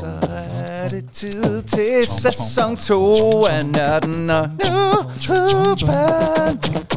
Så 0.00 0.06
er 0.68 0.88
det 0.88 1.10
tid 1.12 1.62
til 1.62 2.06
sæson 2.06 2.76
2 2.76 3.44
af 3.46 3.66
Nørden 3.66 4.30
og 4.30 4.48
Nuben. 4.48 5.88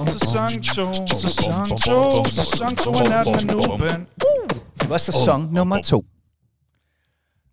Sæson 0.07 0.63
2, 0.63 1.17
sæson 1.17 1.77
2, 1.77 2.25
sæson 2.25 2.75
2 2.75 2.93
af 2.93 3.09
Nørden 3.09 3.49
og 3.49 3.55
Nuben. 3.55 4.07
Det 4.81 4.89
var 4.89 4.97
sæson 4.97 5.49
nummer 5.51 5.81
2. 5.81 6.05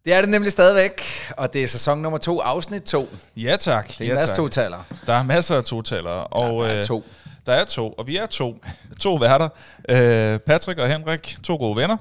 Det 0.05 0.13
er 0.13 0.21
det 0.21 0.31
nemlig 0.31 0.53
stadigvæk, 0.53 1.03
og 1.37 1.53
det 1.53 1.63
er 1.65 1.69
sæson 1.69 1.99
nummer 1.99 2.19
2, 2.19 2.41
afsnit 2.41 2.83
2. 2.83 3.09
Ja 3.37 3.57
tak. 3.57 3.89
Det 3.89 4.01
er 4.01 4.05
ja, 4.05 4.11
en 4.11 4.15
masse 4.15 4.29
tak. 4.29 4.37
totaler. 4.37 4.79
Der 5.07 5.13
er 5.13 5.23
masser 5.23 5.57
af 5.57 5.65
totalere. 5.65 6.25
Og, 6.25 6.63
der 6.65 6.69
er 6.69 6.79
øh, 6.79 6.85
to. 6.85 7.05
Der 7.47 7.53
er 7.53 7.65
to, 7.65 7.93
og 7.93 8.07
vi 8.07 8.17
er 8.17 8.27
to. 8.27 8.57
To 9.01 9.15
værter. 9.15 9.49
Øh, 9.89 10.39
Patrick 10.39 10.79
og 10.79 10.89
Henrik, 10.89 11.37
to 11.45 11.57
gode 11.57 11.77
venner. 11.77 11.97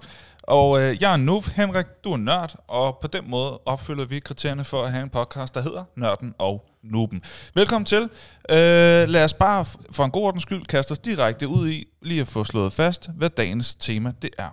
Og 0.52 0.82
øh, 0.82 1.02
jeg 1.02 1.14
er 1.14 1.18
noob, 1.18 1.46
Henrik, 1.46 1.86
du 2.04 2.12
er 2.12 2.18
nørd, 2.18 2.56
og 2.68 2.98
på 3.02 3.08
den 3.08 3.30
måde 3.30 3.58
opfylder 3.66 4.06
vi 4.06 4.20
kriterierne 4.20 4.64
for 4.64 4.84
at 4.84 4.92
have 4.92 5.04
en 5.04 5.10
podcast, 5.10 5.56
der 5.56 5.62
hedder 5.62 5.84
Nørden 5.98 6.34
og 6.38 6.66
Nuben. 6.84 7.22
Velkommen 7.56 7.86
til. 7.86 8.02
Øh, 8.50 9.10
lad 9.10 9.24
os 9.24 9.34
bare 9.34 9.66
for 9.92 10.06
en 10.06 10.12
god 10.12 10.24
ordens 10.24 10.44
skyld 10.44 10.66
kaste 10.66 10.92
os 10.92 11.00
direkte 11.00 11.48
ud 11.48 11.70
i, 11.70 11.88
lige 12.02 12.22
at 12.22 12.28
få 12.28 12.44
slået 12.44 12.74
fast, 12.74 13.10
hvad 13.16 13.30
dagens 13.30 13.76
tema 13.76 14.14
det 14.22 14.30
er. 14.38 14.50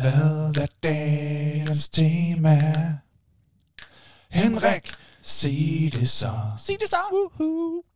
Hvad 0.00 0.62
er 0.62 0.66
dagens 0.82 1.88
tema? 1.88 2.58
Henrik, 4.30 4.92
sig 5.22 5.90
det 5.92 6.08
så. 6.08 6.32
Sig 6.58 6.76
det 6.80 6.90
så. 6.90 6.96
Woohoo. 7.12 7.95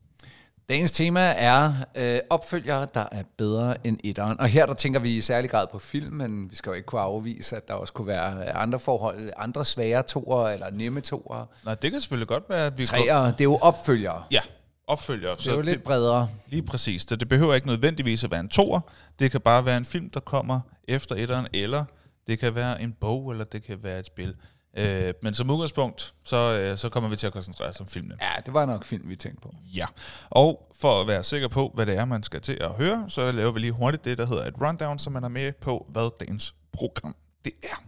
Dagens 0.70 0.92
tema 0.92 1.20
er 1.20 1.72
øh, 1.94 2.20
opfølgere, 2.30 2.86
der 2.94 3.04
er 3.12 3.22
bedre 3.36 3.86
end 3.86 3.98
etteren. 4.04 4.40
Og 4.40 4.48
her 4.48 4.66
der 4.66 4.74
tænker 4.74 5.00
vi 5.00 5.16
i 5.16 5.20
særlig 5.20 5.50
grad 5.50 5.66
på 5.72 5.78
film, 5.78 6.12
men 6.12 6.50
vi 6.50 6.56
skal 6.56 6.70
jo 6.70 6.74
ikke 6.74 6.86
kunne 6.86 7.00
afvise, 7.00 7.56
at 7.56 7.68
der 7.68 7.74
også 7.74 7.92
kunne 7.92 8.06
være 8.06 8.52
andre 8.52 8.78
forhold, 8.78 9.30
andre 9.36 9.64
svære 9.64 10.02
toer 10.02 10.48
eller 10.48 10.70
nemme 10.70 11.00
toer. 11.00 11.46
Nej, 11.64 11.74
det 11.74 11.90
kan 11.90 12.00
selvfølgelig 12.00 12.28
godt 12.28 12.44
være, 12.48 12.66
at 12.66 12.78
vi... 12.78 12.86
Treer, 12.86 13.24
det 13.24 13.40
er 13.40 13.44
jo 13.44 13.56
opfølgere. 13.56 14.22
Ja, 14.30 14.40
opfølger. 14.86 15.34
Det 15.34 15.46
er 15.46 15.54
jo 15.54 15.60
lidt 15.60 15.82
bredere. 15.82 16.28
Lige 16.46 16.62
præcis. 16.62 17.04
Det, 17.04 17.20
det 17.20 17.28
behøver 17.28 17.54
ikke 17.54 17.66
nødvendigvis 17.66 18.24
at 18.24 18.30
være 18.30 18.40
en 18.40 18.48
toer. 18.48 18.80
Det 19.18 19.30
kan 19.30 19.40
bare 19.40 19.64
være 19.64 19.76
en 19.76 19.84
film, 19.84 20.10
der 20.10 20.20
kommer 20.20 20.60
efter 20.88 21.14
etteren, 21.14 21.46
eller 21.52 21.84
det 22.26 22.38
kan 22.38 22.54
være 22.54 22.82
en 22.82 22.92
bog, 23.00 23.30
eller 23.30 23.44
det 23.44 23.62
kan 23.62 23.78
være 23.82 23.98
et 23.98 24.06
spil. 24.06 24.34
Øh, 24.76 25.14
men 25.22 25.34
som 25.34 25.50
udgangspunkt, 25.50 26.14
så, 26.24 26.36
øh, 26.36 26.78
så 26.78 26.88
kommer 26.88 27.10
vi 27.10 27.16
til 27.16 27.26
at 27.26 27.32
koncentrere 27.32 27.68
os 27.68 27.80
om 27.80 27.86
filmene. 27.86 28.14
Ja, 28.20 28.32
det 28.46 28.54
var 28.54 28.66
nok 28.66 28.84
film, 28.84 29.08
vi 29.08 29.16
tænkte 29.16 29.40
på. 29.40 29.54
Ja. 29.74 29.86
Og 30.30 30.72
for 30.80 31.00
at 31.00 31.06
være 31.06 31.24
sikker 31.24 31.48
på, 31.48 31.70
hvad 31.74 31.86
det 31.86 31.96
er, 31.96 32.04
man 32.04 32.22
skal 32.22 32.40
til 32.40 32.58
at 32.60 32.70
høre, 32.70 33.04
så 33.08 33.32
laver 33.32 33.52
vi 33.52 33.60
lige 33.60 33.72
hurtigt 33.72 34.04
det, 34.04 34.18
der 34.18 34.26
hedder 34.26 34.44
et 34.44 34.54
rundown, 34.60 34.98
så 34.98 35.10
man 35.10 35.24
er 35.24 35.28
med 35.28 35.52
på, 35.52 35.86
hvad 35.88 36.10
dagens 36.20 36.54
program 36.72 37.14
det 37.44 37.52
er. 37.62 37.84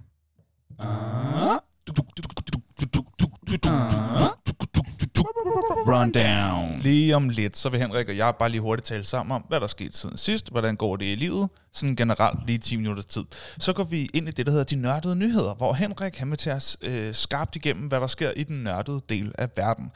Rundown. 5.87 6.81
Lige 6.81 7.17
om 7.17 7.29
lidt, 7.29 7.57
så 7.57 7.69
vil 7.69 7.81
Henrik 7.81 8.09
og 8.09 8.17
jeg 8.17 8.35
bare 8.39 8.49
lige 8.49 8.61
hurtigt 8.61 8.87
tale 8.87 9.05
sammen 9.05 9.35
om, 9.35 9.45
hvad 9.49 9.61
der 9.61 9.65
er 9.65 9.69
sket 9.69 9.97
siden 9.97 10.17
sidst, 10.17 10.51
hvordan 10.51 10.77
går 10.77 10.97
det 10.97 11.05
i 11.05 11.15
livet, 11.15 11.49
sådan 11.73 11.97
generelt 11.97 12.47
lige 12.47 12.59
10 12.59 12.77
minutters 12.77 13.07
tid. 13.07 13.25
Så 13.59 13.73
går 13.73 13.85
vi 13.85 14.11
ind 14.15 14.29
i 14.29 14.31
det, 14.31 14.47
der 14.47 14.53
hedder 14.53 14.65
de 14.65 14.77
nørdede 14.77 15.17
nyheder, 15.17 15.55
hvor 15.55 15.73
Henrik 15.73 16.17
han 16.17 16.31
vil 16.31 16.39
tage 16.39 16.57
os 16.57 16.77
øh, 16.83 17.15
skarpt 17.15 17.57
igennem, 17.57 17.87
hvad 17.87 18.01
der 18.01 18.07
sker 18.07 18.33
i 18.37 18.43
den 18.43 18.57
nørdede 18.57 19.01
del 19.09 19.33
af 19.39 19.49
verden. 19.57 19.91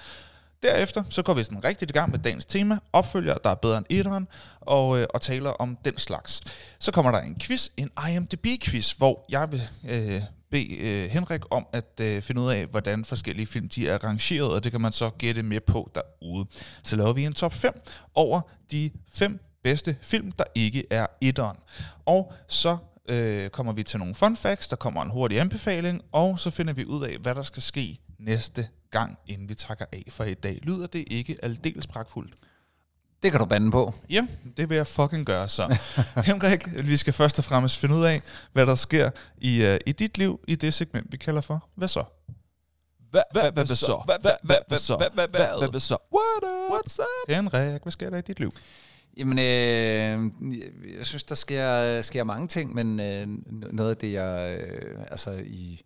Derefter 0.63 1.05
så 1.11 1.23
går 1.23 1.35
vi 1.35 1.45
sådan 1.45 1.65
rigtig 1.65 1.89
i 1.91 1.93
gang 1.93 2.11
med 2.11 2.19
dagens 2.19 2.47
tema, 2.47 2.79
opfølger, 2.93 3.35
der 3.35 3.51
er 3.51 3.55
bedre 3.55 3.79
end 3.79 3.87
etteren, 3.91 4.29
og, 4.61 5.01
øh, 5.01 5.07
og 5.15 5.21
taler 5.21 5.51
om 5.51 5.79
den 5.85 5.99
slags. 5.99 6.41
Så 6.81 6.93
kommer 6.93 7.11
der 7.11 7.21
en 7.21 7.37
quiz, 7.41 7.69
en 7.77 7.91
IMDb-quiz, 7.99 8.95
hvor 8.99 9.25
jeg 9.29 9.53
vil 9.53 9.63
øh, 9.89 10.23
bede 10.51 10.77
øh, 10.77 11.11
Henrik 11.11 11.43
om 11.51 11.67
at 11.73 12.01
øh, 12.01 12.23
finde 12.23 12.41
ud 12.41 12.51
af, 12.51 12.67
hvordan 12.67 13.05
forskellige 13.05 13.47
film 13.47 13.69
de 13.69 13.89
er 13.89 14.05
rangeret, 14.05 14.53
og 14.53 14.65
det 14.65 14.73
kan 14.73 14.81
man 14.81 14.93
så 14.93 15.11
gætte 15.11 15.43
med 15.43 15.61
på 15.61 15.91
derude. 15.95 16.47
Så 16.83 16.97
laver 16.97 17.13
vi 17.13 17.25
en 17.25 17.33
top 17.33 17.55
5 17.55 17.81
over 18.15 18.41
de 18.71 18.91
fem 19.15 19.41
bedste 19.65 19.97
film, 20.03 20.33
der 20.33 20.45
ikke 20.55 20.85
er 20.91 21.07
etteren. 21.21 21.57
Og 22.05 22.33
så 22.49 22.77
øh, 23.09 23.49
kommer 23.49 23.73
vi 23.73 23.83
til 23.83 23.99
nogle 23.99 24.15
fun 24.15 24.37
facts, 24.37 24.69
der 24.69 24.77
kommer 24.77 25.03
en 25.03 25.11
hurtig 25.11 25.41
anbefaling, 25.41 26.03
og 26.13 26.39
så 26.39 26.51
finder 26.51 26.73
vi 26.73 26.85
ud 26.85 27.05
af, 27.05 27.17
hvad 27.19 27.35
der 27.35 27.43
skal 27.43 27.63
ske 27.63 27.99
næste 28.19 28.69
gang, 28.91 29.19
inden 29.27 29.49
vi 29.49 29.55
takker 29.55 29.85
af 29.93 30.05
for 30.09 30.25
i 30.25 30.35
dag. 30.35 30.59
Lyder 30.63 30.87
det 30.87 31.05
ikke 31.11 31.37
aldeles 31.43 31.87
pragtfuldt? 31.87 32.35
Det 33.27 33.33
kan 33.33 33.41
du 33.41 33.47
bande 33.47 33.71
på. 33.71 33.95
Ja, 34.11 34.27
det 34.57 34.69
vil 34.69 34.77
jeg 34.77 34.87
fucking 34.87 35.27
gøre 35.27 35.49
så. 35.49 35.79
Henrik, 36.25 36.87
vi 36.89 36.97
skal 36.97 37.13
først 37.13 37.39
og 37.39 37.45
fremmest 37.45 37.79
finde 37.79 37.95
ud 37.95 38.05
af, 38.05 38.23
hvad 38.53 38.67
der 38.67 38.75
sker 38.75 39.11
i, 39.39 39.67
uh, 39.67 39.77
i 39.87 39.93
dit 39.93 40.19
liv, 40.19 40.41
i 40.49 40.55
det 40.55 40.75
segment, 40.75 41.13
vi 41.13 41.17
kalder 41.17 41.41
for 41.41 41.69
Hvad 41.75 41.89
så? 41.89 42.05
Hvad, 43.11 43.23
hvad, 43.33 43.43
hvad, 43.43 43.53
hvad 43.53 43.77
så? 43.77 44.03
Hvad, 44.05 44.17
hvad, 44.21 44.33
hvad, 44.43 44.57
hvad 44.69 44.79
så? 44.79 44.97
Hvad, 44.97 45.07
hvad, 45.15 45.29
hvad, 45.29 45.71
hvad 45.71 45.81
så? 45.81 45.97
What 46.15 46.53
up? 46.53 46.79
What's 46.79 46.99
up? 47.01 47.35
Henrik, 47.35 47.83
hvad 47.83 47.93
sker 47.93 48.11
der 48.11 48.19
i 48.19 48.21
dit 48.21 48.41
liv? 48.41 48.53
Jamen, 49.17 49.39
øh, 49.39 50.31
jeg 50.99 51.07
synes, 51.07 51.23
der 51.23 51.35
sker, 51.35 52.03
sker 52.03 52.25
mange 52.25 52.49
ting, 52.49 52.75
men 52.75 53.01
øh, 53.01 53.27
noget 53.73 53.91
af 53.91 53.97
det, 53.97 54.13
jeg 54.13 54.59
øh, 54.61 55.01
altså 55.11 55.31
i, 55.31 55.45
i 55.45 55.83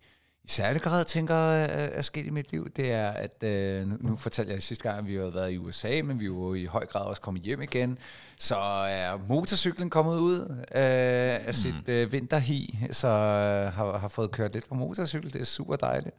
særlig 0.51 0.81
grad 0.81 1.05
tænker 1.05 1.35
er, 1.35 1.65
er 1.67 2.01
sket 2.01 2.25
i 2.25 2.29
mit 2.29 2.51
liv, 2.51 2.69
det 2.69 2.91
er, 2.91 3.09
at 3.09 3.43
øh, 3.43 3.87
nu, 3.87 3.97
nu 3.99 4.15
fortalte 4.15 4.53
jeg 4.53 4.61
sidste 4.63 4.83
gang, 4.83 4.99
at 4.99 5.07
vi 5.07 5.15
har 5.15 5.29
været 5.29 5.51
i 5.51 5.57
USA, 5.57 6.01
men 6.03 6.19
vi 6.19 6.25
er 6.25 6.27
jo 6.27 6.53
i 6.53 6.65
høj 6.65 6.85
grad 6.85 7.01
også 7.05 7.21
kommet 7.21 7.43
hjem 7.43 7.61
igen. 7.61 7.97
Så 8.37 8.55
er 8.89 9.17
motorcyklen 9.27 9.89
kommet 9.89 10.17
ud 10.17 10.39
øh, 10.49 11.47
af 11.47 11.55
sit 11.55 11.89
øh, 11.89 12.11
vinterhi, 12.11 12.79
så 12.91 13.07
øh, 13.07 13.73
har, 13.73 13.97
har 13.97 14.07
fået 14.07 14.31
kørt 14.31 14.53
lidt 14.53 14.69
på 14.69 14.75
motorcykel. 14.75 15.33
Det 15.33 15.41
er 15.41 15.45
super 15.45 15.75
dejligt. 15.75 16.15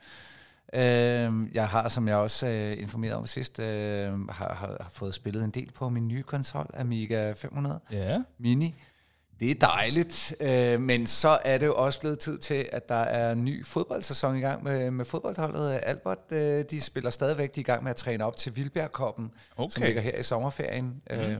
Øh, 0.75 1.54
jeg 1.54 1.69
har, 1.69 1.88
som 1.88 2.09
jeg 2.09 2.16
også 2.16 2.47
øh, 2.47 2.82
informerede 2.82 3.16
om 3.16 3.26
sidst, 3.26 3.59
øh, 3.59 4.28
har, 4.28 4.54
har, 4.54 4.76
har 4.81 4.91
fået 4.93 5.14
spillet 5.14 5.44
en 5.44 5.50
del 5.50 5.70
på 5.75 5.88
min 5.88 6.09
nye 6.09 6.22
konsol, 6.22 6.66
Amiga 6.75 7.32
500 7.32 7.81
Ja. 7.93 8.22
Mini. 8.38 8.75
Det 9.41 9.50
er 9.50 9.54
dejligt, 9.54 10.34
øh, 10.41 10.81
men 10.81 11.06
så 11.06 11.38
er 11.44 11.59
det 11.59 11.66
jo 11.66 11.75
også 11.75 12.00
blevet 12.00 12.19
tid 12.19 12.38
til, 12.38 12.69
at 12.72 12.88
der 12.88 12.94
er 12.94 13.32
en 13.32 13.44
ny 13.44 13.66
fodboldsæson 13.66 14.37
i 14.37 14.41
gang 14.41 14.65
med, 14.65 14.91
med 14.91 15.04
fodboldholdet. 15.04 15.81
Albert, 15.82 16.19
øh, 16.31 16.65
de 16.70 16.81
spiller 16.81 17.10
stadigvæk, 17.10 17.54
de 17.54 17.60
er 17.60 17.62
i 17.62 17.65
gang 17.65 17.82
med 17.82 17.91
at 17.91 17.97
træne 17.97 18.25
op 18.25 18.37
til 18.37 18.56
Vildbjergkoppen, 18.56 19.31
Okay. 19.56 19.70
som 19.75 19.82
ligger 19.82 20.03
her 20.03 20.16
i 20.19 20.22
sommerferien. 20.22 21.03
Mm. 21.10 21.16
Øh, 21.16 21.37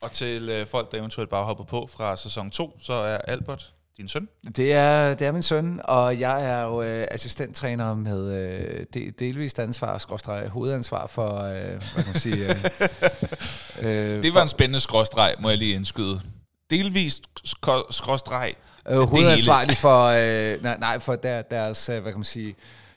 Og 0.00 0.12
til 0.12 0.48
øh, 0.48 0.66
folk, 0.66 0.92
der 0.92 0.98
eventuelt 0.98 1.30
bare 1.30 1.44
hopper 1.44 1.64
på 1.64 1.86
fra 1.92 2.16
sæson 2.16 2.50
2, 2.50 2.76
så 2.80 2.92
er 2.92 3.16
Albert 3.18 3.72
din 3.96 4.08
søn. 4.08 4.28
Det 4.56 4.72
er, 4.72 5.14
det 5.14 5.26
er 5.26 5.32
min 5.32 5.42
søn, 5.42 5.80
og 5.84 6.20
jeg 6.20 6.44
er 6.50 6.62
jo 6.62 6.82
øh, 6.82 7.06
assistenttræner 7.10 7.94
med 7.94 8.32
øh, 8.32 8.86
de, 8.94 9.10
delvist 9.18 9.58
ansvar, 9.58 9.98
skråstreg, 9.98 10.48
hovedansvar 10.48 11.06
for, 11.06 11.36
øh, 11.42 11.52
hvad 11.62 11.78
kan 11.96 12.04
man 12.06 12.14
sige... 12.14 12.36
Øh, 13.82 13.90
øh, 14.16 14.22
Det 14.22 14.34
var 14.34 14.42
en 14.42 14.48
spændende 14.48 14.80
skråstreg, 14.80 15.34
må 15.40 15.48
jeg 15.48 15.58
lige 15.58 15.74
indskyde. 15.74 16.20
Delvist 16.70 17.22
sk- 17.46 17.86
skråstreg. 17.92 18.54
øh, 18.88 18.98
hovedansvarlig 18.98 19.76
for, 19.76 20.04
øh, 20.04 20.62
nej, 20.62 20.76
nej, 20.78 20.98
for 20.98 21.16
der, 21.16 21.42
deres, 21.42 21.88
øh, 21.88 22.02
hvad 22.02 22.12
kan 22.12 22.18
man 22.18 22.24
sige, 22.24 22.54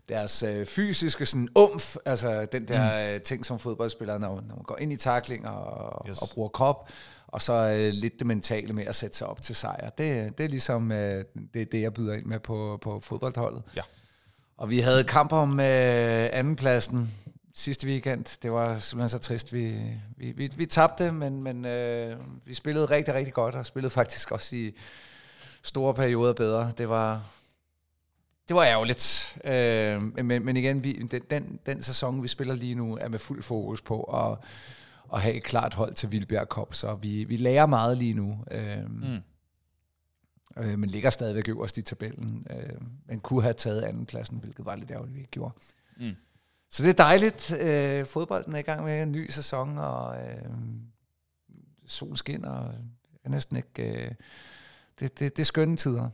deres 0.09 0.44
øh, 0.44 0.66
fysiske 0.66 1.25
sådan 1.25 1.50
umf, 1.56 1.96
altså 2.06 2.46
den 2.46 2.68
der 2.68 3.07
mm. 3.09 3.16
øh, 3.16 3.22
ting 3.22 3.46
som 3.46 3.59
fodboldspillere, 3.59 4.19
når, 4.19 4.30
når 4.30 4.56
man 4.56 4.63
går 4.63 4.78
ind 4.80 4.94
i 4.94 4.97
takling 4.97 5.47
og, 5.47 6.09
yes. 6.09 6.22
og 6.22 6.30
bruger 6.34 6.50
krop, 6.50 6.90
og 7.28 7.41
så 7.41 7.53
øh, 7.53 7.94
lidt 7.94 8.19
det 8.19 8.28
mentale 8.28 8.74
med 8.74 8.85
at 8.85 8.96
sætte 8.96 9.18
sig 9.18 9.28
op 9.28 9.41
til 9.41 9.56
sejr. 9.56 9.90
Det, 9.90 10.38
det 10.38 10.44
er 10.44 10.50
ligesom 10.50 10.91
øh, 10.91 11.25
det, 11.53 11.72
det, 11.72 11.81
jeg 11.81 11.94
byder 11.94 12.13
ind 12.13 12.25
med 12.25 12.40
på, 12.40 12.80
på 12.81 13.00
fodboldholdet. 13.03 13.63
Ja. 13.75 13.81
Og 14.57 14.69
vi 14.69 14.80
havde 14.80 15.03
kamp 15.03 15.31
om 15.31 15.59
øh, 15.59 16.30
andenpladsen 16.34 17.13
sidste 17.59 17.88
weekend. 17.88 18.40
Det 18.44 18.52
var 18.52 18.80
simpelthen 18.80 19.09
så 19.09 19.18
trist. 19.18 19.53
Vi, 19.53 19.80
vi, 20.18 20.31
vi, 20.31 20.52
vi 20.58 20.66
tabte, 20.66 21.12
men, 21.12 21.44
men 21.44 21.66
øh, 21.66 22.18
vi 22.46 22.53
spillede 22.53 22.86
rigtig, 22.86 23.14
rigtig 23.14 23.34
godt, 23.34 23.56
og 23.56 23.66
spillede 23.66 23.90
faktisk 23.90 24.31
også 24.31 24.56
i 24.56 24.75
store 25.64 25.94
perioder 25.94 26.34
bedre. 26.34 26.72
Det 26.78 26.90
var, 26.90 27.24
det 28.48 28.56
var 28.56 28.64
ærgerligt. 28.66 29.38
Øh, 29.44 30.25
men, 30.25 30.45
men 30.45 30.57
igen, 30.57 30.83
vi, 30.83 30.94
den, 30.94 31.22
den, 31.30 31.60
den 31.66 31.81
sæson, 31.81 32.24
vi 32.24 32.28
spiller 32.28 32.56
lige 32.56 32.75
nu, 32.75 32.98
er 32.98 33.07
med 33.07 33.19
fuld 33.19 33.44
fokus 33.44 33.81
på 33.81 34.01
at, 34.04 34.38
at 35.13 35.22
have 35.22 35.36
et 35.36 35.44
klart 35.44 35.74
hold 35.74 35.94
til 35.94 36.12
Vildbjerg 36.12 36.48
Cup, 36.48 36.74
så 36.74 36.95
vi, 36.95 37.24
vi 37.24 37.38
lærer 37.38 37.66
meget 37.66 37.98
lige 37.98 38.13
nu. 38.13 38.44
Øh, 38.51 38.89
Mm. 38.89 39.18
øh, 40.57 40.80
men 40.80 40.89
ligger 40.89 41.10
stadigvæk 41.10 41.48
øverst 41.50 41.78
i 41.78 41.81
tabellen. 41.81 42.48
Øh, 42.50 42.81
men 43.06 43.19
kunne 43.19 43.42
have 43.42 43.54
taget 43.54 43.81
andenpladsen, 43.81 44.38
hvilket 44.38 44.66
var 44.66 44.75
lidt 44.75 44.92
ærgerligt, 44.92 45.16
vi 45.16 45.19
ikke 45.19 45.31
gjorde. 45.31 45.54
Mm. 45.98 46.16
Så 46.69 46.83
det 46.83 46.89
er 46.89 47.04
dejligt. 47.04 47.51
Øh, 47.60 48.06
fodbolden 48.06 48.56
er 48.56 48.60
i 48.60 48.62
gang 48.62 48.83
med 48.83 49.04
en 49.04 49.12
ny 49.12 49.30
sæson, 49.30 49.77
og 49.77 50.27
øh, 50.27 50.45
sol 51.88 52.18
skinner. 52.18 52.50
Og 52.50 52.74
jeg 53.12 53.21
kan 53.21 53.31
næsten 53.31 53.57
ikke... 53.57 54.06
Øh, 54.06 54.12
det, 55.00 55.19
det, 55.19 55.38
det 55.38 55.39
er 55.39 55.45
skønne 55.45 55.77
tider. 55.77 56.10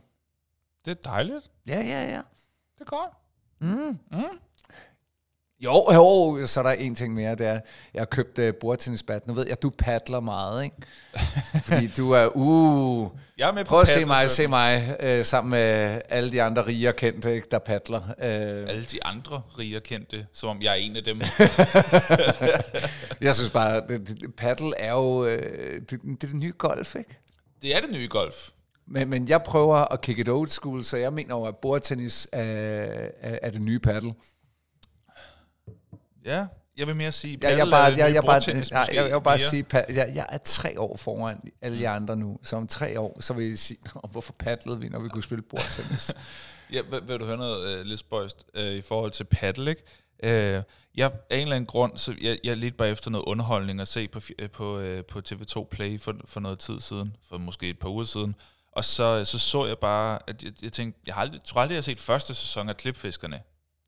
Det 0.84 0.90
er 0.90 1.10
dejligt. 1.10 1.50
Ja, 1.66 1.80
ja, 1.80 2.04
ja. 2.10 2.22
Det 2.74 2.80
er 2.80 2.84
godt. 2.84 3.10
Mm. 3.58 3.98
Mm. 4.18 4.38
Jo, 5.60 5.92
jo, 5.92 6.46
så 6.46 6.60
er 6.60 6.64
der 6.64 6.70
en 6.70 6.94
ting 6.94 7.14
mere, 7.14 7.34
det 7.34 7.46
er, 7.46 7.60
jeg 7.94 8.00
har 8.00 8.06
købt 8.06 8.38
uh, 8.38 8.48
bordtennisbat. 8.60 9.26
Nu 9.26 9.32
ved 9.32 9.46
jeg, 9.46 9.62
du 9.62 9.70
paddler 9.70 10.20
meget, 10.20 10.64
ikke? 10.64 10.76
Fordi 11.68 11.86
du 11.86 12.10
er, 12.10 12.28
uh, 12.34 13.10
Jeg 13.38 13.48
er 13.48 13.52
med 13.52 13.64
prøv 13.64 13.80
at 13.80 13.88
se 13.88 14.04
mig, 14.04 14.30
se 14.30 14.46
mig, 14.46 14.96
uh, 15.04 15.24
sammen 15.24 15.50
med 15.50 16.00
alle 16.08 16.32
de 16.32 16.42
andre 16.42 16.66
rige 16.66 16.88
og 16.88 16.96
kendte, 16.96 17.34
ikke, 17.34 17.48
der 17.50 17.58
paddler. 17.58 18.00
Uh, 18.00 18.70
Alle 18.70 18.84
de 18.84 19.04
andre 19.04 19.42
rige 19.58 19.76
og 19.76 19.82
kendte, 19.82 20.26
som 20.32 20.48
om 20.48 20.62
jeg 20.62 20.70
er 20.70 20.74
en 20.74 20.96
af 20.96 21.04
dem. 21.04 21.20
jeg 23.26 23.34
synes 23.34 23.50
bare, 23.50 23.86
det, 23.88 24.08
det, 24.08 24.34
paddle 24.36 24.72
er 24.78 24.92
jo, 24.92 25.22
uh, 25.22 25.28
det, 25.28 25.90
det 25.90 26.22
er 26.22 26.26
det 26.26 26.34
nye 26.34 26.52
golf, 26.58 26.94
ikke? 26.94 27.18
det 27.62 27.76
er 27.76 27.80
det 27.80 27.90
nye 27.90 28.08
golf. 28.08 28.48
Men, 28.86 29.08
men 29.08 29.28
jeg 29.28 29.42
prøver 29.42 29.76
at 29.76 30.00
kick 30.00 30.18
it 30.18 30.28
old 30.28 30.48
school, 30.48 30.84
så 30.84 30.96
jeg 30.96 31.12
mener 31.12 31.34
jo, 31.34 31.44
at 31.44 31.56
bordtennis 31.56 32.28
er, 32.32 32.42
er, 33.20 33.38
er 33.42 33.50
det 33.50 33.60
nye 33.60 33.78
paddle. 33.78 34.14
Ja, 36.26 36.46
jeg 36.76 36.86
vil 36.86 36.96
mere 36.96 37.12
sige, 37.12 37.38
Jeg, 37.42 37.58
jeg, 37.58 37.66
bare, 37.70 37.84
jeg, 37.84 38.14
jeg, 38.14 38.24
bare, 38.24 38.40
jeg, 38.46 38.94
jeg, 38.94 39.10
jeg 39.10 39.22
bare 39.22 39.38
sige, 39.38 39.66
jeg, 39.72 40.12
jeg 40.14 40.26
er 40.28 40.38
tre 40.38 40.80
år 40.80 40.96
foran 40.96 41.40
alle 41.62 41.80
jer 41.80 41.92
andre 41.92 42.16
nu. 42.16 42.38
Så 42.42 42.56
om 42.56 42.66
tre 42.66 43.00
år, 43.00 43.20
så 43.20 43.34
vil 43.34 43.48
jeg 43.48 43.58
sige, 43.58 43.78
"Nå, 43.94 44.00
hvorfor 44.10 44.32
paddlede 44.38 44.80
vi, 44.80 44.88
når 44.88 44.98
vi 45.00 45.08
kunne 45.08 45.22
spille 45.22 45.42
bordtennis? 45.42 46.10
Ja, 46.72 46.80
vil, 46.90 47.00
vil 47.08 47.20
du 47.20 47.24
høre 47.24 47.36
noget 47.36 47.80
uh, 47.80 47.86
lidt 47.86 48.00
spøjst 48.00 48.44
uh, 48.58 48.62
i 48.64 48.80
forhold 48.80 49.10
til 49.10 49.24
paddle, 49.24 49.70
ikke? 49.70 49.82
Uh, 50.58 50.62
jeg, 50.96 51.12
af 51.30 51.36
en 51.36 51.42
eller 51.42 51.56
anden 51.56 51.66
grund, 51.66 51.96
så 51.96 52.14
jeg, 52.20 52.38
jeg 52.44 52.56
lidt 52.56 52.76
bare 52.76 52.90
efter 52.90 53.10
noget 53.10 53.24
underholdning 53.24 53.80
at 53.80 53.88
se 53.88 54.08
på, 54.08 54.20
på, 54.52 54.78
uh, 54.78 55.00
på 55.08 55.22
TV2 55.28 55.64
Play 55.70 56.00
for, 56.00 56.14
for 56.24 56.40
noget 56.40 56.58
tid 56.58 56.80
siden, 56.80 57.16
for 57.28 57.38
måske 57.38 57.68
et 57.70 57.78
par 57.78 57.88
uger 57.88 58.04
siden, 58.04 58.34
og 58.72 58.84
så, 58.84 59.24
så 59.24 59.38
så 59.38 59.66
jeg 59.66 59.78
bare, 59.78 60.18
at 60.26 60.42
jeg, 60.42 60.52
jeg 60.62 60.72
tænkte, 60.72 61.00
jeg 61.06 61.14
har 61.14 61.22
aldrig, 61.22 61.44
tror 61.44 61.60
aldrig, 61.60 61.74
jeg 61.74 61.78
har 61.78 61.82
set 61.82 62.00
første 62.00 62.34
sæson 62.34 62.68
af 62.68 62.76
Klipfiskerne. 62.76 63.40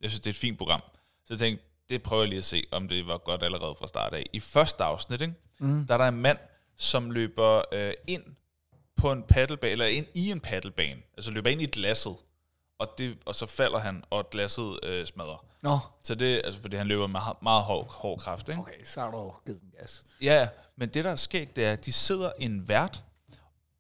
Jeg 0.03 0.11
synes, 0.11 0.21
det 0.21 0.27
er 0.27 0.35
et 0.35 0.37
fint 0.37 0.59
program. 0.59 0.81
Så 1.27 1.35
jeg 1.35 1.39
tænkte, 1.39 1.65
det 1.91 2.03
prøver 2.03 2.23
jeg 2.23 2.29
lige 2.29 2.39
at 2.39 2.45
se, 2.45 2.65
om 2.71 2.89
det 2.89 3.07
var 3.07 3.19
godt 3.19 3.43
allerede 3.43 3.75
fra 3.79 3.87
start 3.87 4.15
af. 4.15 4.25
I 4.33 4.41
første 4.41 4.85
afsnit, 4.85 5.21
ikke? 5.21 5.35
Mm. 5.61 5.87
der 5.87 5.95
er 5.95 5.99
der 5.99 6.09
en 6.09 6.23
mand, 6.23 6.39
som 6.77 7.11
løber 7.11 7.63
øh, 7.73 7.93
ind 8.07 8.23
på 8.97 9.13
en 9.13 9.23
paddlebane, 9.23 9.73
eller 9.73 9.87
ind 9.87 10.07
i 10.15 10.31
en 10.31 10.41
paddlebane, 10.41 11.01
altså 11.17 11.31
løber 11.31 11.51
ind 11.51 11.63
i 11.63 11.67
glasset, 11.67 12.17
og, 12.79 12.89
det, 12.99 13.19
og 13.27 13.35
så 13.35 13.47
falder 13.47 13.79
han, 13.79 14.05
og 14.11 14.31
glasset 14.31 14.79
øh, 14.85 15.07
smadrer. 15.07 15.45
Nå, 15.63 15.79
Så 16.03 16.15
det 16.15 16.41
altså 16.45 16.61
fordi 16.61 16.77
han 16.77 16.87
løber 16.87 17.07
med 17.07 17.21
meget, 17.43 17.63
hård, 17.65 17.95
hård 17.95 18.19
kraft, 18.19 18.49
ikke? 18.49 18.61
okay, 18.61 18.85
så 18.85 19.01
har 19.01 19.11
du 19.11 19.33
givet 19.47 19.61
den 19.61 19.71
gas. 19.81 20.05
Ja, 20.21 20.49
men 20.77 20.89
det 20.89 21.05
der 21.05 21.11
er 21.11 21.17
skægt, 21.17 21.57
det 21.57 21.65
er, 21.65 21.73
at 21.73 21.85
de 21.85 21.93
sidder 21.93 22.33
en 22.39 22.69
vært 22.69 23.05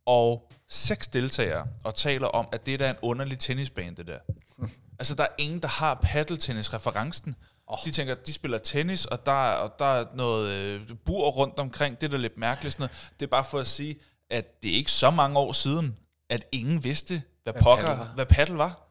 og 0.06 0.52
seks 0.68 1.06
deltagere 1.06 1.66
og 1.84 1.94
taler 1.94 2.26
om, 2.26 2.48
at 2.52 2.66
det 2.66 2.74
er 2.74 2.78
da 2.78 2.90
en 2.90 2.96
underlig 3.02 3.38
tennisbane, 3.38 3.96
det 3.96 4.06
der. 4.06 4.18
altså, 4.98 5.14
der 5.14 5.22
er 5.22 5.34
ingen, 5.38 5.62
der 5.62 5.68
har 5.68 5.94
paddeltennis-referencen. 5.94 7.34
Oh. 7.70 7.78
De 7.84 7.90
tænker, 7.90 8.14
de 8.14 8.32
spiller 8.32 8.58
tennis, 8.58 9.04
og 9.06 9.26
der, 9.26 9.50
er- 9.50 9.56
og 9.56 9.78
der 9.78 9.84
er 9.84 10.04
noget 10.14 10.52
øh, 10.52 10.88
bur 11.04 11.28
rundt 11.30 11.58
omkring. 11.58 12.00
Det 12.00 12.06
er 12.06 12.10
da 12.10 12.16
lidt 12.16 12.38
mærkeligt. 12.38 12.72
Sådan 12.72 12.82
noget. 12.82 13.10
Det 13.20 13.26
er 13.26 13.30
bare 13.30 13.44
for 13.44 13.58
at 13.58 13.66
sige, 13.66 13.96
at 14.30 14.62
det 14.62 14.70
er 14.70 14.74
ikke 14.76 14.90
så 14.92 15.10
mange 15.10 15.38
år 15.38 15.52
siden, 15.52 15.98
at 16.28 16.46
ingen 16.52 16.84
vidste, 16.84 17.22
hvad, 17.42 17.52
Hvad 17.52 17.62
pokker, 17.62 17.84
paddle 17.86 17.98
var. 17.98 18.12
hvad 18.14 18.26
paddle 18.26 18.58
var. 18.58 18.84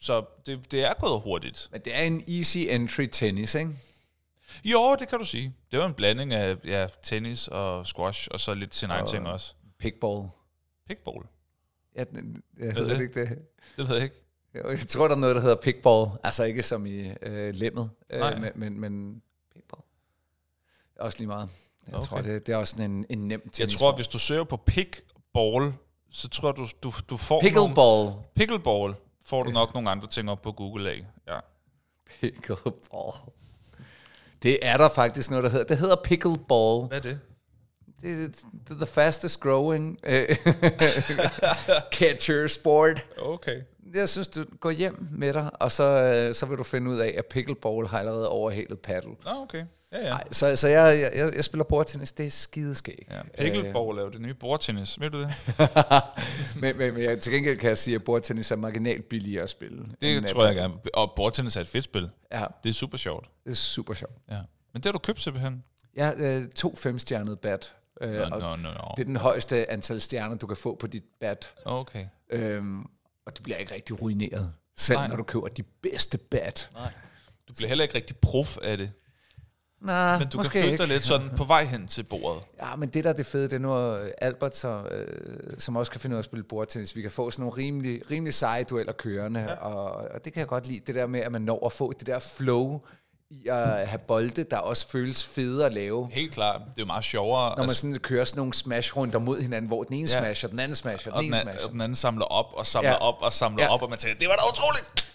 Så 0.00 0.24
det, 0.46 0.72
det 0.72 0.84
er 0.84 0.92
gået 1.00 1.20
hurtigt. 1.22 1.68
Men 1.72 1.80
det 1.84 1.94
er 1.96 2.02
en 2.02 2.24
easy 2.28 2.56
entry 2.58 3.06
tennis, 3.12 3.54
ikke? 3.54 3.70
Jo, 4.64 4.96
det 4.98 5.08
kan 5.08 5.18
du 5.18 5.24
sige. 5.24 5.54
Det 5.70 5.78
var 5.78 5.86
en 5.86 5.94
blanding 5.94 6.32
af 6.34 6.56
ja, 6.64 6.86
tennis 7.02 7.48
og 7.48 7.86
squash, 7.86 8.28
og 8.30 8.40
så 8.40 8.54
lidt 8.54 8.74
sin 8.74 8.90
egen 8.90 9.02
Og- 9.02 9.10
ting 9.10 9.26
også. 9.26 9.54
Pickball. 9.78 10.28
Pickball. 10.88 11.24
Ja, 11.96 12.04
jeg 12.58 12.76
ved 12.76 12.88
det 12.90 13.00
ikke 13.00 13.20
det. 13.20 13.38
Det 13.76 13.88
ved 13.88 13.94
jeg 13.94 14.04
ikke. 14.04 14.16
Jo, 14.54 14.70
Jeg 14.70 14.78
tror, 14.88 15.08
der 15.08 15.14
er 15.14 15.18
noget, 15.18 15.36
der 15.36 15.42
hedder 15.42 15.56
pickball. 15.56 16.10
Altså 16.24 16.44
ikke 16.44 16.62
som 16.62 16.86
i 16.86 17.12
øh, 17.22 17.54
lemmet, 17.54 17.90
øh, 18.10 18.20
men, 18.40 18.52
men, 18.54 18.80
men 18.80 19.22
pickball. 19.54 19.82
Også 21.00 21.18
lige 21.18 21.28
meget. 21.28 21.48
Jeg 21.86 21.94
Okay. 21.94 22.06
tror, 22.06 22.20
det, 22.22 22.46
det 22.46 22.52
er 22.52 22.56
også 22.56 22.76
sådan 22.76 22.90
en, 22.90 23.06
en 23.08 23.18
nem 23.28 23.40
Jeg 23.44 23.52
tennis. 23.52 23.76
tror, 23.76 23.92
hvis 23.96 24.08
du 24.08 24.18
søger 24.18 24.44
på 24.44 24.56
pickball, 24.56 25.72
så 26.10 26.28
tror 26.28 26.48
jeg, 26.48 26.56
du, 26.56 26.66
du, 26.82 26.92
du 27.10 27.16
får 27.16 27.34
nogle... 27.42 27.48
Pickleball. 27.50 28.12
Pickleball 28.34 28.94
får 29.26 29.42
du 29.42 29.50
nok 29.50 29.74
nogle 29.74 29.90
andre 29.90 30.08
ting 30.08 30.30
op 30.30 30.42
på 30.42 30.52
Google 30.52 30.90
af. 30.90 31.04
Ja. 31.28 31.38
Pickleball. 32.20 33.12
Det 34.42 34.58
er 34.62 34.76
der 34.76 34.88
faktisk 34.88 35.30
noget, 35.30 35.44
der 35.44 35.50
hedder. 35.50 35.64
Det 35.66 35.78
hedder 35.78 35.96
pickleball. 36.04 36.86
Hvad 36.88 36.98
er 36.98 37.02
det? 37.02 37.20
Det, 38.04 38.36
det 38.68 38.70
er 38.70 38.74
the 38.74 38.86
fastest 38.86 39.40
growing 39.40 39.98
øh, 40.04 40.28
catcher 41.98 42.46
sport. 42.46 43.02
Okay. 43.18 43.60
Jeg 43.94 44.08
synes, 44.08 44.28
du 44.28 44.44
går 44.60 44.70
hjem 44.70 45.08
med 45.10 45.32
dig, 45.32 45.50
og 45.54 45.72
så, 45.72 45.84
øh, 45.84 46.34
så 46.34 46.46
vil 46.46 46.58
du 46.58 46.62
finde 46.64 46.90
ud 46.90 46.98
af, 46.98 47.14
at 47.18 47.26
pickleball 47.26 47.86
har 47.86 47.98
allerede 47.98 48.28
overhalet 48.28 48.78
paddle. 48.80 49.10
Nå, 49.24 49.30
okay. 49.42 49.64
Ja, 49.92 49.98
ja. 49.98 50.08
Nej, 50.08 50.24
så, 50.32 50.56
så 50.56 50.68
jeg, 50.68 51.10
jeg, 51.14 51.32
jeg, 51.36 51.44
spiller 51.44 51.64
bordtennis, 51.64 52.12
det 52.12 52.26
er 52.26 52.30
skideskæg. 52.30 53.06
ja. 53.10 53.20
Pickleball 53.38 53.98
er 53.98 54.02
jo 54.02 54.08
det 54.08 54.20
nye 54.20 54.34
bordtennis. 54.34 55.00
Ved 55.00 55.10
du 55.10 55.20
det? 55.20 55.28
men, 56.60 56.78
men, 56.78 56.94
men 56.94 57.02
jeg, 57.02 57.20
til 57.20 57.32
gengæld 57.32 57.58
kan 57.58 57.68
jeg 57.68 57.78
sige, 57.78 57.94
at 57.94 58.04
bordtennis 58.04 58.50
er 58.50 58.56
marginalt 58.56 59.08
billigere 59.08 59.42
at 59.42 59.50
spille. 59.50 59.84
Det 60.00 60.26
tror 60.26 60.42
øh, 60.42 60.46
jeg 60.46 60.54
gerne. 60.54 60.74
Og 60.94 61.12
bordtennis 61.16 61.56
er 61.56 61.60
et 61.60 61.68
fedt 61.68 61.84
spil. 61.84 62.10
Ja, 62.32 62.44
Det 62.64 62.68
er 62.68 62.74
super 62.74 62.98
sjovt. 62.98 63.28
det 63.44 63.50
er 63.50 63.54
super 63.54 63.94
sjovt. 63.94 64.14
Ja. 64.30 64.38
Men 64.72 64.82
det 64.82 64.84
har 64.84 64.92
du 64.92 64.98
købt 64.98 65.20
simpelthen? 65.20 65.64
Har 65.98 66.14
øh, 66.18 66.42
to 66.48 66.76
femstjernede 66.76 67.36
bat. 67.36 67.72
Øh, 68.00 68.12
Nå, 68.14 68.22
og 68.22 68.40
nå, 68.40 68.56
nå, 68.56 68.68
nå. 68.68 68.94
Det 68.96 69.02
er 69.02 69.06
den 69.06 69.16
højeste 69.16 69.70
antal 69.70 70.00
stjerner, 70.00 70.36
du 70.36 70.46
kan 70.46 70.56
få 70.56 70.74
på 70.74 70.86
dit 70.86 71.04
bat. 71.20 71.50
Okay. 71.64 72.06
Øhm, 72.30 72.82
og 73.26 73.38
du 73.38 73.42
bliver 73.42 73.56
ikke 73.56 73.74
rigtig 73.74 74.02
ruineret, 74.02 74.52
selv 74.76 74.98
Nej. 74.98 75.08
når 75.08 75.16
du 75.16 75.22
køber 75.22 75.48
de 75.48 75.62
bedste 75.62 76.18
bat. 76.18 76.70
Nej. 76.74 76.92
Du 77.48 77.54
bliver 77.54 77.68
heller 77.68 77.82
ikke 77.82 77.94
rigtig 77.94 78.16
prof 78.16 78.56
af 78.62 78.78
det. 78.78 78.92
Nej, 79.80 80.18
Men 80.18 80.28
du 80.28 80.38
kan 80.38 80.50
føle 80.62 80.78
dig 80.78 80.88
lidt 80.88 81.04
sådan 81.04 81.30
på 81.36 81.44
vej 81.44 81.64
hen 81.64 81.88
til 81.88 82.02
bordet. 82.02 82.42
Ja, 82.62 82.76
men 82.76 82.88
det 82.88 83.04
der 83.04 83.10
er 83.10 83.14
det 83.14 83.26
fede, 83.26 83.44
det 83.44 83.52
er 83.52 83.58
nu 83.58 83.96
øh, 83.96 84.10
Albert, 84.18 84.56
så, 84.56 84.82
øh, 84.90 85.54
som 85.58 85.76
også 85.76 85.92
kan 85.92 86.00
finde 86.00 86.14
ud 86.14 86.16
af 86.16 86.20
at 86.20 86.24
spille 86.24 86.42
bordtennis. 86.44 86.96
Vi 86.96 87.02
kan 87.02 87.10
få 87.10 87.30
sådan 87.30 87.42
nogle 87.42 87.56
rimelig, 87.56 88.10
rimelig 88.10 88.34
seje 88.34 88.64
dueller 88.64 88.92
kørende, 88.92 89.40
ja. 89.40 89.54
og, 89.54 89.92
og 89.92 90.24
det 90.24 90.32
kan 90.32 90.40
jeg 90.40 90.48
godt 90.48 90.66
lide, 90.66 90.80
det 90.86 90.94
der 90.94 91.06
med, 91.06 91.20
at 91.20 91.32
man 91.32 91.42
når 91.42 91.66
at 91.66 91.72
få 91.72 91.92
det 91.92 92.06
der 92.06 92.18
flow 92.18 92.80
i 93.30 93.48
at 93.48 93.88
have 93.88 93.98
bolde, 93.98 94.44
der 94.44 94.56
også 94.58 94.88
føles 94.88 95.24
fede 95.26 95.66
at 95.66 95.72
lave. 95.72 96.08
Helt 96.12 96.32
klart. 96.34 96.60
Det 96.60 96.68
er 96.68 96.82
jo 96.82 96.86
meget 96.86 97.04
sjovere. 97.04 97.54
Når 97.56 97.66
man 97.66 97.74
sådan 97.74 97.94
kører 97.98 98.24
sådan 98.24 98.38
nogle 98.38 98.54
smash-runder 98.54 99.18
mod 99.18 99.40
hinanden, 99.40 99.68
hvor 99.68 99.82
den 99.82 99.96
ene 99.96 100.08
Ja. 100.12 100.18
smasher, 100.20 100.48
den 100.48 100.60
anden 100.60 100.76
smasher, 100.76 101.12
og 101.12 101.22
den 101.22 101.32
den, 101.32 101.34
ene 101.40 101.42
smasher. 101.42 101.66
og 101.66 101.72
den 101.72 101.80
anden 101.80 101.96
samler 101.96 102.24
op 102.24 102.46
og 102.52 102.66
samler 102.66 102.90
Ja. 102.90 102.96
op 102.96 103.22
og 103.22 103.32
samler 103.32 103.64
Ja. 103.64 103.72
op, 103.74 103.82
og 103.82 103.90
man 103.90 103.98
tænker, 103.98 104.18
det 104.18 104.28
var 104.28 104.34
da 104.34 104.42
utroligt! 104.52 105.13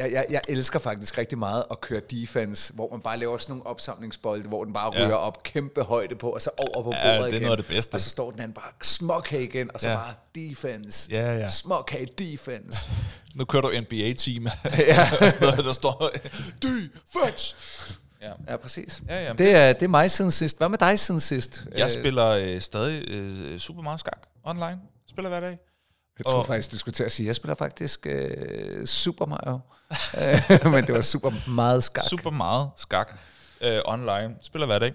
Jeg, 0.00 0.12
jeg, 0.12 0.26
jeg 0.30 0.40
elsker 0.48 0.78
faktisk 0.78 1.18
rigtig 1.18 1.38
meget 1.38 1.64
at 1.70 1.80
køre 1.80 2.00
defense, 2.10 2.72
hvor 2.72 2.90
man 2.90 3.00
bare 3.00 3.16
laver 3.18 3.38
sådan 3.38 3.52
nogle 3.52 3.66
opsamlingsbolde, 3.66 4.48
hvor 4.48 4.64
den 4.64 4.72
bare 4.72 4.92
Ja. 4.98 5.06
ryger 5.06 5.14
op, 5.14 5.42
kæmpe 5.42 5.82
højde 5.82 6.16
på, 6.16 6.30
og 6.30 6.42
så 6.42 6.50
over 6.58 6.82
på 6.82 6.82
bordet 6.82 6.96
Ja, 7.04 7.14
det 7.16 7.22
er 7.22 7.26
igen. 7.28 7.42
noget 7.42 7.50
af 7.58 7.64
det 7.64 7.66
bedste. 7.74 7.94
Og 7.94 8.00
så 8.00 8.10
står 8.10 8.30
den 8.30 8.40
anden 8.40 8.54
bare 8.54 8.70
småkage 8.82 9.44
igen, 9.44 9.70
og 9.74 9.80
så 9.80 9.88
Ja. 9.88 9.94
bare 9.96 10.14
defense. 10.34 11.08
Ja, 11.10 11.36
ja. 11.36 11.50
Småkage 11.50 12.06
defense. 12.18 12.90
Nu 13.34 13.44
kører 13.44 13.62
du 13.62 13.68
NBA-team. 13.80 14.46
ja. 14.88 15.08
der 15.64 15.72
står, 15.72 16.10
defense! 16.62 17.56
Ja. 18.22 18.32
ja, 18.48 18.56
præcis. 18.56 19.02
Ja, 19.08 19.22
ja. 19.24 19.32
Det, 19.32 19.50
er, 19.56 19.72
det 19.72 19.82
er 19.82 19.88
mig 19.88 20.10
siden 20.10 20.30
sidst. 20.30 20.56
Hvad 20.58 20.68
med 20.68 20.78
dig 20.78 20.98
siden 20.98 21.20
sidst? 21.20 21.64
Jeg 21.76 21.84
Øh, 21.84 21.90
spiller 21.90 22.26
øh, 22.28 22.60
stadig 22.60 23.10
øh, 23.10 23.58
super 23.58 23.82
meget 23.82 24.00
skak 24.00 24.18
online. 24.44 24.78
Spiller 25.10 25.28
hver 25.28 25.40
dag. 25.40 25.58
Jeg 26.20 26.26
tror 26.32 26.38
og- 26.38 26.46
faktisk, 26.46 26.72
du 26.72 26.78
skulle 26.78 26.92
til 26.94 27.04
at 27.04 27.12
sige, 27.12 27.26
jeg 27.26 27.34
spiller 27.34 27.54
faktisk 27.54 28.06
øh, 28.06 28.86
Super 28.86 29.26
Mario. 29.26 29.58
Øh, 30.64 30.72
Men 30.72 30.86
det 30.86 30.94
var 30.94 31.00
super 31.00 31.50
meget 31.50 31.84
skak. 31.84 32.04
Super 32.04 32.30
meget 32.30 32.70
skak 32.76 33.18
øh, 33.60 33.78
online. 33.84 34.36
Spiller 34.42 34.66
hver 34.66 34.78
dag. 34.78 34.92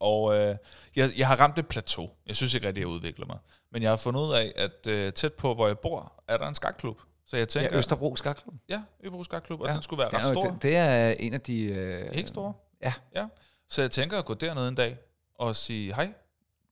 Og 0.00 0.34
øh, 0.38 0.56
jeg, 0.96 1.10
jeg 1.16 1.26
har 1.26 1.36
ramt 1.40 1.58
et 1.58 1.66
plateau. 1.68 2.10
Jeg 2.26 2.36
synes 2.36 2.54
ikke 2.54 2.66
rigtig, 2.66 2.80
jeg 2.80 2.88
udvikler 2.88 3.26
mig. 3.26 3.38
Men 3.72 3.82
jeg 3.82 3.90
har 3.90 3.96
fundet 3.96 4.20
ud 4.20 4.32
af, 4.34 4.52
at 4.56 4.86
øh, 4.86 5.12
tæt 5.12 5.32
på, 5.32 5.54
hvor 5.54 5.66
jeg 5.66 5.78
bor, 5.78 6.12
er 6.28 6.36
der 6.36 6.48
en 6.48 6.54
skakklub. 6.54 6.98
Så 7.26 7.36
jeg 7.36 7.48
tænker, 7.48 7.70
Ja, 7.72 7.78
Østerbro 7.78 8.16
Skakklub. 8.16 8.54
ja, 8.68 8.82
Øbro 9.04 9.24
Skakklub, 9.24 9.60
og 9.60 9.66
Ja. 9.68 9.74
den 9.74 9.82
skulle 9.82 9.98
være 10.00 10.10
Det 10.10 10.18
ret 10.18 10.24
er, 10.24 10.28
jo- 10.28 10.34
stor. 10.40 10.50
det, 10.50 10.62
det 10.62 10.76
er 10.76 11.10
en 11.10 11.34
af 11.34 11.40
de... 11.40 11.62
Øh, 11.64 12.12
Helt 12.12 12.28
store. 12.28 12.52
Ja. 12.82 12.92
Ja. 13.16 13.26
Så 13.68 13.80
jeg 13.80 13.90
tænker 13.90 14.18
at 14.18 14.24
gå 14.24 14.34
derned 14.34 14.68
en 14.68 14.74
dag 14.74 14.96
og 15.38 15.56
sige, 15.56 15.94
hej, 15.94 16.12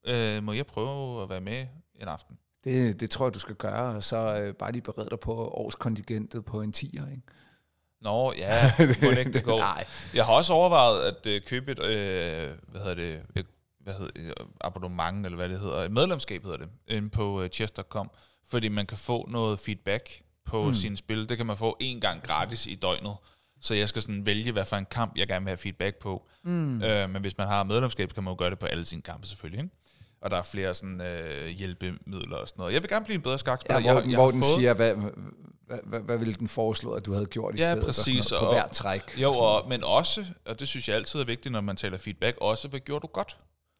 øh, 0.07 0.43
må 0.43 0.53
jeg 0.53 0.65
prøve 0.65 1.23
at 1.23 1.29
være 1.29 1.41
med 1.41 1.67
en 1.95 2.07
aften? 2.07 2.37
Det, 2.63 2.99
det 2.99 3.09
tror 3.09 3.25
jeg, 3.25 3.33
du 3.33 3.39
skal 3.39 3.55
gøre, 3.55 3.95
og 3.95 4.03
så 4.03 4.41
øh, 4.41 4.53
bare 4.53 4.71
lige 4.71 4.81
berede 4.81 5.09
dig 5.09 5.19
på 5.19 5.33
årskontingentet 5.33 6.45
på 6.45 6.61
en 6.61 6.73
10'er, 6.77 7.11
ikke? 7.11 7.21
Nå, 8.01 8.33
ja, 8.37 8.71
må 8.79 9.09
det 9.09 9.17
ikke 9.17 9.33
det 9.33 9.43
gå. 9.43 9.57
Nej. 9.57 9.85
Jeg 10.15 10.25
har 10.25 10.33
også 10.33 10.53
overvejet 10.53 11.01
at 11.01 11.25
øh, 11.25 11.41
købe 11.41 11.71
et, 11.71 11.79
øh, 11.79 12.49
hvad 12.67 12.81
hedder 12.81 12.95
det, 12.95 13.21
et, 13.35 13.45
hvad 13.79 13.93
hedder 13.93 14.11
det, 14.11 14.33
abonnement, 14.61 15.25
eller 15.25 15.35
hvad 15.35 15.49
det 15.49 15.59
hedder, 15.59 15.77
et 15.77 15.91
medlemskab 15.91 16.43
hedder 16.43 16.57
det, 16.57 16.69
inde 16.87 17.09
på 17.09 17.41
øh, 17.41 17.49
chess.com, 17.49 18.11
fordi 18.47 18.67
man 18.67 18.85
kan 18.85 18.97
få 18.97 19.29
noget 19.29 19.59
feedback 19.59 20.21
på 20.45 20.63
mm. 20.63 20.73
sine 20.73 20.97
spil. 20.97 21.29
Det 21.29 21.37
kan 21.37 21.45
man 21.45 21.57
få 21.57 21.77
en 21.79 22.01
gang 22.01 22.23
gratis 22.23 22.67
i 22.67 22.75
døgnet. 22.75 23.15
Så 23.61 23.75
jeg 23.75 23.89
skal 23.89 24.01
sådan 24.01 24.25
vælge, 24.25 24.51
hvad 24.51 24.65
for 24.65 24.75
en 24.75 24.85
kamp, 24.85 25.17
jeg 25.17 25.27
gerne 25.27 25.45
vil 25.45 25.49
have 25.49 25.57
feedback 25.57 25.95
på. 25.95 26.27
Mm. 26.43 26.83
Øh, 26.83 27.09
men 27.09 27.21
hvis 27.21 27.37
man 27.37 27.47
har 27.47 27.63
medlemskab, 27.63 28.09
så 28.09 28.13
kan 28.13 28.23
man 28.23 28.31
jo 28.31 28.35
gøre 28.39 28.49
det 28.49 28.59
på 28.59 28.65
alle 28.65 28.85
sine 28.85 29.01
kampe 29.01 29.27
selvfølgelig. 29.27 29.63
Ikke? 29.63 29.75
Og 30.23 30.31
der 30.31 30.37
er 30.37 30.41
flere 30.43 30.73
sådan, 30.73 31.01
øh, 31.01 31.47
hjælpemidler 31.47 32.37
og 32.37 32.47
sådan 32.47 32.59
noget. 32.61 32.73
Jeg 32.73 32.81
vil 32.81 32.89
gerne 32.89 33.05
blive 33.05 33.15
en 33.15 33.21
bedre 33.21 33.33
Ja, 33.33 33.37
skakspiller. 33.37 33.81
hvor, 33.81 33.91
jeg, 33.93 34.03
den, 34.03 34.11
jeg 34.11 34.19
hvor 34.19 34.31
den 34.31 34.41
fået- 34.41 34.55
siger, 34.55 34.73
hvad, 34.73 34.95
hvad, 34.95 35.79
hvad, 35.83 35.99
hvad 35.99 36.17
ville 36.17 36.33
den 36.33 36.47
foreslå, 36.47 36.93
at 36.93 37.05
du 37.05 37.13
havde 37.13 37.25
gjort 37.25 37.55
i 37.55 37.57
Ja, 37.57 37.63
stedet? 37.63 37.79
og 37.79 37.85
præcis, 37.85 38.31
noget, 38.31 38.41
på 38.41 38.45
og- 38.47 38.53
hver 38.53 38.67
træk. 38.67 39.17
Jo, 39.21 39.31
og, 39.33 39.69
men 39.69 39.83
også, 39.83 40.25
og 40.45 40.59
det 40.59 40.67
synes 40.67 40.87
jeg 40.87 40.95
altid 40.95 41.19
er 41.19 41.25
vigtigt, 41.25 41.51
når 41.51 41.61
man 41.61 41.75
taler 41.75 41.97
feedback, 41.97 42.37
også, 42.41 42.67
hvad 42.67 42.79
gjorde 42.79 43.01
du 43.01 43.07
godt? 43.07 43.37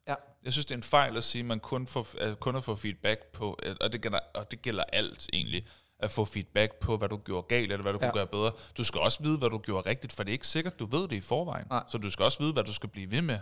Ja. 0.08 0.16
Jeg 0.44 0.52
synes, 0.54 0.66
det 0.66 0.74
er 0.74 0.78
en 0.78 0.84
fejl 0.84 1.18
at 1.18 1.24
sige, 1.24 1.40
at 1.40 1.46
man 1.46 1.60
kun, 1.60 1.88
får, 1.88 2.08
at 2.20 2.40
kun 2.40 2.56
at 2.56 2.64
få 2.64 2.76
feedback 2.76 3.26
på, 3.34 3.58
og 3.82 3.94
det, 3.94 4.02
gælder, 4.02 4.20
og 4.36 4.52
det 4.52 4.62
gælder 4.62 4.84
alt 4.94 5.28
egentlig, 5.34 5.66
at 6.00 6.12
få 6.12 6.26
feedback 6.26 6.76
på, 6.76 6.98
hvad 6.98 7.10
du 7.10 7.18
gjorde 7.18 7.46
galt, 7.50 7.72
eller 7.72 7.82
hvad 7.82 7.94
du 7.94 8.00
ja. 8.02 8.06
Ja. 8.06 8.12
kunne 8.12 8.20
gøre 8.20 8.28
bedre. 8.28 8.52
Du 8.78 8.84
skal 8.84 9.00
også 9.02 9.24
vide, 9.24 9.38
hvad 9.38 9.50
du 9.50 9.58
gjorde 9.58 9.90
rigtigt, 9.90 10.14
for 10.14 10.24
det 10.24 10.30
er 10.30 10.34
ikke 10.34 10.48
sikkert, 10.48 10.80
du 10.80 10.86
ved 10.86 11.02
det 11.08 11.12
i 11.16 11.22
forvejen. 11.22 11.66
Nej. 11.70 11.84
Så 11.90 11.98
du 11.98 12.10
skal 12.12 12.24
også 12.26 12.40
vide, 12.40 12.54
hvad 12.54 12.64
du 12.64 12.74
skal 12.74 12.90
blive 12.90 13.12
ved 13.12 13.22
med. 13.22 13.40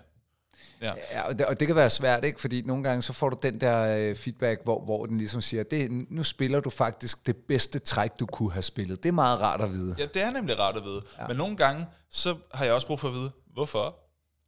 Ja. 0.82 0.94
Ja, 1.12 1.22
og 1.22 1.40
det, 1.40 1.46
og 1.46 1.60
det 1.60 1.68
kan 1.68 1.76
være 1.76 1.90
svært, 1.90 2.26
ikke? 2.26 2.42
Fordi 2.42 2.62
nogle 2.62 2.84
gange 2.84 3.02
så 3.02 3.14
får 3.14 3.30
du 3.30 3.38
den 3.44 3.62
der 3.62 3.98
øh, 3.98 4.16
feedback, 4.16 4.64
hvor, 4.64 4.86
hvor 4.86 5.06
den 5.06 5.18
ligesom 5.18 5.42
siger, 5.42 5.64
det, 5.64 5.92
nu 6.10 6.24
spiller 6.24 6.60
du 6.60 6.70
faktisk 6.70 7.28
det 7.28 7.36
bedste 7.36 7.80
træk, 7.80 8.12
du 8.20 8.26
kunne 8.26 8.52
have 8.52 8.64
spillet. 8.64 9.04
Det 9.04 9.10
er 9.10 9.14
meget 9.14 9.40
rart 9.40 9.62
at 9.62 9.72
vide. 9.72 9.96
Ja, 9.98 10.06
det 10.14 10.22
er 10.22 10.32
nemlig 10.32 10.60
rart 10.60 10.78
at 10.78 10.84
vide. 10.84 11.02
Ja. 11.20 11.28
Men 11.28 11.38
nogle 11.38 11.58
gange, 11.58 11.86
så 12.10 12.38
har 12.54 12.66
jeg 12.66 12.74
også 12.74 12.88
brug 12.88 13.00
for 13.00 13.08
at 13.08 13.14
vide, 13.14 13.32
hvorfor? 13.54 13.98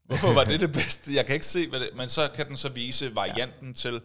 Hvorfor 0.05 0.33
var 0.33 0.43
det 0.43 0.60
det 0.60 0.72
bedste? 0.81 1.15
Jeg 1.15 1.25
kan 1.25 1.33
ikke 1.33 1.45
se, 1.45 1.69
hvad 1.69 1.79
det 1.79 1.89
Men 1.95 2.10
så 2.10 2.29
kan 2.36 2.48
den 2.48 2.57
så 2.57 2.69
vise 2.69 3.15
varianten 3.15 3.67
ja. 3.67 3.74
til, 3.74 4.01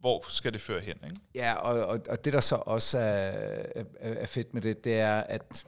hvor 0.00 0.24
skal 0.28 0.52
det 0.52 0.60
føre 0.60 0.80
hen, 0.80 0.94
ikke? 1.04 1.16
Ja, 1.34 1.54
og, 1.54 1.86
og, 1.86 2.00
og 2.08 2.24
det 2.24 2.32
der 2.32 2.40
så 2.40 2.54
også 2.54 2.98
er, 2.98 3.82
er, 4.00 4.26
fedt 4.26 4.54
med 4.54 4.62
det, 4.62 4.84
det 4.84 4.94
er, 4.94 5.20
at 5.20 5.64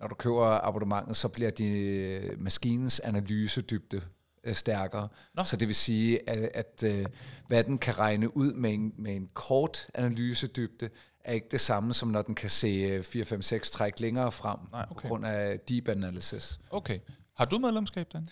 når 0.00 0.08
du 0.08 0.14
køber 0.14 0.46
abonnementet, 0.46 1.16
så 1.16 1.28
bliver 1.28 1.50
din 1.50 1.76
øh, 1.76 2.40
maskinens 2.42 3.00
analysedybde 3.00 4.02
øh, 4.46 4.54
stærkere. 4.54 5.08
Nå. 5.34 5.44
Så 5.44 5.56
det 5.56 5.68
vil 5.68 5.74
sige, 5.74 6.30
at, 6.30 6.50
at 6.54 6.82
øh, 6.84 7.06
hvad 7.48 7.64
den 7.64 7.78
kan 7.78 7.98
regne 7.98 8.36
ud 8.36 8.52
med 8.52 8.72
en, 8.74 8.92
med 8.98 9.16
en 9.16 9.28
kort 9.34 9.86
analysedybde, 9.94 10.90
er 11.24 11.32
ikke 11.32 11.48
det 11.50 11.60
samme, 11.60 11.94
som 11.94 12.08
når 12.08 12.22
den 12.22 12.34
kan 12.34 12.50
se 12.50 12.68
øh, 12.68 13.00
4-5-6 13.00 13.58
træk 13.70 14.00
længere 14.00 14.32
frem, 14.32 14.58
Nej, 14.72 14.86
okay. 14.90 15.02
på 15.02 15.08
grund 15.08 15.26
af 15.26 15.60
deep 15.60 15.88
analysis. 15.88 16.58
Okay. 16.70 16.98
Har 17.36 17.44
du 17.44 17.58
medlemskab, 17.58 18.06
Dan? 18.12 18.28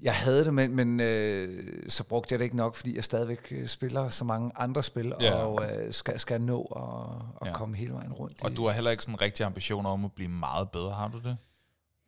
Jeg 0.00 0.14
havde 0.14 0.44
det, 0.44 0.54
men, 0.54 0.76
men 0.76 1.00
øh, 1.00 1.48
så 1.88 2.04
brugte 2.04 2.32
jeg 2.32 2.38
det 2.38 2.44
ikke 2.44 2.56
nok, 2.56 2.76
fordi 2.76 2.94
jeg 2.96 3.04
stadigvæk 3.04 3.48
øh, 3.50 3.66
spiller 3.68 4.08
så 4.08 4.24
mange 4.24 4.50
andre 4.56 4.82
spil, 4.82 5.12
Ja. 5.20 5.32
og 5.34 5.64
øh, 5.72 5.92
skal, 5.92 6.20
skal 6.20 6.40
nå 6.40 6.62
at, 6.62 7.46
at 7.46 7.52
Ja. 7.52 7.52
komme 7.58 7.76
hele 7.76 7.94
vejen 7.94 8.12
rundt. 8.12 8.44
Og 8.44 8.50
i- 8.50 8.54
du 8.54 8.66
har 8.66 8.72
heller 8.72 8.90
ikke 8.90 9.02
sådan 9.02 9.14
en 9.14 9.20
rigtig 9.20 9.46
ambition 9.46 9.86
om 9.86 10.04
at 10.04 10.12
blive 10.12 10.28
meget 10.28 10.70
bedre, 10.70 10.90
har 10.90 11.08
du 11.08 11.18
det? 11.18 11.36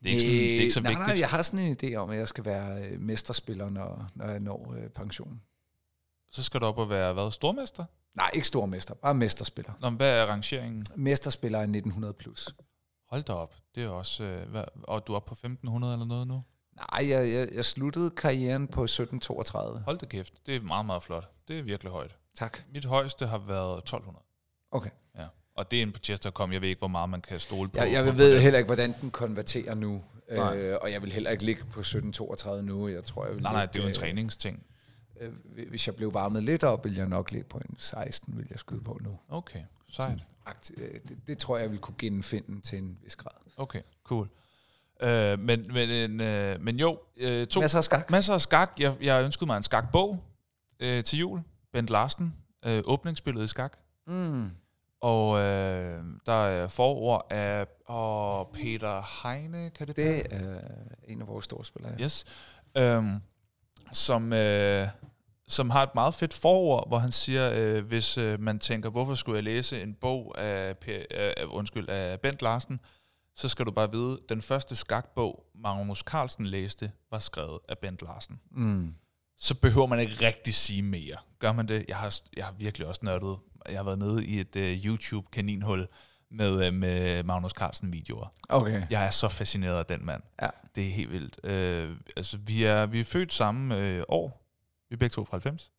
Det 0.03 0.09
er 0.09 0.13
ikke, 0.13 0.21
sådan, 0.23 0.35
Øh, 0.35 0.43
det 0.43 0.57
er 0.57 0.61
ikke 0.61 0.73
så 0.73 0.81
nej, 0.81 0.91
vigtigt. 0.91 1.09
Nej, 1.09 1.19
jeg 1.19 1.29
har 1.29 1.43
sådan 1.43 1.61
en 1.61 1.77
idé 1.83 1.95
om, 1.95 2.11
at 2.11 2.19
jeg 2.19 2.29
skal 2.29 2.45
være 2.45 2.85
øh, 2.85 3.01
mesterspiller, 3.01 3.71
når, 3.71 4.09
når 4.15 4.27
jeg 4.27 4.41
når 4.41 4.75
øh, 4.79 4.89
pension. 4.91 5.41
Så 6.31 6.43
skal 6.43 6.61
du 6.61 6.67
op 6.67 6.79
og 6.79 6.91
være, 6.91 7.13
hvad, 7.13 7.33
stormester? 7.33 7.85
Nej, 8.17 8.31
ikke 8.35 8.47
stormester, 8.47 8.95
bare 8.95 9.15
mesterspiller. 9.15 9.73
Nå, 9.81 9.91
men 9.91 9.97
hvad 9.97 10.23
er 10.23 10.27
rangeringen? 10.27 10.87
Mesterspiller 10.97 11.59
er 11.59 11.63
1900 11.63 12.15
plus. 12.15 12.55
Hold 13.11 13.23
da 13.23 13.33
op. 13.33 13.55
Det 13.75 13.85
er 13.85 13.89
også... 13.89 14.25
Øh, 14.25 14.49
hvad, 14.49 14.65
og 14.83 15.07
du 15.07 15.13
er 15.13 15.17
oppe 15.17 15.29
på 15.29 15.35
1500 15.35 15.93
eller 15.93 16.07
noget 16.07 16.27
nu? 16.27 16.43
Nej, 16.77 17.09
jeg, 17.11 17.33
jeg, 17.33 17.49
jeg 17.53 17.65
sluttede 17.65 18.11
karrieren 18.11 18.69
på 18.69 18.85
1732. 18.85 19.81
Hold 19.81 19.99
da 19.99 20.07
kæft. 20.07 20.47
Det 20.47 20.57
er 20.57 20.61
meget, 20.61 20.87
meget 20.87 21.03
flot. 21.03 21.31
Det 21.49 21.59
er 21.59 21.63
virkelig 21.63 21.93
højt. 21.93 22.17
Tak. 22.37 22.59
Mit 22.73 22.85
højeste 22.85 23.27
har 23.27 23.39
været 23.39 23.79
1200. 23.79 24.25
Okay. 24.71 24.91
Ja. 25.17 25.27
Og 25.59 25.71
det 25.71 25.79
er 25.79 25.83
en 25.83 25.93
på 25.93 25.99
Chestercom. 25.99 26.53
Jeg 26.53 26.61
ved 26.61 26.69
ikke, 26.69 26.79
hvor 26.79 26.89
meget 26.89 27.11
man 27.11 27.21
kan 27.21 27.39
stole 27.39 27.69
på. 27.69 27.79
Jeg, 27.81 27.93
jeg 27.93 28.19
ved 28.19 28.35
det. 28.35 28.43
heller 28.43 28.59
ikke, 28.59 28.67
hvordan 28.67 28.95
den 29.01 29.11
konverterer 29.11 29.75
nu. 29.75 30.03
Nej. 30.31 30.57
Øh, 30.57 30.79
og 30.83 30.93
jeg 30.93 31.03
vil 31.03 31.13
heller 31.13 31.31
ikke 31.31 31.45
ligge 31.45 31.63
på 31.63 31.81
1732 31.81 32.63
nu. 32.63 32.89
Jeg 32.89 33.05
tror, 33.05 33.25
jeg 33.27 33.35
vil 33.35 33.43
Nej, 33.43 33.53
nej, 33.53 33.67
det 33.67 33.77
er 33.77 33.83
jo 33.83 33.87
en 33.87 33.89
øh, 33.89 33.95
træningsting. 33.95 34.63
Øh, 35.21 35.33
hvis 35.69 35.87
jeg 35.87 35.97
blev 35.97 36.15
varmet 36.15 36.43
lidt 36.43 36.65
op, 36.65 36.85
vil 36.85 36.95
jeg 36.95 37.07
nok 37.09 37.31
ligge 37.33 37.49
på 37.49 37.59
en 37.59 37.75
16, 37.79 38.37
vil 38.39 38.47
jeg 38.51 38.59
skyde 38.59 38.81
på 38.81 38.99
nu. 39.03 39.19
Okay, 39.29 39.61
sejt. 39.91 40.19
Øh, 40.77 40.89
det, 41.09 41.19
det 41.27 41.39
tror 41.39 41.57
jeg, 41.57 41.63
jeg 41.63 41.71
vil 41.71 41.79
kunne 41.79 41.95
genfinde 41.99 42.61
til 42.61 42.79
en 42.79 42.99
vis 43.03 43.17
grad. 43.17 43.33
Okay, 43.57 43.81
cool. 44.05 44.29
Øh, 45.03 45.39
men, 45.39 45.67
men, 45.73 45.91
en, 45.91 46.21
øh, 46.21 46.61
men 46.61 46.77
jo, 46.81 46.99
øh, 47.17 47.47
to, 47.47 47.61
Masser 47.61 47.79
af 47.79 47.85
skak. 47.85 48.11
masser 48.11 48.35
af 48.35 48.41
skak. 48.41 48.71
Jeg, 48.79 48.97
jeg 49.01 49.25
ønskede 49.25 49.47
mig 49.47 49.57
en 49.57 49.63
skakbog 49.63 50.25
øh, 50.81 51.05
til 51.05 51.19
jul. 51.19 51.41
Bent 51.73 51.91
Larsen, 51.91 52.35
øh, 52.65 52.83
åbningsbilledet 52.85 53.45
i 53.45 53.49
skak. 53.49 53.73
Mm. 54.07 54.51
Og 55.01 55.39
øh, 55.39 56.05
der 56.27 56.33
er 56.33 56.69
forord 56.69 57.27
af 57.31 57.67
og 57.87 58.51
Peter 58.55 59.23
Heine, 59.23 59.71
kan 59.71 59.87
det 59.87 59.97
Det 59.97 60.27
er 60.31 60.61
en 61.09 61.21
af 61.21 61.27
vores 61.27 61.45
store 61.45 61.65
spillere. 61.65 61.95
Ja. 61.99 62.05
Yes. 62.05 62.25
Øhm, 62.77 63.21
som, 63.93 64.33
øh, 64.33 64.89
som 65.49 65.71
har 65.71 65.83
et 65.83 65.95
meget 65.95 66.15
fedt 66.15 66.35
forord, 66.35 66.89
hvor 66.89 66.99
han 66.99 67.13
siger, 67.13 67.53
øh, 67.55 67.87
hvis 67.87 68.19
øh, 68.19 68.41
man 68.41 68.59
tænker, 68.59 68.91
hvorfor 68.91 69.15
skulle 69.15 69.37
jeg 69.37 69.45
læse 69.45 69.83
en 69.83 69.95
bog 69.95 70.35
af, 70.39 70.75
af, 71.11 71.45
undskyld, 71.47 71.89
af 71.89 72.21
Bent 72.21 72.43
Larsen, 72.43 72.81
så 73.37 73.49
skal 73.49 73.67
du 73.67 73.71
bare 73.71 73.93
vide, 73.93 74.21
den 74.29 74.43
første 74.43 74.77
skakbog, 74.77 75.45
Magnus 75.55 75.99
Carlsen 75.99 76.47
læste, 76.47 76.93
var 77.11 77.19
skrevet 77.19 77.59
af 77.69 77.79
Bent 77.79 78.03
Larsen. 78.03 78.41
Mm. 78.51 78.95
Så 79.39 79.55
behøver 79.55 79.87
man 79.87 80.01
ikke 80.01 80.27
rigtig 80.27 80.55
sige 80.55 80.83
mere. 80.83 81.17
Gør 81.39 81.53
man 81.53 81.69
det? 81.69 81.85
Jeg 81.89 81.97
har, 81.97 82.21
jeg 82.37 82.45
har 82.45 82.53
virkelig 82.53 82.87
også 82.87 83.01
nørdet. 83.05 83.39
Jeg 83.69 83.79
har 83.79 83.85
været 83.85 83.99
nede 83.99 84.27
i 84.27 84.41
et 84.41 84.57
uh, 84.57 84.87
YouTube-kaninhul 84.87 85.87
med, 86.31 86.69
uh, 86.69 86.75
med 86.75 87.23
Magnus 87.23 87.53
Carlsen-videoer. 87.53 88.33
Okay. 88.49 88.83
Jeg 88.91 89.07
er 89.07 89.11
så 89.11 89.29
fascineret 89.29 89.79
af 89.79 89.87
den 89.87 90.07
mand. 90.07 90.23
Ja. 90.43 90.49
Det 90.75 90.87
er 90.87 90.91
helt 90.91 91.13
vildt. 91.13 91.41
Øh, 91.45 91.97
altså, 92.17 92.39
vi 92.47 92.65
er, 92.65 92.87
vi 92.87 93.01
er 93.01 93.05
født 93.05 93.33
samme 93.33 93.79
øh, 93.79 94.03
år. 94.09 94.45
Vi 94.89 94.95
er 94.95 94.99
begge 94.99 95.15
to 95.15 95.25
fra 95.25 95.37
90. 95.37 95.73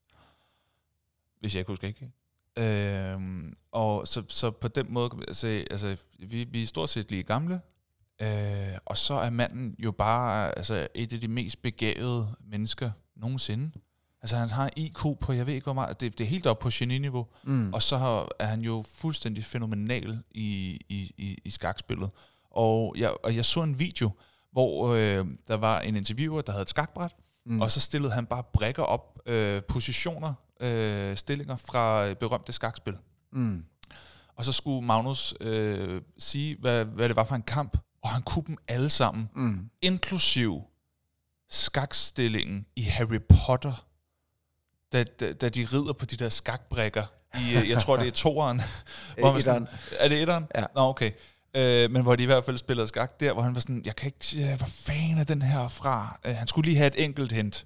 Hvis 1.39 1.55
jeg 1.55 1.59
ikke 1.59 1.71
husker 1.71 1.87
ikke. 1.87 2.11
Øh, 2.59 3.51
og 3.71 4.07
så, 4.07 4.23
så 4.27 4.51
på 4.51 4.67
den 4.67 4.93
måde, 4.93 5.09
sige, 5.31 5.71
altså, 5.71 5.97
vi, 6.19 6.43
vi 6.43 6.63
er 6.63 6.67
stort 6.67 6.89
set 6.89 7.11
lige 7.11 7.23
gamle. 7.23 7.61
Øh, 8.21 8.77
og 8.85 8.97
så 8.97 9.13
er 9.13 9.29
manden 9.29 9.75
jo 9.79 9.91
bare 9.91 10.57
altså, 10.57 10.87
et 10.95 11.13
af 11.13 11.21
de 11.21 11.27
mest 11.27 11.61
begavede 11.61 12.35
mennesker 12.41 12.91
nogensinde. 13.15 13.71
Altså 14.21 14.37
han 14.37 14.49
har 14.49 14.69
IQ 14.77 14.99
på, 15.21 15.33
jeg 15.33 15.45
ved 15.47 15.53
ikke 15.53 15.63
hvor 15.63 15.73
meget, 15.73 16.01
det, 16.01 16.17
det 16.17 16.23
er 16.23 16.27
helt 16.27 16.45
op 16.47 16.59
på 16.59 16.69
geni-niveau. 16.73 17.27
Mm. 17.43 17.73
Og 17.73 17.81
så 17.81 17.97
har, 17.97 18.27
er 18.39 18.45
han 18.45 18.61
jo 18.61 18.85
fuldstændig 18.95 19.45
fænomenal 19.45 20.19
i, 20.31 20.79
i, 20.89 21.11
i, 21.17 21.37
i 21.45 21.49
skakspillet. 21.49 22.09
Og 22.51 22.95
jeg, 22.97 23.13
og 23.23 23.35
jeg 23.35 23.45
så 23.45 23.63
en 23.63 23.79
video, 23.79 24.11
hvor 24.51 24.87
øh, 24.93 25.25
der 25.47 25.55
var 25.57 25.79
en 25.79 25.95
interviewer, 25.95 26.41
der 26.41 26.51
havde 26.51 26.61
et 26.61 26.69
skakbræt, 26.69 27.11
mm. 27.45 27.61
og 27.61 27.71
så 27.71 27.79
stillede 27.79 28.13
han 28.13 28.25
bare 28.25 28.43
brækker 28.53 28.83
op, 28.83 29.19
øh, 29.25 29.61
positioner, 29.63 30.33
øh, 30.61 31.15
stillinger 31.17 31.57
fra 31.57 32.13
berømte 32.13 32.51
skakspil. 32.51 32.97
Mm. 33.33 33.63
Og 34.35 34.45
så 34.45 34.51
skulle 34.53 34.85
Magnus 34.85 35.33
øh, 35.41 36.01
sige, 36.19 36.57
hvad, 36.59 36.85
hvad 36.85 37.07
det 37.09 37.15
var 37.15 37.23
for 37.23 37.35
en 37.35 37.41
kamp, 37.41 37.77
og 38.03 38.09
han 38.09 38.21
kunne 38.21 38.45
dem 38.47 38.57
alle 38.67 38.89
sammen, 38.89 39.29
Mm. 39.35 39.69
inklusiv 39.81 40.61
skakstillingen 41.49 42.65
i 42.75 42.81
Harry 42.81 43.19
Potter, 43.29 43.85
da, 44.93 45.03
da, 45.03 45.33
da 45.33 45.49
de 45.49 45.67
rider 45.73 45.93
på 45.93 46.05
de 46.05 46.15
der 46.15 46.29
skakbrækker. 46.29 47.03
I, 47.35 47.57
øh, 47.57 47.69
jeg 47.69 47.79
tror, 47.79 47.97
det 47.97 48.07
er 48.07 48.11
toeren. 48.11 48.61
hvor 49.19 49.33
man 49.33 49.41
sådan, 49.41 49.67
er 49.99 50.07
det 50.07 50.21
etteren? 50.21 50.47
Ja. 50.55 50.65
Nå, 50.75 50.81
okay. 50.81 51.11
Øh, 51.53 51.91
men 51.91 52.01
hvor 52.01 52.15
de 52.15 52.23
i 52.23 52.25
hvert 52.25 52.43
fald 52.43 52.57
spillede 52.57 52.87
skak 52.87 53.19
der, 53.19 53.33
hvor 53.33 53.41
han 53.41 53.55
var 53.55 53.61
sådan, 53.61 53.81
jeg 53.85 53.95
kan 53.95 54.05
ikke 54.05 54.25
sige, 54.25 54.55
hvor 54.55 54.67
fanden 54.67 55.17
er 55.17 55.23
den 55.23 55.41
her 55.41 55.67
fra? 55.67 56.19
Øh, 56.25 56.35
han 56.35 56.47
skulle 56.47 56.69
lige 56.69 56.77
have 56.77 56.87
et 56.87 57.03
enkelt 57.03 57.31
hint, 57.31 57.65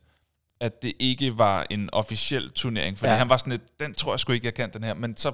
at 0.62 0.84
det 0.84 0.94
ikke 1.00 1.38
var 1.38 1.66
en 1.70 1.90
officiel 1.92 2.52
turnering, 2.52 2.98
fordi 2.98 3.12
ja. 3.12 3.18
Han 3.18 3.30
var 3.30 3.38
sådan 3.38 3.52
lidt, 3.52 3.80
den 3.80 3.94
tror 3.94 4.14
jeg 4.14 4.20
sgu 4.20 4.32
ikke, 4.32 4.46
jeg 4.46 4.54
kan 4.54 4.74
den 4.74 4.84
her, 4.84 4.94
men 4.94 5.18
så 5.18 5.34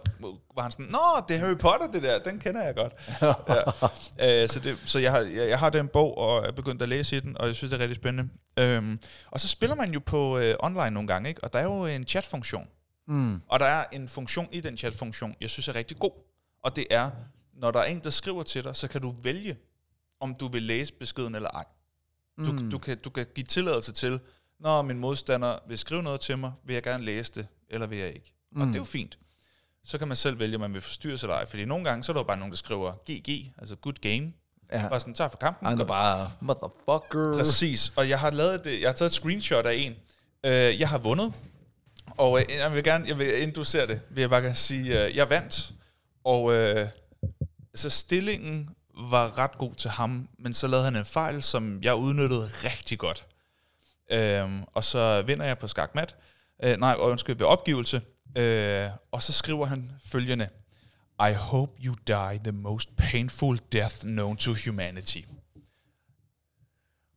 var 0.55 0.61
han 0.61 0.71
sådan, 0.71 0.85
nå, 0.85 0.99
det 1.27 1.35
er 1.35 1.39
Harry 1.39 1.57
Potter 1.57 1.87
det 1.91 2.03
der, 2.03 2.19
den 2.19 2.39
kender 2.39 2.63
jeg 2.63 2.75
godt. 2.75 2.93
ja. 4.19 4.43
øh, 4.43 4.49
så 4.49 4.59
det, 4.59 4.77
så 4.85 4.99
jeg, 4.99 5.11
har, 5.11 5.19
jeg, 5.19 5.49
jeg 5.49 5.59
har 5.59 5.69
den 5.69 5.87
bog, 5.87 6.17
og 6.17 6.47
er 6.47 6.51
begyndt 6.51 6.81
at 6.81 6.89
læse 6.89 7.17
i 7.17 7.19
den, 7.19 7.37
og 7.37 7.47
jeg 7.47 7.55
synes, 7.55 7.71
det 7.71 7.77
er 7.77 7.81
rigtig 7.81 7.95
spændende. 7.95 8.29
Øhm, 8.59 8.99
og 9.31 9.39
så 9.39 9.47
spiller 9.47 9.75
man 9.75 9.91
jo 9.91 9.99
på 10.05 10.37
øh, 10.37 10.55
online 10.59 10.91
nogle 10.91 11.07
gange, 11.07 11.29
ikke? 11.29 11.43
og 11.43 11.53
der 11.53 11.59
er 11.59 11.63
jo 11.63 11.85
en 11.85 12.07
chatfunktion, 12.07 12.67
Mm. 13.07 13.41
og 13.47 13.59
der 13.59 13.65
er 13.65 13.85
en 13.91 14.07
funktion 14.07 14.47
i 14.51 14.61
den 14.61 14.77
chatfunktion, 14.77 15.35
jeg 15.41 15.49
synes 15.49 15.67
er 15.67 15.75
rigtig 15.75 15.99
god. 15.99 16.11
Og 16.63 16.75
det 16.75 16.85
er, 16.89 17.11
når 17.53 17.71
der 17.71 17.79
er 17.79 17.83
en, 17.83 17.99
der 18.03 18.09
skriver 18.09 18.43
til 18.43 18.63
dig, 18.63 18.75
så 18.75 18.87
kan 18.87 19.01
du 19.01 19.15
vælge, 19.23 19.57
om 20.19 20.35
du 20.35 20.47
vil 20.47 20.63
læse 20.63 20.93
beskeden 20.93 21.35
eller 21.35 21.49
ej. 21.49 21.65
Du, 22.37 22.51
mm. 22.51 22.71
du, 22.71 22.77
kan, 22.77 22.97
du 22.97 23.09
kan 23.09 23.25
give 23.35 23.43
tilladelse 23.43 23.91
til, 23.91 24.19
når 24.59 24.81
min 24.81 24.99
modstander 24.99 25.59
vil 25.67 25.77
skrive 25.77 26.03
noget 26.03 26.21
til 26.21 26.37
mig, 26.37 26.51
vil 26.63 26.73
jeg 26.73 26.83
gerne 26.83 27.03
læse 27.05 27.31
det, 27.35 27.47
eller 27.69 27.87
vil 27.87 27.97
jeg 27.97 28.07
ikke. 28.07 28.33
Mm. 28.51 28.61
Og 28.61 28.67
det 28.67 28.73
er 28.73 28.79
jo 28.79 28.83
fint. 28.85 29.17
Så 29.83 29.97
kan 29.97 30.07
man 30.07 30.17
selv 30.17 30.39
vælge, 30.39 30.55
om 30.55 30.61
man 30.61 30.73
vil 30.73 30.81
forstyrres 30.81 31.23
eller 31.23 31.35
ej. 31.35 31.45
Fordi 31.45 31.65
nogle 31.65 31.85
gange, 31.85 32.03
så 32.03 32.11
er 32.11 32.13
der 32.13 32.19
jo 32.19 32.27
bare 32.27 32.37
nogen, 32.37 32.51
der 32.51 32.57
skriver 32.57 32.91
GG, 32.91 33.53
altså 33.57 33.75
good 33.75 33.93
game. 33.93 34.33
Ja. 34.71 34.87
Bare 34.89 34.99
sådan, 34.99 35.13
tak 35.13 35.31
for 35.31 35.37
kampen. 35.37 35.67
Andre 35.67 35.85
bare, 35.85 36.31
motherfucker. 36.41 37.37
Præcis, 37.37 37.93
og 37.95 38.09
jeg 38.09 38.19
har 38.19 38.29
lavet 38.29 38.63
det, 38.63 38.81
jeg 38.81 38.89
har 38.89 38.93
taget 38.93 39.09
et 39.09 39.13
screenshot 39.13 39.65
af 39.65 39.73
en. 39.73 39.93
Øh, 40.45 40.79
jeg 40.79 40.89
har 40.89 40.97
vundet, 40.97 41.33
og 42.17 42.39
øh, 42.39 42.45
jeg 42.59 42.73
vil 42.73 42.83
gerne, 42.83 43.07
jeg 43.07 43.19
vil, 43.19 43.41
inden 43.41 43.55
du 43.55 43.63
ser 43.63 43.85
det, 43.85 44.01
vil 44.09 44.21
jeg 44.21 44.29
bare 44.29 44.41
gerne 44.41 44.55
sige, 44.55 45.05
øh, 45.05 45.15
jeg 45.15 45.29
vandt, 45.29 45.73
og 46.23 46.53
øh, 46.53 46.87
så 47.75 47.89
stillingen 47.89 48.69
var 49.09 49.37
ret 49.37 49.57
god 49.57 49.75
til 49.75 49.89
ham, 49.89 50.29
men 50.39 50.53
så 50.53 50.67
lavede 50.67 50.85
han 50.85 50.95
en 50.95 51.05
fejl, 51.05 51.43
som 51.43 51.79
jeg 51.81 51.95
udnyttede 51.95 52.45
rigtig 52.45 52.99
godt. 52.99 53.25
Øhm, 54.11 54.63
og 54.73 54.83
så 54.83 55.21
vinder 55.21 55.45
jeg 55.45 55.57
på 55.57 55.67
skakmat, 55.67 56.15
øh, 56.63 56.77
nej, 56.77 56.95
undskyld, 56.99 57.37
ved 57.37 57.45
opgivelse, 57.45 58.01
øh, 58.37 58.87
og 59.11 59.23
så 59.23 59.33
skriver 59.33 59.65
han 59.65 59.91
følgende, 60.05 60.47
I 61.29 61.33
hope 61.33 61.71
you 61.85 61.95
die 62.07 62.39
the 62.43 62.51
most 62.51 62.89
painful 62.97 63.59
death 63.71 63.95
known 64.01 64.37
to 64.37 64.51
humanity. 64.65 65.17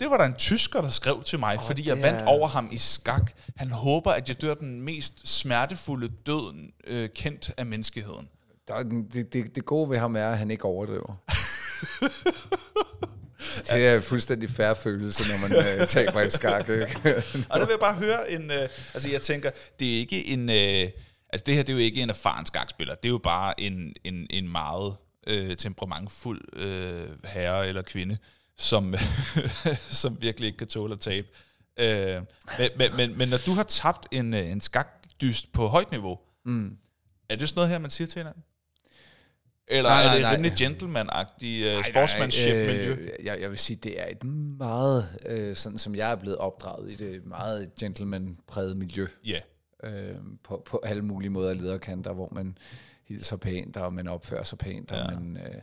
Det 0.01 0.11
var 0.11 0.17
der 0.19 0.25
en 0.25 0.35
tysker, 0.35 0.81
der 0.81 0.89
skrev 0.89 1.23
til 1.23 1.39
mig, 1.39 1.59
oh, 1.59 1.65
fordi 1.65 1.89
jeg 1.89 1.97
det 1.97 2.03
vandt 2.05 2.21
er- 2.21 2.27
over 2.27 2.49
ham 2.49 2.69
i 2.73 2.77
skak. 2.79 3.33
Han 3.57 3.71
håber, 3.71 4.11
at 4.13 4.29
jeg 4.29 4.43
dør 4.43 4.55
den 4.55 4.81
mest 4.81 5.29
smertefulde 5.29 6.09
død 6.09 6.71
øh, 6.87 7.09
kendt 7.15 7.51
af 7.57 7.67
menneskeheden. 7.67 8.29
Der, 8.69 8.83
det, 8.83 9.33
det, 9.33 9.57
det 9.57 9.65
gode 9.65 9.91
ved 9.91 9.99
ham 9.99 10.17
er, 10.17 10.29
at 10.31 10.39
han 10.39 10.51
ikke 10.51 10.65
overdriver. 10.65 11.15
det 13.57 13.87
er 13.87 13.97
en 13.97 14.03
fuldstændig 14.03 14.51
færre 14.51 14.77
følelse, 14.77 15.23
når 15.23 15.49
man 15.49 15.81
øh, 15.81 15.89
taber 15.89 16.21
i 16.21 16.31
skak. 16.31 16.69
Ikke? 16.69 17.23
Og 17.51 17.61
der 17.61 17.67
vil 17.67 17.73
jeg 17.73 17.81
bare 17.81 17.95
høre 17.95 18.31
en... 18.31 18.51
Øh, 18.51 18.69
altså 18.95 19.11
jeg 19.11 19.23
tænker, 19.23 19.51
det 19.81 19.95
er 19.95 19.99
ikke 19.99 20.27
en... 20.27 20.51
Øh, 20.51 20.91
altså 21.33 21.45
det 21.47 21.55
her, 21.55 21.63
det 21.63 21.69
er 21.69 21.73
jo 21.73 21.79
ikke 21.79 22.03
en 22.03 22.11
erfaren 22.11 22.47
skakspiller. 22.47 22.95
Det 22.95 23.09
er 23.09 23.13
jo 23.13 23.19
bare 23.19 23.61
en, 23.61 23.95
en, 24.05 24.27
en 24.31 24.49
meget 24.49 24.97
øh, 25.27 25.57
temperamentfuld 25.57 26.59
øh, 26.59 27.09
herre 27.25 27.69
eller 27.69 27.83
kvinde, 27.83 28.19
som, 28.59 28.95
som 30.03 30.17
virkelig 30.21 30.47
ikke 30.47 30.59
kan 30.59 30.69
tåle 30.69 30.93
at 30.93 31.01
tabe. 31.01 31.29
Øh, 31.77 32.23
men, 32.59 32.71
men, 32.77 32.97
men, 32.97 33.19
men 33.19 33.29
når 33.29 33.39
du 33.39 33.53
har 33.53 33.63
tabt 33.63 34.09
en, 34.11 34.35
øh, 34.35 34.51
en 34.51 34.61
skakdyst 34.61 35.53
på 35.53 35.67
højt 35.67 35.91
niveau, 35.91 36.19
mm. 36.45 36.77
er 37.29 37.37
det 37.37 37.49
sådan 37.49 37.59
noget 37.59 37.71
her, 37.71 37.79
man 37.79 37.91
siger 37.91 38.09
til 38.09 38.19
hinanden? 38.19 38.43
Eller 39.73 39.91
Nej, 39.91 40.03
nej, 40.03 40.11
er 40.11 40.15
det 40.15 40.23
nej. 40.23 40.33
rimelig 40.33 40.53
gentleman-agtig 40.53 41.79
uh, 41.79 41.85
sportsmanship-miljø? 41.85 42.93
Øh, 42.93 43.09
jeg, 43.25 43.41
jeg 43.41 43.51
vil 43.51 43.59
sige, 43.59 43.77
det 43.83 44.01
er 44.01 44.07
et 44.11 44.25
meget, 44.59 45.09
øh, 45.27 45.57
sådan 45.57 45.79
som 45.79 45.95
jeg 45.95 46.11
er 46.13 46.17
blevet 46.17 46.39
opdraget 46.39 46.93
i 46.93 46.95
det, 46.97 47.27
meget 47.27 47.75
gentleman-præget 47.75 48.77
miljø. 48.77 49.07
Ja. 49.25 49.39
øh, 49.85 50.17
på, 50.45 50.63
på 50.67 50.81
alle 50.85 51.03
mulige 51.03 51.31
måder 51.31 51.55
lederkanter, 51.55 52.13
hvor 52.13 52.29
man 52.33 52.59
hilser 53.09 53.37
pænt, 53.37 53.77
og 53.77 53.93
man 53.93 54.09
opfører 54.09 54.43
sig 54.43 54.59
pænt, 54.59 54.91
ja. 54.91 55.05
og 55.05 55.13
man, 55.13 55.37
øh, 55.37 55.61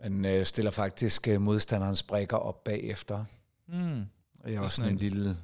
man 0.00 0.24
øh, 0.24 0.44
stiller 0.44 0.70
faktisk 0.70 1.28
øh, 1.28 1.40
modstanderens 1.40 2.02
brækker 2.02 2.36
op 2.36 2.64
bagefter. 2.64 3.24
Mm. 3.68 4.04
Jeg 4.46 4.54
er 4.54 4.60
også 4.60 4.76
sådan 4.76 4.92
en 4.92 4.98
lille... 4.98 5.36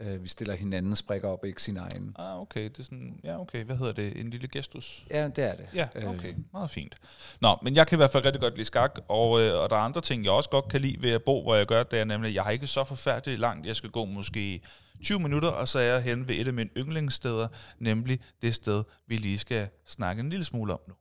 Øh, 0.00 0.22
vi 0.22 0.28
stiller 0.28 0.54
hinandens 0.54 1.02
brækker 1.02 1.28
op, 1.28 1.44
ikke 1.44 1.62
sin 1.62 1.76
egen. 1.76 2.14
Ah, 2.18 2.40
okay. 2.40 2.64
Det 2.64 2.78
er 2.78 2.82
sådan, 2.82 3.20
ja, 3.24 3.40
okay. 3.40 3.64
Hvad 3.64 3.76
hedder 3.76 3.92
det? 3.92 4.20
En 4.20 4.30
lille 4.30 4.48
gestus? 4.48 5.06
Ja, 5.10 5.28
det 5.28 5.44
er 5.44 5.54
det. 5.56 5.66
Ja, 5.74 5.88
Øh, 5.94 6.10
okay. 6.10 6.34
Meget 6.52 6.70
fint. 6.70 6.94
Nå, 7.40 7.56
men 7.62 7.76
jeg 7.76 7.86
kan 7.86 7.96
i 7.96 8.00
hvert 8.00 8.10
fald 8.10 8.24
rigtig 8.24 8.40
godt 8.40 8.54
lide 8.54 8.64
skak, 8.64 8.98
og, 9.08 9.40
øh, 9.40 9.62
og 9.62 9.70
der 9.70 9.76
er 9.76 9.80
andre 9.80 10.00
ting, 10.00 10.24
jeg 10.24 10.32
også 10.32 10.50
godt 10.50 10.68
kan 10.68 10.80
lide 10.80 11.02
ved 11.02 11.10
at 11.10 11.22
bo, 11.22 11.42
hvor 11.42 11.54
jeg 11.54 11.66
gør, 11.66 11.82
det 11.82 11.98
er 11.98 12.04
nemlig, 12.04 12.28
at 12.28 12.34
jeg 12.34 12.42
har 12.42 12.50
ikke 12.50 12.66
så 12.66 12.84
forfærdeligt 12.84 13.40
langt. 13.40 13.66
Jeg 13.66 13.76
skal 13.76 13.90
gå 13.90 14.04
måske 14.04 14.60
20 15.02 15.20
minutter, 15.20 15.48
og 15.48 15.68
så 15.68 15.78
er 15.78 15.82
jeg 15.82 16.02
hen 16.02 16.28
ved 16.28 16.34
et 16.34 16.46
af 16.46 16.52
mine 16.52 16.70
yndlingssteder, 16.76 17.48
nemlig 17.78 18.20
det 18.42 18.54
sted, 18.54 18.82
vi 19.06 19.16
lige 19.16 19.38
skal 19.38 19.68
snakke 19.86 20.20
en 20.20 20.30
lille 20.30 20.44
smule 20.44 20.72
om 20.72 20.80
nu. 20.88 20.94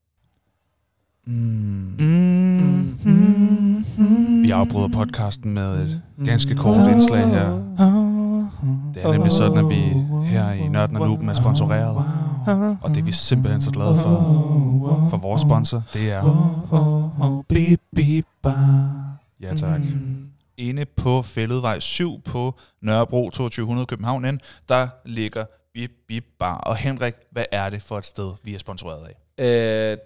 Vi 4.44 4.52
afbryder 4.52 4.88
podcasten 4.88 5.54
med 5.54 5.82
et 5.82 6.02
ganske 6.26 6.56
kort 6.56 6.92
indslag 6.92 7.28
her. 7.28 8.09
Det 8.94 9.04
er 9.04 9.12
nemlig 9.12 9.32
sådan, 9.32 9.58
at 9.58 9.70
vi 9.70 9.82
her 10.26 10.52
i 10.52 10.68
Nørden 10.68 10.96
og 10.98 11.08
Nuben 11.08 11.30
er 11.30 11.34
sponsoreret. 11.34 11.96
Og 12.82 12.90
det 12.90 12.98
er 12.98 13.04
vi 13.04 13.12
simpelthen 13.12 13.62
så 13.62 13.72
glade 13.72 13.98
for. 13.98 15.08
For 15.10 15.18
vores 15.18 15.42
sponsor, 15.42 15.84
det 15.94 16.12
er... 16.12 16.22
Ja 19.42 19.56
tak. 19.56 19.82
Inde 20.58 20.86
på 20.86 21.22
Fælledvej 21.22 21.80
7 21.80 22.22
på 22.22 22.56
Nørrebro 22.82 23.30
2200 23.30 23.86
København, 23.86 24.26
N, 24.34 24.40
der 24.70 24.88
ligger 25.06 25.46
Bip 25.74 25.92
Bip 26.08 26.24
Bar. 26.40 26.58
Og 26.58 26.76
Henrik, 26.76 27.14
hvad 27.32 27.46
er 27.52 27.70
det 27.70 27.82
for 27.82 27.98
et 27.98 28.06
sted, 28.06 28.32
vi 28.44 28.56
er 28.56 28.60
sponsoreret 28.60 29.08
af? 29.38 29.92
Øh, 29.92 29.98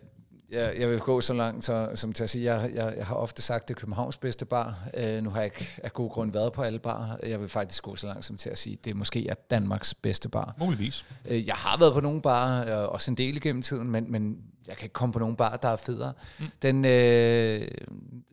jeg, 0.53 0.73
jeg 0.79 0.89
vil 0.89 0.99
gå 0.99 1.21
så 1.21 1.33
langt 1.33 1.65
så, 1.65 1.89
som 1.95 2.13
til 2.13 2.23
at 2.23 2.29
sige, 2.29 2.53
jeg, 2.53 2.71
jeg, 2.75 2.93
jeg 2.97 3.05
har 3.05 3.15
ofte 3.15 3.41
sagt, 3.41 3.67
det 3.67 3.73
er 3.75 3.79
Københavns 3.79 4.17
bedste 4.17 4.45
bar. 4.45 4.75
Øh, 4.93 5.23
nu 5.23 5.29
har 5.29 5.37
jeg 5.37 5.45
ikke 5.45 5.79
af 5.83 5.93
god 5.93 6.09
grund 6.09 6.33
været 6.33 6.53
på 6.53 6.61
alle 6.61 6.79
bar. 6.79 7.19
Jeg 7.23 7.41
vil 7.41 7.49
faktisk 7.49 7.83
gå 7.83 7.95
så 7.95 8.07
langt 8.07 8.25
som 8.25 8.37
til 8.37 8.49
at 8.49 8.57
sige, 8.57 8.77
det 8.83 8.91
er 8.91 8.95
måske 8.95 9.27
er 9.27 9.33
Danmarks 9.51 9.93
bedste 9.93 10.29
bar. 10.29 10.55
Muligvis. 10.59 11.05
Øh, 11.25 11.47
Jeg 11.47 11.55
har 11.55 11.77
været 11.77 11.93
på 11.93 11.99
nogle 11.99 12.21
barer, 12.21 12.83
øh, 12.83 12.89
også 12.89 13.11
en 13.11 13.17
del 13.17 13.35
igennem 13.37 13.61
tiden, 13.61 13.91
men, 13.91 14.11
men 14.11 14.37
jeg 14.67 14.77
kan 14.77 14.85
ikke 14.85 14.93
komme 14.93 15.13
på 15.13 15.19
nogle 15.19 15.35
barer, 15.35 15.57
der 15.57 15.67
er 15.67 15.75
federe. 15.75 16.13
Mm. 16.39 16.45
Den 16.61 16.85
øh, 16.85 17.67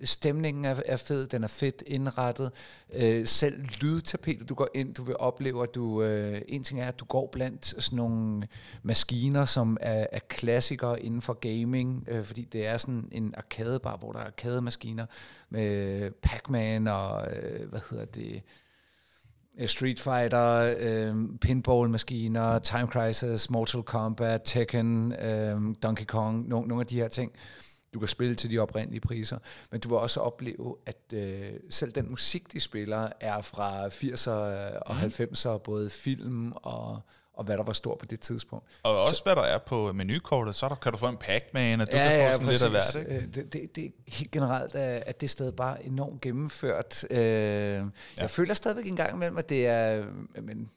stemningen 0.04 0.64
er, 0.64 0.80
er 0.87 0.96
fed, 0.96 1.26
den 1.26 1.44
er 1.44 1.49
fedt 1.49 1.82
indrettet. 1.87 2.52
Øh, 2.92 3.26
selv 3.26 3.64
lydtapetet, 3.81 4.48
du 4.48 4.55
går 4.55 4.68
ind, 4.74 4.94
du 4.94 5.05
vil 5.05 5.16
opleve, 5.18 5.62
at 5.62 5.74
du... 5.74 6.02
Øh, 6.02 6.42
en 6.48 6.64
ting 6.64 6.81
er, 6.81 6.88
at 6.88 7.00
du 7.00 7.05
går 7.05 7.28
blandt 7.33 7.66
sådan 7.66 7.96
nogle 7.96 8.48
maskiner, 8.83 9.44
som 9.44 9.76
er, 9.81 10.07
er 10.12 10.18
klassikere 10.28 11.02
inden 11.02 11.22
for 11.22 11.33
gaming, 11.33 12.05
øh, 12.09 12.24
fordi 12.24 12.44
det 12.44 12.66
er 12.66 12.78
sådan 12.78 13.09
en 13.12 13.35
arcadebar, 13.37 13.96
hvor 13.96 14.12
der 14.12 14.18
er 14.18 14.24
arcade-maskiner 14.24 15.07
med 15.50 16.11
Pac-Man 16.11 16.87
og, 16.88 17.26
øh, 17.37 17.68
hvad 17.68 17.81
hedder 17.90 18.05
det... 18.05 18.42
Øh, 19.58 19.68
Street 19.68 20.00
Fighter, 20.00 20.74
øh, 20.78 21.14
pinball-maskiner, 21.40 22.58
Time 22.58 22.86
Crisis, 22.86 23.50
Mortal 23.50 23.82
Kombat, 23.82 24.40
Tekken, 24.44 25.12
øh, 25.12 25.60
Donkey 25.82 26.04
Kong, 26.04 26.48
no, 26.48 26.60
nogle 26.60 26.80
af 26.80 26.86
de 26.86 27.00
her 27.00 27.08
ting. 27.08 27.32
Du 27.94 27.98
kan 27.98 28.08
spille 28.08 28.34
til 28.34 28.50
de 28.50 28.58
oprindelige 28.58 29.00
priser, 29.00 29.38
men 29.70 29.80
du 29.80 29.88
vil 29.88 29.98
også 29.98 30.20
opleve, 30.20 30.76
at 30.86 31.12
øh, 31.12 31.52
selv 31.70 31.92
den 31.92 32.10
musik, 32.10 32.52
de 32.52 32.60
spiller, 32.60 33.08
er 33.20 33.42
fra 33.42 33.88
80'er 33.88 34.30
og 34.86 35.02
90'er, 35.02 35.58
både 35.58 35.90
film 35.90 36.52
og, 36.52 37.00
og 37.40 37.46
hvad 37.46 37.57
der 37.57 37.62
var 37.64 37.72
stort 37.72 37.98
på 37.98 38.07
det 38.07 38.20
tidspunkt. 38.20 38.66
Og 38.83 39.00
også, 39.00 39.22
hvad 39.22 39.37
der 39.37 39.42
er 39.42 39.59
på 39.59 39.92
menukortet, 39.92 40.55
så 40.55 40.68
der, 40.68 40.74
kan 40.74 40.92
du 40.92 40.98
få 40.98 41.09
en 41.09 41.16
Pac-Man, 41.16 41.81
og 41.81 41.87
du 41.87 41.92
kan 41.92 42.31
få 42.31 42.33
sådan 42.33 42.48
lidt 42.48 42.62
af 42.62 42.70
hvert, 42.70 42.94
ikke? 42.94 43.14
Øh, 43.16 43.35
Det, 43.35 43.53
det, 43.53 43.76
det 43.76 43.85
er 43.85 43.90
helt 44.07 44.31
generelt, 44.31 44.74
at 44.74 45.03
at 45.07 45.20
det 45.20 45.31
sted 45.31 45.53
bare 45.53 45.87
enormt 45.87 46.20
gennemført. 46.20 47.05
Øh, 47.11 47.18
ja. 47.18 47.83
Jeg 48.18 48.31
føler 48.31 48.55
stadigvæk 48.55 48.87
en 48.87 48.96
gang 48.96 49.14
imellem, 49.14 49.38
at 49.38 49.48
det 49.48 49.66
er... 49.66 50.05
Men, 50.42 50.70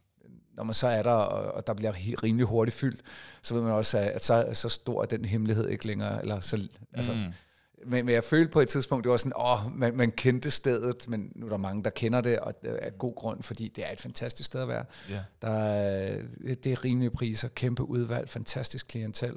når 0.54 0.63
man 0.63 0.73
så 0.73 0.88
er 0.88 1.04
der, 1.04 1.12
og, 1.12 1.67
der 1.67 1.73
bliver 1.73 1.93
rimelig 2.23 2.45
hurtigt 2.45 2.78
fyldt, 2.78 3.02
så 3.41 3.54
ved 3.54 3.62
man 3.62 3.71
også, 3.71 3.97
at 3.97 4.23
så, 4.23 4.49
så 4.54 4.69
stor 4.69 5.02
er 5.02 5.06
den 5.06 5.26
hemmelighed 5.26 5.69
ikke 5.69 5.88
længere. 5.88 6.21
Eller 6.21 6.39
så, 6.39 6.67
altså, 6.93 7.13
mm. 7.13 7.34
Men, 7.86 8.06
men 8.06 8.15
jeg 8.15 8.24
følte 8.24 8.52
på 8.52 8.60
et 8.60 8.69
tidspunkt, 8.69 9.04
det 9.04 9.12
var 9.12 9.17
sådan, 9.17 9.34
åh, 9.36 9.80
man, 9.80 9.98
man 9.98 10.12
kendte 10.12 10.52
stedet, 10.52 11.08
men 11.10 11.32
nu 11.36 11.46
er 11.46 11.50
der 11.50 11.58
mange, 11.58 11.84
der 11.84 11.89
kender 11.89 12.22
det, 12.22 12.39
og 12.39 12.54
det 12.62 12.80
er 12.82 12.89
god 12.89 13.15
grund, 13.15 13.43
fordi 13.43 13.67
det 13.67 13.88
er 13.88 13.91
et 13.93 14.02
fantastisk 14.02 14.48
sted 14.48 14.62
at 14.62 14.67
være. 14.67 14.86
Ja. 15.10 15.19
Der 15.41 15.50
er, 15.50 16.22
det 16.63 16.72
er 16.72 16.84
rimelige 16.86 17.10
priser, 17.12 17.48
kæmpe 17.48 17.84
udvalg, 17.84 18.30
fantastisk 18.30 18.88
klientel, 18.88 19.34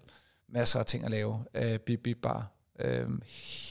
masser 0.52 0.78
af 0.78 0.86
ting 0.86 1.04
at 1.04 1.10
lave. 1.10 1.44
Uh, 1.58 1.76
bip, 1.86 2.00
bip, 2.04 2.16
bar. 2.22 2.52
Uh, 2.84 3.12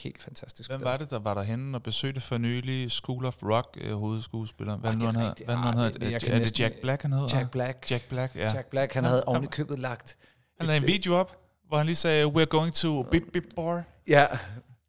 helt 0.02 0.22
fantastisk. 0.22 0.70
Hvem 0.70 0.80
var 0.84 0.96
det, 0.96 1.10
der 1.10 1.18
var 1.18 1.34
derhenne 1.34 1.76
og 1.76 1.82
besøgte 1.82 2.20
for 2.20 2.38
nylig 2.38 2.90
School 2.90 3.24
of 3.24 3.42
Rock 3.42 3.78
øh, 3.80 3.92
hovedskuespiller? 3.92 4.76
Hvad 4.76 4.90
Ah, 4.90 4.96
nu 4.96 5.00
det 5.00 5.06
er 5.06 5.10
han 5.12 5.14
hedder? 5.20 5.30
rigtigt. 5.30 5.46
Hvad 5.46 5.54
nu 5.56 5.60
Ah, 5.60 5.66
han 5.66 5.78
hedder? 5.78 6.34
Er, 6.34 6.38
det 6.38 6.60
Jack 6.60 6.80
Black, 6.80 7.02
han 7.02 7.12
hedder? 7.12 7.28
Jack 7.38 7.50
Black. 7.50 7.90
Jack 7.90 8.08
Black, 8.08 8.36
ja. 8.36 8.52
Jack 8.54 8.70
Black, 8.70 8.92
han 8.92 9.04
havde 9.04 9.24
oven 9.24 9.44
i 9.44 9.46
købet 9.46 9.78
lagt. 9.78 10.16
Han 10.58 10.66
lavede 10.66 10.82
en 10.82 10.92
video 10.92 11.14
op, 11.14 11.36
hvor 11.68 11.76
han 11.76 11.86
lige 11.86 11.96
sagde, 11.96 12.26
we're 12.26 12.44
going 12.44 12.72
to 12.74 13.02
Bip 13.02 13.22
Bip 13.32 13.44
Bar. 13.56 13.84
Ja, 14.08 14.26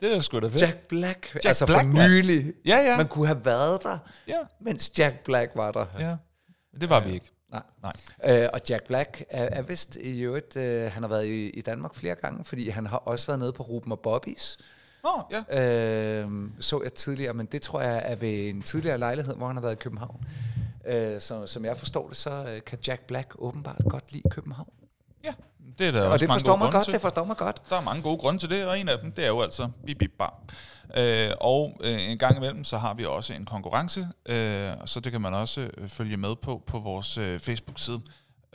Det 0.02 0.16
er 0.16 0.20
sgu 0.20 0.40
da 0.40 0.48
fedt. 0.48 0.62
Jack 0.62 0.78
Black. 0.88 1.32
Jack 1.36 1.46
altså 1.46 1.66
Black, 1.66 1.82
for 1.82 2.08
nylig. 2.08 2.54
Ja, 2.66 2.78
ja. 2.78 2.98
Man 2.98 3.08
kunne 3.08 3.28
have 3.28 3.46
været 3.46 3.84
der, 3.84 3.98
Ja, 4.28 4.38
mens 4.60 4.92
Jack 4.98 5.20
Black 5.24 5.52
var 5.56 5.72
der. 5.72 5.86
ja. 6.00 6.16
Det 6.82 6.90
var 6.90 7.00
vi 7.00 7.14
ikke. 7.14 7.32
Nej. 7.52 7.62
Nej. 7.84 7.94
Øh, 8.44 8.50
og 8.54 8.62
Jack 8.70 8.84
Black 8.88 9.24
er, 9.30 9.44
er 9.44 9.62
vist 9.62 9.96
i 9.96 10.22
øvrigt, 10.22 10.56
øh, 10.56 10.92
han 10.92 11.04
har 11.04 11.08
været 11.10 11.26
i, 11.26 11.50
i 11.50 11.62
Danmark 11.62 11.96
flere 11.96 12.16
gange, 12.16 12.44
fordi 12.46 12.70
han 12.70 12.86
har 12.88 12.98
også 12.98 13.28
været 13.28 13.40
nede 13.40 13.54
på 13.54 13.64
Ruben 13.64 13.92
og 13.92 14.00
Bobbies. 14.00 14.58
Nå, 15.04 15.10
ja. 15.52 15.62
Øh, 16.24 16.50
så 16.60 16.82
jeg 16.84 16.94
tidligere, 16.94 17.34
men 17.34 17.46
det 17.46 17.62
tror 17.62 17.82
jeg 17.82 18.02
er 18.06 18.16
ved 18.16 18.50
en 18.50 18.62
tidligere 18.62 18.98
lejlighed, 18.98 19.36
hvor 19.36 19.48
han 19.48 19.56
har 19.56 19.62
været 19.62 19.74
i 19.74 19.80
København. 19.80 20.26
Øh, 20.88 21.22
så, 21.22 21.48
som 21.48 21.66
jeg 21.66 21.78
forstår 21.78 22.08
det, 22.08 22.18
så 22.18 22.46
øh, 22.48 22.62
kan 22.66 22.80
Jack 22.88 23.02
Black 23.02 23.36
åbenbart 23.40 23.82
godt 23.90 24.12
lide 24.12 24.30
København. 24.30 24.70
Ja, 25.24 25.34
det 25.80 25.88
er 25.88 25.92
der 25.92 26.02
Og 26.04 26.12
også 26.12 26.26
det 26.26 26.34
forstår 26.34 26.58
grunde 26.58 26.72
godt, 26.72 26.84
til. 26.86 26.94
det 26.94 27.02
forstår 27.02 27.24
mig 27.24 27.38
godt. 27.38 27.62
Der 27.70 27.76
er 27.76 27.82
mange 27.82 28.02
gode 28.02 28.18
grunde 28.18 28.40
til 28.40 28.50
det, 28.50 28.68
og 28.68 28.80
en 28.80 28.90
af 28.90 29.00
dem, 29.00 29.12
det 29.12 29.24
er 29.24 29.28
jo 29.28 29.42
altså 29.42 29.70
Bip 29.86 29.98
Bip 29.98 30.12
Bar. 30.18 30.40
Øh, 30.98 31.32
og 31.42 31.78
øh, 31.84 32.02
en 32.02 32.18
gang 32.18 32.38
imellem, 32.38 32.64
så 32.64 32.78
har 32.78 32.94
vi 32.94 33.06
også 33.06 33.34
en 33.34 33.46
konkurrence, 33.46 34.08
øh, 34.26 34.72
så 34.86 35.00
det 35.00 35.12
kan 35.12 35.22
man 35.22 35.34
også 35.34 35.70
øh, 35.78 35.90
følge 35.90 36.18
med 36.18 36.36
på 36.36 36.64
på 36.66 36.80
vores 36.80 37.18
øh, 37.18 37.40
Facebook-side, 37.40 38.02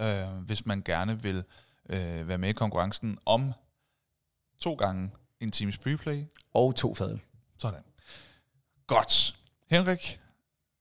øh, 0.01 0.27
hvis 0.47 0.67
man 0.67 0.83
gerne 0.85 1.23
vil 1.23 1.45
øh, 1.91 2.29
være 2.29 2.39
med 2.39 2.49
i 2.49 2.53
konkurrencen 2.53 3.19
om 3.27 3.53
to 4.61 4.75
gange 4.75 5.11
en 5.41 5.51
times 5.51 5.79
freeplay. 5.83 6.25
Og 6.55 6.75
to 6.75 6.95
fadel. 6.95 7.21
Sådan. 7.59 7.81
Godt. 8.87 9.37
Henrik, 9.71 10.21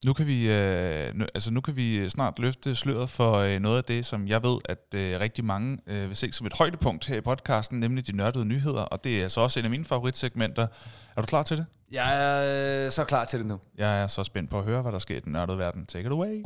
nu 0.06 0.14
kan 0.14 0.28
vi, 0.28 0.52
øh, 0.52 1.16
nu, 1.16 1.26
altså 1.36 1.52
nu 1.52 1.62
kan 1.62 1.76
vi 1.76 2.10
snart 2.10 2.40
løfte 2.40 2.76
sløret 2.76 3.10
for 3.10 3.34
øh, 3.34 3.60
noget 3.60 3.78
af 3.78 3.84
det, 3.84 4.06
som 4.06 4.28
jeg 4.28 4.44
ved, 4.44 4.58
at 4.66 4.78
øh, 4.94 5.20
rigtig 5.20 5.46
mange 5.46 5.78
øh, 5.88 6.08
vil 6.08 6.18
se 6.18 6.32
som 6.32 6.48
et 6.48 6.54
højdepunkt 6.58 7.08
her 7.08 7.16
i 7.16 7.22
podcasten, 7.22 7.80
nemlig 7.80 8.08
de 8.08 8.16
nørdede 8.16 8.46
nyheder, 8.46 8.82
og 8.82 9.04
det 9.04 9.20
er 9.20 9.24
altså 9.24 9.42
også 9.42 9.60
en 9.60 9.66
af 9.66 9.72
mine 9.72 9.86
favoritsegmenter. 9.86 10.68
Er 11.16 11.22
du 11.22 11.26
klar 11.28 11.44
til 11.44 11.58
det? 11.58 11.66
Jeg 11.92 12.24
er 12.24 12.86
øh, 12.86 12.92
så 12.92 13.04
klar 13.04 13.26
til 13.26 13.40
det 13.40 13.48
nu. 13.48 13.60
Jeg 13.78 14.04
er 14.04 14.08
så 14.08 14.24
spændt 14.24 14.50
på 14.50 14.60
at 14.60 14.66
høre, 14.66 14.82
hvad 14.82 14.92
der 14.92 15.00
sker 15.00 15.18
i 15.18 15.20
den 15.20 15.32
nørdede 15.32 15.58
verden. 15.58 15.86
Take 15.86 16.06
it 16.06 16.12
away. 16.12 16.44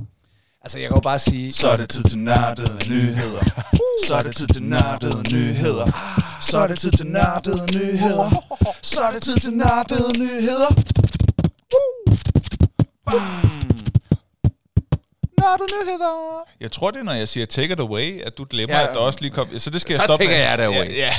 Altså, 0.62 0.80
jeg 0.80 0.90
kan 0.90 0.96
jo 0.96 1.02
bare 1.02 1.20
sige... 1.20 1.54
Så 1.54 1.68
er 1.68 1.78
det 1.78 1.90
tid 1.90 2.04
til 2.04 2.18
nørdede 2.18 2.90
nyheder. 2.90 3.44
Så 4.08 4.16
er 4.16 4.22
det 4.22 4.36
tid 4.36 4.48
til 4.48 4.64
nørdede 4.64 5.36
nyheder. 5.36 5.86
Så 6.42 6.60
er 6.60 6.68
det 6.68 6.78
tid 6.80 6.92
til 6.92 7.06
nørdede 7.08 7.66
nyheder. 7.74 8.30
Så 8.82 9.02
er 9.02 9.12
det 9.12 9.24
tid 9.24 9.36
til 9.36 9.54
nørdede 9.54 10.20
nyheder. 10.20 10.76
Så 13.10 13.18
til 13.62 13.70
nørdede 15.40 15.68
nyheder. 15.68 15.98
Nørdede. 16.00 16.46
Jeg 16.60 16.72
tror, 16.72 16.92
det 16.92 17.00
er, 17.00 17.04
når 17.04 17.14
jeg 17.14 17.28
siger 17.28 17.46
take 17.46 17.74
it 17.74 17.80
away, 17.80 18.22
at 18.22 18.38
du 18.38 18.46
glemmer, 18.50 18.76
Ja. 18.76 18.88
at 18.88 18.94
der 18.94 19.00
også 19.00 19.20
lige 19.22 19.32
kom... 19.32 19.48
Så 19.60 19.70
det 19.70 19.82
skal 19.82 19.94
jeg 19.94 20.00
Så 20.00 20.06
stoppe 20.06 20.26
taker 20.26 20.38
med. 20.38 20.44
jeg 20.46 20.58
det 20.58 20.64
away. 20.64 20.96
Ja, 20.96 21.10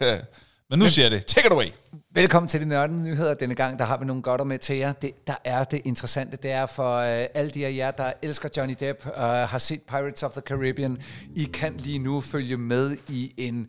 ja. 0.00 0.18
Men 0.70 0.78
nu 0.78 0.88
siger 0.88 1.04
jeg 1.04 1.10
det. 1.10 1.26
Take 1.26 1.46
it 1.46 1.52
away. 1.52 1.66
Velkommen 2.14 2.48
til 2.48 2.60
de 2.60 2.64
nørdende 2.64 3.02
nyheder. 3.02 3.34
Denne 3.34 3.54
gang 3.54 3.78
der 3.78 3.84
har 3.84 3.96
vi 3.98 4.04
nogle 4.04 4.22
godter 4.22 4.44
med 4.44 4.58
til 4.58 4.76
jer. 4.76 4.92
Det, 4.92 5.26
der 5.26 5.34
er 5.44 5.64
det 5.64 5.80
interessante, 5.84 6.36
det 6.42 6.50
er 6.50 6.66
for 6.66 6.96
øh, 6.96 7.26
alle 7.34 7.50
de 7.50 7.66
af 7.66 7.74
jer, 7.76 7.90
der 7.90 8.12
elsker 8.22 8.48
Johnny 8.56 8.74
Depp 8.80 9.06
og 9.14 9.48
har 9.48 9.58
set 9.58 9.82
Pirates 9.82 10.22
of 10.22 10.32
the 10.32 10.40
Caribbean. 10.40 11.02
I 11.36 11.44
kan 11.44 11.76
lige 11.76 11.98
nu 11.98 12.20
følge 12.20 12.56
med 12.56 12.96
i 13.08 13.32
en, 13.36 13.68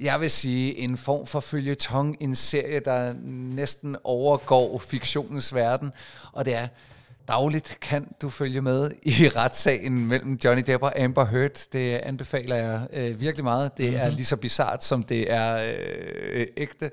jeg 0.00 0.20
vil 0.20 0.30
sige, 0.30 0.78
en 0.78 0.96
form 0.96 1.26
for 1.26 1.40
følgetong, 1.40 2.16
en 2.20 2.34
serie, 2.34 2.80
der 2.80 3.14
næsten 3.22 3.96
overgår 4.04 4.78
fiktionens 4.78 5.54
verden. 5.54 5.92
Og 6.32 6.44
det 6.44 6.54
er, 6.54 6.68
Dagligt 7.28 7.78
kan 7.80 8.08
du 8.22 8.28
følge 8.28 8.62
med 8.62 8.90
i 9.02 9.12
retssagen 9.36 10.06
mellem 10.06 10.38
Johnny 10.44 10.62
Depp 10.66 10.82
og 10.82 11.00
Amber 11.00 11.24
Heard. 11.24 11.66
Det 11.72 11.94
anbefaler 11.94 12.56
jeg 12.56 12.86
øh, 12.92 13.20
virkelig 13.20 13.44
meget. 13.44 13.76
Det 13.76 13.96
er 13.96 14.10
lige 14.10 14.24
så 14.24 14.36
bizart, 14.36 14.84
som 14.84 15.02
det 15.02 15.32
er 15.32 15.74
øh, 16.32 16.46
ægte. 16.56 16.90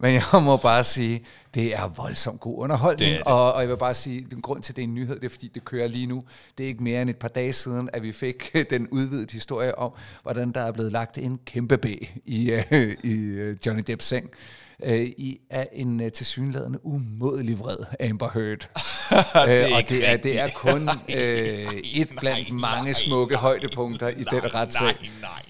Men 0.00 0.14
jeg 0.14 0.42
må 0.42 0.56
bare 0.56 0.84
sige, 0.84 1.24
det 1.54 1.74
er 1.74 1.88
voldsomt 1.88 2.40
god 2.40 2.58
underholdning. 2.58 3.10
Det 3.10 3.18
det. 3.18 3.26
Og, 3.26 3.52
og 3.52 3.60
jeg 3.60 3.68
vil 3.68 3.76
bare 3.76 3.94
sige, 3.94 4.26
den 4.30 4.40
grund 4.40 4.62
til, 4.62 4.72
at 4.72 4.76
det 4.76 4.82
er 4.82 4.86
en 4.86 4.94
nyhed, 4.94 5.14
det 5.14 5.24
er 5.24 5.28
fordi, 5.28 5.50
det 5.54 5.64
kører 5.64 5.88
lige 5.88 6.06
nu. 6.06 6.22
Det 6.58 6.64
er 6.64 6.68
ikke 6.68 6.82
mere 6.82 7.02
end 7.02 7.10
et 7.10 7.16
par 7.16 7.28
dage 7.28 7.52
siden, 7.52 7.90
at 7.92 8.02
vi 8.02 8.12
fik 8.12 8.56
den 8.70 8.88
udvidede 8.88 9.32
historie 9.32 9.78
om, 9.78 9.92
hvordan 10.22 10.52
der 10.52 10.60
er 10.60 10.72
blevet 10.72 10.92
lagt 10.92 11.18
en 11.18 11.38
kæmpe 11.46 11.78
B 11.78 11.86
i, 12.24 12.50
øh, 12.50 12.96
i 13.04 13.12
øh, 13.12 13.56
Johnny 13.66 13.82
Depps 13.86 14.04
seng. 14.04 14.30
Øh, 14.82 15.00
I 15.00 15.40
er 15.50 15.64
en 15.72 16.00
øh, 16.00 16.12
tilsyneladende 16.12 16.86
umådelig 16.86 17.58
vred 17.58 17.76
Amber 18.00 18.30
Heard. 18.34 18.68
øh, 19.50 19.76
og 19.76 19.88
det 19.88 20.08
er, 20.08 20.16
det 20.16 20.40
er 20.40 20.48
kun 20.54 20.88
øh, 21.18 21.74
et 21.94 22.10
blandt 22.20 22.52
mange 22.52 22.94
smukke 22.94 23.36
højdepunkter 23.36 24.08
i 24.08 24.24
den 24.30 24.54
retssag. 24.54 24.86
nej, 24.86 25.10
nej. 25.20 25.49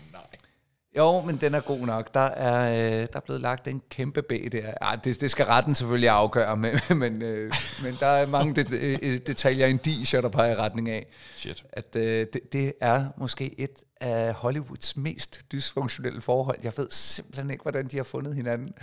Jo, 0.97 1.21
men 1.21 1.37
den 1.37 1.55
er 1.55 1.61
god 1.61 1.79
nok. 1.79 2.15
Der 2.15 2.21
er, 2.21 2.73
øh, 2.73 3.01
der 3.01 3.17
er 3.17 3.21
blevet 3.21 3.41
lagt 3.41 3.69
en 3.69 3.83
kæmpe 3.91 4.23
B 4.23 4.33
der. 4.53 4.75
Ej, 4.81 4.97
det, 5.05 5.21
det 5.21 5.31
skal 5.31 5.45
retten 5.45 5.75
selvfølgelig 5.75 6.09
afgøre, 6.09 6.57
men, 6.57 6.73
men, 7.01 7.23
øh, 7.23 7.53
men 7.83 7.97
der 8.01 8.07
er 8.07 8.27
mange 8.27 8.55
det, 8.55 8.73
øh, 8.73 9.19
detaljer 9.27 9.67
i 9.67 9.71
en 9.71 9.79
disher, 9.79 10.21
der 10.21 10.29
peger 10.29 10.53
i 10.53 10.57
retning 10.57 10.91
af, 10.91 11.07
Shit. 11.37 11.65
at 11.73 11.97
øh, 11.97 12.27
det, 12.33 12.41
det 12.53 12.73
er 12.81 13.07
måske 13.17 13.61
et 13.61 13.85
af 14.01 14.33
Hollywoods 14.35 14.97
mest 14.97 15.41
dysfunktionelle 15.53 16.21
forhold. 16.21 16.59
Jeg 16.63 16.73
ved 16.77 16.87
simpelthen 16.91 17.51
ikke, 17.51 17.63
hvordan 17.63 17.89
de 17.89 17.97
har 17.97 18.05
fundet 18.05 18.35
hinanden. 18.35 18.75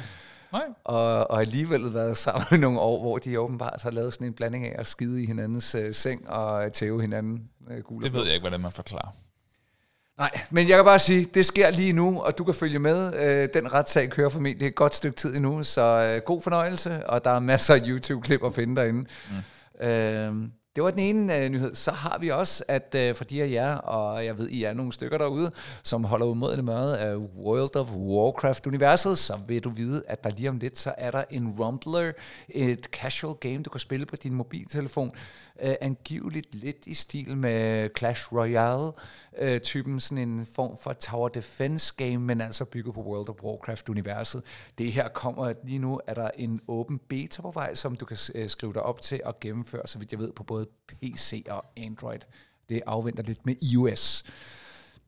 Nej. 0.51 0.65
Og, 0.83 1.31
og 1.31 1.41
alligevel 1.41 1.93
været 1.93 2.17
sammen 2.27 2.45
i 2.51 2.57
nogle 2.57 2.79
år, 2.79 3.01
hvor 3.01 3.17
de 3.17 3.39
åbenbart 3.39 3.81
har 3.81 3.91
lavet 3.91 4.13
sådan 4.13 4.27
en 4.27 4.33
blanding 4.33 4.65
af 4.65 4.75
at 4.79 4.87
skide 4.87 5.23
i 5.23 5.25
hinandens 5.25 5.75
øh, 5.75 5.93
seng 5.93 6.29
og 6.29 6.73
tæve 6.73 7.01
hinanden 7.01 7.49
øh, 7.69 7.83
og 7.85 8.03
Det 8.03 8.13
ved 8.13 8.23
jeg 8.23 8.33
ikke, 8.33 8.43
hvordan 8.43 8.59
man 8.59 8.71
forklarer. 8.71 9.15
Nej, 10.17 10.31
men 10.49 10.69
jeg 10.69 10.75
kan 10.75 10.85
bare 10.85 10.99
sige, 10.99 11.25
det 11.33 11.45
sker 11.45 11.71
lige 11.71 11.93
nu, 11.93 12.21
og 12.21 12.37
du 12.37 12.43
kan 12.43 12.53
følge 12.53 12.79
med. 12.79 13.13
Øh, 13.13 13.49
den 13.53 13.73
retssag 13.73 14.09
kører 14.09 14.29
formentlig 14.29 14.67
et 14.67 14.75
godt 14.75 14.95
stykke 14.95 15.15
tid 15.17 15.35
endnu, 15.35 15.63
så 15.63 15.81
øh, 15.81 16.21
god 16.21 16.41
fornøjelse, 16.41 17.09
og 17.09 17.23
der 17.23 17.31
er 17.31 17.39
masser 17.39 17.73
af 17.73 17.81
YouTube-klip 17.87 18.43
at 18.43 18.53
finde 18.53 18.75
derinde. 18.75 19.05
Mm. 19.81 19.87
Øh, 19.87 20.33
det 20.77 20.83
var 20.83 20.91
den 20.91 20.99
ene 20.99 21.37
øh, 21.37 21.49
nyhed. 21.49 21.75
Så 21.75 21.91
har 21.91 22.17
vi 22.17 22.29
også, 22.29 22.63
at 22.67 22.95
øh, 22.95 23.15
for 23.15 23.23
de 23.23 23.43
af 23.43 23.51
jer, 23.51 23.75
og 23.75 24.25
jeg 24.25 24.37
ved, 24.37 24.49
I 24.49 24.63
er 24.63 24.73
nogle 24.73 24.93
stykker 24.93 25.17
derude, 25.17 25.51
som 25.83 26.03
holder 26.03 26.25
umådeligt 26.25 26.65
meget 26.65 26.95
af 26.95 27.15
World 27.15 27.75
of 27.75 27.91
Warcraft-universet, 27.93 29.17
så 29.17 29.39
vil 29.47 29.63
du 29.63 29.69
vide, 29.69 30.03
at 30.07 30.23
der 30.23 30.29
lige 30.29 30.49
om 30.49 30.57
lidt, 30.57 30.77
så 30.77 30.93
er 30.97 31.11
der 31.11 31.23
en 31.29 31.55
Rumbler, 31.59 32.11
et 32.49 32.85
casual 32.85 33.35
game, 33.35 33.63
du 33.63 33.69
kan 33.69 33.79
spille 33.79 34.05
på 34.05 34.15
din 34.15 34.33
mobiltelefon, 34.33 35.11
øh, 35.61 35.75
angiveligt 35.81 36.55
lidt 36.55 36.85
i 36.85 36.93
stil 36.93 37.37
med 37.37 37.89
Clash 37.97 38.33
Royale, 38.33 38.91
øh, 39.37 39.59
typen 39.59 39.99
sådan 39.99 40.29
en 40.29 40.47
form 40.53 40.77
for 40.81 40.93
tower 40.93 41.29
defense 41.29 41.93
game, 41.97 42.17
men 42.17 42.41
altså 42.41 42.65
bygget 42.65 42.93
på 42.93 43.01
World 43.01 43.29
of 43.29 43.35
Warcraft-universet. 43.43 44.43
Det 44.77 44.91
her 44.91 45.07
kommer, 45.07 45.53
lige 45.63 45.79
nu 45.79 45.99
er 46.07 46.13
der 46.13 46.29
en 46.37 46.61
åben 46.67 46.99
beta 47.09 47.41
på 47.41 47.51
vej, 47.51 47.75
som 47.75 47.95
du 47.95 48.05
kan 48.05 48.17
øh, 48.35 48.49
skrive 48.49 48.73
dig 48.73 48.81
op 48.83 49.01
til 49.01 49.21
og 49.25 49.39
gennemføre, 49.39 49.87
så 49.87 49.99
vidt 49.99 50.11
jeg 50.11 50.19
ved, 50.19 50.31
på 50.31 50.43
både 50.43 50.66
PC 51.01 51.45
og 51.49 51.65
Android. 51.77 52.19
Det 52.69 52.81
afventer 52.85 53.23
lidt 53.23 53.45
med 53.45 53.55
iOS. 53.61 54.23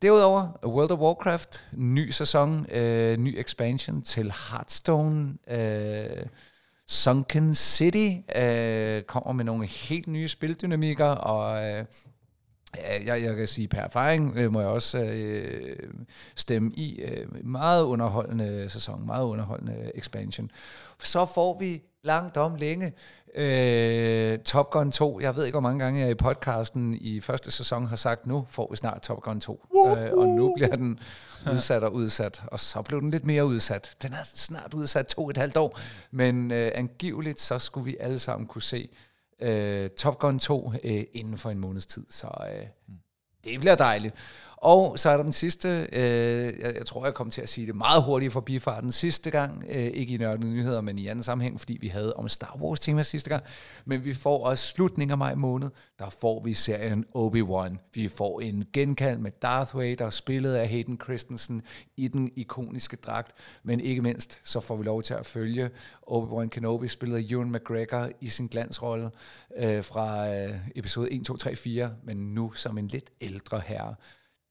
Derudover, 0.01 0.47
World 0.65 0.91
of 0.91 0.99
Warcraft, 0.99 1.67
ny 1.73 2.09
sæson, 2.09 2.65
øh, 2.71 3.17
ny 3.17 3.39
expansion 3.39 4.01
til 4.01 4.33
Hearthstone, 4.49 5.37
øh, 5.47 6.25
Sunken 6.87 7.55
City 7.55 8.09
øh, 8.35 9.03
kommer 9.03 9.33
med 9.33 9.45
nogle 9.45 9.65
helt 9.65 10.07
nye 10.07 10.27
spildynamikker, 10.27 11.05
og 11.05 11.63
øh, 11.63 11.85
jeg, 13.05 13.23
jeg 13.23 13.35
kan 13.35 13.47
sige 13.47 13.67
per 13.67 13.81
erfaring, 13.81 14.37
øh, 14.37 14.51
må 14.53 14.59
jeg 14.59 14.69
også 14.69 14.99
øh, 14.99 15.93
stemme 16.35 16.71
i. 16.75 17.01
Øh, 17.01 17.45
meget 17.45 17.83
underholdende 17.83 18.69
sæson, 18.69 19.05
meget 19.05 19.25
underholdende 19.25 19.91
expansion. 19.95 20.51
Så 20.99 21.25
får 21.25 21.59
vi 21.59 21.81
langt 22.03 22.37
om 22.37 22.55
længe 22.55 22.93
øh, 23.35 24.39
Top 24.39 24.69
Gun 24.71 24.91
2. 24.91 25.19
Jeg 25.19 25.35
ved 25.35 25.45
ikke, 25.45 25.53
hvor 25.53 25.59
mange 25.69 25.83
gange 25.83 26.01
jeg 26.01 26.11
i 26.11 26.15
podcasten 26.15 26.97
i 27.01 27.21
første 27.21 27.51
sæson 27.51 27.85
har 27.85 27.95
sagt, 27.95 28.25
nu 28.25 28.45
får 28.49 28.67
vi 28.71 28.75
snart 28.75 29.01
Top 29.01 29.21
Gun 29.21 29.39
2. 29.39 29.65
Øh, 29.75 30.13
og 30.13 30.27
nu 30.27 30.53
bliver 30.55 30.75
den 30.75 30.99
udsat 31.53 31.83
og 31.83 31.93
udsat, 31.93 32.43
og 32.47 32.59
så 32.59 32.81
blev 32.81 33.01
den 33.01 33.11
lidt 33.11 33.25
mere 33.25 33.45
udsat. 33.45 33.91
Den 34.01 34.13
er 34.13 34.23
snart 34.23 34.73
udsat 34.73 35.07
to 35.07 35.23
og 35.23 35.29
et 35.29 35.37
halvt 35.37 35.57
år, 35.57 35.79
men 36.11 36.51
øh, 36.51 36.71
angiveligt 36.75 37.39
så 37.39 37.59
skulle 37.59 37.85
vi 37.85 37.97
alle 37.99 38.19
sammen 38.19 38.47
kunne 38.47 38.61
se 38.61 38.89
øh, 39.41 39.89
Top 39.89 40.19
Gun 40.19 40.39
2 40.39 40.73
øh, 40.83 41.03
inden 41.13 41.37
for 41.37 41.49
en 41.49 41.59
måneds 41.59 41.85
tid, 41.85 42.05
så 42.09 42.27
øh, 42.27 42.65
det 43.43 43.59
bliver 43.59 43.75
dejligt. 43.75 44.15
Og 44.61 44.99
så 44.99 45.09
er 45.09 45.17
der 45.17 45.23
den 45.23 45.33
sidste, 45.33 45.87
øh, 45.91 46.59
jeg, 46.59 46.75
jeg 46.75 46.85
tror, 46.85 47.05
jeg 47.05 47.13
kom 47.13 47.29
til 47.29 47.41
at 47.41 47.49
sige 47.49 47.67
det 47.67 47.75
meget 47.75 48.03
hurtigt 48.03 48.33
for 48.33 48.41
bifarten 48.41 48.91
sidste 48.91 49.31
gang, 49.31 49.65
øh, 49.69 49.75
ikke 49.75 50.13
i 50.13 50.17
nørdede 50.17 50.47
nyheder, 50.47 50.81
men 50.81 50.99
i 50.99 51.07
anden 51.07 51.23
sammenhæng, 51.23 51.59
fordi 51.59 51.77
vi 51.81 51.87
havde 51.87 52.13
om 52.13 52.27
Star 52.27 52.57
Wars 52.61 52.79
tema 52.79 53.03
sidste 53.03 53.29
gang, 53.29 53.43
men 53.85 54.05
vi 54.05 54.13
får 54.13 54.45
også 54.45 54.67
slutningen 54.67 55.11
af 55.11 55.17
maj 55.17 55.35
måned, 55.35 55.69
der 55.99 56.09
får 56.21 56.43
vi 56.43 56.53
serien 56.53 57.05
Obi-Wan. 57.17 57.77
Vi 57.93 58.07
får 58.07 58.41
en 58.41 58.65
genkald 58.73 59.17
med 59.17 59.31
Darth 59.41 59.77
Vader, 59.77 60.09
spillet 60.09 60.53
af 60.53 60.67
Hayden 60.67 60.99
Christensen 61.03 61.61
i 61.97 62.07
den 62.07 62.31
ikoniske 62.35 62.95
dragt, 62.95 63.31
men 63.63 63.79
ikke 63.79 64.01
mindst, 64.01 64.39
så 64.43 64.59
får 64.59 64.75
vi 64.75 64.83
lov 64.83 65.03
til 65.03 65.13
at 65.13 65.25
følge 65.25 65.69
Obi-Wan 66.11 66.47
Kenobi, 66.47 66.87
spillet 66.87 67.17
af 67.17 67.23
Ewan 67.31 67.51
McGregor 67.51 68.09
i 68.21 68.27
sin 68.27 68.47
glansrolle 68.47 69.11
øh, 69.57 69.83
fra 69.83 70.35
øh, 70.35 70.55
episode 70.75 71.11
1, 71.11 71.25
2, 71.25 71.37
3, 71.37 71.55
4, 71.55 71.91
men 72.03 72.17
nu 72.17 72.51
som 72.51 72.77
en 72.77 72.87
lidt 72.87 73.09
ældre 73.21 73.61
herre. 73.65 73.95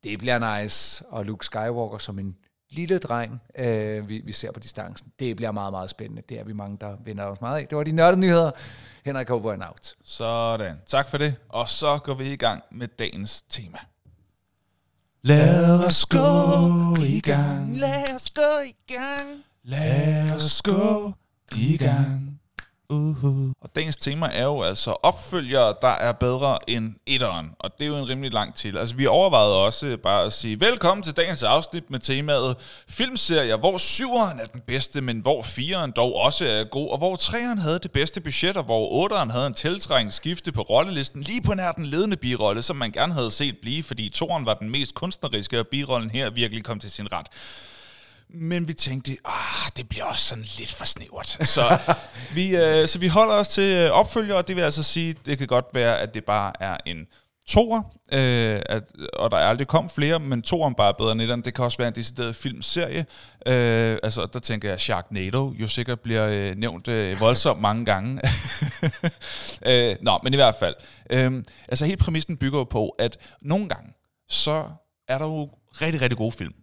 Det 0.09 0.19
bliver 0.19 0.63
nice, 0.63 1.05
og 1.09 1.25
Luke 1.25 1.47
Skywalker 1.47 1.99
som 1.99 2.19
en 2.19 2.37
lille 2.71 2.99
dreng, 2.99 3.43
øh, 3.59 4.09
vi, 4.09 4.23
vi 4.25 4.33
ser 4.33 4.53
på 4.53 4.61
distancen. 4.61 5.13
Det 5.19 5.37
bliver 5.37 5.53
meget, 5.53 5.73
meget 5.73 5.91
spændende. 5.91 6.23
Det 6.29 6.41
er 6.41 6.45
vi 6.45 6.53
mange, 6.53 6.77
der 6.81 6.97
vender 7.05 7.25
os 7.25 7.41
meget 7.41 7.61
af. 7.61 7.67
Det 7.67 7.79
var 7.79 7.85
de 7.85 7.93
nørdede 7.93 8.21
nyheder. 8.21 8.51
Henrik 9.05 9.31
over 9.31 9.53
and 9.53 9.63
out. 9.63 9.95
Sådan. 10.05 10.77
Tak 10.87 11.09
for 11.09 11.19
det. 11.19 11.37
Og 11.49 11.69
så 11.69 11.99
går 11.99 12.15
vi 12.15 12.33
i 12.33 12.37
gang 12.37 12.63
med 12.73 12.89
dagens 12.89 13.43
tema. 13.43 13.79
Lad 15.23 15.85
os 15.87 16.07
gå 16.07 16.19
i 17.03 17.21
gang. 17.21 17.77
Lad 17.77 18.15
os 18.15 18.31
gå 18.31 18.59
i 18.67 18.93
gang. 18.95 19.43
Lad 19.65 20.37
os 20.37 20.63
gå 20.63 21.13
i 21.57 21.77
gang. 21.77 22.38
Uh-huh. 22.93 23.53
Og 23.61 23.71
dagens 23.75 23.97
tema 23.97 24.27
er 24.33 24.45
jo 24.45 24.63
altså 24.63 24.91
opfølgere, 24.91 25.75
der 25.83 25.89
er 25.89 26.13
bedre 26.13 26.59
end 26.67 26.95
etteren. 27.07 27.51
Og 27.59 27.71
det 27.79 27.85
er 27.85 27.89
jo 27.89 27.97
en 27.97 28.09
rimelig 28.09 28.33
lang 28.33 28.55
til. 28.55 28.79
Altså 28.79 28.97
vi 28.97 29.07
overvejede 29.07 29.65
også 29.65 29.97
bare 30.03 30.25
at 30.25 30.33
sige, 30.33 30.61
velkommen 30.61 31.03
til 31.03 31.17
dagens 31.17 31.43
afsnit 31.43 31.91
med 31.91 31.99
temaet 31.99 32.57
filmserier, 32.89 33.57
hvor 33.57 33.79
syveren 33.79 34.39
er 34.39 34.47
den 34.47 34.61
bedste, 34.67 35.01
men 35.01 35.21
hvor 35.21 35.43
fireren 35.43 35.91
dog 35.91 36.17
også 36.17 36.47
er 36.47 36.65
god, 36.65 36.91
og 36.91 36.99
hvor 36.99 37.17
treeren 37.17 37.59
havde 37.59 37.79
det 37.79 37.93
bedste 37.93 38.21
budget, 38.21 38.57
og 38.57 38.65
hvor 38.65 38.93
otteren 38.93 39.31
havde 39.31 39.47
en 39.47 39.55
tiltrængt 39.55 40.15
skifte 40.15 40.53
på 40.53 40.63
rollelisten, 40.63 41.23
lige 41.23 41.43
på 41.43 41.55
nær 41.55 41.73
den 41.73 41.87
ledende 41.87 42.17
birolle, 42.17 42.63
som 42.63 42.77
man 42.77 42.91
gerne 42.91 43.13
havde 43.13 43.31
set 43.31 43.57
blive, 43.63 43.83
fordi 43.83 44.09
toren 44.09 44.47
var 44.47 44.55
den 44.55 44.71
mest 44.71 44.95
kunstneriske, 44.95 45.61
og 45.61 45.67
birollen 45.67 46.11
her 46.11 46.31
virkelig 46.31 46.65
kom 46.65 46.81
til 46.81 46.91
sin 46.91 47.13
ret. 47.13 47.27
Men 48.31 48.69
vi 48.69 48.73
tænkte, 48.73 49.17
ah, 49.25 49.71
det 49.77 49.89
bliver 49.89 50.05
også 50.05 50.25
sådan 50.25 50.45
lidt 50.59 50.73
for 50.73 50.85
snævert. 50.85 51.39
Så 51.45 51.79
vi, 52.35 52.57
øh, 52.57 52.89
så 52.89 52.99
vi 52.99 53.09
holder 53.09 53.35
os 53.35 53.49
til 53.49 53.75
øh, 53.75 53.91
opfølger, 53.91 54.35
og 54.35 54.49
det 54.49 54.57
vil 54.57 54.63
altså 54.63 54.83
sige, 54.83 55.15
det 55.27 55.39
kan 55.39 55.47
godt 55.47 55.67
være, 55.75 56.01
at 56.01 56.15
det 56.15 56.25
bare 56.25 56.53
er 56.61 56.77
en 56.87 57.07
toer, 57.49 57.83
øh, 58.13 58.63
at, 58.67 58.83
og 59.13 59.31
der 59.31 59.37
er 59.37 59.47
aldrig 59.47 59.67
kom 59.67 59.89
flere, 59.91 60.21
men 60.21 60.43
toeren 60.43 60.75
bare 60.75 60.89
er 60.89 60.93
bedre 60.93 61.13
end 61.13 61.21
etteren. 61.21 61.43
Det 61.43 61.55
kan 61.55 61.65
også 61.65 61.79
være 61.79 61.89
en 61.89 61.95
decideret 61.95 62.37
filmserie. 62.37 63.07
Øh, 63.47 63.99
altså, 64.03 64.29
der 64.33 64.39
tænker 64.39 64.69
jeg, 64.69 64.81
Sharknado 64.81 65.53
jo 65.53 65.69
sikkert 65.69 66.01
bliver 66.01 66.29
øh, 66.29 66.57
nævnt 66.57 66.89
øh, 66.89 67.21
voldsomt 67.21 67.61
mange 67.61 67.85
gange. 67.85 68.21
øh, 69.71 69.97
nå, 70.01 70.19
men 70.23 70.33
i 70.33 70.37
hvert 70.37 70.55
fald. 70.55 70.75
Øh, 71.11 71.45
altså, 71.69 71.85
hele 71.85 71.97
præmissen 71.97 72.37
bygger 72.37 72.65
på, 72.65 72.89
at 72.89 73.19
nogle 73.43 73.69
gange, 73.69 73.93
så 74.29 74.65
er 75.09 75.19
der 75.19 75.25
jo 75.25 75.51
rigtig, 75.81 76.03
rigtig 76.03 76.19
gode 76.19 76.33
film, 76.33 76.55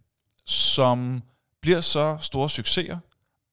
som 0.46 1.22
bliver 1.66 1.82
så 1.82 2.18
store 2.20 2.50
succeser, 2.50 2.98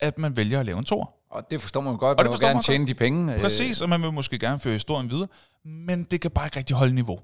at 0.00 0.18
man 0.18 0.36
vælger 0.36 0.60
at 0.60 0.66
lave 0.66 0.78
en 0.78 0.84
tor. 0.84 1.14
Og 1.30 1.50
det 1.50 1.60
forstår 1.60 1.80
man 1.80 1.96
godt. 1.96 2.18
Og 2.18 2.24
Man 2.24 2.32
det 2.32 2.40
vil 2.40 2.48
gerne 2.48 2.62
tjene 2.62 2.86
de 2.86 2.94
penge. 2.94 3.34
øh, 3.34 3.40
Præcis, 3.40 3.80
og 3.80 3.88
man 3.88 4.02
vil 4.02 4.12
måske 4.12 4.38
gerne 4.38 4.58
føre 4.58 4.72
historien 4.72 5.10
videre, 5.10 5.28
men 5.64 6.04
det 6.04 6.20
kan 6.20 6.30
bare 6.30 6.46
ikke 6.46 6.56
rigtig 6.56 6.76
holde 6.76 6.94
niveau. 6.94 7.18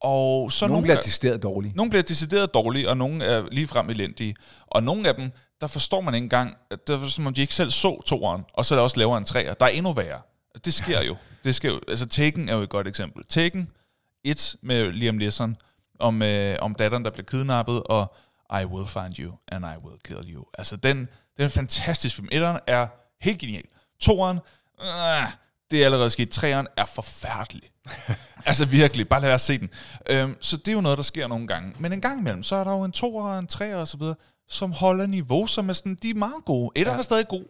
Og 0.00 0.52
så 0.52 0.64
Nogle 0.66 0.72
nogle, 0.72 0.84
bliver 0.84 0.96
af- 0.98 1.04
decideret 1.04 1.42
dårlige. 1.42 1.72
nogle 1.76 1.90
bliver 1.90 2.02
decideret 2.02 2.54
dårlige, 2.54 2.88
og 2.90 2.96
nogle 2.96 3.24
er 3.24 3.44
ligefrem 3.50 3.90
elendige. 3.90 4.34
Og 4.66 4.82
nogle 4.82 5.08
af 5.08 5.14
dem, 5.14 5.30
der 5.60 5.66
forstår 5.66 6.00
man 6.00 6.14
ikke 6.14 6.24
engang, 6.24 6.54
at 6.70 6.86
det 6.86 7.02
er 7.02 7.06
som 7.08 7.26
om 7.26 7.34
de 7.34 7.40
ikke 7.40 7.54
selv 7.54 7.70
så 7.70 8.00
toeren, 8.06 8.42
og 8.54 8.66
så 8.66 8.74
er 8.74 8.78
der 8.78 8.82
også 8.82 8.96
laver 8.98 9.18
en 9.18 9.24
træer. 9.24 9.54
Der 9.54 9.66
er 9.66 9.70
endnu 9.70 9.92
værre. 9.92 10.20
Det 10.64 10.74
sker 10.74 11.02
jo. 11.02 11.16
Det 11.44 11.54
sker 11.54 11.70
jo. 11.70 11.80
Altså 11.88 12.06
Taken 12.06 12.48
er 12.48 12.54
jo 12.54 12.60
et 12.62 12.68
godt 12.68 12.88
eksempel. 12.88 13.24
Taken 13.28 13.68
1 14.24 14.56
med 14.62 14.92
Liam 14.92 15.14
Neeson, 15.14 15.56
om, 16.00 16.22
øh, 16.22 16.56
om 16.60 16.74
datteren, 16.74 17.04
der 17.04 17.10
bliver 17.10 17.24
kidnappet, 17.26 17.82
og 17.82 18.14
I 18.60 18.64
will 18.64 18.86
find 18.86 19.14
you, 19.18 19.32
and 19.48 19.64
I 19.64 19.76
will 19.84 19.98
kill 20.04 20.34
you. 20.34 20.44
Altså, 20.58 20.76
den, 20.76 20.96
den 21.36 21.44
er 21.44 21.48
fantastisk 21.48 22.16
film. 22.16 22.28
Etteren 22.32 22.58
er 22.66 22.86
helt 23.20 23.38
genial. 23.38 23.64
Toeren, 24.00 24.38
øh, 24.80 25.30
det 25.70 25.80
er 25.80 25.84
allerede 25.84 26.10
sket. 26.10 26.30
Treeren 26.30 26.66
er 26.76 26.84
forfærdelig. 26.84 27.62
altså 28.46 28.64
virkelig, 28.64 29.08
bare 29.08 29.20
lad 29.20 29.28
være 29.28 29.34
at 29.34 29.40
se 29.40 29.58
den. 29.58 29.70
Øhm, 30.10 30.36
så 30.40 30.56
det 30.56 30.68
er 30.68 30.72
jo 30.72 30.80
noget, 30.80 30.98
der 30.98 31.04
sker 31.04 31.28
nogle 31.28 31.46
gange. 31.46 31.72
Men 31.78 31.92
en 31.92 32.00
gang 32.00 32.20
imellem, 32.20 32.42
så 32.42 32.56
er 32.56 32.64
der 32.64 32.72
jo 32.72 32.84
en 32.84 32.92
toer 32.92 33.24
og 33.24 33.38
en 33.38 33.46
treer 33.46 33.76
og 33.76 33.88
så 33.88 33.96
videre, 33.96 34.14
som 34.48 34.72
holder 34.72 35.06
niveau, 35.06 35.46
som 35.46 35.68
er 35.68 35.72
sådan, 35.72 35.94
de 36.02 36.10
er 36.10 36.14
meget 36.14 36.44
gode. 36.44 36.70
Etteren 36.76 36.96
Ja. 36.96 36.98
er 36.98 37.02
stadig 37.02 37.28
god, 37.28 37.44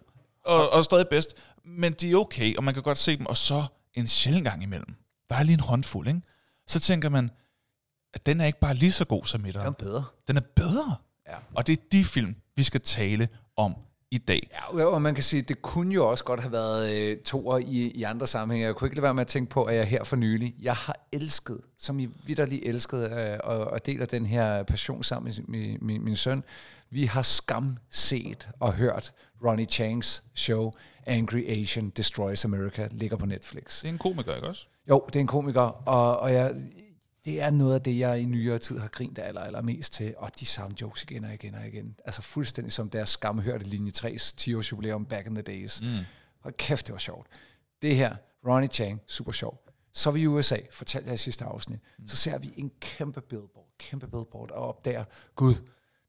og, 0.44 0.70
og 0.70 0.84
stadig 0.84 1.06
bedst, 1.08 1.34
men 1.64 1.92
de 1.92 2.10
er 2.12 2.16
okay, 2.16 2.56
og 2.56 2.64
man 2.64 2.74
kan 2.74 2.82
godt 2.82 2.98
se 2.98 3.16
dem. 3.16 3.26
Og 3.26 3.36
så 3.36 3.64
en 3.94 4.08
sjældent 4.08 4.44
gang 4.44 4.62
imellem, 4.62 4.94
bare 5.28 5.44
lige 5.44 5.54
en 5.54 5.60
håndfuld, 5.60 6.08
ikke? 6.08 6.20
så 6.66 6.80
tænker 6.80 7.08
man, 7.08 7.30
at 8.14 8.26
den 8.26 8.40
er 8.40 8.44
ikke 8.44 8.60
bare 8.60 8.74
lige 8.74 8.92
så 8.92 9.04
god 9.04 9.24
som 9.24 9.46
etteren. 9.46 9.66
er 9.66 9.70
bedre. 9.70 10.04
Den 10.28 10.36
er 10.36 10.40
bedre. 10.56 10.96
Ja. 11.28 11.36
Og 11.54 11.66
det 11.66 11.72
er 11.72 11.82
de 11.92 12.04
film, 12.04 12.34
vi 12.56 12.62
skal 12.62 12.80
tale 12.80 13.28
om 13.56 13.74
i 14.10 14.18
dag. 14.18 14.50
Ja, 14.78 14.84
og 14.84 15.02
man 15.02 15.14
kan 15.14 15.24
sige, 15.24 15.42
det 15.42 15.62
kunne 15.62 15.94
jo 15.94 16.10
også 16.10 16.24
godt 16.24 16.40
have 16.40 16.52
været 16.52 16.92
øh, 16.96 17.16
toer 17.18 17.58
i, 17.58 17.90
i 17.94 18.02
andre 18.02 18.26
sammenhænge. 18.26 18.66
Jeg 18.66 18.74
kunne 18.74 18.86
ikke 18.86 18.96
lade 18.96 19.02
være 19.02 19.14
med 19.14 19.20
at 19.20 19.26
tænke 19.26 19.50
på, 19.50 19.64
at 19.64 19.76
jeg 19.76 19.86
her 19.86 20.04
for 20.04 20.16
nylig, 20.16 20.54
jeg 20.62 20.74
har 20.74 21.06
elsket, 21.12 21.60
som 21.78 22.00
I 22.00 22.08
vidderligt 22.26 22.62
elsket, 22.64 23.12
øh, 23.12 23.38
og, 23.44 23.58
og 23.58 23.86
deler 23.86 24.06
den 24.06 24.26
her 24.26 24.62
passion 24.62 25.02
sammen 25.02 25.34
med 25.48 25.58
min, 25.58 25.78
min, 25.80 26.04
min 26.04 26.16
søn. 26.16 26.44
Vi 26.90 27.04
har 27.04 27.22
skam 27.22 27.78
set 27.90 28.48
og 28.60 28.72
hørt 28.72 29.12
Ronnie 29.44 29.66
Changs 29.66 30.24
show 30.34 30.72
Angry 31.06 31.44
Asian 31.48 31.90
Destroys 31.90 32.44
America, 32.44 32.88
ligger 32.90 33.16
på 33.16 33.26
Netflix. 33.26 33.80
Det 33.80 33.88
er 33.88 33.92
en 33.92 33.98
komiker, 33.98 34.34
ikke 34.34 34.48
også? 34.48 34.66
Jo, 34.88 35.04
det 35.06 35.16
er 35.16 35.20
en 35.20 35.26
komiker, 35.26 35.88
og, 35.88 36.18
og 36.18 36.32
jeg, 36.32 36.54
det 37.24 37.40
er 37.40 37.50
noget 37.50 37.74
af 37.74 37.82
det, 37.82 37.98
jeg 37.98 38.20
i 38.20 38.24
nyere 38.24 38.58
tid 38.58 38.78
har 38.78 38.88
grint 38.88 39.18
aller, 39.18 39.40
allermest 39.40 39.92
til. 39.92 40.14
Og 40.16 40.40
de 40.40 40.46
samme 40.46 40.76
jokes 40.80 41.02
igen 41.02 41.24
og 41.24 41.34
igen 41.34 41.54
og 41.54 41.66
igen. 41.66 41.96
Altså 42.04 42.22
fuldstændig 42.22 42.72
som 42.72 42.90
deres 42.90 43.08
skamhørte 43.08 43.64
linje 43.64 43.92
3's 43.96 44.34
10 44.36 44.54
års 44.54 44.72
jubilæum 44.72 45.06
back 45.06 45.26
in 45.26 45.34
the 45.34 45.42
days. 45.42 45.82
Mm. 45.82 45.88
Og 46.42 46.56
kæft, 46.56 46.86
det 46.86 46.92
var 46.92 46.98
sjovt. 46.98 47.26
Det 47.82 47.96
her, 47.96 48.16
Ronnie 48.46 48.68
Chang, 48.68 49.00
super 49.06 49.32
sjov. 49.32 49.68
Så 49.92 50.10
er 50.10 50.12
vi 50.14 50.20
i 50.20 50.26
USA, 50.26 50.56
fortalte 50.70 51.06
jeg 51.06 51.14
i 51.14 51.18
sidste 51.18 51.44
afsnit. 51.44 51.80
Mm. 51.98 52.08
Så 52.08 52.16
ser 52.16 52.38
vi 52.38 52.54
en 52.56 52.70
kæmpe 52.80 53.20
billboard, 53.20 53.68
kæmpe 53.78 54.06
billboard, 54.06 54.50
og 54.50 54.68
opdager, 54.68 55.04
gud, 55.34 55.54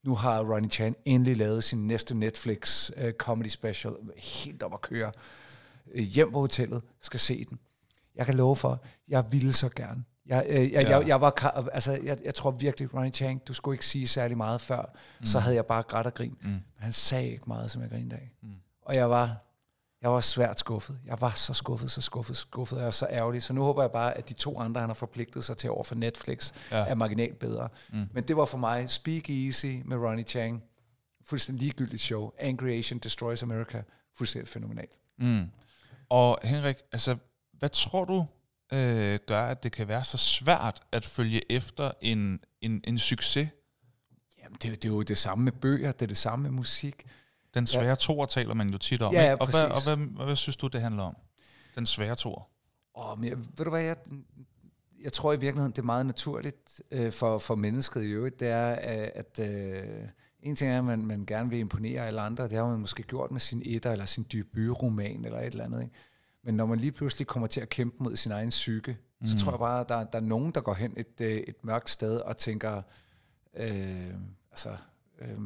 nu 0.04 0.16
har 0.16 0.44
Ronnie 0.44 0.70
Chan 0.70 0.96
endelig 1.06 1.38
lavet 1.38 1.64
sin 1.64 1.88
næste 1.88 2.16
Netflix 2.16 2.90
uh, 2.90 3.12
comedy 3.12 3.48
special, 3.48 3.94
helt 4.18 4.64
op 4.64 4.74
at 4.74 4.82
køre. 4.82 5.12
Øh, 5.92 6.04
hjem 6.04 6.32
på 6.32 6.40
hotellet, 6.40 6.82
skal 7.02 7.20
se 7.20 7.46
den. 7.46 7.60
Jeg 8.16 8.26
kan 8.26 8.36
love 8.36 8.56
for, 8.56 8.84
jeg 9.08 9.26
ville 9.32 9.54
så 9.54 9.70
gerne. 9.70 10.04
Jeg, 10.26 10.46
øh, 10.50 10.72
jeg, 10.72 10.84
Ja. 10.84 10.98
jeg, 10.98 11.08
jeg, 11.08 11.22
var, 11.22 11.32
altså, 11.74 12.00
jeg, 12.04 12.18
jeg 12.26 12.36
tror 12.36 12.52
virkelig, 12.52 12.94
Ronnie 12.94 13.12
Chang, 13.12 13.48
du 13.48 13.54
skulle 13.54 13.76
ikke 13.76 13.86
sige 13.86 14.08
særlig 14.08 14.38
meget 14.38 14.62
før, 14.62 14.96
mm. 15.20 15.26
så 15.26 15.40
havde 15.40 15.56
jeg 15.56 15.66
bare 15.66 15.84
grædt 15.84 16.08
og 16.08 16.14
grin. 16.14 16.38
Mm. 16.42 16.50
Men 16.50 16.64
han 16.78 16.94
sagde 16.94 17.30
ikke 17.30 17.44
meget, 17.48 17.72
som 17.72 17.82
jeg 17.82 17.90
grinede 17.90 18.16
af. 18.16 18.32
Mm. 18.42 18.50
Og 18.82 18.96
jeg 18.96 19.10
var, 19.10 19.38
jeg 20.02 20.12
var 20.12 20.22
svært 20.22 20.60
skuffet. 20.60 21.00
Jeg 21.06 21.22
var 21.22 21.32
så 21.36 21.54
skuffet, 21.54 21.92
så 21.92 22.02
skuffet, 22.02 22.38
skuffet. 22.38 22.78
Jeg 22.78 22.86
var 22.86 22.92
så 22.92 23.08
ærgerlig. 23.10 23.44
Så 23.44 23.54
nu 23.54 23.64
håber 23.64 23.84
jeg 23.84 23.92
bare, 23.92 24.18
at 24.18 24.30
de 24.30 24.34
to 24.34 24.60
andre, 24.60 24.82
han 24.82 24.90
har 24.90 24.94
forpligtet 24.94 25.44
sig 25.44 25.58
til 25.58 25.70
over 25.70 25.84
for 25.84 25.96
Netflix, 25.96 26.52
ja. 26.72 26.78
er 26.78 26.96
marginalt 26.96 27.40
bedre. 27.40 27.70
Mm. 27.94 28.08
Men 28.14 28.24
det 28.24 28.38
var 28.38 28.46
for 28.46 28.58
mig 28.58 28.90
Speak 28.90 29.30
Easy 29.30 29.82
med 29.86 29.98
Ronnie 29.98 30.26
Chang. 30.26 30.64
Fuldstændig 31.26 31.62
ligegyldigt 31.62 32.02
show. 32.02 32.32
Angry 32.40 32.70
Asian 32.70 33.00
Destroys 33.00 33.44
America. 33.44 33.84
Fuldstændig 34.18 34.50
fænomenalt. 34.50 34.98
Mm. 35.20 35.46
Og 36.10 36.40
Henrik, 36.44 36.78
altså, 36.92 37.18
hvad 37.54 37.70
tror 37.70 38.06
du 38.06 38.26
øh, 38.74 39.20
gør, 39.28 39.42
at 39.42 39.64
det 39.64 39.72
kan 39.72 39.88
være 39.88 40.04
så 40.04 40.18
svært 40.18 40.82
at 40.92 41.06
følge 41.06 41.52
efter 41.52 41.92
en, 42.02 42.40
en, 42.62 42.82
en 42.88 43.00
succes? 43.00 43.50
Jamen, 44.44 44.58
det, 44.62 44.66
er 44.66 44.70
jo- 44.70 44.76
det 44.76 44.86
er 44.86 44.90
jo 44.90 45.02
det 45.02 45.18
samme 45.18 45.44
med 45.44 45.52
bøger, 45.52 45.92
det 45.92 46.02
er 46.02 46.08
det 46.08 46.18
samme 46.18 46.44
med 46.44 46.52
musik. 46.52 47.06
Den 47.54 47.68
svære 47.68 47.88
ja. 47.88 47.96
toer 47.96 48.26
taler 48.26 48.54
man 48.54 48.70
jo 48.70 48.78
tit 48.78 49.02
om. 49.02 49.14
Ja, 49.14 49.24
ja, 49.24 49.36
og, 49.36 49.50
hvad, 49.50 49.64
og 49.64 49.84
hvad, 49.84 49.98
hvad, 49.98 50.26
hvad 50.26 50.36
synes 50.36 50.58
du, 50.58 50.68
det 50.68 50.82
handler 50.82 51.04
om? 51.04 51.16
Den 51.76 51.86
svære 51.86 52.16
toer. 52.16 52.50
Åh, 52.96 53.20
men 53.20 53.30
jeg, 53.30 53.38
ved 53.38 53.66
du 53.66 53.70
hvad, 53.70 53.82
jeg, 53.82 53.96
jeg 55.04 55.14
tror 55.14 55.34
i 55.34 55.40
virkeligheden, 55.40 55.72
det 55.72 55.80
er 55.80 55.86
meget 55.86 56.06
naturligt 56.06 56.82
øh, 56.92 57.12
for, 57.12 57.38
for 57.38 57.56
mennesket 57.56 58.04
i 58.04 58.08
øvrigt, 58.08 58.40
det 58.40 58.48
er, 58.48 58.72
øh, 58.72 59.10
at 59.16 59.40
øh, 59.40 60.08
en 60.40 60.56
ting 60.56 60.72
er, 60.72 60.78
at 60.78 60.86
man, 60.86 61.06
man 61.06 61.26
gerne 61.26 61.50
vil 61.50 61.60
imponere 61.60 62.08
alle 62.08 62.22
andre, 62.22 62.44
det 62.44 62.54
har 62.54 62.68
man 62.68 62.80
måske 62.80 63.04
gjort 63.04 63.32
med 63.32 63.40
sin 63.40 63.62
etter, 63.66 63.92
eller 63.92 64.06
sin 64.06 64.24
debutroman, 64.24 65.26
eller 65.26 65.40
et 65.40 65.46
eller 65.46 65.64
andet, 65.64 65.82
ikke? 65.84 65.96
Men 66.44 66.56
når 66.56 66.66
man 66.66 66.80
lige 66.80 66.92
pludselig 66.92 67.28
kommer 67.28 67.48
til 67.48 67.62
at 67.62 67.70
kæmpe 67.70 68.04
mod 68.04 68.16
sin 68.16 68.32
egen 68.32 68.50
psyke, 68.50 68.98
mm. 69.22 69.28
så 69.28 69.38
tror 69.38 69.52
jeg 69.52 69.60
bare, 69.60 69.82
at 69.82 69.90
der, 69.90 70.04
der 70.04 70.18
er 70.18 70.24
nogen, 70.24 70.52
der 70.52 70.62
går 70.62 70.74
hen 70.74 70.94
et, 70.98 71.22
øh, 71.22 71.32
et 71.32 71.66
mørkt 71.66 71.90
sted 71.90 72.20
og 72.20 72.38
tænker, 72.38 72.82
øh, 73.56 74.14
altså, 74.52 74.78
øh, 75.20 75.40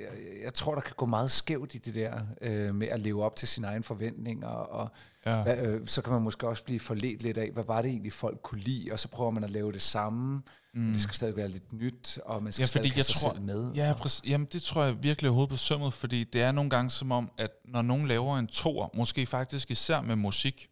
jeg, 0.00 0.42
jeg 0.44 0.54
tror, 0.54 0.74
der 0.74 0.80
kan 0.82 0.94
gå 0.96 1.06
meget 1.06 1.30
skævt 1.30 1.74
i 1.74 1.78
det 1.78 1.94
der 1.94 2.20
øh, 2.40 2.74
med 2.74 2.88
at 2.88 3.00
leve 3.00 3.24
op 3.24 3.36
til 3.36 3.48
sine 3.48 3.66
egne 3.66 3.84
forventninger, 3.84 4.48
og 4.48 4.90
Ja. 5.26 5.42
hvad, 5.42 5.66
øh, 5.66 5.86
så 5.86 6.02
kan 6.02 6.12
man 6.12 6.22
måske 6.22 6.48
også 6.48 6.64
blive 6.64 6.80
forledt 6.80 7.22
lidt 7.22 7.38
af, 7.38 7.50
hvad 7.50 7.64
var 7.64 7.82
det 7.82 7.88
egentlig, 7.90 8.12
folk 8.12 8.40
kunne 8.42 8.60
lide, 8.60 8.92
og 8.92 9.00
så 9.00 9.08
prøver 9.08 9.30
man 9.30 9.44
at 9.44 9.50
lave 9.50 9.72
det 9.72 9.82
samme, 9.82 10.42
mm. 10.74 10.80
men 10.80 10.92
det 10.94 11.02
skal 11.02 11.14
stadig 11.14 11.36
være 11.36 11.48
lidt 11.48 11.72
nyt, 11.72 12.18
og 12.24 12.42
man 12.42 12.52
skal 12.52 12.62
Ja, 12.62 12.66
stadig 12.66 12.82
fordi 12.82 12.88
have 12.94 12.98
jeg 12.98 13.06
tror, 13.06 13.32
selv 13.32 13.42
med. 13.44 13.72
ja, 13.74 13.94
præcis, 13.98 14.22
jamen 14.30 14.48
det 14.52 14.62
tror 14.62 14.82
jeg 14.84 15.02
virkelig 15.02 15.28
er 15.28 15.32
hovedet 15.32 15.50
på 15.50 15.56
sømmet, 15.56 15.92
fordi 15.92 16.24
det 16.24 16.42
er 16.42 16.52
nogle 16.52 16.70
gange 16.70 16.90
som 16.90 17.12
om, 17.12 17.30
at 17.38 17.50
når 17.64 17.82
nogen 17.82 18.08
laver 18.08 18.38
en 18.38 18.46
toer, 18.46 18.88
måske 18.94 19.26
faktisk 19.26 19.70
især 19.70 20.00
med 20.00 20.16
musik, 20.16 20.68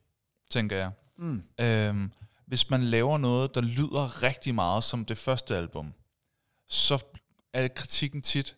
tænker 0.51 0.77
jeg, 0.77 0.91
Mm. 1.19 1.43
øhm, 1.61 2.13
hvis 2.47 2.71
man 2.71 2.83
laver 2.85 3.19
noget, 3.19 3.55
der 3.55 3.61
lyder 3.61 4.23
rigtig 4.23 4.55
meget 4.55 4.85
som 4.85 5.05
det 5.05 5.19
første 5.19 5.57
album, 5.57 5.93
så 6.69 7.05
er 7.53 7.69
kritikken 7.69 8.23
tit, 8.23 8.57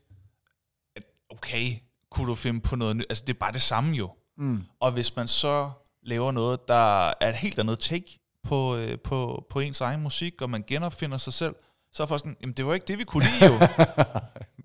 okay, 1.40 1.74
kunne 2.10 2.26
du 2.26 2.34
finde 2.34 2.60
på 2.60 2.76
noget 2.76 2.96
nyt? 2.96 3.06
Altså 3.10 3.24
det 3.26 3.34
er 3.34 3.38
bare 3.38 3.52
det 3.52 3.62
samme 3.62 3.96
jo. 3.96 4.10
Mm. 4.38 4.62
Og 4.80 4.92
hvis 4.92 5.16
man 5.16 5.28
så 5.28 5.70
laver 6.02 6.32
noget, 6.32 6.68
der 6.68 7.08
er 7.08 7.28
et 7.28 7.34
helt 7.34 7.58
andet 7.58 7.78
take 7.78 8.18
på, 8.44 8.76
øh, 8.76 8.98
på, 9.04 9.46
på 9.50 9.60
ens 9.60 9.80
egen 9.80 10.02
musik, 10.02 10.42
og 10.42 10.50
man 10.50 10.64
genopfinder 10.66 11.18
sig 11.18 11.32
selv, 11.32 11.54
så 11.92 12.02
er 12.02 12.06
folk 12.06 12.20
sådan, 12.20 12.36
jamen 12.40 12.52
det 12.52 12.66
var 12.66 12.74
ikke 12.74 12.86
det, 12.86 12.98
vi 12.98 13.04
kunne 13.04 13.24
lide 13.24 13.52
jo. 13.52 13.58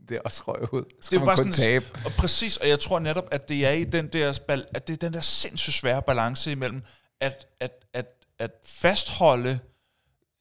Det 0.10 0.18
er 0.18 0.22
også 0.26 0.44
røg 0.48 0.74
ud. 0.74 0.84
Så 1.02 1.10
Det 1.12 1.22
er 1.22 1.26
bare 1.26 1.38
sådan, 1.38 1.52
tabe. 1.52 1.86
og 2.06 2.12
præcis, 2.12 2.58
og 2.58 2.68
jeg 2.70 2.80
tror 2.80 3.00
netop, 3.00 3.28
at 3.32 3.50
det 3.50 3.66
er 3.66 3.72
i 3.72 3.84
den 3.84 4.08
der, 4.08 4.40
at 4.76 4.88
det 4.88 4.94
er 4.94 4.98
den 4.98 5.14
der 5.14 5.22
sindssygt 5.22 5.74
svære 5.74 6.02
balance 6.02 6.52
imellem, 6.52 6.82
at, 7.22 7.48
at, 7.60 7.72
at, 7.94 8.06
at 8.40 8.52
fastholde 8.66 9.60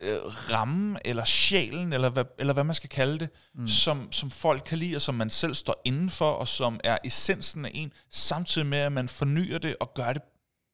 øh, 0.04 0.50
rammen, 0.50 0.98
eller 1.04 1.24
sjælen, 1.24 1.92
eller 1.92 2.10
hvad, 2.10 2.24
eller 2.38 2.52
hvad 2.54 2.64
man 2.64 2.74
skal 2.74 2.90
kalde 2.90 3.18
det, 3.18 3.28
mm. 3.54 3.68
som, 3.68 4.12
som 4.12 4.30
folk 4.30 4.62
kan 4.66 4.78
lide, 4.78 4.96
og 4.96 5.02
som 5.02 5.14
man 5.14 5.30
selv 5.30 5.54
står 5.54 5.82
indenfor, 5.84 6.30
og 6.30 6.48
som 6.48 6.80
er 6.84 6.98
essensen 7.04 7.64
af 7.64 7.70
en, 7.74 7.92
samtidig 8.10 8.66
med, 8.66 8.78
at 8.78 8.92
man 8.92 9.08
fornyer 9.08 9.58
det, 9.58 9.76
og 9.80 9.94
gør 9.94 10.12
det, 10.12 10.22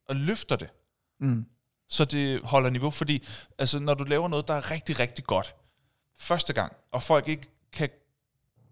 og 0.08 0.16
løfter 0.16 0.56
det 0.56 0.68
Mm. 1.22 1.46
så 1.88 2.04
det 2.04 2.40
holder 2.44 2.70
niveau, 2.70 2.90
fordi 2.90 3.26
altså, 3.58 3.78
når 3.78 3.94
du 3.94 4.04
laver 4.04 4.28
noget, 4.28 4.48
der 4.48 4.54
er 4.54 4.70
rigtig, 4.70 4.98
rigtig 4.98 5.24
godt 5.24 5.54
første 6.18 6.52
gang, 6.52 6.72
og 6.92 7.02
folk 7.02 7.28
ikke 7.28 7.48
kan 7.72 7.88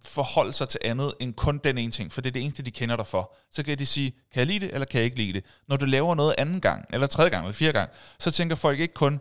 forholde 0.05 0.53
sig 0.53 0.69
til 0.69 0.81
andet 0.85 1.15
end 1.21 1.35
kun 1.35 1.61
den 1.65 1.79
ene 1.79 1.93
ting, 1.93 2.13
for 2.13 2.21
det 2.21 2.29
er 2.29 2.33
det 2.33 2.43
eneste, 2.43 2.63
de 2.63 2.71
kender 2.71 2.97
dig 2.97 3.07
for, 3.07 3.37
så 3.53 3.63
kan 3.63 3.79
de 3.79 3.87
sige, 3.87 4.11
kan 4.11 4.39
jeg 4.39 4.47
lide 4.47 4.61
det, 4.61 4.75
eller 4.75 4.85
kan 4.85 4.99
jeg 4.99 5.05
ikke 5.05 5.17
lide 5.17 5.33
det? 5.33 5.45
Når 5.69 5.77
du 5.77 5.85
laver 5.85 6.15
noget 6.15 6.35
anden 6.39 6.61
gang, 6.61 6.87
eller 6.93 7.07
tredje 7.07 7.31
gang, 7.31 7.45
eller 7.45 7.55
fjerde 7.55 7.79
gang, 7.79 7.91
så 8.19 8.31
tænker 8.31 8.57
folk 8.57 8.81
ikke 8.81 8.95
kun, 8.95 9.21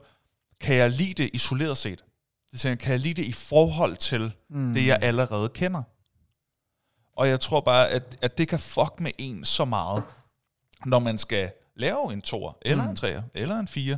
kan 0.59 0.75
jeg 0.75 0.89
lide 0.91 1.13
det 1.13 1.29
isoleret 1.33 1.77
set? 1.77 2.03
De 2.51 2.57
tænker, 2.57 2.83
kan 2.83 2.91
jeg 2.91 2.99
lide 2.99 3.13
det 3.13 3.27
i 3.27 3.31
forhold 3.31 3.95
til 3.97 4.31
mm. 4.49 4.73
det, 4.73 4.85
jeg 4.87 4.99
allerede 5.01 5.49
kender? 5.49 5.83
Og 7.15 7.27
jeg 7.27 7.39
tror 7.39 7.61
bare, 7.61 7.89
at, 7.89 8.17
at 8.21 8.37
det 8.37 8.47
kan 8.47 8.59
fuck 8.59 8.99
med 8.99 9.11
en 9.17 9.45
så 9.45 9.65
meget, 9.65 10.03
når 10.85 10.99
man 10.99 11.17
skal 11.17 11.51
lave 11.75 12.13
en 12.13 12.21
toer, 12.21 12.53
eller 12.61 12.83
mm. 12.83 12.89
en 12.89 12.95
treer, 12.95 13.21
eller 13.33 13.59
en 13.59 13.67
fire. 13.67 13.97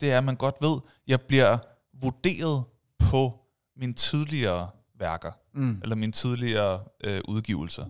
det 0.00 0.12
er, 0.12 0.18
at 0.18 0.24
man 0.24 0.36
godt 0.36 0.56
ved, 0.60 0.74
at 0.74 0.82
jeg 1.06 1.20
bliver 1.20 1.58
vurderet 2.00 2.64
på 2.98 3.40
mine 3.76 3.92
tidligere 3.94 4.70
værker, 4.98 5.32
Mm. 5.54 5.80
eller 5.82 5.96
mine 5.96 6.12
tidligere 6.12 6.80
øh, 7.04 7.20
udgivelser. 7.28 7.86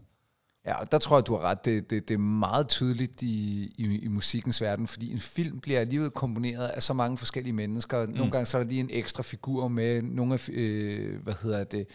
Ja, 0.69 0.81
og 0.81 0.93
der 0.93 0.99
tror 0.99 1.17
jeg, 1.17 1.27
du 1.27 1.35
har 1.37 1.43
ret. 1.43 1.65
Det, 1.65 1.91
det, 1.91 2.09
det 2.09 2.15
er 2.15 2.19
meget 2.19 2.69
tydeligt 2.69 3.23
i, 3.23 3.65
i, 3.79 3.99
i 3.99 4.09
musikkens 4.09 4.63
verden, 4.63 4.87
fordi 4.87 5.13
en 5.13 5.19
film 5.19 5.61
bliver 5.61 5.81
alligevel 5.81 6.11
komponeret 6.11 6.67
af 6.69 6.83
så 6.83 6.93
mange 6.95 7.19
forskellige 7.19 7.53
mennesker. 7.53 8.07
Nogle 8.07 8.25
Mm. 8.25 8.31
gange 8.31 8.47
så 8.47 8.59
er 8.59 8.63
der 8.63 8.69
lige 8.69 8.81
en 8.81 8.91
ekstra 8.93 9.23
figur 9.23 9.69
med 9.69 10.03
nogle 10.03 10.35
af, 10.35 10.49
øh, 10.53 11.23
hvad 11.23 11.35
hedder 11.43 11.65
det, 11.65 11.87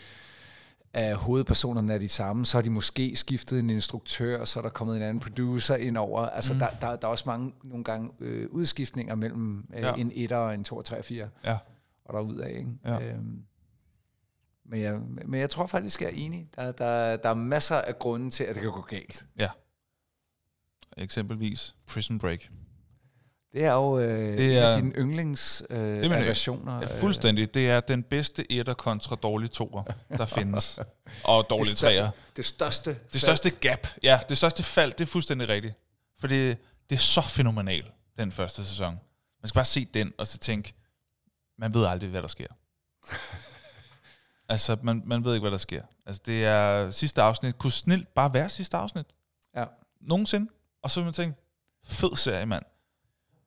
af 0.94 1.16
hovedpersonerne 1.16 1.94
er 1.94 1.98
de 1.98 2.08
samme, 2.08 2.46
så 2.46 2.58
har 2.58 2.62
de 2.62 2.70
måske 2.70 3.16
skiftet 3.16 3.60
en 3.60 3.70
instruktør, 3.70 4.44
så 4.46 4.60
er 4.60 4.62
der 4.62 4.70
kommet 4.70 4.96
en 4.98 5.02
anden 5.02 5.20
producer 5.20 5.76
ind 5.76 5.98
over. 5.98 6.20
Altså, 6.26 6.54
mm. 6.54 6.60
der, 6.60 6.68
der, 6.82 6.96
der 6.96 7.08
er 7.08 7.12
også 7.12 7.24
mange 7.28 7.54
nogle 7.64 7.84
gange 7.84 8.10
øh, 8.20 8.48
udskiftninger 8.52 9.16
mellem 9.16 9.66
øh, 9.76 9.82
Ja. 9.82 9.94
en 9.94 10.12
1 10.16 10.32
og 10.32 10.54
en 10.54 10.64
2 10.64 10.76
og 10.78 10.86
3 10.86 10.98
og 11.00 11.06
4, 11.06 11.28
Ja. 11.46 11.58
og 12.06 12.14
derudad, 12.14 12.48
ikke? 12.50 12.70
Ja. 12.86 13.00
Øhm, 13.14 13.44
men, 14.74 14.82
jeg, 14.82 15.00
men 15.26 15.40
jeg 15.40 15.50
tror 15.50 15.68
faktisk, 15.68 16.02
jeg 16.02 16.08
er 16.08 16.14
enig. 16.16 16.50
Der, 16.56 16.72
der, 16.72 17.18
der 17.18 17.30
er 17.30 17.34
masser 17.34 17.76
af 17.76 18.00
grunde 18.00 18.30
til, 18.32 18.44
at 18.44 18.56
det 18.56 18.62
kan 18.64 18.72
gå 18.72 18.82
galt. 18.82 19.26
Eksempelvis 20.98 21.76
Prison 21.88 22.20
Break. 22.20 22.40
Det 23.54 23.64
er 23.64 23.74
jo 23.74 24.00
øh, 24.00 24.28
Det 24.28 24.38
det 24.38 24.58
er- 24.58 24.62
er, 24.62 24.76
dine 24.76 24.92
yndlings 24.92 25.64
øh, 25.70 25.80
er 25.80 26.02
min- 26.02 26.12
versioner. 26.12 26.80
Ja, 26.82 27.02
fuldstændig. 27.02 27.54
Det 27.54 27.70
er 27.70 27.80
den 27.80 28.04
bedste 28.04 28.52
etter 28.52 28.74
kontra 28.74 29.16
dårlige 29.16 29.50
toer, 29.50 29.84
der 30.10 30.26
findes. 30.26 30.80
Og 31.24 31.50
dårlige 31.50 31.70
Det 31.72 31.78
træer. 31.78 32.10
Det 32.36 32.46
største. 32.46 33.00
Det 33.14 33.22
største 33.22 33.50
gap, 33.50 33.88
ja, 34.04 34.20
det 34.30 34.38
største 34.38 34.64
fald, 34.64 34.92
det 34.92 35.02
er 35.02 35.06
fuldstændig 35.08 35.50
rigtigt. 35.50 35.74
For 36.20 36.28
det, 36.28 36.58
det 36.90 36.96
er 36.96 37.00
så 37.00 37.22
fænomenal, 37.22 37.92
den 38.18 38.32
første 38.32 38.66
sæson. 38.66 39.00
Man 39.42 39.48
skal 39.48 39.58
bare 39.58 39.66
se 39.66 39.86
den, 39.94 40.14
og 40.18 40.28
så 40.28 40.38
tænke, 40.38 40.74
man 41.60 41.74
ved 41.74 41.86
aldrig, 41.86 42.10
hvad 42.10 42.22
der 42.22 42.28
sker. 42.28 42.48
altså, 44.50 44.78
man, 44.84 45.02
man 45.06 45.24
ved 45.24 45.34
ikke, 45.34 45.44
hvad 45.44 45.52
der 45.52 45.58
sker. 45.58 45.82
Altså, 46.06 46.22
det 46.26 46.46
er 46.46 46.92
sidste 46.92 47.22
afsnit, 47.22 47.58
kunne 47.58 47.72
snilt 47.72 48.14
bare 48.14 48.34
være 48.34 48.50
sidste 48.50 48.78
afsnit. 48.78 49.06
Ja. 49.56 49.66
Nogensinde. 50.02 50.52
Og 50.84 50.92
så 50.92 51.00
vil 51.00 51.06
man 51.06 51.14
tænke, 51.14 51.40
fed 51.86 52.16
serie, 52.16 52.46
mand. 52.46 52.64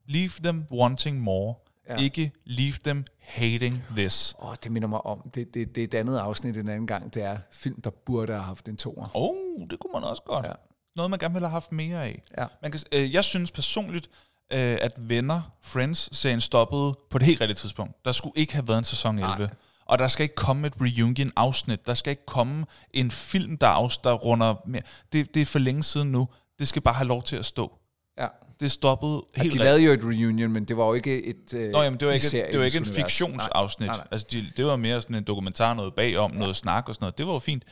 Leave 0.06 0.30
them 0.42 0.64
wanting 0.72 1.20
more. 1.20 1.54
Ja. 1.88 1.96
Ikke 1.96 2.32
leave 2.44 2.74
them 2.84 3.04
hating 3.20 3.84
this. 3.96 4.34
Åh, 4.42 4.54
det 4.62 4.72
minder 4.72 4.88
mig 4.88 5.06
om. 5.06 5.30
Det, 5.34 5.54
det, 5.54 5.74
det 5.74 5.80
er 5.80 5.84
et 5.84 5.94
andet 5.94 6.18
afsnit 6.18 6.56
en 6.56 6.68
anden 6.68 6.86
gang. 6.86 7.14
Det 7.14 7.22
er 7.22 7.38
film, 7.52 7.80
der 7.80 7.90
burde 7.90 8.32
have 8.32 8.44
haft 8.44 8.68
en 8.68 8.76
toer. 8.76 9.10
Oh, 9.14 9.68
det 9.70 9.78
kunne 9.78 9.92
man 9.92 10.04
også 10.04 10.22
godt. 10.22 10.46
Ja. 10.46 10.52
Noget, 10.96 11.10
man 11.10 11.18
gerne 11.18 11.34
ville 11.34 11.46
have 11.46 11.52
haft 11.52 11.72
mere 11.72 12.04
af. 12.04 12.22
Ja. 12.38 12.46
Man 12.62 12.70
kan, 12.70 12.80
øh, 12.92 13.14
jeg 13.14 13.24
synes 13.24 13.50
personligt, 13.50 14.10
øh, 14.52 14.78
at 14.80 14.92
Venner, 14.96 15.40
Friends-serien 15.62 16.40
stoppede 16.40 16.98
på 17.10 17.18
det 17.18 17.26
helt 17.26 17.40
rigtige 17.40 17.56
tidspunkt. 17.56 18.04
Der 18.04 18.12
skulle 18.12 18.32
ikke 18.36 18.52
have 18.52 18.68
været 18.68 18.78
en 18.78 18.84
sæson 18.84 19.18
11. 19.18 19.36
Nej. 19.38 19.48
Og 19.86 19.98
der 19.98 20.08
skal 20.08 20.22
ikke 20.22 20.34
komme 20.34 20.66
et 20.66 20.74
reunion-afsnit. 20.80 21.86
Der 21.86 21.94
skal 21.94 22.10
ikke 22.10 22.26
komme 22.26 22.66
en 22.90 23.10
film, 23.10 23.58
der, 23.58 23.68
afs- 23.68 24.00
der 24.04 24.12
runder 24.12 24.54
mere. 24.66 24.82
Det, 25.12 25.34
det 25.34 25.42
er 25.42 25.46
for 25.46 25.58
længe 25.58 25.82
siden 25.82 26.12
nu. 26.12 26.28
Det 26.58 26.68
skal 26.68 26.82
bare 26.82 26.94
have 26.94 27.08
lov 27.08 27.22
til 27.22 27.36
at 27.36 27.44
stå. 27.44 27.72
Ja. 28.18 28.26
Det 28.60 28.70
stoppede 28.72 29.22
Ja, 29.36 29.42
helt 29.42 29.54
de 29.54 29.58
lavede 29.58 29.82
jo 29.84 29.92
et 29.92 30.00
reunion, 30.04 30.52
men 30.52 30.64
det 30.64 30.76
var 30.76 30.86
jo 30.86 30.94
ikke 30.94 31.24
et 31.24 31.54
øh, 31.54 31.70
Nå, 31.70 31.82
jamen, 31.82 32.00
det 32.00 32.08
var 32.08 32.14
ikke, 32.14 32.26
seriens 32.26 32.50
det 32.50 32.58
var 32.58 32.64
ikke 32.64 32.76
en 32.76 32.82
univers. 32.82 32.96
fiktionsafsnit. 32.96 33.86
Nej, 33.86 33.96
nej, 33.96 34.04
nej. 34.04 34.08
Altså, 34.10 34.26
de, 34.30 34.44
det 34.56 34.66
var 34.66 34.76
mere 34.76 35.00
sådan 35.00 35.16
en 35.16 35.24
dokumentar, 35.24 35.74
noget 35.74 35.94
bagom, 35.94 36.32
ja. 36.32 36.38
noget 36.38 36.56
snak 36.56 36.88
og 36.88 36.94
sådan 36.94 37.04
noget. 37.04 37.18
Det 37.18 37.26
var 37.26 37.32
jo 37.32 37.38
fint. 37.38 37.62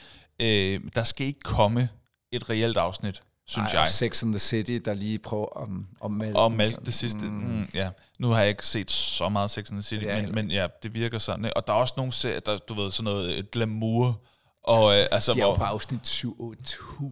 Øh, 0.42 0.80
der 0.94 1.04
skal 1.04 1.26
ikke 1.26 1.40
komme 1.40 1.88
et 2.32 2.50
reelt 2.50 2.76
afsnit, 2.76 3.22
synes 3.46 3.72
Nej, 3.72 3.80
jeg. 3.80 3.88
Sex 3.88 4.22
and 4.22 4.32
the 4.32 4.38
City, 4.38 4.78
der 4.84 4.94
lige 4.94 5.18
prøver 5.18 5.46
om, 5.46 5.86
om 6.00 6.10
mælke. 6.10 6.38
Og 6.38 6.52
mælk 6.52 6.86
det 6.86 6.94
sidste. 6.94 7.26
Mm. 7.26 7.32
Mm, 7.32 7.68
ja. 7.74 7.90
Nu 8.18 8.28
har 8.28 8.40
jeg 8.40 8.48
ikke 8.48 8.66
set 8.66 8.90
så 8.90 9.28
meget 9.28 9.50
Sex 9.50 9.70
and 9.70 9.78
the 9.78 9.82
City, 9.82 10.06
men, 10.06 10.34
men 10.34 10.50
ja, 10.50 10.66
det 10.82 10.94
virker 10.94 11.18
sådan. 11.18 11.52
Og 11.56 11.66
der 11.66 11.72
er 11.72 11.76
også 11.76 11.94
nogle 11.96 12.12
serier, 12.12 12.40
der, 12.40 12.56
du 12.56 12.74
ved, 12.74 12.90
sådan 12.90 13.04
noget 13.04 13.32
øh, 13.32 13.44
glamour. 13.52 14.20
Og 14.64 14.98
øh, 14.98 15.06
altså, 15.12 15.34
De 15.34 15.40
er 15.40 15.44
jo 15.44 15.54
på 15.54 15.64
afsnit 15.64 16.08
7 16.08 16.54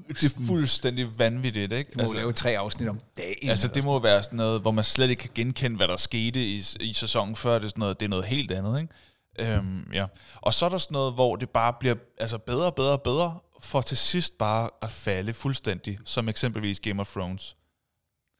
det 0.09 0.25
er 0.25 0.47
fuldstændig 0.47 1.19
vanvittigt, 1.19 1.73
ikke? 1.73 1.91
De 1.91 1.97
må 1.97 2.03
altså, 2.03 2.17
lave 2.17 2.33
tre 2.33 2.59
afsnit 2.59 2.89
om 2.89 3.01
dagen. 3.17 3.51
Altså, 3.51 3.69
det 3.69 3.85
må 3.85 3.99
være 3.99 4.23
sådan 4.23 4.37
noget, 4.37 4.61
hvor 4.61 4.71
man 4.71 4.85
slet 4.85 5.11
ikke 5.11 5.21
kan 5.21 5.31
genkende, 5.35 5.77
hvad 5.77 5.89
der 5.89 5.97
skete 5.97 6.47
i, 6.47 6.63
i 6.81 6.93
sæsonen 6.93 7.37
før. 7.37 7.55
Det 7.55 7.65
er, 7.65 7.69
sådan 7.69 7.81
noget, 7.81 8.01
det 8.01 8.07
er 8.07 8.11
noget 8.11 8.25
helt 8.25 8.53
andet, 8.53 8.81
ikke? 8.81 8.95
Øhm, 9.39 9.93
ja. 9.93 10.07
Og 10.37 10.55
så 10.55 10.65
er 10.65 10.69
der 10.69 10.79
sådan 10.79 10.93
noget, 10.95 11.15
hvor 11.15 11.37
det 11.37 11.51
bare 11.51 11.73
bliver 11.81 11.95
altså, 12.19 12.39
bedre 12.39 12.67
og 12.67 12.75
bedre 12.75 12.93
og 12.93 13.03
bedre, 13.03 13.39
for 13.61 13.81
til 13.81 13.97
sidst 13.97 14.39
bare 14.39 14.71
at 14.83 14.91
falde 14.91 15.33
fuldstændig, 15.33 15.99
som 16.05 16.29
eksempelvis 16.29 16.81
Game 16.81 17.01
of 17.01 17.13
Thrones. 17.13 17.57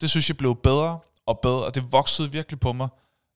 Det 0.01 0.09
synes 0.09 0.29
jeg 0.29 0.37
blev 0.37 0.55
bedre 0.55 0.99
og 1.25 1.39
bedre, 1.39 1.65
og 1.65 1.75
det 1.75 1.91
voksede 1.91 2.31
virkelig 2.31 2.59
på 2.59 2.73
mig. 2.73 2.89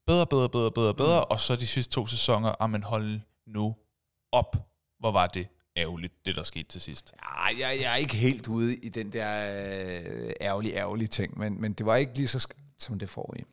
Bedre, 0.08 0.28
bedre, 0.28 0.50
bedre, 0.50 0.72
bedre, 0.72 0.94
bedre, 0.94 1.26
og 1.26 1.40
så 1.40 1.56
de 1.56 1.68
sidste 1.68 1.94
to 1.94 2.08
sæsoner, 2.08 2.56
ah, 2.60 2.70
men 2.70 2.84
hold 2.84 3.20
nu 3.48 3.76
op. 4.32 4.56
Hvor 5.00 5.12
var 5.12 5.28
det 5.28 5.48
ærgerligt, 5.78 6.26
det 6.26 6.36
der 6.36 6.44
skete 6.44 6.64
til 6.64 6.82
sidst. 6.82 7.14
Ja, 7.24 7.68
jeg, 7.68 7.82
jeg 7.82 7.92
er 7.92 7.96
ikke 7.96 8.16
helt 8.16 8.48
ude 8.48 8.76
i 8.76 8.90
den 8.90 9.14
der 9.14 9.52
øh, 9.52 10.32
ærgerlige, 10.42 10.76
ærgerlige 10.76 11.08
ting, 11.08 11.40
men, 11.40 11.62
men 11.62 11.74
det 11.74 11.86
var 11.86 11.96
ikke 11.96 12.14
lige 12.16 12.28
så 12.28 12.38
sk- 12.38 12.76
som 12.80 13.00
det 13.00 13.10
forrige. 13.10 13.46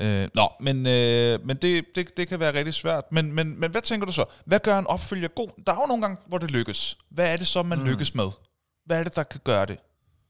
Øh, 0.00 0.28
nå, 0.34 0.48
men, 0.60 0.86
øh, 0.86 1.46
men 1.46 1.56
det, 1.56 1.84
det, 1.94 2.16
det 2.16 2.28
kan 2.28 2.40
være 2.40 2.54
rigtig 2.54 2.74
svært. 2.74 3.04
Men, 3.12 3.32
men, 3.32 3.60
men 3.60 3.70
hvad 3.70 3.82
tænker 3.82 4.06
du 4.06 4.12
så? 4.12 4.24
Hvad 4.44 4.58
gør 4.58 4.78
en 4.78 4.86
opfølger 4.86 5.28
god? 5.28 5.48
Der 5.66 5.72
er 5.72 5.76
jo 5.80 5.86
nogle 5.86 6.02
gange, 6.02 6.16
hvor 6.26 6.38
det 6.38 6.50
lykkes. 6.50 6.98
Hvad 7.08 7.32
er 7.32 7.36
det 7.36 7.46
så, 7.46 7.62
man 7.62 7.78
mm. 7.78 7.84
lykkes 7.84 8.14
med? 8.14 8.28
Hvad 8.84 8.98
er 8.98 9.04
det, 9.04 9.16
der 9.16 9.22
kan 9.22 9.40
gøre 9.44 9.66
det? 9.66 9.78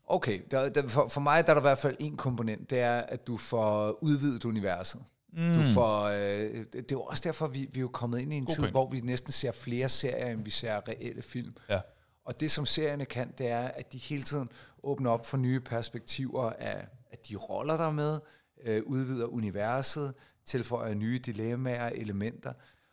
Okay, 0.07 0.41
der, 0.51 0.69
der, 0.69 0.89
for, 0.89 1.09
for 1.09 1.21
mig 1.21 1.45
der 1.45 1.51
er 1.51 1.55
der 1.55 1.61
i 1.61 1.69
hvert 1.69 1.79
fald 1.79 1.97
en 1.99 2.17
komponent, 2.17 2.71
det 2.71 2.81
er, 2.81 2.99
at 2.99 3.27
du 3.27 3.37
får 3.37 3.99
udvidet 4.03 4.45
universet. 4.45 5.01
Mm. 5.33 5.55
Du 5.55 5.73
får, 5.75 6.03
øh, 6.03 6.65
det, 6.73 6.75
er 6.75 6.83
jo 6.93 7.03
også 7.03 7.23
derfor, 7.27 7.47
vi, 7.47 7.69
vi 7.73 7.79
er 7.79 7.81
jo 7.81 7.89
kommet 7.89 8.21
ind 8.21 8.33
i 8.33 8.37
en 8.37 8.45
God 8.45 8.55
tid, 8.55 8.63
point. 8.63 8.73
hvor 8.73 8.91
vi 8.91 9.01
næsten 9.01 9.33
ser 9.33 9.53
flere 9.53 9.89
serier, 9.89 10.27
end 10.27 10.45
vi 10.45 10.51
ser 10.51 10.89
reelle 10.89 11.23
film. 11.23 11.55
Ja. 11.69 11.81
Og 12.25 12.41
det, 12.41 12.51
som 12.51 12.67
serierne 12.67 13.05
kan, 13.05 13.33
det 13.39 13.49
er, 13.49 13.61
at 13.61 13.93
de 13.93 13.99
hele 13.99 14.23
tiden 14.23 14.49
åbner 14.83 15.11
op 15.11 15.27
for 15.27 15.37
nye 15.37 15.61
perspektiver 15.61 16.51
af, 16.51 16.87
af 17.13 17.19
de 17.29 17.37
roller, 17.37 17.77
der 17.77 17.87
er 17.87 17.93
med, 17.93 18.19
øh, 18.65 18.83
udvider 18.87 19.27
universet, 19.27 20.15
tilføjer 20.47 20.95
nye 20.95 21.19
dilemmaer, 21.19 21.89
elementer. 21.89 22.53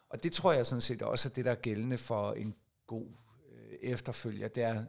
Og 0.09 0.23
det 0.23 0.33
tror 0.33 0.53
jeg 0.53 0.65
sådan 0.65 0.81
set 0.81 1.01
også 1.01 1.29
er 1.29 1.33
det, 1.33 1.45
der 1.45 1.51
er 1.51 1.55
gældende 1.55 1.97
for 1.97 2.31
en 2.31 2.55
god 2.87 3.07
øh, 3.51 3.77
efterfølger. 3.81 4.47
Det 4.47 4.63
er, 4.63 4.83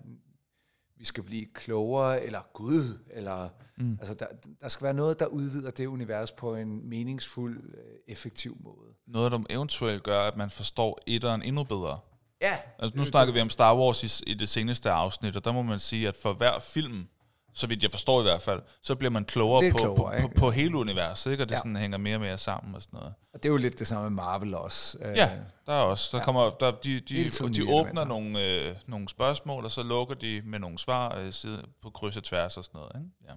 vi 0.96 1.04
skal 1.04 1.22
blive 1.22 1.46
klogere, 1.54 2.22
eller 2.22 2.40
Gud, 2.52 2.98
eller 3.10 3.48
mm. 3.76 3.96
altså 4.00 4.14
der, 4.14 4.26
der 4.60 4.68
skal 4.68 4.84
være 4.84 4.94
noget, 4.94 5.20
der 5.20 5.26
udvider 5.26 5.70
det 5.70 5.86
univers 5.86 6.32
på 6.32 6.54
en 6.54 6.88
meningsfuld, 6.88 7.74
øh, 7.74 7.84
effektiv 8.08 8.56
måde. 8.60 8.94
Noget, 9.06 9.32
der 9.32 9.42
eventuelt 9.50 10.02
gør, 10.02 10.20
at 10.20 10.36
man 10.36 10.50
forstår 10.50 10.98
etteren 11.06 11.42
endnu 11.42 11.64
bedre. 11.64 11.98
Ja, 12.42 12.58
Altså, 12.78 12.98
nu 12.98 13.04
snakker 13.04 13.34
vi 13.34 13.40
om 13.40 13.50
Star 13.50 13.76
Wars 13.76 14.20
i, 14.20 14.30
i 14.30 14.34
det 14.34 14.48
seneste 14.48 14.90
afsnit, 14.90 15.36
og 15.36 15.44
der 15.44 15.52
må 15.52 15.62
man 15.62 15.78
sige, 15.78 16.08
at 16.08 16.16
for 16.16 16.32
hver 16.32 16.58
film, 16.58 17.08
så 17.54 17.66
vidt 17.66 17.82
jeg 17.82 17.90
forstår 17.90 18.20
i 18.20 18.22
hvert 18.22 18.42
fald, 18.42 18.62
så 18.82 18.94
bliver 18.94 19.10
man 19.10 19.24
klogere, 19.24 19.70
på, 19.70 19.78
klogere, 19.78 19.96
på, 19.96 20.02
på, 20.04 20.12
ikke? 20.28 20.34
på 20.40 20.50
hele 20.50 20.76
universet, 20.78 21.30
ikke? 21.30 21.44
og 21.44 21.48
det 21.48 21.54
Ja. 21.54 21.58
sådan 21.58 21.76
hænger 21.76 21.98
mere 21.98 22.16
og 22.16 22.20
mere 22.20 22.38
sammen 22.38 22.74
og 22.74 22.82
sådan 22.82 22.96
noget. 22.98 23.14
og 23.34 23.42
det 23.42 23.48
er 23.48 23.52
jo 23.52 23.56
lidt 23.56 23.78
det 23.78 23.86
samme 23.86 24.02
med 24.02 24.10
Marvel 24.10 24.54
også. 24.54 24.98
Øh, 25.02 25.16
Ja, 25.16 25.30
der 25.66 25.72
er 25.72 25.82
også. 25.82 26.08
Der 26.12 26.18
ja. 26.18 26.24
kommer, 26.24 26.50
der, 26.50 26.70
de, 26.70 27.00
de, 27.00 27.30
de 27.30 27.48
nye 27.50 27.68
åbner 27.74 28.04
nogle, 28.04 28.46
øh, 28.68 28.74
nogle 28.86 29.08
spørgsmål, 29.08 29.64
og 29.64 29.70
så 29.70 29.82
lukker 29.82 30.14
de 30.14 30.42
med 30.44 30.58
nogle 30.58 30.78
svar 30.78 31.18
øh, 31.18 31.32
side, 31.32 31.66
på 31.82 31.90
kryds 31.90 32.16
og 32.16 32.24
tværs 32.24 32.56
og 32.56 32.64
sådan 32.64 32.80
noget. 32.80 32.92
Ikke? 33.04 33.36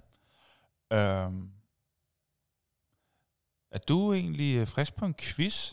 Ja. 0.90 1.24
Øhm. 1.24 1.48
Er 3.72 3.78
du 3.78 4.12
egentlig 4.12 4.56
øh, 4.56 4.66
frisk 4.66 4.94
på 4.96 5.04
en 5.04 5.14
quiz? 5.14 5.72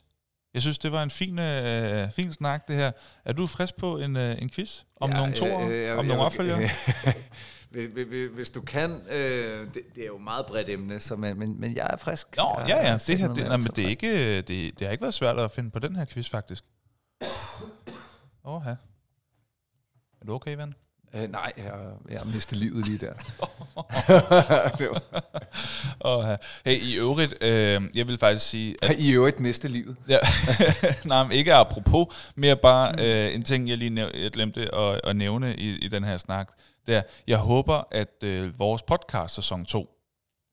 Jeg 0.53 0.61
synes, 0.61 0.77
det 0.77 0.91
var 0.91 1.03
en 1.03 1.09
fin, 1.11 1.39
øh, 1.39 2.11
fin 2.11 2.33
snak, 2.33 2.67
det 2.67 2.75
her. 2.75 2.91
Er 3.25 3.33
du 3.33 3.47
frisk 3.47 3.75
på 3.75 3.97
en, 3.97 4.15
øh, 4.17 4.41
en 4.41 4.49
quiz? 4.49 4.81
Om 5.01 5.09
ja, 5.11 5.17
nogle 5.17 5.33
toer? 5.33 5.69
øh, 5.69 5.81
jeg- 5.81 5.91
om 5.91 5.97
jeg- 5.97 6.05
nogle 6.07 6.23
opfølgere? 6.23 6.59
hvis, 7.71 8.29
hvis, 8.33 8.49
du 8.49 8.61
kan, 8.61 9.01
øh, 9.09 9.67
det, 9.73 9.81
det 9.95 10.03
er 10.03 10.07
jo 10.07 10.15
et 10.15 10.23
meget 10.23 10.45
bredt 10.45 10.69
emne, 10.69 10.99
så, 10.99 11.15
men, 11.15 11.39
men, 11.39 11.59
men 11.61 11.75
jeg 11.75 11.87
er 11.89 11.97
frisk. 11.97 12.27
Nå, 12.37 12.55
Jeg 12.59 12.67
ja, 12.67 12.91
ja. 12.91 12.97
Det, 13.07 13.17
her, 13.17 13.33
det, 13.33 13.43
nej, 13.43 13.57
men 13.57 13.67
det, 13.75 13.85
er 13.85 13.89
ikke, 13.89 14.41
det, 14.41 14.79
det 14.79 14.81
har 14.81 14.91
ikke 14.91 15.01
været 15.01 15.13
svært 15.13 15.39
at 15.39 15.51
finde 15.51 15.71
på 15.71 15.79
den 15.79 15.95
her 15.95 16.05
quiz, 16.05 16.29
faktisk. 16.29 16.63
Åh, 18.45 18.61
ja. 18.65 18.75
Er 20.21 20.25
du 20.27 20.33
okay, 20.33 20.55
ven? 20.57 20.73
Øh, 21.13 21.31
nej, 21.31 21.51
jeg, 21.57 21.73
jeg 22.09 22.21
mistet 22.33 22.57
livet 22.57 22.85
lige 22.85 22.97
der. 22.97 23.13
øh, 26.31 26.37
hey, 26.65 26.81
i 26.81 26.97
øvrigt, 26.97 27.33
øh, 27.41 27.81
jeg 27.95 28.07
vil 28.07 28.17
faktisk 28.17 28.49
sige, 28.49 28.75
at 28.81 28.99
I 28.99 29.13
øvrigt 29.13 29.39
mistet 29.39 29.71
livet. 29.71 29.95
Ja, 30.07 30.17
nej, 31.05 31.23
men 31.23 31.31
ikke 31.31 31.53
apropos, 31.53 32.31
mere 32.35 32.55
bare 32.55 32.93
øh, 32.99 33.35
en 33.35 33.43
ting, 33.43 33.69
jeg 33.69 33.77
lige 33.77 33.89
næv- 33.89 34.11
jeg 34.13 34.31
glemte 34.31 34.75
at, 34.75 35.01
at 35.03 35.15
nævne 35.15 35.55
i, 35.55 35.77
i 35.77 35.87
den 35.87 36.03
her 36.03 36.17
snak. 36.17 36.51
Det 36.87 36.95
er, 36.95 37.01
jeg 37.27 37.37
håber, 37.37 37.83
at 37.91 38.23
øh, 38.23 38.59
vores 38.59 38.81
podcast 38.81 39.35
sæson 39.35 39.65
2 39.65 39.89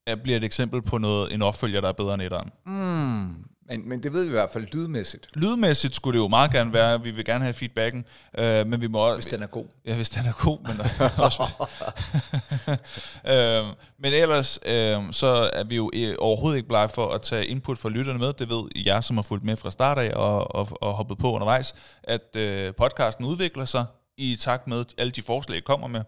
er, 0.07 0.17
bliver 0.17 0.37
et 0.37 0.45
eksempel 0.45 0.83
på 0.83 0.99
noget, 0.99 1.35
en 1.35 1.43
opfølger, 1.43 1.81
der 1.81 1.89
er 1.89 1.93
bedre 1.93 2.15
end 2.15 2.23
etteren. 2.23 2.51
Mm, 2.67 3.45
Men, 3.71 3.89
men 3.89 4.03
det 4.03 4.13
ved 4.13 4.23
vi 4.25 4.29
i 4.29 4.33
hvert 4.33 4.51
fald 4.53 4.67
lydmæssigt, 4.73 5.29
Lydmæssigt 5.35 5.97
skulle 5.97 6.19
det 6.19 6.25
jo 6.25 6.29
meget 6.29 6.51
gerne 6.51 6.73
være, 6.73 7.03
vi 7.03 7.11
vil 7.11 7.25
gerne 7.25 7.45
have 7.45 7.55
feedbacken, 7.55 8.05
øh, 8.39 8.67
men 8.67 8.81
vi 8.81 8.87
må 8.87 8.99
også... 8.99 9.17
hvis 9.17 9.27
den 9.27 9.43
er 9.43 9.47
god. 9.47 9.65
Ja, 9.87 9.97
hvis 9.97 10.11
den 10.11 10.27
er 10.27 10.33
god, 10.45 10.59
men 10.63 10.81
også... 11.27 11.43
øhm, 13.33 13.75
men 13.99 14.13
ellers, 14.13 14.59
øhm, 14.67 15.13
så 15.13 15.51
er 15.53 15.65
vi 15.65 15.77
jo 15.77 15.91
øh, 15.95 16.15
overhovedet 16.19 16.57
ikke 16.57 16.69
blege 16.69 16.89
for 16.89 17.11
at 17.11 17.23
tage 17.23 17.47
input 17.47 17.79
fra 17.79 17.89
lytterne 17.89 18.19
med. 18.19 18.33
Det 18.33 18.51
ved 18.51 18.69
jeg, 18.87 19.05
som 19.05 19.17
har 19.17 19.23
fulgt 19.23 19.45
med 19.45 19.57
fra 19.57 19.71
start 19.71 19.99
af 19.99 20.13
og, 20.17 20.55
og, 20.55 20.69
og 20.81 20.93
hoppet 20.93 21.19
på 21.19 21.33
undervejs, 21.33 21.75
at 22.03 22.37
øh, 22.37 22.75
podcasten 22.75 23.25
udvikler 23.25 23.65
sig 23.65 23.85
i 24.17 24.37
takt 24.37 24.67
med 24.67 24.85
alle 24.99 25.11
de 25.11 25.23
forslag, 25.23 25.59
I 25.59 25.61
kommer 25.61 25.87
med 25.89 26.01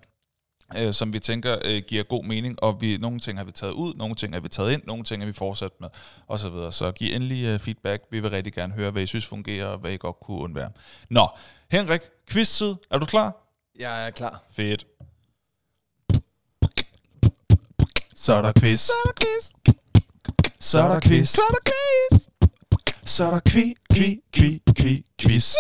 øh, 0.77 0.95
som 0.95 1.13
vi 1.13 1.19
tænker 1.19 1.59
øh, 1.65 1.83
giver 1.87 2.03
god 2.03 2.25
mening, 2.25 2.63
og 2.63 2.81
vi, 2.81 2.97
nogle 2.97 3.21
ting 3.21 3.39
har 3.39 3.45
vi 3.45 3.53
taget 3.53 3.73
ud, 3.73 3.95
nogle 3.95 4.15
ting 4.15 4.33
har 4.35 4.41
vi 4.41 4.49
taget 4.49 4.73
ind, 4.73 4.83
nogle 4.87 5.05
ting 5.05 5.23
er 5.23 5.27
vi 5.27 5.33
fortsat 5.33 5.73
med, 5.81 5.89
og 6.27 6.39
så 6.39 6.51
videre. 6.51 6.73
Så 6.73 6.93
giv 6.93 7.15
endelig 7.15 7.45
øh, 7.45 7.59
feedback. 7.59 8.03
Vi 8.11 8.21
vil 8.21 8.31
rigtig 8.31 8.53
gerne 8.53 8.73
høre, 8.73 8.91
hvad 8.91 9.03
I 9.03 9.07
synes 9.07 9.27
fungerer, 9.27 9.67
og 9.67 9.79
hvad 9.79 9.93
I 9.93 9.97
godt 9.97 10.21
kunne 10.21 10.39
undvære. 10.39 10.71
Nå, 11.11 11.29
Henrik, 11.71 12.01
quiz-tid. 12.31 12.75
Er 12.91 12.99
du 12.99 13.07
klar? 13.07 13.37
Jeg 13.79 14.07
er 14.07 14.11
klar. 14.11 14.43
Fedt. 14.53 14.87
Så 18.17 18.33
er 18.33 18.43
der 18.43 18.53
quiz. 18.61 18.81
Så 18.81 18.93
er 18.93 19.05
der 19.05 19.13
quiz. 19.21 19.51
Så 20.61 20.81
er 20.81 20.89
der 20.89 21.01
quiz. 21.01 21.29
Så 21.29 21.41
er 21.49 21.55
der 21.55 21.71
quiz. 21.71 22.31
Så 23.05 23.25
er 23.25 23.31
der 23.31 23.41
kvi, 23.41 23.75
kvi, 23.93 24.21
kvi, 24.33 24.63
kvi, 24.79 25.05
quiz. 25.21 25.55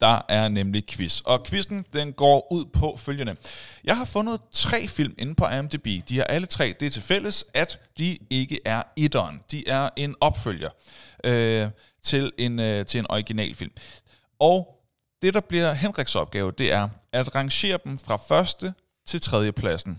Der 0.00 0.20
er 0.28 0.48
nemlig 0.48 0.86
quiz. 0.86 1.20
Og 1.20 1.46
quizzen, 1.46 1.84
den 1.92 2.12
går 2.12 2.52
ud 2.52 2.64
på 2.64 2.96
følgende. 2.96 3.36
Jeg 3.84 3.96
har 3.96 4.04
fundet 4.04 4.40
tre 4.52 4.86
film 4.86 5.14
inde 5.18 5.34
på 5.34 5.48
IMDb. 5.48 6.08
De 6.08 6.16
har 6.16 6.24
alle 6.24 6.46
tre 6.46 6.74
det 6.80 6.92
til 6.92 7.02
fælles, 7.02 7.44
at 7.54 7.78
de 7.98 8.18
ikke 8.30 8.60
er 8.64 8.82
etteren. 8.96 9.40
De 9.50 9.68
er 9.68 9.88
en 9.96 10.14
opfølger 10.20 10.70
øh, 11.24 11.68
til, 12.02 12.32
en, 12.38 12.58
øh, 12.58 12.86
til 12.86 12.98
en 12.98 13.10
originalfilm. 13.10 13.72
Og 14.38 14.80
det, 15.22 15.34
der 15.34 15.40
bliver 15.40 15.72
Henriks 15.72 16.14
opgave, 16.14 16.52
det 16.58 16.72
er 16.72 16.88
at 17.12 17.34
rangere 17.34 17.78
dem 17.84 17.98
fra 17.98 18.16
første 18.16 18.74
til 19.06 19.20
tredje 19.20 19.52
pladsen. 19.52 19.98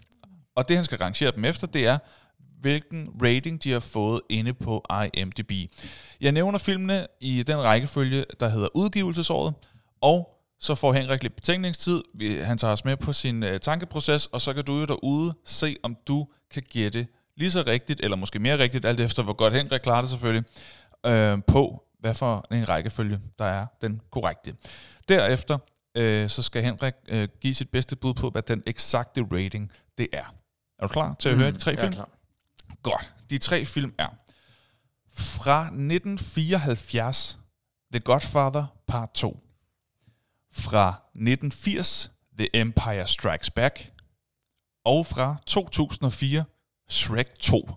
Og 0.56 0.68
det, 0.68 0.76
han 0.76 0.86
skal 0.86 0.98
rangere 0.98 1.32
dem 1.32 1.46
efter, 1.46 1.68
det 1.68 1.88
er, 1.88 1.98
hvilken 2.62 3.10
rating 3.24 3.64
de 3.64 3.72
har 3.72 3.80
fået 3.80 4.22
inde 4.30 4.54
på 4.54 4.86
IMDb. 5.14 5.52
Jeg 6.22 6.32
nævner 6.32 6.60
filmene 6.60 7.08
i 7.20 7.44
den 7.44 7.58
rækkefølge, 7.58 8.26
der 8.40 8.50
hedder 8.50 8.68
udgivelsesåret, 8.74 9.54
og 10.02 10.38
så 10.60 10.76
får 10.76 10.94
Henrik 10.94 11.24
lidt 11.24 11.36
betænkningstid. 11.36 12.04
Han 12.44 12.58
tager 12.58 12.74
os 12.74 12.86
med 12.86 12.98
på 12.98 13.14
sin 13.14 13.44
øh, 13.44 13.60
tankeproces, 13.60 14.26
og 14.26 14.42
så 14.42 14.54
kan 14.54 14.64
du 14.64 14.80
jo 14.80 14.86
derude 14.86 15.34
se, 15.46 15.78
om 15.84 15.98
du 16.08 16.28
kan 16.52 16.64
gætte 16.70 17.08
lige 17.38 17.52
så 17.52 17.64
rigtigt, 17.68 18.00
eller 18.04 18.18
måske 18.18 18.40
mere 18.40 18.58
rigtigt, 18.58 18.86
alt 18.86 19.00
efter 19.00 19.24
hvor 19.24 19.34
godt 19.34 19.54
Henrik 19.54 19.82
klarer 19.82 20.02
det 20.02 20.10
selvfølgelig, 20.10 20.44
øh, 21.06 21.38
på 21.48 21.84
hvad 22.00 22.14
for 22.14 22.46
en 22.52 22.70
rækkefølge, 22.70 23.20
der 23.40 23.46
er 23.46 23.66
den 23.82 24.02
korrekte. 24.12 24.56
Derefter 25.08 25.58
øh, 25.98 26.30
så 26.30 26.42
skal 26.42 26.64
Henrik 26.64 26.94
øh, 27.08 27.28
give 27.42 27.54
sit 27.54 27.70
bedste 27.70 27.96
bud 27.96 28.14
på, 28.14 28.30
hvad 28.30 28.42
den 28.42 28.64
eksakte 28.66 29.26
rating 29.32 29.72
det 29.98 30.08
er. 30.14 30.36
Er 30.80 30.88
du 30.88 30.88
klar 30.88 31.16
til 31.20 31.30
at 31.30 31.36
mm, 31.36 31.42
høre 31.42 31.52
de 31.52 31.58
tre 31.58 31.72
jeg 31.72 31.78
er 31.78 31.82
film? 31.82 31.94
klar. 31.94 32.10
Godt. 32.84 33.14
De 33.30 33.38
tre 33.38 33.66
film 33.66 33.94
er 33.98 34.08
fra 35.14 35.62
1974, 35.62 37.40
The 37.94 38.00
Godfather 38.00 38.66
Part 38.88 39.12
2. 39.14 39.51
Fra 40.54 40.88
1980, 41.16 42.12
The 42.38 42.56
Empire 42.56 43.08
Strikes 43.08 43.50
Back. 43.50 43.92
Og 44.86 45.06
fra 45.06 45.36
2004, 45.48 46.44
Shrek 46.90 47.40
2. 47.40 47.70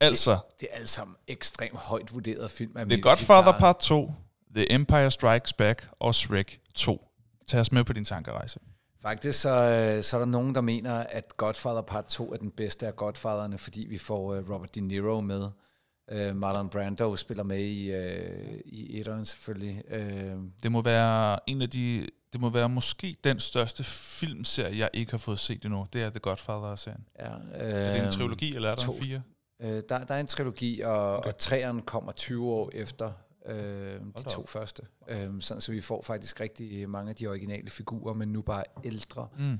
Altså, 0.00 0.38
Det 0.60 0.68
er 0.70 0.74
alle 0.74 0.86
sammen 0.86 1.16
ekstremt 1.26 1.76
højt 1.76 2.14
vurderet 2.14 2.50
film. 2.50 2.76
af 2.76 2.86
The 2.86 3.00
Godfather. 3.02 3.58
Part 3.58 3.78
2, 3.78 4.12
The 4.54 4.72
Empire 4.72 5.10
Strikes 5.10 5.52
Back 5.52 5.88
og 6.00 6.14
Shrek 6.14 6.60
2. 6.74 7.06
Tag 7.48 7.60
os 7.60 7.72
med 7.72 7.84
på 7.84 7.92
din 7.92 8.04
tankerejse. 8.04 8.60
Faktisk 9.02 9.40
så, 9.40 9.48
øh, 9.50 10.02
så 10.04 10.16
er 10.16 10.18
der 10.18 10.26
nogen, 10.26 10.54
der 10.54 10.60
mener, 10.60 10.94
at 10.94 11.36
Godfather 11.36 11.82
Part 11.82 12.06
2 12.06 12.32
er 12.32 12.36
den 12.36 12.50
bedste 12.50 12.86
af 12.86 12.96
Godfatherne, 12.96 13.58
fordi 13.58 13.86
vi 13.88 13.98
får 13.98 14.38
uh, 14.38 14.50
Robert 14.50 14.74
De 14.74 14.80
Niro 14.80 15.20
med. 15.20 15.50
Uh, 16.14 16.36
Marlon 16.36 16.68
Brando 16.68 17.16
spiller 17.16 17.42
med 17.44 17.60
i, 17.60 17.90
uh, 17.90 18.58
i 18.64 18.98
etteren 18.98 19.24
selvfølgelig. 19.24 19.82
Uh, 19.92 20.44
Det 20.62 20.72
må 20.72 20.82
være 20.82 21.38
en 21.46 21.62
af 21.62 21.70
de... 21.70 22.06
Det 22.32 22.40
må 22.40 22.50
være 22.50 22.68
måske 22.68 23.16
den 23.24 23.40
største 23.40 23.84
filmserie, 23.84 24.78
jeg 24.78 24.90
ikke 24.92 25.10
har 25.10 25.18
fået 25.18 25.38
set 25.38 25.64
endnu. 25.64 25.86
Det 25.92 26.02
er 26.02 26.10
The 26.10 26.18
Godfather-serien. 26.18 27.04
ja, 27.18 27.36
uh, 27.36 27.42
Er 27.54 27.92
det 27.92 28.04
en 28.04 28.10
trilogi, 28.10 28.54
eller 28.54 28.68
er 28.70 28.74
der 28.74 28.82
to. 28.82 28.92
en 28.92 29.02
fire? 29.02 29.22
Uh, 29.64 29.66
der, 29.68 29.80
der 30.04 30.14
er 30.14 30.20
en 30.20 30.26
trilogi, 30.26 30.80
og, 30.80 31.16
okay. 31.16 31.28
og 31.28 31.36
træeren 31.36 31.82
kommer 31.82 32.12
20 32.12 32.46
år 32.50 32.70
efter 32.74 33.12
uh, 33.48 33.52
de 33.54 34.22
to 34.30 34.40
op. 34.40 34.48
første. 34.48 34.82
Uh, 35.10 35.40
sådan, 35.40 35.60
så 35.60 35.72
vi 35.72 35.80
får 35.80 36.02
faktisk 36.02 36.40
rigtig 36.40 36.88
mange 36.90 37.10
af 37.10 37.16
de 37.16 37.26
originale 37.26 37.70
figurer, 37.70 38.14
men 38.14 38.28
nu 38.28 38.42
bare 38.42 38.64
ældre. 38.84 39.28
Mm. 39.38 39.58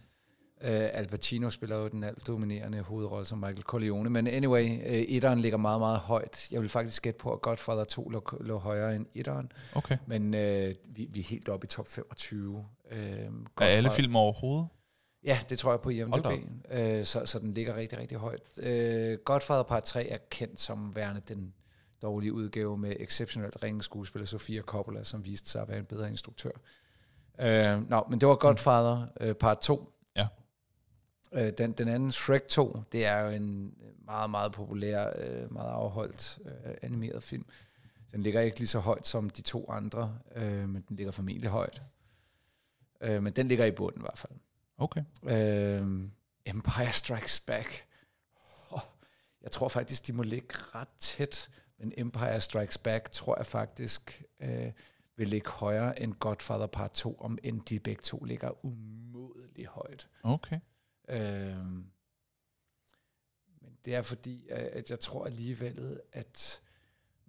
Uh, 0.64 0.68
Al 0.70 1.06
Pacino 1.08 1.50
spiller 1.50 1.76
jo 1.76 1.88
den 1.88 2.04
alt 2.04 2.26
dominerende 2.26 2.80
hovedrolle 2.80 3.26
som 3.26 3.38
Michael 3.38 3.62
Corleone. 3.62 4.10
Men 4.10 4.26
anyway, 4.26 4.64
uh, 4.64 5.14
etteren 5.14 5.40
ligger 5.40 5.58
meget, 5.58 5.80
meget 5.80 5.98
højt. 5.98 6.48
Jeg 6.50 6.60
vil 6.60 6.68
faktisk 6.68 7.02
gætte 7.02 7.18
på, 7.18 7.32
at 7.32 7.40
Godfather 7.40 7.84
2 7.84 8.08
lå, 8.08 8.38
lå 8.40 8.58
højere 8.58 8.96
end 8.96 9.06
etteren. 9.14 9.52
Okay. 9.74 9.96
Men 10.06 10.34
uh, 10.34 10.40
vi, 10.96 11.08
vi 11.10 11.20
er 11.20 11.24
helt 11.24 11.48
oppe 11.48 11.64
i 11.64 11.68
top 11.68 11.88
25. 11.88 12.56
Uh, 12.56 12.96
Er 12.96 13.26
alle 13.60 13.90
film 13.90 14.16
overhovedet? 14.16 14.68
Ja, 15.24 15.38
det 15.48 15.58
tror 15.58 15.72
jeg 15.72 15.80
på 15.80 15.90
IMDb. 15.90 16.26
Uh, 16.26 17.04
så, 17.04 17.22
så 17.24 17.38
den 17.38 17.54
ligger 17.54 17.76
rigtig, 17.76 17.98
rigtig 17.98 18.18
højt. 18.18 18.42
Uh, 18.56 19.24
Godfather 19.24 19.62
Part 19.62 19.84
3 19.84 20.06
er 20.06 20.18
kendt 20.30 20.60
som 20.60 20.96
værende 20.96 21.20
den 21.28 21.54
dårlige 22.02 22.32
udgave 22.32 22.78
med 22.78 22.96
exceptionelt 23.00 23.56
ringe 23.62 23.82
skuespiller 23.82 24.26
Sofia 24.26 24.62
Coppola, 24.62 25.04
som 25.04 25.26
viste 25.26 25.50
sig 25.50 25.62
at 25.62 25.68
være 25.68 25.78
en 25.78 25.84
bedre 25.84 26.10
instruktør. 26.10 26.50
Uh, 27.38 27.88
Nå, 27.88 28.04
men 28.10 28.20
det 28.20 28.28
var 28.28 28.34
Godfather 28.34 29.06
uh, 29.26 29.32
Part 29.32 29.58
2. 29.58 29.92
Øh, 31.32 31.52
den, 31.58 31.72
den 31.72 31.88
anden, 31.88 32.12
Shrek 32.12 32.48
2, 32.48 32.82
det 32.92 33.06
er 33.06 33.20
jo 33.20 33.30
en 33.30 33.74
meget, 34.04 34.30
meget 34.30 34.52
populær, 34.52 35.12
øh, 35.16 35.52
meget 35.52 35.70
afholdt 35.70 36.38
øh, 36.44 36.74
animeret 36.82 37.22
film. 37.22 37.46
Den 38.12 38.22
ligger 38.22 38.40
ikke 38.40 38.58
lige 38.58 38.68
så 38.68 38.78
højt 38.78 39.06
som 39.06 39.30
de 39.30 39.42
to 39.42 39.70
andre, 39.70 40.18
øh, 40.36 40.68
men 40.68 40.84
den 40.88 40.96
ligger 40.96 41.12
formentlig 41.12 41.50
højt. 41.50 41.82
Øh, 43.00 43.22
men 43.22 43.32
den 43.32 43.48
ligger 43.48 43.64
i 43.64 43.70
bunden 43.70 44.00
i 44.00 44.04
hvert 44.04 44.18
fald. 44.18 44.32
Okay. 44.78 45.02
Øh, 45.24 46.08
Empire 46.46 46.92
Strikes 46.92 47.40
Back. 47.40 47.86
Oh, 48.70 48.80
jeg 49.42 49.50
tror 49.50 49.68
faktisk, 49.68 50.06
de 50.06 50.12
må 50.12 50.22
ligge 50.22 50.54
ret 50.74 50.88
tæt, 50.98 51.48
men 51.78 51.92
Empire 51.96 52.40
Strikes 52.40 52.78
Back 52.78 53.10
tror 53.10 53.36
jeg 53.36 53.46
faktisk 53.46 54.22
øh, 54.40 54.72
vil 55.16 55.28
ligge 55.28 55.50
højere 55.50 56.02
end 56.02 56.14
Godfather 56.14 56.66
Part 56.66 56.90
2, 56.92 57.16
om 57.20 57.38
end 57.42 57.60
de 57.60 57.80
begge 57.80 58.02
to 58.02 58.24
ligger 58.24 58.64
umådeligt 58.64 59.68
højt. 59.68 60.08
Okay. 60.22 60.60
Øhm, 61.10 61.84
men 63.60 63.78
det 63.84 63.94
er 63.94 64.02
fordi, 64.02 64.48
at 64.48 64.60
at 64.60 64.90
jeg 64.90 65.00
tror 65.00 65.26
alligevel, 65.26 66.00
at 66.12 66.60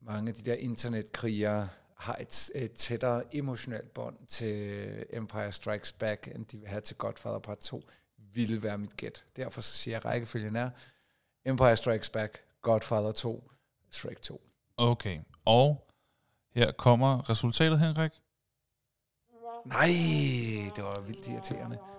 mange 0.01 0.29
af 0.29 0.35
de 0.35 0.41
der 0.41 0.53
internetkrigere 0.55 1.69
har 1.95 2.15
et, 2.15 2.49
et 2.55 2.71
tættere 2.71 3.35
emotionelt 3.35 3.93
bånd 3.93 4.17
til 4.27 5.05
Empire 5.09 5.51
Strikes 5.51 5.91
Back, 5.91 6.27
end 6.35 6.45
de 6.45 6.57
vil 6.57 6.67
have 6.67 6.81
til 6.81 6.95
Godfather 6.95 7.39
Part 7.39 7.57
2, 7.57 7.89
ville 8.17 8.63
være 8.63 8.77
mit 8.77 8.97
gæt. 8.97 9.23
Derfor 9.35 9.61
så 9.61 9.73
siger 9.73 9.95
jeg, 9.95 9.97
at 9.99 10.05
rækkefølgen 10.05 10.55
er 10.55 10.69
Empire 11.45 11.77
Strikes 11.77 12.09
Back, 12.09 12.41
Godfather 12.61 13.11
2, 13.11 13.51
Shrek 13.91 14.21
2. 14.21 14.41
Okay. 14.77 15.19
Og 15.45 15.87
her 16.53 16.71
kommer 16.71 17.29
resultatet, 17.29 17.79
Henrik. 17.79 18.11
Nej, 19.65 19.87
det 20.75 20.83
var 20.83 20.99
vildt 20.99 21.27
irriterende. 21.27 21.90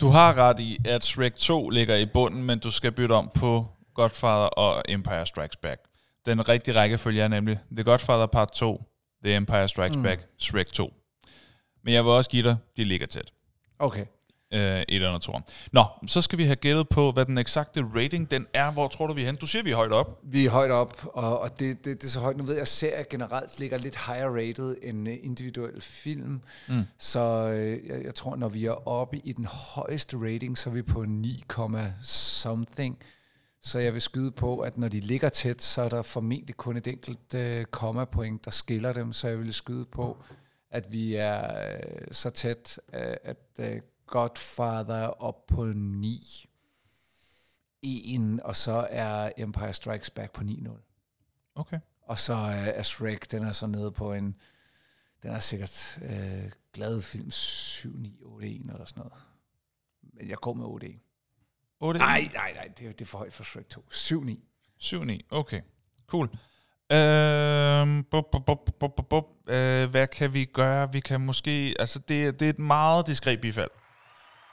Du 0.00 0.08
har 0.08 0.38
ret 0.38 0.60
i, 0.60 0.78
at 0.84 1.04
Shrek 1.04 1.34
2 1.34 1.70
ligger 1.70 1.96
i 1.96 2.06
bunden, 2.06 2.44
men 2.44 2.58
du 2.58 2.70
skal 2.70 2.92
bytte 2.92 3.12
om 3.12 3.30
på 3.34 3.66
Godfather 3.94 4.46
og 4.46 4.82
Empire 4.88 5.26
Strikes 5.26 5.56
Back. 5.56 5.80
Den 6.26 6.48
rigtige 6.48 6.74
rækkefølge 6.74 7.22
er 7.22 7.28
nemlig 7.28 7.58
The 7.72 7.84
Godfather 7.84 8.26
Part 8.26 8.52
2, 8.52 8.82
The 9.24 9.36
Empire 9.36 9.68
Strikes 9.68 9.96
mm. 9.96 10.02
Back, 10.02 10.28
Shrek 10.38 10.66
2. 10.66 10.92
Men 11.84 11.94
jeg 11.94 12.04
vil 12.04 12.12
også 12.12 12.30
give 12.30 12.42
dig, 12.42 12.56
de 12.76 12.84
ligger 12.84 13.06
tæt. 13.06 13.32
Okay. 13.78 14.06
Øh, 14.54 14.80
et 14.80 14.84
eller 14.88 15.18
tror. 15.18 15.42
Nå, 15.72 15.84
så 16.06 16.22
skal 16.22 16.38
vi 16.38 16.44
have 16.44 16.56
gættet 16.56 16.88
på, 16.88 17.12
hvad 17.12 17.24
den 17.24 17.38
eksakte 17.38 17.84
rating 17.94 18.30
den 18.30 18.46
er. 18.54 18.72
Hvor 18.72 18.88
tror 18.88 19.06
du, 19.06 19.14
vi 19.14 19.20
er 19.20 19.26
henne? 19.26 19.38
Du 19.38 19.46
siger, 19.46 19.62
vi 19.62 19.70
er 19.70 19.76
højt 19.76 19.92
op. 19.92 20.20
Vi 20.22 20.46
er 20.46 20.50
højt 20.50 20.70
op, 20.70 21.06
og, 21.14 21.40
og 21.40 21.58
det, 21.58 21.84
det, 21.84 22.00
det 22.00 22.06
er 22.06 22.10
så 22.10 22.20
højt. 22.20 22.36
Nu 22.36 22.44
ved 22.44 22.54
jeg, 22.54 22.62
at 22.62 22.68
serier 22.68 23.04
generelt 23.10 23.58
ligger 23.58 23.78
lidt 23.78 23.96
higher 24.06 24.28
rated 24.28 24.76
end 24.82 25.08
øh, 25.08 25.16
individuel 25.22 25.80
film. 25.80 26.40
Mm. 26.68 26.82
Så 26.98 27.20
øh, 27.48 27.86
jeg, 27.86 28.04
jeg 28.04 28.14
tror, 28.14 28.36
når 28.36 28.48
vi 28.48 28.64
er 28.64 28.88
oppe 28.88 29.18
i 29.24 29.32
den 29.32 29.46
højeste 29.46 30.16
rating, 30.16 30.58
så 30.58 30.70
er 30.70 30.74
vi 30.74 30.82
på 30.82 31.04
9, 31.04 31.44
something. 32.02 32.98
Så 33.62 33.78
jeg 33.78 33.92
vil 33.92 34.02
skyde 34.02 34.30
på, 34.30 34.58
at 34.58 34.78
når 34.78 34.88
de 34.88 35.00
ligger 35.00 35.28
tæt, 35.28 35.62
så 35.62 35.82
er 35.82 35.88
der 35.88 36.02
formentlig 36.02 36.56
kun 36.56 36.76
et 36.76 36.86
enkelt 36.86 37.34
øh, 37.34 37.64
komma-point, 37.64 38.44
der 38.44 38.50
skiller 38.50 38.92
dem. 38.92 39.12
Så 39.12 39.28
jeg 39.28 39.38
vil 39.38 39.54
skyde 39.54 39.84
på, 39.84 40.16
at 40.70 40.92
vi 40.92 41.14
er 41.14 41.44
øh, 41.44 42.06
så 42.12 42.30
tæt, 42.30 42.80
øh, 42.94 43.16
at 43.24 43.36
øh, 43.58 43.80
Godfather 44.06 44.94
er 44.94 45.08
op 45.22 45.46
på 45.46 45.64
9. 45.64 46.46
1, 47.82 48.40
og 48.44 48.56
så 48.56 48.86
er 48.90 49.30
Empire 49.38 49.72
Strikes 49.72 50.10
Back 50.10 50.32
på 50.32 50.42
9-0. 50.42 51.52
Okay. 51.54 51.78
Og 52.02 52.18
så 52.18 52.34
er 52.34 52.82
Shrek, 52.82 53.30
den 53.30 53.42
er 53.42 53.52
så 53.52 53.66
nede 53.66 53.92
på 53.92 54.12
en, 54.12 54.36
den 55.22 55.30
er 55.30 55.40
sikkert 55.40 55.98
øh, 56.02 56.50
glad 56.72 57.02
film 57.02 57.30
7, 57.30 57.96
9, 57.96 58.18
8, 58.22 58.48
1 58.48 58.60
eller 58.60 58.84
sådan 58.84 59.00
noget. 59.00 59.12
Men 60.02 60.28
jeg 60.28 60.36
går 60.38 60.54
med 60.54 60.64
8, 60.64 60.86
1. 60.86 60.98
8, 61.80 61.98
Nej, 61.98 62.28
nej, 62.34 62.52
nej, 62.52 62.68
det, 62.78 62.86
er- 62.86 62.92
det 62.92 63.00
er 63.00 63.04
for 63.06 63.18
højt 63.18 63.32
for 63.32 63.44
Shrek 63.44 63.68
2. 63.68 63.84
7, 63.90 64.22
9. 64.24 64.44
7, 64.78 65.04
9. 65.04 65.24
Okay, 65.30 65.60
cool. 66.06 66.28
Øhm, 66.92 68.04
bup, 68.04 68.24
bup, 68.32 68.46
bup, 68.46 68.70
bup, 68.80 68.94
bup, 68.96 69.08
bup. 69.08 69.24
Øh, 69.48 69.90
hvad 69.90 70.06
kan 70.06 70.32
vi 70.34 70.44
gøre? 70.44 70.92
Vi 70.92 71.00
kan 71.00 71.20
måske... 71.20 71.74
Altså, 71.78 71.98
det, 71.98 72.40
det 72.40 72.46
er 72.46 72.50
et 72.50 72.58
meget 72.58 73.06
diskret 73.06 73.40
bifald. 73.40 73.70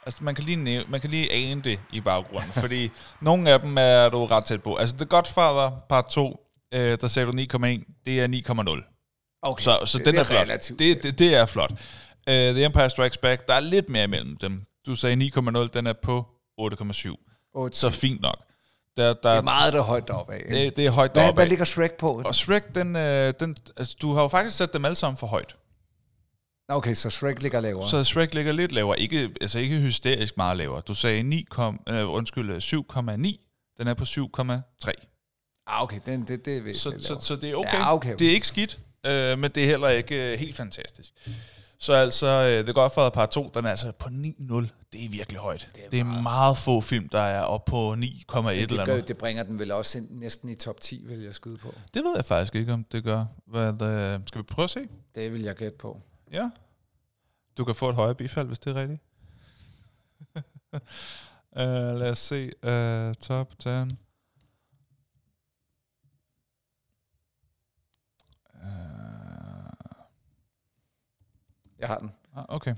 Altså, 0.06 0.24
man 0.24 0.36
kan 0.36 0.44
lige, 0.44 0.56
nævne, 0.56 0.86
man 0.90 1.02
kan 1.02 1.10
lige 1.10 1.32
ane 1.34 1.62
det 1.62 1.80
i 1.92 2.02
baggrunden, 2.02 2.52
fordi 2.64 2.92
nogle 3.22 3.50
af 3.50 3.60
dem 3.60 3.78
er 3.78 4.10
du 4.10 4.26
ret 4.26 4.46
tæt 4.46 4.64
på. 4.64 4.76
Altså, 4.76 4.96
The 4.96 5.06
Godfather 5.06 5.72
part 5.90 6.06
2, 6.06 6.40
øh, 6.74 6.98
der 7.02 7.08
sagde 7.08 7.26
du 7.26 7.32
9,1, 7.32 8.02
det 8.06 8.22
er 8.22 8.28
9,0. 8.82 9.40
Okay, 9.42 9.64
Så, 9.64 9.80
så 9.86 9.98
det, 9.98 10.06
den 10.06 10.14
det 10.14 10.20
er, 10.20 10.24
flot. 10.24 10.42
relativt 10.42 10.80
Det, 10.80 11.04
det, 11.04 11.20
det 11.20 11.36
er 11.36 11.46
flot. 11.46 11.72
Uh, 11.72 11.78
The 12.28 12.66
Empire 12.66 12.90
Strikes 12.90 13.18
Back, 13.18 13.48
der 13.48 13.54
er 13.54 13.60
lidt 13.60 13.90
mere 13.90 14.04
imellem 14.04 14.38
dem. 14.38 14.62
Du 14.86 14.96
sagde 14.96 15.30
9,0, 15.36 15.68
den 15.74 15.88
er 15.88 15.94
på 15.94 16.26
8,7. 16.62 17.50
Otte, 17.56 17.78
Så 17.78 17.90
fint 17.90 18.22
nok. 18.22 18.38
Der, 18.98 19.14
der, 19.14 19.14
det 19.14 19.38
er 19.38 19.42
meget 19.42 19.74
der 19.74 19.80
er 19.80 19.84
højt 19.84 20.08
deroppe 20.08 20.34
af. 20.34 20.42
det, 20.50 20.76
det 20.76 20.86
er 20.86 20.92
højt 20.92 21.16
deroppe 21.16 21.38
hvad 21.40 21.48
ligger 21.48 21.66
Shrek 21.66 21.92
på? 21.92 22.22
Og 22.26 22.36
Shrek, 22.36 22.76
den, 22.76 22.96
øh, 22.96 23.34
den, 23.40 23.56
altså, 23.78 23.96
du 24.02 24.14
har 24.14 24.22
jo 24.22 24.28
faktisk 24.28 24.58
sat 24.58 24.74
dem 24.74 24.86
alle 24.86 24.96
sammen 24.96 25.18
for 25.18 25.28
højt. 25.28 25.56
Okay, 26.70 26.94
så 26.94 27.10
Shrek 27.10 27.42
ligger 27.42 27.62
lavere. 27.62 27.90
Så 27.90 28.04
Shrek 28.04 28.34
ligger 28.34 28.54
lidt 28.54 28.72
lavere. 28.72 29.00
Ikke, 29.00 29.30
altså 29.42 29.60
ikke 29.60 29.80
hysterisk 29.80 30.38
meget 30.38 30.58
lavere. 30.58 30.82
Du 30.82 30.94
sagde 30.94 31.24
9, 31.24 31.46
kom, 31.50 31.80
øh, 31.90 32.10
undskyld, 32.10 32.50
øh, 32.52 32.62
7,9. 32.62 33.40
Den 33.78 33.88
er 33.88 33.94
på 33.94 34.06
7,3. 34.06 34.94
Ah, 35.68 35.84
okay, 35.84 36.00
den, 36.06 36.26
det, 36.28 36.46
det 36.46 36.58
er 36.58 36.60
Så, 36.60 36.64
væsentligt 36.64 37.04
så, 37.06 37.14
lavere. 37.14 37.22
så 37.24 37.36
det 37.36 37.50
er 37.50 37.56
okay. 37.56 37.78
Ja, 37.78 37.94
okay. 37.94 38.16
Det 38.20 38.28
er 38.28 38.32
ikke 38.32 38.48
skidt, 38.48 38.80
øh, 39.06 39.40
men 39.40 39.52
det 39.52 39.64
er 39.64 39.68
heller 39.68 39.90
ikke 39.90 40.34
øh, 40.34 40.40
helt 40.40 40.56
fantastisk. 40.56 41.14
Så 41.80 41.94
altså, 41.94 42.28
øh, 42.28 42.64
The 42.64 42.74
Godfather 42.74 43.10
Part 43.10 43.30
2, 43.30 43.52
den 43.54 43.66
er 43.66 43.70
altså 43.70 43.92
på 44.00 44.10
9,0. 44.10 44.68
Det 44.94 45.06
er 45.06 45.10
virkelig 45.10 45.40
højt. 45.40 45.70
Det 45.76 45.86
er, 45.86 45.90
det 45.90 46.00
er 46.00 46.22
meget 46.22 46.58
få 46.58 46.82
film, 46.82 47.10
der 47.10 47.20
er 47.20 47.42
oppe 47.42 47.70
på 47.70 47.94
9,1 47.94 47.98
eller 48.00 48.68
det, 48.68 48.70
gør, 48.70 48.86
noget. 48.86 49.08
det 49.08 49.18
bringer 49.18 49.44
den 49.44 49.60
vel 49.60 49.72
også 49.72 49.98
ind, 49.98 50.08
næsten 50.12 50.50
i 50.50 50.56
top 50.56 50.82
10, 50.82 51.02
vil 51.06 51.20
jeg 51.20 51.36
skyde 51.36 51.58
på. 51.58 51.74
Det 51.94 52.04
ved 52.04 52.14
jeg 52.16 52.26
faktisk 52.26 52.56
ikke, 52.56 52.74
om 52.74 52.84
det 52.92 53.04
gør. 53.04 53.26
Hvad, 53.48 53.68
øh, 53.82 54.20
skal 54.28 54.40
vi 54.42 54.44
prøve 54.44 54.64
at 54.64 54.70
se? 54.70 54.80
Det 55.16 55.34
vil 55.34 55.42
jeg 55.42 55.56
gætte 55.56 55.78
på. 55.78 56.02
Ja. 56.34 56.50
Du 57.58 57.66
kan 57.66 57.76
få 57.76 57.90
et 57.90 57.96
højere 57.96 58.16
bifald, 58.16 58.48
hvis 58.48 58.60
det 58.60 58.78
er 58.78 58.82
rigtigt. 58.82 59.02
uh, 60.36 62.00
lad 62.02 62.12
os 62.12 62.20
se. 62.20 62.46
Uh, 62.64 63.14
top 63.14 63.60
10. 63.60 63.70
Uh, 63.70 63.84
Jeg 71.80 71.88
har 71.88 72.00
den. 72.00 72.12
ah, 72.36 72.46
okay. 72.48 72.76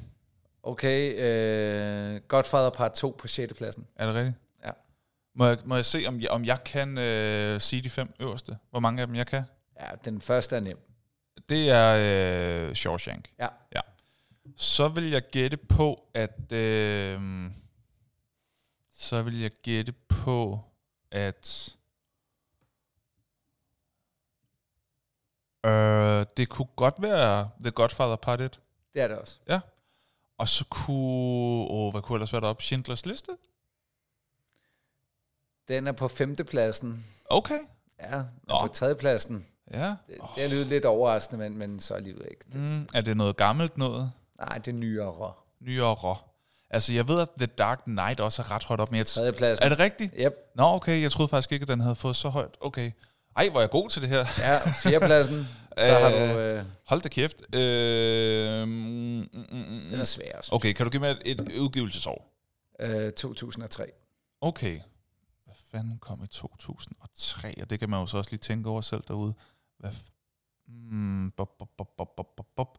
Okay, 0.63 1.13
øh, 1.17 2.21
Godfather 2.27 2.69
part 2.69 2.93
2 2.93 3.15
på 3.19 3.27
6. 3.27 3.53
pladsen. 3.53 3.87
Er 3.95 4.05
det 4.05 4.15
rigtigt? 4.15 4.35
Ja. 4.63 4.71
Må 5.35 5.45
jeg, 5.45 5.57
må 5.65 5.75
jeg 5.75 5.85
se, 5.85 6.03
om 6.07 6.19
jeg, 6.19 6.29
om 6.29 6.45
jeg 6.45 6.63
kan 6.63 6.89
uh, 6.97 7.61
sige 7.61 7.81
de 7.81 7.89
fem 7.89 8.13
øverste? 8.19 8.57
Hvor 8.69 8.79
mange 8.79 9.01
af 9.01 9.07
dem 9.07 9.15
jeg 9.15 9.27
kan? 9.27 9.43
Ja, 9.79 9.87
den 10.05 10.21
første 10.21 10.55
er 10.55 10.59
nem. 10.59 10.79
Det 11.49 11.69
er 11.69 12.67
uh, 12.67 12.73
Shawshank. 12.73 13.29
Ja. 13.39 13.47
ja. 13.75 13.81
Så 14.55 14.87
vil 14.87 15.09
jeg 15.09 15.21
gætte 15.21 15.57
på, 15.57 16.07
at... 16.13 16.51
Øh, 16.51 17.51
så 18.91 19.21
vil 19.21 19.41
jeg 19.41 19.51
gætte 19.51 19.91
på, 19.91 20.59
at... 21.11 21.75
Øh, 25.65 26.25
det 26.37 26.49
kunne 26.49 26.67
godt 26.75 27.01
være 27.01 27.49
The 27.59 27.71
Godfather 27.71 28.15
Part 28.15 28.41
1. 28.41 28.59
Det 28.93 29.01
er 29.01 29.07
det 29.07 29.17
også. 29.17 29.37
Ja. 29.47 29.59
Og 30.37 30.47
så 30.47 30.65
kunne... 30.69 31.67
Åh, 31.69 31.91
hvad 31.91 32.01
kunne 32.01 32.15
ellers 32.15 32.33
være 32.33 32.41
deroppe? 32.41 32.63
Schindlers 32.63 33.05
Liste? 33.05 33.31
Den 35.67 35.87
er 35.87 35.91
på 35.91 36.07
5. 36.07 36.35
pladsen. 36.35 37.05
Okay. 37.25 37.59
Ja, 37.99 38.17
og 38.19 38.25
Nå. 38.47 38.67
på 38.67 38.73
3. 38.73 38.95
Ja. 39.73 39.87
Det, 39.87 40.17
det 40.35 40.43
er 40.43 40.49
lydet 40.49 40.67
lidt 40.67 40.85
overraskende, 40.85 41.49
men, 41.49 41.57
men 41.57 41.79
så 41.79 41.93
alligevel 41.93 42.25
ikke. 42.31 42.45
Mm, 42.53 42.87
er 42.93 43.01
det 43.01 43.17
noget 43.17 43.37
gammelt 43.37 43.77
noget? 43.77 44.11
Nej, 44.39 44.57
det 44.57 44.67
er 44.67 44.75
nyere. 44.75 45.33
Nyere? 45.61 46.17
Altså, 46.69 46.93
jeg 46.93 47.07
ved, 47.07 47.19
at 47.19 47.29
The 47.37 47.45
Dark 47.45 47.81
Knight 47.83 48.19
også 48.19 48.41
er 48.41 48.51
ret 48.51 48.63
højt 48.63 48.79
op, 48.79 48.91
men 48.91 48.97
jeg 48.97 49.05
3. 49.05 49.33
pladsen. 49.33 49.65
Er 49.65 49.69
det 49.69 49.79
rigtigt? 49.79 50.13
Yep. 50.19 50.33
Nå, 50.55 50.63
okay. 50.63 51.01
Jeg 51.01 51.11
troede 51.11 51.29
faktisk 51.29 51.51
ikke, 51.51 51.63
at 51.63 51.67
den 51.67 51.79
havde 51.79 51.95
fået 51.95 52.15
så 52.15 52.29
højt. 52.29 52.57
Okay. 52.61 52.91
Ej, 53.37 53.49
hvor 53.49 53.59
er 53.59 53.61
jeg 53.61 53.69
god 53.69 53.89
til 53.89 54.01
det 54.01 54.09
her. 54.09 54.17
Ja, 54.17 54.71
4. 54.89 54.99
pladsen. 54.99 55.47
Så 55.77 55.91
har 55.91 56.09
du... 56.09 56.15
Øh, 56.39 56.63
Hold 56.87 57.01
da 57.01 57.09
kæft. 57.09 57.55
Øh, 57.55 58.67
mm, 58.67 58.73
mm, 58.73 59.27
mm, 59.33 59.57
mm. 59.57 59.89
den 59.91 59.99
er 59.99 60.03
svær. 60.03 60.41
synes 60.41 60.51
Okay, 60.51 60.73
kan 60.73 60.85
du 60.85 60.89
give 60.89 60.99
mig 60.99 61.11
et, 61.11 61.21
et 61.25 61.57
udgivelsesår? 61.57 62.33
Øh, 62.79 63.11
2003. 63.11 63.91
Okay. 64.41 64.79
Hvad 65.45 65.55
fanden 65.71 65.97
kom 66.01 66.23
i 66.23 66.27
2003? 66.27 67.55
Og 67.61 67.69
det 67.69 67.79
kan 67.79 67.89
man 67.89 67.99
jo 67.99 68.05
så 68.05 68.17
også 68.17 68.31
lige 68.31 68.39
tænke 68.39 68.69
over 68.69 68.81
selv 68.81 69.03
derude. 69.07 69.33
Hvad 69.77 69.91
mm, 70.67 71.31
bop, 71.31 71.57
bop, 71.57 71.69
bop, 71.77 71.87
bop, 71.97 72.15
bop, 72.15 72.35
bop, 72.35 72.47
bop. 72.55 72.77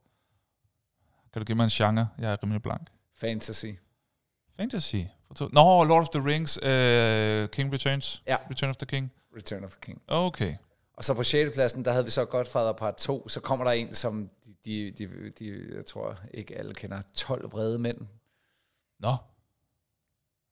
Kan 1.32 1.40
du 1.40 1.44
give 1.44 1.56
mig 1.56 1.64
en 1.64 1.70
genre? 1.70 2.08
Jeg 2.18 2.32
er 2.32 2.42
rimelig 2.42 2.62
blank. 2.62 2.88
Fantasy. 3.14 3.66
Fantasy. 4.56 4.96
Nå, 5.40 5.84
Lord 5.84 6.00
of 6.00 6.08
the 6.08 6.24
Rings, 6.24 6.58
uh, 6.58 7.48
King 7.48 7.72
Returns. 7.72 8.22
Ja. 8.26 8.36
Return 8.50 8.70
of 8.70 8.76
the 8.76 8.86
King. 8.86 9.12
Return 9.36 9.64
of 9.64 9.70
the 9.70 9.80
King. 9.80 10.02
Okay. 10.06 10.54
Og 10.96 11.04
så 11.04 11.14
på 11.14 11.22
6. 11.22 11.54
pladsen, 11.54 11.84
der 11.84 11.92
havde 11.92 12.04
vi 12.04 12.10
så 12.10 12.24
Godfather 12.24 12.72
part 12.72 12.96
2. 12.96 13.28
Så 13.28 13.40
kommer 13.40 13.64
der 13.64 13.72
en, 13.72 13.94
som 13.94 14.30
de, 14.64 14.90
de, 14.98 15.06
de, 15.06 15.30
de 15.38 15.76
jeg 15.76 15.86
tror 15.86 16.16
ikke 16.34 16.58
alle 16.58 16.74
kender. 16.74 17.02
12 17.14 17.52
vrede 17.52 17.78
mænd. 17.78 17.98
Nå. 18.98 19.16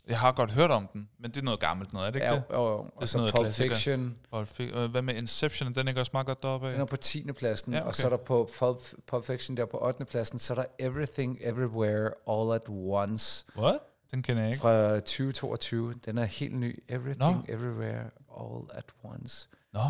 Jeg 0.08 0.18
har 0.20 0.32
godt 0.32 0.50
hørt 0.52 0.70
om 0.70 0.86
den, 0.92 1.08
men 1.18 1.30
det 1.30 1.36
er 1.40 1.42
noget 1.44 1.60
gammelt 1.60 1.92
noget, 1.92 2.06
er 2.06 2.10
det 2.10 2.18
ikke 2.18 2.26
Ja, 2.26 2.34
det? 2.34 2.42
jo, 2.50 2.56
jo. 2.66 2.78
Og 2.78 2.90
sådan 2.96 3.06
så 3.08 3.18
noget 3.18 3.34
Pulp 3.34 3.44
klassiker. 3.44 3.74
Fiction. 3.74 4.18
Pulp 4.32 4.48
Fic- 4.48 4.78
øh, 4.78 4.90
Hvad 4.90 5.02
med 5.02 5.14
Inception? 5.14 5.72
Den 5.72 5.88
ikke 5.88 6.00
også 6.00 6.10
meget 6.14 6.26
godt 6.26 6.42
deroppe 6.42 6.66
Den 6.68 6.76
er 6.76 6.80
af? 6.80 6.88
på 6.88 6.96
10. 6.96 7.32
pladsen. 7.32 7.72
Ja, 7.72 7.80
Og 7.80 7.86
okay. 7.86 7.94
så 7.94 8.06
er 8.06 8.10
der 8.10 8.16
på 8.16 8.50
Pulp, 8.58 8.78
Pulp 9.06 9.24
Fiction 9.24 9.56
der 9.56 9.66
på 9.66 9.78
8. 9.86 10.04
pladsen. 10.04 10.38
Så 10.38 10.52
er 10.52 10.54
der 10.54 10.64
Everything 10.78 11.38
Everywhere 11.40 12.10
All 12.28 12.52
at 12.54 12.62
Once 12.68 13.44
What? 13.56 13.78
Den 14.10 14.22
kender 14.22 14.42
jeg 14.42 14.50
ikke. 14.50 14.60
fra 14.60 14.94
2022. 15.00 15.94
Den 15.94 16.18
er 16.18 16.24
helt 16.24 16.54
ny. 16.54 16.84
Everything 16.88 17.36
Nå. 17.36 17.54
Everywhere 17.54 18.10
All 18.40 18.64
at 18.72 18.84
Once. 19.04 19.48
Nå. 19.72 19.80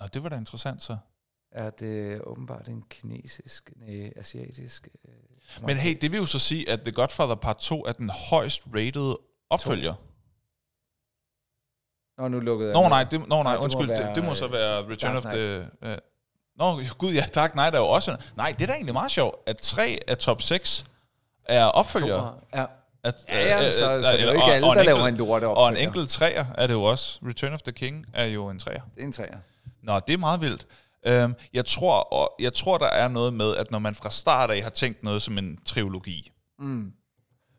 Nå, 0.00 0.06
det 0.14 0.22
var 0.22 0.28
da 0.28 0.36
interessant 0.36 0.82
så. 0.82 0.96
Er 1.50 1.70
det 1.70 2.22
åbenbart 2.22 2.68
en 2.68 2.82
kinesisk, 2.90 3.72
nej, 3.76 4.12
asiatisk... 4.16 4.88
Øh, 5.08 5.14
Men 5.62 5.76
hey, 5.76 5.98
det 6.00 6.12
vil 6.12 6.18
jo 6.18 6.26
så 6.26 6.38
sige, 6.38 6.70
at 6.70 6.80
The 6.80 6.92
Godfather 6.92 7.34
Part 7.34 7.58
2 7.58 7.84
er 7.84 7.92
den 7.92 8.10
højst 8.10 8.62
rated 8.74 9.14
opfølger. 9.50 9.94
Nå, 12.18 12.28
nu 12.28 12.40
lukkede 12.40 12.70
jeg 12.70 12.82
Nå 12.82 12.88
nej, 12.88 13.04
det, 13.04 13.20
nå, 13.20 13.26
Nej, 13.26 13.42
nej 13.42 13.52
det 13.52 13.58
må 13.58 13.64
undskyld, 13.64 13.88
det, 13.88 13.98
være, 13.98 14.14
det 14.14 14.24
må 14.24 14.34
så 14.34 14.46
øh, 14.46 14.52
være 14.52 14.90
Return 14.90 15.14
Dark 15.14 15.24
of 15.24 15.32
the... 15.32 15.68
Uh, 15.82 15.96
Nå, 16.56 16.80
gud 16.98 17.12
ja, 17.12 17.24
Dark 17.34 17.50
Knight 17.52 17.74
er 17.74 17.78
jo 17.78 17.88
også... 17.88 18.16
Nej, 18.36 18.54
det 18.58 18.62
er 18.62 18.66
da 18.66 18.72
egentlig 18.72 18.92
meget 18.94 19.10
sjovt, 19.10 19.36
at 19.46 19.56
tre 19.56 19.98
af 20.08 20.18
top 20.18 20.42
6 20.42 20.84
er 21.44 21.64
opfølgere. 21.64 22.18
Toer. 22.18 22.32
Ja. 22.54 22.64
At, 23.04 23.14
Ja, 23.28 23.46
ja, 23.46 23.66
øh, 23.66 23.72
så, 23.72 23.96
øh, 23.96 24.04
så 24.04 24.12
det 24.12 24.20
er 24.20 24.24
jo 24.24 24.32
ikke 24.32 24.52
alle, 24.52 24.68
der 24.68 24.82
laver 24.82 25.06
en 25.06 25.16
lorte 25.16 25.44
Og 25.44 25.50
en 25.50 25.56
opfølger. 25.56 25.86
enkelt 25.86 26.10
træer 26.10 26.44
er 26.58 26.66
det 26.66 26.74
jo 26.74 26.82
også. 26.82 27.18
Return 27.28 27.52
of 27.52 27.62
the 27.62 27.72
King 27.72 28.06
er 28.14 28.24
jo 28.24 28.48
en 28.48 28.58
træer. 28.58 28.80
Det 28.94 29.02
er 29.02 29.06
en 29.06 29.12
træer. 29.12 29.36
Nå, 29.82 30.00
det 30.06 30.12
er 30.12 30.18
meget 30.18 30.40
vildt. 30.40 30.66
Øhm, 31.06 31.34
jeg, 31.52 31.64
tror, 31.64 32.00
og 32.00 32.34
jeg 32.40 32.52
tror, 32.52 32.78
der 32.78 32.86
er 32.86 33.08
noget 33.08 33.34
med, 33.34 33.56
at 33.56 33.70
når 33.70 33.78
man 33.78 33.94
fra 33.94 34.10
start 34.10 34.50
af 34.50 34.62
har 34.62 34.70
tænkt 34.70 35.02
noget 35.02 35.22
som 35.22 35.38
en 35.38 35.58
trilogi, 35.66 36.30
Mm. 36.58 36.92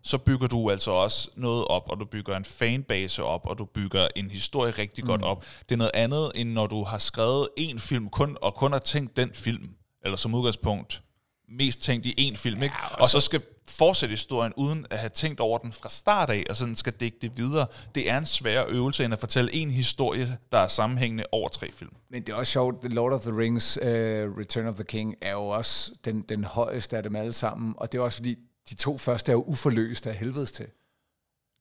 så 0.04 0.18
bygger 0.18 0.48
du 0.48 0.72
altså 0.72 0.92
også 0.92 1.30
noget 1.36 1.66
op, 1.68 1.90
og 1.90 2.00
du 2.00 2.06
bygger 2.06 2.38
en 2.38 2.46
fanbase 2.46 3.24
op, 3.24 3.46
og 3.46 3.58
du 3.58 3.66
bygger 3.66 4.08
en 4.16 4.30
historie 4.32 4.72
rigtig 4.72 5.04
mm. 5.04 5.08
godt 5.08 5.24
op. 5.24 5.46
Det 5.70 5.76
er 5.76 5.78
noget 5.78 5.92
andet, 5.94 6.32
end 6.36 6.50
når 6.50 6.68
du 6.68 6.84
har 6.84 6.98
skrevet 6.98 7.48
en 7.58 7.80
film 7.80 8.10
kun, 8.10 8.38
og 8.42 8.54
kun 8.56 8.72
har 8.72 8.80
tænkt 8.80 9.18
den 9.18 9.34
film, 9.34 9.70
eller 10.04 10.18
som 10.18 10.36
udgangspunkt 10.36 11.02
mest 11.50 11.82
tænkt 11.82 12.06
i 12.06 12.32
én 12.32 12.38
film, 12.38 12.64
ikke? 12.64 12.76
og 12.92 13.02
og 13.02 13.10
så 13.10 13.20
skal 13.20 13.42
fortsætte 13.68 14.14
historien 14.14 14.54
uden 14.58 14.86
at 14.90 14.98
have 14.98 15.10
tænkt 15.10 15.40
over 15.40 15.58
den 15.58 15.74
fra 15.74 15.90
start 15.90 16.30
af, 16.30 16.44
og 16.50 16.56
sådan 16.56 16.76
skal 16.76 16.94
dække 16.94 17.18
det 17.22 17.38
videre. 17.38 17.68
Det 17.96 18.10
er 18.10 18.18
en 18.18 18.26
svær 18.26 18.66
øvelse 18.68 19.06
end 19.06 19.14
at 19.14 19.20
fortælle 19.20 19.54
en 19.54 19.70
historie, 19.70 20.38
der 20.52 20.58
er 20.58 20.68
sammenhængende 20.68 21.24
over 21.32 21.50
tre 21.50 21.72
film. 21.72 21.92
Men 22.10 22.22
det 22.24 22.30
er 22.34 22.36
også 22.36 22.52
sjovt, 22.52 22.82
The 22.82 22.90
Lord 22.94 23.14
of 23.14 23.22
the 23.22 23.38
Rings, 23.38 23.78
uh, 23.82 23.88
Return 23.88 24.68
of 24.68 24.76
the 24.76 24.84
King, 24.84 25.16
er 25.22 25.32
jo 25.32 25.48
også 25.48 25.92
den, 26.06 26.22
den 26.22 26.44
højeste 26.44 26.98
af 26.98 27.04
dem 27.04 27.16
alle 27.16 27.34
sammen. 27.34 27.76
Og 27.78 27.92
det 27.92 27.98
er 27.98 28.02
også 28.02 28.18
fordi, 28.18 28.36
de 28.70 28.76
to 28.76 28.98
første 28.98 29.32
er 29.32 29.34
jo 29.34 29.44
uforløst 29.44 30.08
af 30.08 30.16
helvedes 30.16 30.52
til. 30.52 30.66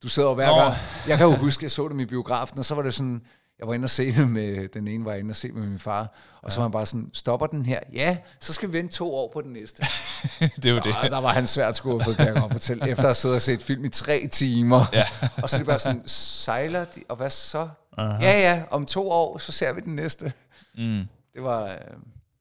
Du 0.03 0.09
sidder 0.09 0.29
og 0.29 0.35
hver 0.35 0.61
gang. 0.61 0.75
Jeg 1.09 1.19
kan 1.19 1.27
jo 1.27 1.37
huske, 1.37 1.65
jeg 1.65 1.71
så 1.71 1.89
dem 1.89 2.01
i 2.01 2.07
biografen, 2.07 2.59
og 2.59 2.65
så 2.65 2.75
var 2.75 2.83
det 2.83 2.95
sådan, 2.95 3.23
jeg 3.59 3.67
var 3.69 3.75
inde 3.75 3.87
og 3.87 3.91
se 3.91 4.13
det 4.13 4.31
med, 4.31 4.69
den 4.69 4.89
ene 4.89 5.05
var 5.05 5.11
jeg 5.11 5.21
inde 5.21 5.33
og 5.33 5.37
se 5.37 5.53
med 5.53 5.67
min 5.67 5.79
far, 5.79 6.15
og 6.43 6.53
så 6.53 6.59
var 6.59 6.63
han 6.65 6.73
bare 6.73 6.87
sådan, 6.87 7.11
stopper 7.13 7.47
den 7.47 7.67
her? 7.67 7.81
Ja, 7.93 8.19
så 8.41 8.53
skal 8.53 8.69
vi 8.69 8.79
vente 8.79 8.95
to 8.95 9.15
år 9.15 9.31
på 9.33 9.41
den 9.43 9.53
næste. 9.53 9.83
det 10.57 10.67
er 10.67 10.71
jo 10.71 10.77
det. 10.77 10.95
Der 11.11 11.19
var 11.21 11.33
han 11.33 11.47
svært 11.47 11.77
skuffet, 11.77 12.17
kan 12.17 12.27
jeg 12.27 12.35
godt 12.37 12.53
fortælle, 12.53 12.89
efter 12.91 13.03
at 13.03 13.09
have 13.09 13.15
siddet 13.15 13.35
og 13.37 13.43
set 13.43 13.63
film 13.63 13.85
i 13.85 13.89
tre 13.89 14.29
timer. 14.33 14.85
Ja. 14.93 15.05
og 15.43 15.51
så 15.51 15.57
er 15.57 15.59
det 15.59 15.67
bare 15.67 15.79
sådan, 15.79 16.03
sejler 16.09 16.85
de, 16.85 17.03
og 17.09 17.17
hvad 17.17 17.31
så? 17.31 17.65
Uh-huh. 17.65 18.03
Ja, 18.03 18.41
ja, 18.41 18.63
om 18.71 18.87
to 18.87 19.11
år, 19.11 19.39
så 19.39 19.53
ser 19.53 19.73
vi 19.73 19.81
den 19.81 19.97
næste. 19.97 20.33
Mm. 20.75 21.05
Det 21.35 21.43
var... 21.43 21.69
Øh, 21.73 21.79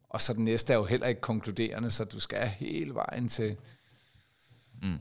og 0.10 0.22
så 0.22 0.34
den 0.34 0.46
næste 0.46 0.74
er 0.74 0.78
jo 0.78 0.86
heller 0.86 1.08
ikke 1.08 1.22
konkluderende, 1.22 1.92
så 1.92 2.04
du 2.04 2.20
skal 2.20 2.48
hele 2.48 2.94
vejen 2.94 3.30
til, 3.30 3.56
Mm. 4.84 5.00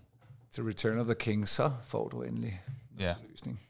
til 0.53 0.65
Return 0.65 0.99
of 0.99 1.07
the 1.07 1.15
King, 1.15 1.49
så 1.49 1.73
får 1.87 2.09
du 2.09 2.23
endelig 2.23 2.63
Ja. 2.99 3.15
løsning. 3.31 3.61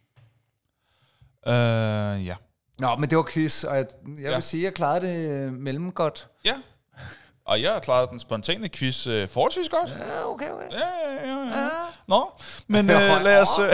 Uh, 1.47 2.27
ja. 2.27 2.35
Nå, 2.79 2.97
men 2.97 3.11
det 3.11 3.19
var 3.19 3.29
quiz, 3.33 3.65
og 3.65 3.77
jeg, 3.77 3.87
jeg 4.07 4.19
Ja. 4.19 4.35
vil 4.35 4.43
sige, 4.43 4.61
at 4.61 4.65
jeg 4.65 4.75
klarede 4.75 5.07
det 5.07 5.31
øh, 5.31 5.53
mellem 5.53 5.93
godt. 5.93 6.29
Ja. 6.45 6.55
Og 7.45 7.63
jeg 7.63 7.73
har 7.73 7.81
klaret 7.81 8.11
den 8.11 8.21
spontane 8.21 8.69
quiz 8.69 9.07
uh, 9.07 9.29
forholdsvis 9.29 9.69
godt. 9.69 9.91
Ja, 9.91 10.31
okay, 10.31 10.51
okay. 10.51 10.71
Ja, 10.71 10.79
ja, 10.79 11.29
ja. 11.29 11.63
ja. 11.63 11.69
Nå, 12.09 12.33
men 12.67 12.85
uh, 12.91 12.97
lad, 13.27 13.41
os, 13.41 13.49
uh, 13.59 13.65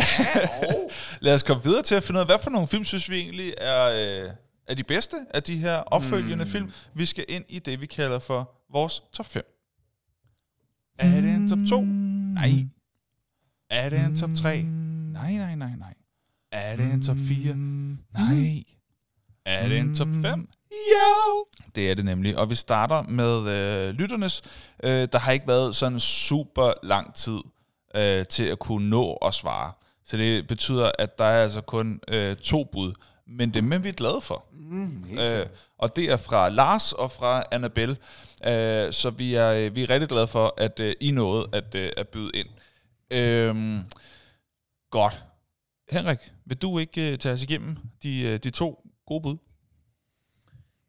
lad 1.25 1.35
os 1.35 1.43
komme 1.43 1.63
videre 1.65 1.83
til 1.83 1.95
at 1.95 2.03
finde 2.03 2.19
ud 2.19 2.21
af, 2.21 2.27
hvad 2.27 2.39
for 2.43 2.51
nogle 2.51 2.69
film 2.69 2.85
synes 2.85 3.11
vi 3.11 3.19
egentlig 3.21 3.55
er, 3.59 4.25
uh, 4.25 4.31
er 4.69 4.75
de 4.75 4.85
bedste 4.85 5.17
af 5.35 5.43
de 5.43 5.57
her 5.59 5.77
opfølgende 5.77 6.45
mm. 6.45 6.51
film. 6.51 6.73
Vi 6.95 7.07
skal 7.07 7.25
ind 7.29 7.45
i 7.49 7.59
det, 7.59 7.81
vi 7.81 7.87
kalder 7.87 8.19
for 8.19 8.51
vores 8.73 9.03
top 9.13 9.27
5. 9.27 9.43
Er 10.99 11.21
det 11.21 11.31
en 11.31 11.49
top 11.49 11.59
2? 11.69 11.81
Nej. 11.81 12.51
Er 13.71 13.89
det 13.89 13.99
en 14.01 14.17
top 14.17 14.31
3? 14.43 14.63
Nej, 15.13 15.33
nej, 15.33 15.55
nej, 15.55 15.71
nej. 15.79 15.95
Er 16.53 16.77
det 16.77 16.85
en 16.85 17.03
top 17.03 17.17
4? 17.29 17.55
Nej. 17.55 18.65
Er 19.45 19.69
det 19.69 19.79
en 19.79 19.95
top 19.95 20.09
5? 20.23 20.49
Ja! 20.71 21.43
Det 21.75 21.91
er 21.91 21.95
det 21.95 22.05
nemlig. 22.05 22.39
Og 22.39 22.51
vi 22.51 22.55
starter 22.55 23.03
med 23.03 23.49
øh, 23.49 23.95
lytternes. 23.95 24.43
Øh, 24.85 25.09
der 25.13 25.19
har 25.19 25.33
ikke 25.33 25.49
været 25.49 25.77
sådan 25.77 26.01
super 26.01 26.73
lang 26.83 27.15
tid 27.15 27.39
øh, 27.95 28.27
til 28.27 28.45
at 28.45 28.59
kunne 28.59 28.91
nå 28.91 29.13
at 29.15 29.35
svare. 29.35 29.73
Så 30.05 30.17
det 30.17 30.47
betyder, 30.47 30.91
at 30.99 31.19
der 31.19 31.25
er 31.25 31.43
altså 31.43 31.61
kun 31.61 32.01
øh, 32.09 32.37
to 32.37 32.65
bud. 32.65 32.93
Men 33.27 33.55
det 33.55 33.73
er 33.75 33.79
vi 33.79 33.89
er 33.89 33.93
glade 33.93 34.21
for. 34.21 34.45
Mm, 34.53 35.19
Øh, 35.19 35.47
og 35.79 35.97
det 35.97 36.05
er 36.13 36.17
fra 36.17 36.49
Lars 36.49 36.93
og 36.93 37.11
fra 37.11 37.45
Annabelle. 37.51 37.97
Øh, 38.47 38.93
så 38.93 39.11
vi 39.11 39.35
er, 39.35 39.53
øh, 39.53 39.77
vi 39.77 39.83
er 39.83 39.91
rigtig 39.91 40.09
glade 40.09 40.27
for, 40.27 40.55
at 40.57 40.81
øh, 40.81 40.95
I 41.01 41.11
nåede 41.11 41.47
at, 41.53 41.75
øh, 41.75 41.91
at 41.97 42.09
byde 42.09 42.31
ind. 42.35 42.49
Øh, 43.11 43.81
godt. 44.91 45.25
Henrik, 45.91 46.19
vil 46.45 46.57
du 46.57 46.79
ikke 46.79 47.13
øh, 47.13 47.19
tage 47.19 47.33
os 47.33 47.43
igennem 47.43 47.77
de, 48.03 48.23
øh, 48.27 48.39
de 48.39 48.51
to 48.51 48.89
gode 49.07 49.23
bud? 49.23 49.37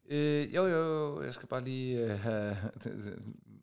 Øh, 0.09 0.55
jo, 0.55 0.67
jo, 0.67 1.23
jeg 1.23 1.33
skal 1.33 1.47
bare 1.47 1.63
lige 1.63 1.99
øh, 1.99 2.19
have... 2.19 2.57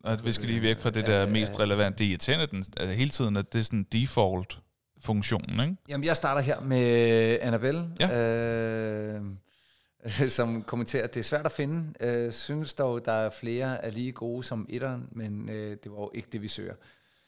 Og 0.05 0.18
vi 0.24 0.32
skal 0.32 0.47
lige 0.47 0.62
væk 0.62 0.78
fra 0.78 0.91
det 0.91 1.07
der 1.07 1.20
ja, 1.20 1.26
mest 1.26 1.61
relevant. 1.61 1.99
Det 1.99 2.05
er 2.05 2.09
irriterende 2.09 2.47
den, 2.47 2.64
altså 2.76 2.97
hele 2.97 3.11
tiden, 3.11 3.37
at 3.37 3.53
det 3.53 3.59
er 3.59 3.62
sådan 3.62 3.87
default-funktionen, 3.93 5.61
ikke? 5.61 5.76
Jamen, 5.89 6.05
jeg 6.05 6.16
starter 6.16 6.41
her 6.43 6.61
med 6.61 7.39
Annabelle, 7.41 7.89
Ja. 8.01 9.16
øh, 9.16 9.22
som 10.28 10.62
kommenterer, 10.62 11.05
at 11.05 11.14
det 11.14 11.20
er 11.20 11.24
svært 11.24 11.47
at 11.47 11.53
finde. 11.53 11.93
Øh, 12.01 12.32
synes 12.32 12.74
dog, 12.74 13.05
der 13.05 13.12
er 13.12 13.30
flere 13.30 13.84
er 13.84 13.91
lige 13.91 14.12
gode 14.12 14.45
som 14.45 14.66
etteren, 14.68 15.09
men 15.12 15.49
øh, 15.49 15.76
det 15.84 15.93
var 15.93 15.99
jo 15.99 16.11
ikke 16.14 16.28
det, 16.32 16.43
vi 16.43 16.49
søger. 16.49 16.74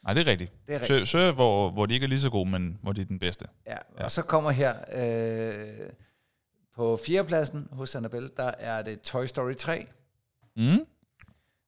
Nej, 0.03 0.13
det 0.13 0.27
er 0.27 0.31
rigtigt. 0.31 0.53
Det 0.67 0.75
er 0.75 0.85
Søg, 0.85 1.07
søg, 1.07 1.33
hvor, 1.33 1.69
hvor 1.69 1.85
de 1.85 1.93
ikke 1.93 2.03
er 2.03 2.07
lige 2.07 2.19
så 2.19 2.29
gode, 2.29 2.49
men 2.49 2.79
hvor 2.81 2.91
de 2.91 3.01
er 3.01 3.05
den 3.05 3.19
bedste. 3.19 3.45
Ja, 3.67 3.75
og 3.97 4.11
så 4.11 4.21
kommer 4.21 4.51
her 4.51 4.75
øh, 4.93 5.89
på 6.75 6.99
fjerdepladsen 7.05 7.67
hos 7.71 7.95
Annabelle, 7.95 8.29
der 8.37 8.51
er 8.59 8.81
det 8.81 9.01
Toy 9.01 9.25
Story 9.25 9.53
3. 9.53 9.87
Mm? 10.55 10.85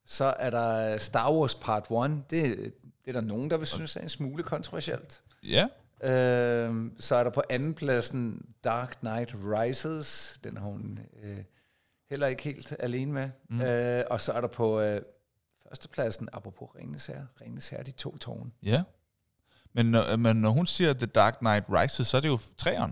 Så 0.06 0.26
er 0.40 0.50
der 0.50 0.98
Star 0.98 1.34
Wars 1.34 1.56
Part 1.56 1.84
1. 2.06 2.24
Det, 2.30 2.74
det 3.06 3.08
er 3.08 3.12
der 3.12 3.22
nogen, 3.22 3.50
der 3.50 3.58
vil 3.58 3.68
synes 3.68 3.96
er 3.96 4.02
en 4.02 4.10
smule 4.10 4.44
kontroversielt. 4.44 5.22
Ja. 5.44 5.68
Øh, 6.04 6.92
så 7.00 7.16
er 7.16 7.24
der 7.24 7.32
på 7.32 7.44
anden 7.50 7.74
pladsen 7.74 8.46
Dark 8.64 8.98
Knight 9.00 9.36
Rises. 9.44 10.40
Den 10.44 10.58
har 10.58 10.66
hun 10.66 11.00
øh, 11.24 11.38
heller 12.10 12.28
ikke 12.28 12.44
helt 12.44 12.76
alene 12.80 13.12
med. 13.12 13.30
Mm. 13.50 13.62
Øh, 13.62 14.04
og 14.10 14.22
så 14.22 14.32
er 14.32 14.42
der 14.42 14.48
på 14.48 14.82
øh, 14.82 15.02
førstepladsen, 15.72 16.30
apropos 16.34 16.69
Ringens 16.76 17.05
Herre, 17.05 17.28
Ringens 17.41 17.69
Herre, 17.69 17.84
de 17.84 17.91
to 17.91 18.17
tårne. 18.17 18.51
Ja. 18.63 18.84
Men, 19.74 19.86
når- 19.91 20.15
men 20.15 20.36
når 20.38 20.49
hun 20.49 20.67
siger 20.67 20.93
The 20.93 21.05
Dark 21.05 21.38
Knight 21.38 21.65
Rises, 21.69 22.07
så 22.07 22.17
er 22.17 22.22
det 22.22 22.28
jo 22.28 22.39
træeren. 22.57 22.91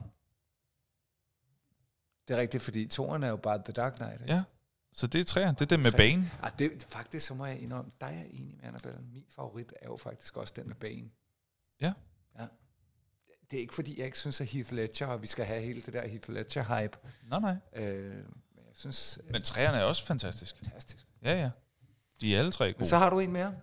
Det 2.28 2.36
er 2.36 2.42
rigtigt, 2.42 2.64
fordi 2.64 2.88
toren 2.88 3.24
er 3.24 3.28
jo 3.28 3.38
bare 3.38 3.58
The 3.64 3.74
Dark 3.74 3.94
Knight. 3.96 4.22
Ikke? 4.22 4.34
Ja. 4.34 4.44
Så 4.94 5.08
det 5.08 5.22
er 5.22 5.26
træeren. 5.26 5.56
Det 5.56 5.62
er 5.62 5.66
det 5.66 5.80
med 5.80 5.92
Tre. 5.92 5.98
Bane. 5.98 6.32
Ah, 6.42 6.52
det, 6.60 6.86
faktisk, 6.90 7.28
så 7.28 7.34
må 7.34 7.46
jeg 7.46 7.60
indrømme, 7.60 7.92
der 8.02 8.08
er 8.08 8.12
jeg 8.12 8.28
enig 8.32 8.56
med 8.56 8.64
Annabelle. 8.66 9.00
Min 9.14 9.26
favorit 9.30 9.74
er 9.82 9.86
jo 9.86 9.98
faktisk 9.98 10.38
også 10.38 10.54
den 10.56 10.68
med 10.68 10.76
Bane. 10.76 11.10
Ja. 11.82 11.94
ja. 12.40 12.46
Det 13.52 13.58
er 13.58 13.62
ikke 13.62 13.76
fordi, 13.76 13.98
jeg 13.98 14.06
ikke 14.06 14.20
synes, 14.20 14.42
at 14.42 14.48
Heath 14.48 14.74
Ledger, 14.74 15.08
og 15.08 15.22
vi 15.22 15.28
skal 15.28 15.46
have 15.46 15.62
hele 15.62 15.82
det 15.82 15.94
der 15.94 16.08
Heath 16.08 16.30
Ledger-hype. 16.30 16.98
Nej, 17.30 17.40
nej. 17.40 17.56
Øh, 17.76 18.14
men 18.16 18.26
jeg 18.66 18.74
synes, 18.76 19.20
Men 19.32 19.42
træerne 19.42 19.78
er 19.78 19.84
også 19.84 20.06
fantastisk. 20.06 20.56
fantastisk. 20.58 21.08
Ja, 21.22 21.32
ja. 21.42 21.50
De 22.22 22.36
er 22.36 22.40
alle 22.40 22.52
tre 22.52 22.74
gode. 22.74 22.86
så 22.86 22.90
Så, 22.90 22.98
har 22.98 23.10
du 23.10 23.20
en 23.20 23.32
mere. 23.32 23.54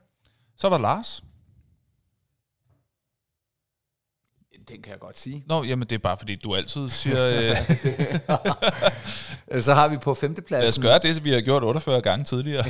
så 0.57 0.66
er 0.66 0.70
der 0.70 0.78
Lars. 0.78 1.22
Den 4.68 4.82
kan 4.82 4.90
jeg 4.92 5.00
godt 5.00 5.18
sige. 5.18 5.44
Nå, 5.48 5.64
jamen 5.64 5.88
det 5.88 5.94
er 5.94 5.98
bare 5.98 6.16
fordi, 6.16 6.36
du 6.36 6.54
altid 6.54 6.88
siger, 6.90 7.50
Øh, 9.48 9.62
så 9.66 9.74
har 9.74 9.88
vi 9.88 9.96
på 9.96 10.14
femtepladsen. 10.14 10.62
lad 10.62 10.68
os 10.98 11.02
gøre 11.04 11.14
det, 11.14 11.24
vi 11.24 11.32
har 11.32 11.40
gjort 11.40 11.62
48 11.64 12.00
gange 12.02 12.24
tidligere. 12.24 12.64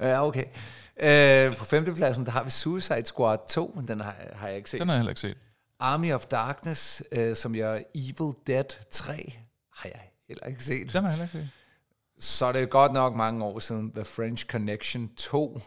ja, 0.10 0.26
okay. 0.26 0.44
Øh, 1.00 1.56
på 1.56 1.64
femtepladsen, 1.64 2.24
der 2.26 2.30
har 2.30 2.44
vi 2.44 2.50
Suicide 2.50 3.04
Squad 3.06 3.38
2, 3.48 3.72
men 3.76 3.88
den 3.88 4.00
har, 4.00 4.16
har 4.34 4.48
jeg 4.48 4.56
ikke 4.56 4.70
set. 4.70 4.80
Den 4.80 4.88
har 4.88 4.94
jeg 4.94 5.00
heller 5.00 5.10
ikke 5.10 5.20
set. 5.20 5.36
Army 5.80 6.12
of 6.12 6.26
Darkness, 6.26 7.02
øh, 7.12 7.36
som 7.36 7.54
jeg 7.54 7.84
Evil 7.94 8.32
Dead 8.46 8.64
3, 8.90 9.34
har 9.76 9.88
jeg 9.88 10.00
heller 10.28 10.46
ikke 10.46 10.64
set. 10.64 10.92
Den 10.92 11.04
har 11.04 11.10
jeg 11.10 11.18
heller 11.18 11.24
ikke 11.24 11.38
set. 11.38 11.48
Så 12.18 12.46
er 12.46 12.52
det 12.52 12.70
godt 12.70 12.92
nok 12.92 13.14
mange 13.16 13.44
år 13.44 13.58
siden. 13.58 13.92
The 13.92 14.04
French 14.04 14.46
Connection 14.46 15.08
2. 15.16 15.60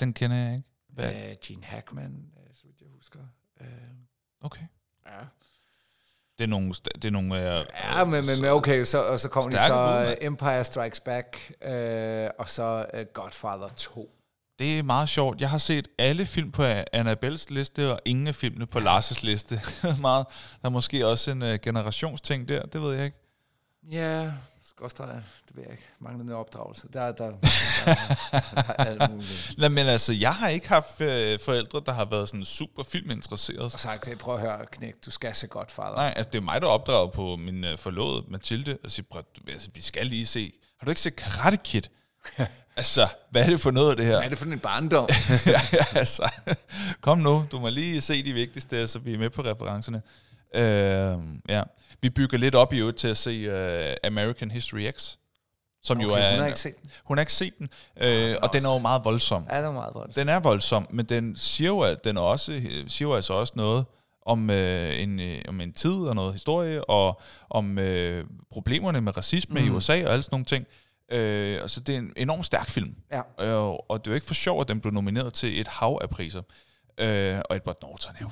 Den 0.00 0.12
kender 0.12 0.36
jeg 0.36 0.56
ikke. 0.56 0.68
Hvad? 0.88 1.04
Af 1.04 1.38
Gene 1.44 1.64
Hackman, 1.64 2.32
øh, 2.36 2.54
så 2.54 2.62
vidt 2.64 2.80
jeg 2.80 2.88
husker. 2.96 3.18
Øh, 3.60 3.66
Okay. 4.40 4.62
ja. 5.06 5.10
Det 6.38 6.44
er 6.44 6.48
nogle, 6.48 6.72
det 6.94 7.04
er 7.04 7.10
nogle 7.10 7.58
øh, 7.58 7.66
Ja, 7.74 8.04
men, 8.04 8.24
men 8.26 8.44
okay, 8.50 8.84
så, 8.84 9.02
og 9.02 9.20
så 9.20 9.28
kommer 9.28 9.50
de 9.50 9.58
så 9.66 9.74
mand. 9.74 10.18
Empire 10.20 10.64
Strikes 10.64 11.00
Back, 11.00 11.52
øh, 11.62 12.28
og 12.38 12.48
så 12.48 12.86
øh, 12.94 13.06
Godfather 13.12 13.68
2. 13.76 14.10
Det 14.58 14.78
er 14.78 14.82
meget 14.82 15.08
sjovt. 15.08 15.40
Jeg 15.40 15.50
har 15.50 15.58
set 15.58 15.88
alle 15.98 16.26
film 16.26 16.52
på 16.52 16.62
Annabelles 16.92 17.50
liste, 17.50 17.92
og 17.92 18.00
ingen 18.04 18.26
af 18.26 18.34
filmene 18.34 18.66
på 18.66 18.78
Lars' 18.78 19.24
liste. 19.24 19.60
meget. 20.00 20.26
Der 20.62 20.68
er 20.68 20.70
måske 20.70 21.06
også 21.06 21.30
en 21.30 21.42
uh, 21.42 21.54
generationsting 21.62 22.48
der, 22.48 22.62
det 22.62 22.82
ved 22.82 22.94
jeg 22.94 23.04
ikke. 23.04 23.18
Ja, 23.90 24.32
skråstreger, 24.68 25.20
det 25.48 25.56
ved 25.56 25.62
jeg 25.62 25.72
ikke. 25.72 25.84
Manglende 26.00 26.34
opdragelse. 26.34 26.88
Der, 26.92 27.12
der, 27.12 27.12
der, 27.12 27.30
der, 27.84 28.40
der 28.54 28.62
er 28.78 28.84
alt 28.84 29.10
muligt. 29.10 29.54
Nej, 29.58 29.68
men 29.68 29.86
altså, 29.86 30.12
jeg 30.12 30.34
har 30.34 30.48
ikke 30.48 30.68
haft 30.68 31.00
øh, 31.00 31.38
forældre, 31.38 31.82
der 31.86 31.92
har 31.92 32.04
været 32.04 32.28
sådan 32.28 32.44
super 32.44 32.82
filminteresserede. 32.82 33.64
Og 33.64 33.70
sagt, 33.70 34.06
hey, 34.06 34.16
prøv 34.16 34.34
at 34.34 34.40
høre, 34.40 34.66
knæk, 34.72 34.94
du 35.06 35.10
skal 35.10 35.34
se 35.34 35.46
Godfather. 35.46 35.94
Nej, 35.94 36.14
altså 36.16 36.30
det 36.32 36.38
er 36.38 36.42
mig, 36.42 36.60
der 36.60 36.66
opdrager 36.66 37.10
på 37.10 37.36
min 37.36 37.64
øh, 37.64 37.78
forlovede 37.78 38.24
Mathilde, 38.28 38.78
og 38.84 38.90
siger, 38.90 39.06
prøv, 39.10 39.22
altså, 39.48 39.68
vi 39.74 39.80
skal 39.80 40.06
lige 40.06 40.26
se. 40.26 40.52
Har 40.78 40.84
du 40.84 40.90
ikke 40.90 41.00
set 41.00 41.16
Karate 41.16 41.56
Kid? 41.64 41.82
altså, 42.76 43.08
hvad 43.30 43.44
er 43.44 43.50
det 43.50 43.60
for 43.60 43.70
noget 43.70 43.90
af 43.90 43.96
det 43.96 44.06
her? 44.06 44.16
Hvad 44.16 44.24
er 44.24 44.28
det 44.28 44.38
for 44.38 44.46
en 44.46 44.58
barndom? 44.58 45.08
ja, 45.46 45.84
altså, 45.98 46.30
kom 47.00 47.18
nu, 47.18 47.46
du 47.50 47.58
må 47.58 47.68
lige 47.68 48.00
se 48.00 48.24
de 48.24 48.32
vigtigste, 48.32 48.88
så 48.88 48.98
vi 48.98 49.14
er 49.14 49.18
med 49.18 49.30
på 49.30 49.42
referencerne. 49.42 50.02
Øh, 50.54 51.18
ja. 51.48 51.62
Vi 52.02 52.10
bygger 52.10 52.38
lidt 52.38 52.54
op 52.54 52.72
i 52.72 52.78
øvrigt 52.78 52.98
til 52.98 53.08
at 53.08 53.16
se 53.16 53.48
uh, 53.48 53.94
American 54.04 54.50
History 54.50 54.90
X, 54.90 55.16
som 55.82 56.00
jo 56.00 56.12
Okay, 56.12 56.22
er... 56.22 56.30
hun 56.30 56.40
har 56.40 56.46
ikke 56.46 56.60
set 56.60 56.82
den. 56.82 56.90
hun 57.04 57.18
har 57.18 57.22
ikke 57.22 57.32
set 57.32 57.58
den, 57.58 57.68
øh, 57.96 58.36
og 58.42 58.52
den 58.52 58.64
er 58.64 58.72
jo 58.72 58.78
meget 58.78 59.04
voldsom. 59.04 59.46
Ja, 59.50 59.56
det 59.56 59.64
var 59.64 59.72
meget 59.72 59.94
voldsomt. 59.94 60.16
Den 60.16 60.28
er 60.28 60.40
voldsom, 60.40 60.86
men 60.90 61.06
den 61.06 61.36
siger 61.36 61.68
jo, 61.68 61.80
at 61.80 62.04
den 62.04 62.16
er 62.16 62.20
også, 62.20 62.52
siger 62.88 63.08
jo 63.08 63.14
altså 63.14 63.34
også 63.34 63.52
noget 63.56 63.84
om, 64.26 64.50
øh, 64.50 65.02
en, 65.02 65.20
øh, 65.20 65.38
om 65.48 65.60
en 65.60 65.72
tid 65.72 65.94
og 65.94 66.14
noget 66.14 66.32
historie, 66.32 66.90
og 66.90 67.20
om 67.50 67.78
øh, 67.78 68.24
problemerne 68.50 69.00
med 69.00 69.16
racisme 69.16 69.60
mm. 69.60 69.66
i 69.66 69.70
USA 69.70 70.06
og 70.06 70.12
alle 70.12 70.22
sådan 70.22 70.34
nogle 70.34 70.44
ting. 70.44 70.66
Øh, 71.12 71.62
altså, 71.62 71.80
det 71.80 71.94
er 71.94 71.98
en 71.98 72.12
enormt 72.16 72.46
stærk 72.46 72.68
film. 72.68 72.94
Ja. 73.12 73.18
Øh, 73.40 73.78
og 73.88 74.04
det 74.04 74.06
er 74.06 74.10
jo 74.10 74.14
ikke 74.14 74.26
for 74.26 74.34
sjovt, 74.34 74.60
at 74.60 74.68
den 74.68 74.80
blev 74.80 74.92
nomineret 74.92 75.32
til 75.32 75.60
et 75.60 75.68
hav 75.68 75.98
af 76.02 76.10
priser. 76.10 76.42
Øh, 76.98 77.38
og 77.50 77.56
Edward 77.56 77.76
Norton 77.82 78.14
er 78.14 78.20
jo 78.22 78.28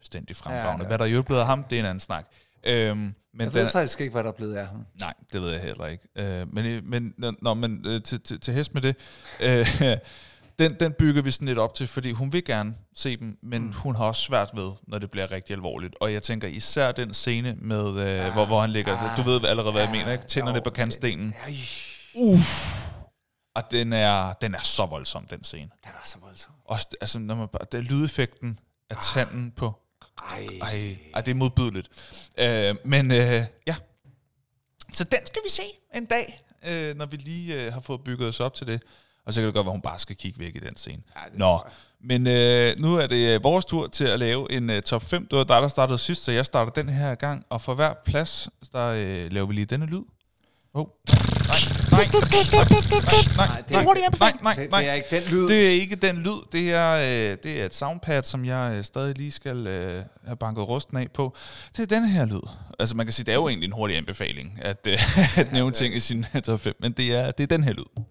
fuldstændig 0.00 0.36
fremragende. 0.36 0.84
Ja, 0.84 0.88
Hvad 0.88 0.98
der 0.98 1.04
er 1.04 1.08
jo 1.08 1.22
blevet 1.22 1.40
af 1.40 1.46
ham, 1.46 1.64
det 1.64 1.76
er 1.76 1.80
en 1.80 1.86
anden 1.86 2.00
snak. 2.00 2.26
Øh, 2.64 2.96
men 2.96 3.14
Jeg 3.38 3.46
den 3.46 3.54
ved 3.54 3.62
er- 3.66 3.70
faktisk 3.70 4.00
ikke, 4.00 4.12
hvad 4.12 4.22
der 4.24 4.28
er 4.30 4.34
blevet 4.34 4.54
af 4.56 4.66
ham. 4.66 4.86
Nej, 5.00 5.14
det 5.32 5.42
ved 5.42 5.50
jeg 5.50 5.60
heller 5.60 5.86
ikke. 5.86 6.08
Øh, 6.16 6.54
men 6.54 6.90
men, 6.90 7.14
nå, 7.42 7.54
men 7.54 7.84
øh, 7.86 8.02
til, 8.02 8.20
til, 8.20 8.40
til 8.40 8.54
hest 8.54 8.74
med 8.74 8.82
det, 8.82 8.96
øh, 9.40 9.66
den, 10.58 10.76
den 10.80 10.92
bygger 10.92 11.22
vi 11.22 11.30
sådan 11.30 11.48
lidt 11.48 11.58
op 11.58 11.74
til, 11.74 11.86
fordi 11.86 12.10
hun 12.12 12.32
vil 12.32 12.44
gerne 12.44 12.74
se 12.94 13.16
dem, 13.16 13.38
men 13.42 13.62
mm. 13.62 13.72
hun 13.72 13.96
har 13.96 14.04
også 14.04 14.22
svært 14.22 14.50
ved, 14.54 14.72
når 14.88 14.98
det 14.98 15.10
bliver 15.10 15.30
rigtig 15.32 15.54
alvorligt. 15.54 15.94
Og 16.00 16.12
jeg 16.12 16.22
tænker 16.22 16.48
især 16.48 16.92
den 16.92 17.14
scene, 17.14 17.56
med, 17.60 17.88
øh, 17.96 18.26
ah, 18.26 18.32
hvor, 18.32 18.46
hvor 18.46 18.60
han 18.60 18.70
ligger, 18.70 18.96
ah, 18.96 19.16
du 19.16 19.22
ved 19.30 19.44
allerede, 19.44 19.72
hvad 19.72 19.82
jeg 19.82 19.90
mener, 19.90 20.12
ikke? 20.12 20.24
tænderne 20.24 20.56
jo, 20.56 20.62
på 20.64 20.70
kantstenen. 20.70 21.34
Ej, 21.46 21.54
Og 23.54 23.62
den 23.70 23.92
er, 23.92 24.32
den 24.32 24.54
er 24.54 24.60
så 24.60 24.86
voldsom, 24.86 25.26
den 25.26 25.44
scene. 25.44 25.70
den 25.84 25.90
er 25.92 26.04
så 26.04 26.18
voldsom. 26.22 26.52
Også, 26.64 26.88
altså, 27.00 27.18
når 27.18 27.34
man 27.34 27.48
bare, 27.48 27.62
det 27.72 27.78
er 27.78 27.82
lydeffekten 27.82 28.58
af 28.90 28.96
tanden 29.14 29.50
på 29.50 29.78
Ej. 30.30 30.48
Ej, 30.62 30.96
ej, 31.14 31.20
det 31.20 31.30
er 31.30 31.34
modbydeligt. 31.34 31.88
Øh, 32.38 32.74
men 32.84 33.10
øh, 33.10 33.42
ja, 33.66 33.74
Så 34.92 35.04
den 35.04 35.26
skal 35.26 35.42
vi 35.44 35.50
se 35.50 35.62
en 35.94 36.04
dag, 36.06 36.42
øh, 36.66 36.96
når 36.96 37.06
vi 37.06 37.16
lige 37.16 37.64
øh, 37.66 37.72
har 37.72 37.80
fået 37.80 38.00
bygget 38.04 38.28
os 38.28 38.40
op 38.40 38.54
til 38.54 38.66
det. 38.66 38.82
Og 39.26 39.34
så 39.34 39.40
kan 39.40 39.46
det 39.46 39.54
godt 39.54 39.64
være, 39.66 39.70
at 39.72 39.74
hun 39.74 39.82
bare 39.82 39.98
skal 39.98 40.16
kigge 40.16 40.38
væk 40.40 40.56
i 40.56 40.58
den 40.58 40.76
scene. 40.76 41.02
Ja, 41.16 41.20
Nå, 41.38 41.60
men 42.04 42.26
øh, 42.26 42.78
nu 42.78 42.94
er 42.94 43.06
det 43.06 43.34
øh, 43.34 43.42
vores 43.44 43.64
tur 43.64 43.86
til 43.86 44.04
at 44.04 44.18
lave 44.18 44.52
en 44.52 44.70
øh, 44.70 44.82
top 44.82 45.02
5. 45.02 45.26
Det 45.26 45.38
var 45.38 45.44
dig, 45.44 45.62
der 45.62 45.68
startede 45.68 45.98
sidst, 45.98 46.24
så 46.24 46.32
jeg 46.32 46.46
starter 46.46 46.72
den 46.72 46.88
her 46.88 47.14
gang. 47.14 47.44
Og 47.50 47.60
for 47.60 47.74
hver 47.74 47.94
plads, 48.04 48.48
der 48.72 48.86
øh, 48.86 49.32
laver 49.32 49.46
vi 49.46 49.54
lige 49.54 49.64
denne 49.64 49.86
lyd. 49.86 50.02
Oh. 50.74 50.86
Nej, 51.50 51.58
nej, 51.96 52.14
nej, 53.36 54.32
nej, 54.42 54.42
Nej, 54.42 54.54
det 54.54 54.70
nej, 54.70 54.84
er 54.84 54.86
Det, 54.88 54.88
er 54.88 54.94
ikke 54.94 55.10
den 55.10 55.22
lyd. 55.30 55.48
Det 55.48 55.66
er 55.66 55.70
ikke 55.70 55.96
den 55.96 56.16
lyd. 56.16 56.46
Det 56.52 56.70
er, 56.72 56.92
øh, 56.92 57.36
det 57.42 57.60
er 57.60 57.66
et 57.66 57.74
soundpad, 57.74 58.22
som 58.22 58.44
jeg 58.44 58.74
øh, 58.76 58.84
stadig 58.84 59.18
lige 59.18 59.32
skal 59.32 59.66
øh, 59.66 60.02
have 60.26 60.36
banket 60.36 60.68
rusten 60.68 60.96
af 60.96 61.10
på. 61.14 61.36
Det 61.76 61.92
er 61.92 62.00
den 62.00 62.08
her 62.08 62.26
lyd. 62.26 62.48
Altså 62.78 62.96
man 62.96 63.06
kan 63.06 63.12
sige, 63.12 63.26
det 63.26 63.32
er 63.32 63.36
jo 63.36 63.48
egentlig 63.48 63.66
en 63.66 63.72
hurtig 63.72 63.96
anbefaling 63.96 64.58
at, 64.62 64.86
øh, 64.86 64.98
at 65.40 65.52
nævne 65.52 65.72
ting 65.72 65.94
i 65.94 66.00
sin 66.00 66.26
top 66.44 66.60
5, 66.60 66.74
men 66.80 66.92
det 66.92 67.14
er, 67.14 67.30
det 67.30 67.42
er 67.42 67.56
den 67.56 67.64
her 67.64 67.72
lyd. 67.72 68.04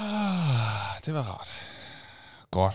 Ah, 0.00 1.00
det 1.06 1.14
var 1.14 1.22
rart. 1.22 1.48
Godt. 2.50 2.74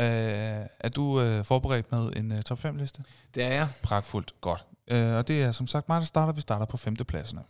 Øh, 0.00 0.66
er 0.80 0.88
du 0.96 1.20
øh, 1.20 1.44
forberedt 1.44 1.92
med 1.92 2.12
en 2.16 2.32
øh, 2.32 2.42
top 2.42 2.58
5 2.58 2.76
liste? 2.76 3.02
Det 3.34 3.44
er 3.44 3.52
jeg. 3.52 3.68
Pragtfuldt. 3.82 4.32
Godt. 4.40 4.64
Øh, 4.90 5.16
og 5.16 5.28
det 5.28 5.42
er 5.42 5.52
som 5.52 5.66
sagt 5.66 5.88
mig, 5.88 6.00
der 6.00 6.06
starter. 6.06 6.32
Vi 6.32 6.40
starter 6.40 6.66
på 6.66 6.76
femtepladserne. 6.76 7.42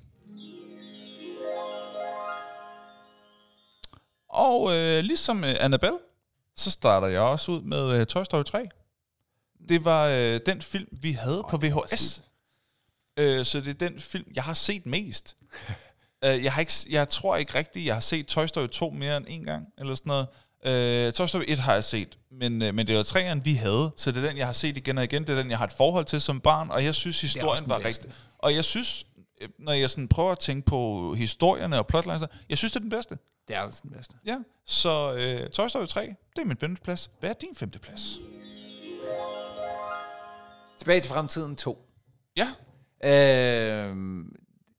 Og 4.29 4.77
øh, 4.77 5.05
ligesom 5.05 5.45
øh, 5.45 5.55
Annabelle, 5.61 5.99
så 6.57 6.71
starter 6.71 7.09
jeg 7.09 7.21
også 7.21 7.53
ud 7.53 7.61
med 7.61 8.01
øh, 8.01 8.07
Toy 8.07 8.25
Story 8.25 8.43
3. 8.43 8.69
Det 9.69 9.85
var 9.85 10.09
øh, 10.09 10.41
den 10.47 10.63
film, 10.63 10.89
vi 11.03 11.13
havde 11.13 11.39
Åh, 11.39 11.51
på 11.51 11.57
VHS. 11.57 12.23
Øh, 13.19 13.45
så 13.45 13.61
det 13.61 13.69
er 13.69 13.89
den 13.89 14.01
film, 14.01 14.33
jeg 14.35 14.45
har 14.45 14.55
set 14.55 14.87
mest. 14.87 15.37
øh, 16.25 16.45
jeg, 16.45 16.53
har 16.53 16.61
ikke, 16.61 16.73
jeg 16.91 17.09
tror 17.09 17.37
ikke 17.37 17.55
rigtigt, 17.55 17.87
jeg 17.87 17.95
har 17.95 18.01
set 18.01 18.27
Toy 18.27 18.47
Story 18.47 18.69
2 18.69 18.91
mere 18.91 19.17
end 19.17 19.27
en 19.29 19.45
gang, 19.45 19.67
eller 19.79 19.95
sådan 19.95 20.11
noget. 20.11 20.27
Øh, 20.67 21.13
Toy 21.13 21.27
Story 21.27 21.43
1 21.49 21.59
har 21.59 21.73
jeg 21.73 21.85
set, 21.85 22.19
men, 22.31 22.63
øh, 22.63 22.75
men 22.75 22.87
det 22.87 22.97
var 22.97 23.03
træerne, 23.03 23.45
vi 23.45 23.55
havde, 23.55 23.91
så 23.97 24.13
det 24.13 24.25
er 24.25 24.29
den, 24.29 24.37
jeg 24.37 24.47
har 24.47 24.53
set 24.53 24.77
igen 24.77 24.99
og 24.99 25.05
igen. 25.05 25.23
Det 25.23 25.31
er 25.31 25.37
den, 25.37 25.51
jeg 25.51 25.59
har 25.59 25.65
et 25.65 25.73
forhold 25.73 26.05
til 26.05 26.21
som 26.21 26.41
barn, 26.41 26.71
og 26.71 26.85
jeg 26.85 26.95
synes, 26.95 27.21
historien 27.21 27.69
var 27.69 27.85
rigtig... 27.85 28.11
Og 28.39 28.55
jeg 28.55 28.65
synes, 28.65 29.07
øh, 29.41 29.49
når 29.59 29.73
jeg 29.73 29.91
sådan 29.91 30.09
prøver 30.09 30.33
at 30.33 30.39
tænke 30.39 30.67
på 30.67 31.15
historierne 31.15 31.79
og 31.79 31.87
plotlines, 31.87 32.23
jeg 32.49 32.59
synes, 32.59 32.73
det 32.73 32.77
er 32.77 32.81
den 32.81 32.91
bedste. 32.91 33.19
Det 33.49 33.57
er 33.57 33.61
også 33.61 33.81
den 33.83 33.91
bedste. 33.91 34.15
Ja, 34.27 34.37
så 34.67 35.15
øh, 35.15 35.51
Toy 35.51 35.69
Story 35.69 35.87
3, 35.87 36.01
det 36.37 36.43
er 36.43 36.47
min 36.47 36.57
femteplads. 36.57 37.11
Hvad 37.21 37.31
er 37.31 37.35
din 37.35 37.55
femteplads? 37.57 38.17
Tilbage 40.79 41.01
til 41.01 41.11
fremtiden 41.11 41.57
2. 41.57 41.89
Ja, 42.37 42.49
Øh, 43.05 43.97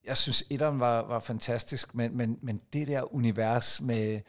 jeg 0.06 0.18
synes, 0.18 0.44
etteren 0.50 0.80
var, 0.80 1.02
var 1.02 1.20
fantastisk, 1.20 1.96
men, 1.96 2.18
men, 2.18 2.40
men 2.42 2.62
det 2.74 2.88
der 2.88 3.16
univers 3.16 3.82
med, 3.82 4.20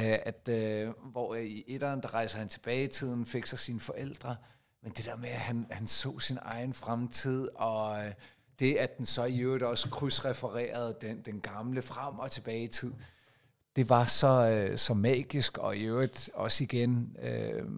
at 0.00 0.48
øh, 0.48 0.92
hvor 1.04 1.34
i 1.34 1.64
etteren, 1.66 2.02
der 2.02 2.14
rejser 2.14 2.38
han 2.38 2.48
tilbage 2.48 2.84
i 2.84 2.88
tiden, 2.88 3.26
fik 3.26 3.46
sig 3.46 3.58
sine 3.58 3.80
forældre, 3.80 4.36
men 4.82 4.92
det 4.92 5.04
der 5.04 5.16
med, 5.16 5.28
at 5.28 5.40
han, 5.40 5.66
han 5.70 5.86
så 5.86 6.18
sin 6.18 6.38
egen 6.42 6.74
fremtid, 6.74 7.48
og 7.54 8.06
øh, 8.06 8.12
det, 8.58 8.74
at 8.74 8.98
den 8.98 9.06
så 9.06 9.24
i 9.24 9.38
øvrigt 9.38 9.62
også 9.62 9.90
krydsrefererede 9.90 10.96
den, 11.00 11.20
den 11.20 11.40
gamle 11.40 11.82
frem 11.82 12.18
og 12.18 12.30
tilbage 12.30 12.64
i 12.64 12.68
tid, 12.68 12.92
det 13.76 13.88
var 13.88 14.04
så, 14.04 14.48
øh, 14.48 14.78
så 14.78 14.94
magisk, 14.94 15.58
og 15.58 15.76
i 15.76 15.82
øvrigt 15.82 16.30
også 16.34 16.64
igen 16.64 17.16
øh, 17.22 17.68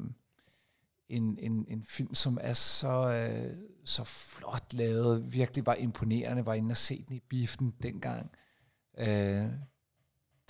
en, 1.09 1.39
en, 1.39 1.67
en 1.69 1.85
film, 1.89 2.15
som 2.15 2.39
er 2.41 2.53
så, 2.53 3.11
øh, 3.11 3.57
så 3.85 4.05
flot 4.05 4.73
lavet, 4.73 5.33
virkelig 5.33 5.67
var 5.67 5.75
imponerende, 5.75 6.47
var 6.47 6.55
inde 6.55 6.73
og 6.73 6.77
se 6.77 7.05
den 7.09 7.17
i 7.17 7.21
biffen 7.21 7.75
dengang. 7.83 8.31
Øh, 8.99 9.47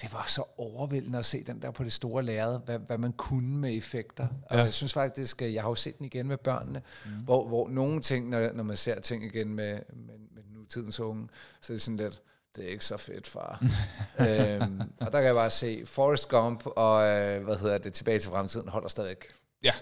det 0.02 0.12
var 0.12 0.24
så 0.28 0.42
overvældende 0.56 1.18
at 1.18 1.26
se 1.26 1.44
den 1.44 1.62
der 1.62 1.70
på 1.70 1.84
det 1.84 1.92
store 1.92 2.22
lærred, 2.22 2.60
hvad, 2.64 2.78
hvad 2.78 2.98
man 2.98 3.12
kunne 3.12 3.56
med 3.58 3.76
effekter. 3.76 4.28
Og 4.50 4.56
Ja. 4.56 4.62
jeg 4.62 4.74
synes 4.74 4.92
faktisk, 4.92 5.42
at 5.42 5.52
jeg 5.54 5.62
har 5.62 5.68
jo 5.68 5.74
set 5.74 5.98
den 5.98 6.06
igen 6.06 6.28
med 6.28 6.36
børnene, 6.36 6.82
mm. 7.06 7.10
hvor, 7.12 7.48
hvor 7.48 7.68
nogle 7.68 8.00
ting, 8.00 8.28
når, 8.28 8.52
når 8.52 8.64
man 8.64 8.76
ser 8.76 9.00
ting 9.00 9.24
igen 9.24 9.54
med, 9.54 9.80
med, 9.92 10.18
med 10.34 10.42
nutidens 10.50 11.00
unge, 11.00 11.28
så 11.60 11.72
er 11.72 11.74
det 11.74 11.82
sådan 11.82 11.96
lidt, 11.96 12.22
det 12.56 12.64
er 12.64 12.68
ikke 12.68 12.84
så 12.84 12.96
fedt, 12.96 13.26
far. 13.26 13.62
øhm, 14.28 14.80
og 15.00 15.12
der 15.12 15.18
kan 15.18 15.24
jeg 15.24 15.34
bare 15.34 15.50
se, 15.50 15.86
Forrest 15.86 16.28
Gump 16.28 16.66
og, 16.66 17.02
øh, 17.04 17.44
hvad 17.44 17.56
hedder 17.56 17.78
det, 17.78 17.92
Tilbage 17.94 18.18
til 18.18 18.30
fremtiden, 18.30 18.68
holder 18.68 18.88
stadig. 18.88 19.16
ja, 19.62 19.72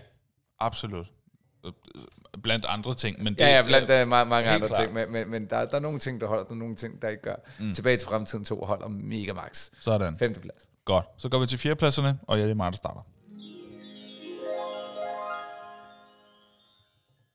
absolut. 0.58 1.06
Øh, 1.64 1.72
Blandt 2.42 2.64
andre 2.68 2.94
ting, 2.94 3.22
men 3.22 3.34
det, 3.34 3.40
Ja, 3.40 3.56
ja, 3.56 3.62
blandt 3.62 3.90
uh, 4.02 4.08
mange, 4.08 4.28
mange 4.30 4.50
andre 4.50 4.66
klart. 4.68 4.80
ting, 4.80 4.92
men, 4.92 5.12
men, 5.12 5.30
men 5.30 5.46
der, 5.50 5.64
der 5.66 5.76
er 5.76 5.80
nogle 5.80 5.98
ting, 5.98 6.20
der 6.20 6.26
holder, 6.26 6.44
der 6.44 6.50
er 6.50 6.54
nogle 6.54 6.76
ting, 6.76 7.02
der 7.02 7.08
ikke 7.08 7.22
gør. 7.22 7.36
Mm. 7.58 7.74
Tilbage 7.74 7.96
til 7.96 8.08
fremtiden 8.08 8.44
2 8.44 8.64
holder 8.64 8.88
mega 8.88 9.32
max. 9.32 9.70
Sådan. 9.80 10.18
Femteplads. 10.18 10.68
Godt. 10.84 11.06
Så 11.18 11.28
går 11.28 11.38
vi 11.38 11.46
til 11.46 11.58
fjerdepladserne, 11.58 12.18
og 12.22 12.38
ja, 12.38 12.44
det 12.44 12.50
er 12.50 12.54
mig, 12.54 12.72
der 12.72 12.76
starter. 12.76 13.00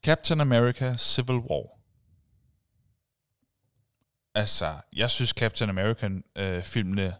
Captain 0.03 0.41
America 0.41 0.95
Civil 0.97 1.35
War. 1.35 1.77
Altså, 4.35 4.73
jeg 4.95 5.09
synes 5.11 5.29
Captain 5.29 5.69
American-filmene 5.69 7.13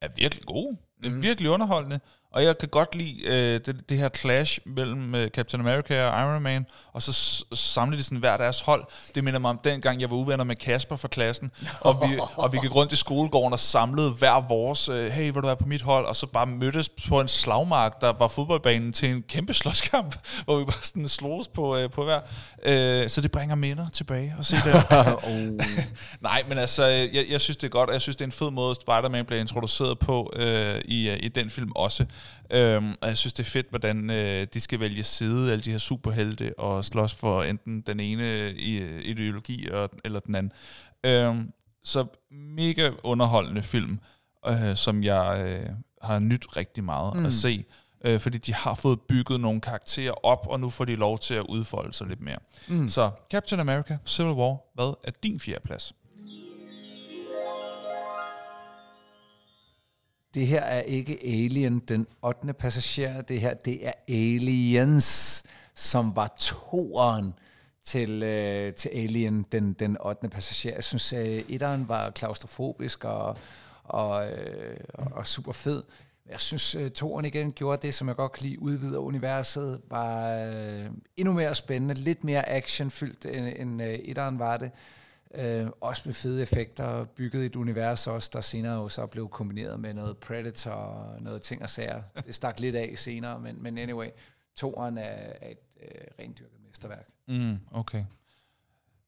er 0.00 0.08
virkelig 0.16 0.44
gode. 0.44 0.76
Det 1.02 1.12
er 1.12 1.20
virkelig 1.20 1.50
underholdende. 1.50 2.00
Og 2.32 2.44
jeg 2.44 2.58
kan 2.58 2.68
godt 2.68 2.94
lide 2.94 3.24
øh, 3.24 3.60
det, 3.66 3.88
det 3.88 3.98
her 3.98 4.08
clash 4.08 4.58
mellem 4.66 5.14
øh, 5.14 5.28
Captain 5.28 5.60
America 5.60 6.06
og 6.06 6.20
Iron 6.20 6.42
Man, 6.42 6.66
og 6.92 7.02
så 7.02 7.44
samle 7.54 7.96
de 7.96 8.02
sådan 8.02 8.18
hver 8.18 8.36
deres 8.36 8.60
hold. 8.60 8.84
Det 9.14 9.24
minder 9.24 9.40
mig 9.40 9.50
om 9.50 9.60
dengang, 9.64 10.00
jeg 10.00 10.10
var 10.10 10.16
uvenner 10.16 10.44
med 10.44 10.56
Kasper 10.56 10.96
fra 10.96 11.08
klassen, 11.08 11.50
og 11.80 12.02
vi, 12.02 12.18
og 12.36 12.52
vi 12.52 12.58
gik 12.58 12.74
rundt 12.74 12.92
i 12.92 12.96
skolegården 12.96 13.52
og 13.52 13.58
samlede 13.60 14.10
hver 14.10 14.48
vores, 14.48 14.88
øh, 14.88 15.10
hey, 15.10 15.24
vil 15.24 15.34
du 15.34 15.46
være 15.46 15.56
på 15.56 15.66
mit 15.66 15.82
hold? 15.82 16.06
Og 16.06 16.16
så 16.16 16.26
bare 16.26 16.46
mødtes 16.46 16.88
på 17.08 17.20
en 17.20 17.28
slagmark, 17.28 18.00
der 18.00 18.12
var 18.18 18.28
fodboldbanen 18.28 18.92
til 18.92 19.10
en 19.10 19.22
kæmpe 19.22 19.54
slåskamp, 19.54 20.16
hvor 20.44 20.58
vi 20.58 20.64
bare 20.64 20.82
sådan 20.82 21.08
sloges 21.08 21.48
på, 21.48 21.76
øh, 21.76 21.90
på 21.90 22.04
hver. 22.04 22.20
Øh, 22.62 23.08
så 23.08 23.20
det 23.20 23.30
bringer 23.30 23.54
minder 23.54 23.88
tilbage 23.92 24.34
og 24.38 24.44
se 24.44 24.56
det. 24.56 24.74
oh. 25.24 25.58
Nej, 26.20 26.42
men 26.48 26.58
altså, 26.58 26.84
jeg, 26.84 27.24
jeg 27.30 27.40
synes, 27.40 27.56
det 27.56 27.66
er 27.66 27.70
godt, 27.70 27.88
og 27.88 27.94
jeg 27.94 28.02
synes, 28.02 28.16
det 28.16 28.24
er 28.24 28.28
en 28.28 28.32
fed 28.32 28.50
måde, 28.50 28.74
Spider-Man 28.74 29.24
bliver 29.24 29.40
introduceret 29.40 29.98
på 29.98 30.32
øh, 30.36 30.80
i, 30.84 31.08
øh, 31.08 31.18
i 31.22 31.28
den 31.28 31.50
film 31.50 31.72
også. 31.74 32.06
Øhm, 32.50 32.94
og 33.00 33.08
jeg 33.08 33.18
synes, 33.18 33.32
det 33.32 33.46
er 33.46 33.50
fedt, 33.50 33.68
hvordan 33.70 34.10
øh, 34.10 34.46
de 34.54 34.60
skal 34.60 34.80
vælge 34.80 35.04
side, 35.04 35.52
alle 35.52 35.62
de 35.62 35.70
her 35.70 35.78
superhelte, 35.78 36.58
og 36.58 36.84
slås 36.84 37.14
for 37.14 37.42
enten 37.42 37.80
den 37.80 38.00
ene 38.00 38.32
øh, 38.40 38.54
ideologi 39.04 39.68
og, 39.68 39.90
eller 40.04 40.20
den 40.20 40.34
anden. 40.34 40.52
Øhm, 41.04 41.52
så 41.84 42.06
mega 42.30 42.90
underholdende 43.02 43.62
film, 43.62 44.00
øh, 44.48 44.76
som 44.76 45.02
jeg 45.02 45.44
øh, 45.46 45.70
har 46.02 46.18
nyt 46.18 46.56
rigtig 46.56 46.84
meget 46.84 47.16
mm. 47.16 47.26
at 47.26 47.32
se. 47.32 47.64
Øh, 48.04 48.20
fordi 48.20 48.38
de 48.38 48.54
har 48.54 48.74
fået 48.74 49.00
bygget 49.00 49.40
nogle 49.40 49.60
karakterer 49.60 50.26
op, 50.26 50.46
og 50.46 50.60
nu 50.60 50.70
får 50.70 50.84
de 50.84 50.96
lov 50.96 51.18
til 51.18 51.34
at 51.34 51.44
udfolde 51.48 51.92
sig 51.92 52.06
lidt 52.06 52.20
mere. 52.20 52.38
Mm. 52.68 52.88
Så 52.88 53.10
Captain 53.30 53.60
America, 53.60 53.98
Civil 54.06 54.32
War, 54.32 54.56
hvad 54.74 54.94
er 55.04 55.10
din 55.22 55.40
fjerde 55.40 55.60
plads? 55.64 55.92
Det 60.34 60.46
her 60.46 60.60
er 60.60 60.80
ikke 60.80 61.18
Alien, 61.24 61.78
den 61.78 62.06
8. 62.22 62.52
passager. 62.52 63.20
Det 63.20 63.40
her, 63.40 63.54
det 63.54 63.86
er 63.86 63.92
Aliens, 64.08 65.42
som 65.74 66.16
var 66.16 66.34
toeren 66.38 67.34
til, 67.84 68.22
øh, 68.22 68.74
til 68.74 68.88
Alien, 68.88 69.46
den, 69.52 69.72
den 69.72 69.96
8. 70.00 70.28
passager. 70.28 70.74
Jeg 70.74 70.84
synes, 70.84 71.12
øh, 71.12 71.42
etteren 71.48 71.88
var 71.88 72.10
klaustrofobisk 72.10 73.04
og, 73.04 73.38
og, 73.84 74.30
øh, 74.30 74.76
og 74.94 75.26
super 75.26 75.52
fed. 75.52 75.82
Jeg 76.30 76.40
synes, 76.40 76.74
øh, 76.74 76.90
toeren 76.90 77.24
igen 77.24 77.52
gjorde 77.52 77.86
det, 77.86 77.94
som 77.94 78.08
jeg 78.08 78.16
godt 78.16 78.32
kan 78.32 78.46
lide, 78.46 78.62
udvider 78.62 78.98
universet, 78.98 79.80
var 79.90 80.34
øh, 80.34 80.86
endnu 81.16 81.32
mere 81.32 81.54
spændende, 81.54 81.94
lidt 81.94 82.24
mere 82.24 82.48
actionfyldt, 82.48 83.26
end, 83.26 83.52
end 83.56 83.82
øh, 83.82 83.94
etteren 83.94 84.38
var 84.38 84.56
det. 84.56 84.66
Øh, 84.66 85.01
også 85.80 86.02
med 86.04 86.14
fede 86.14 86.42
effekter, 86.42 87.04
bygget 87.04 87.46
et 87.46 87.56
univers 87.56 88.06
også, 88.06 88.30
der 88.32 88.40
senere 88.40 88.74
jo 88.74 88.88
så 88.88 89.06
blev 89.06 89.28
kombineret 89.28 89.80
med 89.80 89.94
noget 89.94 90.18
Predator 90.18 90.70
og 90.70 91.22
noget 91.22 91.42
ting 91.42 91.62
og 91.62 91.70
sager. 91.70 92.02
Det 92.26 92.34
stak 92.34 92.60
lidt 92.60 92.76
af 92.76 92.92
senere, 92.96 93.40
men, 93.40 93.62
men 93.62 93.78
anyway, 93.78 94.08
toeren 94.56 94.98
er, 94.98 95.02
er 95.40 95.50
et 95.50 95.58
øh, 95.82 95.88
rendyrket 96.18 96.58
mesterværk. 96.68 97.08
Mm, 97.28 97.58
okay. 97.72 98.04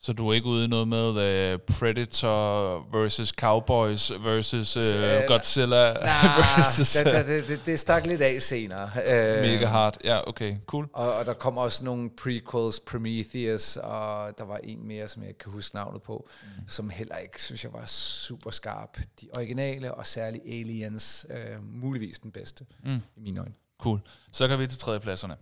Så 0.04 0.12
du 0.12 0.28
er 0.28 0.32
ikke 0.32 0.46
ude 0.46 0.64
i 0.64 0.68
noget 0.68 0.88
med 0.88 1.08
uh, 1.08 1.60
Predator 1.76 2.98
versus 2.98 3.28
Cowboys 3.28 4.12
versus 4.12 4.76
uh, 4.76 4.82
Godzilla 5.26 5.92
Nej, 5.92 6.26
versus 6.56 6.92
det, 6.92 7.06
uh, 7.06 7.28
det, 7.28 7.48
det, 7.48 7.60
det, 7.66 7.80
stak 7.80 8.06
lidt 8.06 8.22
af 8.22 8.42
senere. 8.42 8.90
Øh, 9.06 9.42
Mega 9.42 9.66
Hard? 9.66 9.96
Ja, 10.04 10.28
okay, 10.28 10.56
cool. 10.66 10.88
Og, 10.92 11.14
og 11.14 11.26
der 11.26 11.32
kom 11.32 11.58
også 11.58 11.84
nogle 11.84 12.10
prequels, 12.22 12.80
Prometheus, 12.80 13.76
og 13.76 14.38
der 14.38 14.44
var 14.44 14.56
en 14.64 14.88
mere, 14.88 15.08
som 15.08 15.22
jeg 15.22 15.28
ikke 15.28 15.38
kan 15.38 15.52
huske 15.52 15.74
navnet 15.74 16.02
på, 16.02 16.28
mm. 16.42 16.68
som 16.68 16.90
heller 16.90 17.16
ikke, 17.16 17.42
synes 17.42 17.64
jeg, 17.64 17.72
var 17.72 17.86
super 17.86 18.50
skarp. 18.50 18.98
De 19.20 19.28
originale, 19.36 19.94
og 19.94 20.06
særligt 20.06 20.44
Aliens, 20.46 21.26
øh, 21.30 21.82
muligvis 21.82 22.18
den 22.18 22.32
bedste, 22.32 22.66
mm. 22.84 23.00
i 23.16 23.20
mine 23.20 23.40
øjne. 23.40 23.54
Cool. 23.80 24.00
Så 24.32 24.48
går 24.48 24.56
vi 24.56 24.66
til 24.66 24.78
tredjepladserne. 24.78 25.36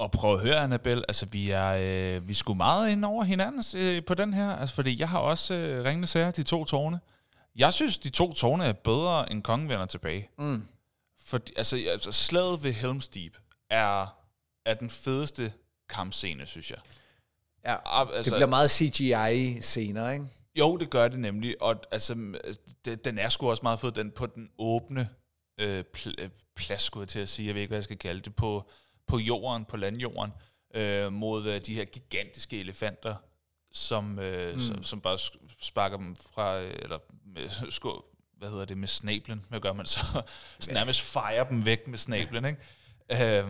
Og 0.00 0.10
prøv 0.10 0.34
at 0.34 0.40
høre, 0.40 0.56
Annabelle, 0.56 1.04
altså 1.08 1.26
vi 1.26 1.50
er, 1.50 1.68
øh, 2.16 2.28
vi 2.28 2.32
er 2.32 2.34
sgu 2.34 2.54
meget 2.54 2.90
ind 2.92 3.04
over 3.04 3.24
hinanden 3.24 3.64
øh, 3.76 4.04
på 4.04 4.14
den 4.14 4.34
her, 4.34 4.50
altså 4.50 4.74
fordi 4.74 5.00
jeg 5.00 5.08
har 5.08 5.18
også 5.18 5.54
øh, 5.54 5.84
ringende 5.84 6.08
sager, 6.08 6.30
de 6.30 6.42
to 6.42 6.64
tårne. 6.64 7.00
Jeg 7.56 7.72
synes, 7.72 7.98
de 7.98 8.10
to 8.10 8.32
tårne 8.32 8.64
er 8.64 8.72
bedre 8.72 9.32
end 9.32 9.42
kongen 9.42 9.68
vender 9.68 9.86
tilbage. 9.86 10.28
Mm. 10.38 10.66
For, 11.24 11.40
altså, 11.56 11.76
altså 11.90 12.12
slaget 12.12 12.64
ved 12.64 12.72
Helm's 12.74 13.08
Deep 13.14 13.36
er, 13.70 14.16
er 14.66 14.74
den 14.74 14.90
fedeste 14.90 15.52
kampscene, 15.88 16.46
synes 16.46 16.70
jeg. 16.70 16.78
Ja, 17.66 17.76
Ah, 18.00 18.06
det 18.08 18.14
altså- 18.16 18.34
bliver 18.34 18.46
meget 18.46 18.70
CGI 18.70 19.60
senere, 19.62 20.12
ikke? 20.14 20.26
Jo, 20.58 20.76
det 20.76 20.90
gør 20.90 21.08
det 21.08 21.18
nemlig, 21.18 21.62
og 21.62 21.76
altså, 21.92 22.14
det, 22.84 23.04
den 23.04 23.18
er 23.18 23.28
sgu 23.28 23.50
også 23.50 23.62
meget 23.62 23.80
fed, 23.80 23.92
den 23.92 24.10
på 24.10 24.26
den 24.26 24.48
åbne 24.58 25.08
øh, 25.60 25.84
pl- 25.96 26.14
øh, 26.18 26.28
plads, 26.56 26.82
skulle 26.82 27.02
jeg 27.02 27.08
til 27.08 27.18
at 27.18 27.28
sige, 27.28 27.46
jeg 27.46 27.54
ved 27.54 27.62
ikke, 27.62 27.70
hvad 27.70 27.78
jeg 27.78 27.84
skal 27.84 27.98
kalde 27.98 28.20
det, 28.20 28.34
på, 28.36 28.70
på 29.10 29.18
jorden, 29.18 29.64
på 29.64 29.76
landjorden, 29.76 30.32
øh, 30.74 31.12
mod 31.12 31.46
øh, 31.46 31.60
de 31.66 31.74
her 31.74 31.84
gigantiske 31.84 32.60
elefanter, 32.60 33.14
som, 33.72 34.18
øh, 34.18 34.54
mm. 34.54 34.60
som, 34.60 34.82
som 34.82 35.00
bare 35.00 35.18
sparker 35.60 35.96
dem 35.96 36.16
fra, 36.34 36.60
øh, 36.60 36.74
eller 36.82 36.98
med, 37.34 37.70
sko, 37.70 38.04
hvad 38.38 38.50
hedder 38.50 38.64
det, 38.64 38.78
med 38.78 38.88
snablen, 38.88 39.44
hvad 39.48 39.60
gør 39.60 39.72
man 39.72 39.86
så? 39.86 40.22
så 40.60 40.72
nærmest 40.72 41.00
fejrer 41.02 41.44
dem 41.44 41.66
væk 41.66 41.88
med 41.88 41.98
snablen, 41.98 42.44
ikke? 42.44 43.40
Øh, 43.40 43.44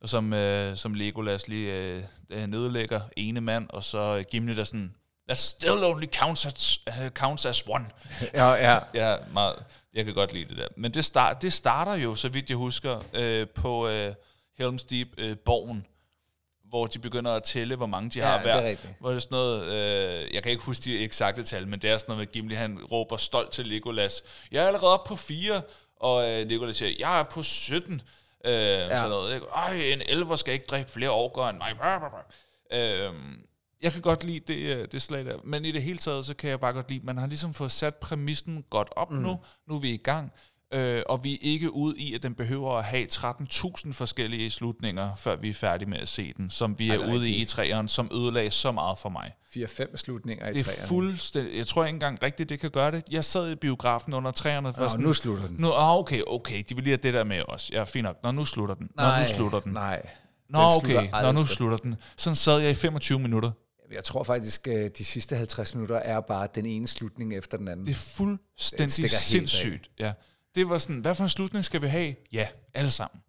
og 0.00 0.08
som, 0.08 0.32
øh, 0.32 0.76
som 0.76 0.94
Legolas 0.94 1.48
lige 1.48 1.74
øh, 1.74 2.02
øh, 2.30 2.46
nedlægger 2.46 3.00
ene 3.16 3.40
mand, 3.40 3.66
og 3.70 3.84
så 3.84 4.24
Gimli 4.30 4.56
der 4.56 4.64
sådan, 4.64 4.94
that 5.28 5.38
still 5.38 5.84
only 5.84 6.06
counts 6.06 6.46
as, 6.46 6.80
uh, 6.86 7.08
counts 7.08 7.46
as 7.46 7.68
one. 7.68 7.86
Ja, 8.34 8.50
ja. 8.52 8.78
Ja, 8.94 9.16
meget, 9.32 9.64
jeg 9.94 10.04
kan 10.04 10.14
godt 10.14 10.32
lide 10.32 10.48
det 10.48 10.56
der. 10.56 10.68
Men 10.76 10.94
det, 10.94 11.04
start, 11.04 11.42
det 11.42 11.52
starter 11.52 11.94
jo, 11.94 12.14
så 12.14 12.28
vidt 12.28 12.48
jeg 12.48 12.56
husker, 12.56 13.00
øh, 13.14 13.48
på 13.48 13.88
øh, 13.88 14.14
Helm's 14.60 14.86
Deep 14.90 15.08
øh, 15.18 15.36
borgen, 15.38 15.86
hvor 16.68 16.86
de 16.86 16.98
begynder 16.98 17.32
at 17.32 17.42
tælle, 17.42 17.76
hvor 17.76 17.86
mange 17.86 18.10
de 18.10 18.18
Ja, 18.18 18.24
har 18.26 18.32
det 18.32 18.42
hver. 18.42 18.54
er 18.54 18.68
rigtigt. 18.68 18.94
Hvor 19.00 19.08
det 19.08 19.16
er 19.16 19.20
sådan 19.20 19.34
noget, 19.36 19.64
øh, 19.64 20.34
jeg 20.34 20.42
kan 20.42 20.52
ikke 20.52 20.64
huske 20.64 20.84
de 20.84 20.98
eksakte 20.98 21.44
tal, 21.44 21.68
men 21.68 21.80
det 21.82 21.90
er 21.90 21.98
sådan 21.98 22.10
noget 22.12 22.18
med 22.18 22.32
Gimli, 22.32 22.54
han 22.54 22.84
råber 22.84 23.16
stolt 23.16 23.50
til 23.52 23.66
Legolas, 23.66 24.22
jeg 24.52 24.62
er 24.62 24.66
allerede 24.66 24.92
oppe 24.92 25.08
på 25.08 25.16
4, 25.16 25.60
og 26.00 26.30
øh, 26.30 26.46
Legolas 26.48 26.76
siger, 26.76 26.92
jeg 26.98 27.20
er 27.20 27.22
på 27.24 27.42
17. 27.42 28.02
Øh, 28.44 28.52
ja. 28.52 28.96
Sådan 28.96 29.10
noget. 29.10 29.34
Ikke? 29.34 29.46
Ej, 29.46 29.74
en 29.92 30.02
elver 30.08 30.36
skal 30.36 30.54
ikke 30.54 30.66
dræbe 30.66 30.90
flere 30.90 31.10
orker 31.10 31.42
end 31.48 31.58
mig. 31.58 31.72
Øh, 32.72 33.12
jeg 33.82 33.92
kan 33.92 34.02
godt 34.02 34.24
lide 34.24 34.40
det, 34.52 34.76
øh, 34.76 34.86
det 34.92 35.02
slag 35.02 35.24
der. 35.24 35.36
Men 35.44 35.64
i 35.64 35.72
det 35.72 35.82
hele 35.82 35.98
taget, 35.98 36.26
så 36.26 36.34
kan 36.34 36.50
jeg 36.50 36.60
bare 36.60 36.72
godt 36.72 36.90
lide, 36.90 37.06
man 37.06 37.18
har 37.18 37.26
ligesom 37.26 37.54
fået 37.54 37.72
sat 37.72 37.94
præmissen 37.94 38.64
godt 38.70 38.88
op 38.96 39.10
mm. 39.10 39.16
nu. 39.18 39.38
Nu 39.68 39.76
er 39.76 39.80
vi 39.80 39.90
i 39.94 39.96
gang. 39.96 40.32
Øh, 40.74 41.02
og 41.08 41.24
vi 41.24 41.34
er 41.34 41.38
ikke 41.40 41.74
ude 41.74 41.98
i, 41.98 42.14
at 42.14 42.22
den 42.22 42.34
behøver 42.34 42.72
at 42.78 42.84
have 42.84 43.06
13.000 43.12 43.92
forskellige 43.92 44.50
slutninger, 44.50 45.14
før 45.16 45.36
vi 45.36 45.48
er 45.50 45.54
færdige 45.54 45.88
med 45.90 45.98
at 45.98 46.08
se 46.08 46.32
den, 46.36 46.50
som 46.50 46.78
vi 46.78 46.88
Ej, 46.88 46.94
er 46.94 46.98
det 46.98 47.08
er 47.08 47.14
ude 47.14 47.26
i 47.28 47.30
i 47.30 47.32
rigtigt. 47.32 47.50
træeren, 47.50 47.88
som 47.88 48.10
ødelagde 48.14 48.50
så 48.50 48.72
meget 48.72 48.98
for 48.98 49.08
mig. 49.08 49.32
4-5 49.56 49.96
slutninger 49.96 50.48
i 50.48 50.52
Det 50.52 50.60
er 50.60 50.64
træerne. 50.64 50.88
fuldstændig... 50.88 51.56
Jeg 51.56 51.66
tror 51.66 51.84
ikke 51.84 51.94
engang 51.96 52.22
rigtigt, 52.22 52.48
det 52.48 52.60
kan 52.60 52.70
gøre 52.70 52.90
det. 52.90 53.04
Jeg 53.10 53.24
sad 53.24 53.52
i 53.52 53.54
biografen 53.54 54.14
under 54.14 54.30
træerne. 54.30 54.74
Nå, 54.78 54.88
nu 54.98 55.14
slutter 55.14 55.46
den. 55.46 55.56
Nu, 55.58 55.72
ah, 55.72 55.96
okay, 55.96 56.22
okay, 56.26 56.62
de 56.68 56.74
vil 56.74 56.84
lige 56.84 56.92
have 56.92 57.02
det 57.02 57.14
der 57.14 57.24
med 57.24 57.42
os. 57.48 57.70
Ja, 57.72 57.84
fint 57.84 58.04
nok. 58.04 58.16
Nå, 58.22 58.30
nu 58.30 58.44
slutter 58.44 58.74
den. 58.74 58.88
Nå, 58.96 59.02
nu 59.02 59.28
slutter 59.36 59.60
den. 59.60 59.72
Nej. 59.72 60.02
Nå, 60.50 60.58
okay. 60.76 61.08
Nå, 61.22 61.32
nu 61.32 61.46
slutter 61.46 61.76
den. 61.78 61.94
Sådan 62.16 62.36
sad 62.36 62.58
jeg 62.58 62.70
i 62.70 62.74
25 62.74 63.18
minutter. 63.18 63.50
Jeg 63.92 64.04
tror 64.04 64.24
faktisk, 64.24 64.66
at 64.68 64.98
de 64.98 65.04
sidste 65.04 65.36
50 65.36 65.74
minutter 65.74 65.96
er 65.96 66.20
bare 66.20 66.48
den 66.54 66.66
ene 66.66 66.88
slutning 66.88 67.34
efter 67.36 67.58
den 67.58 67.68
anden. 67.68 67.86
Det 67.86 67.92
er 67.92 67.96
fuldstændig 67.96 69.10
sindssygt. 69.10 69.90
Ja. 69.98 70.12
Det 70.58 70.68
var 70.68 70.78
sådan, 70.78 71.00
hvad 71.00 71.14
for 71.14 71.22
en 71.24 71.28
slutning 71.28 71.64
skal 71.64 71.82
vi 71.82 71.86
have? 71.86 72.14
Ja, 72.32 72.48
alle 72.74 72.90
sammen. 72.90 73.22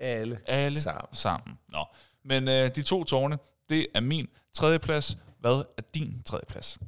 Alle. 0.00 0.40
Alle 0.46 0.80
Sammen. 0.80 1.08
sammen. 1.14 1.58
Nå. 1.72 1.84
Men 2.24 2.48
øh, 2.48 2.74
de 2.74 2.82
to 2.82 3.04
tårne, 3.04 3.38
det 3.68 3.86
er 3.94 4.00
min 4.00 4.28
tredje 4.54 4.78
plads. 4.78 5.16
Hvad 5.40 5.64
er 5.76 5.82
din 5.94 6.22
tredje 6.26 6.44
plads? 6.48 6.78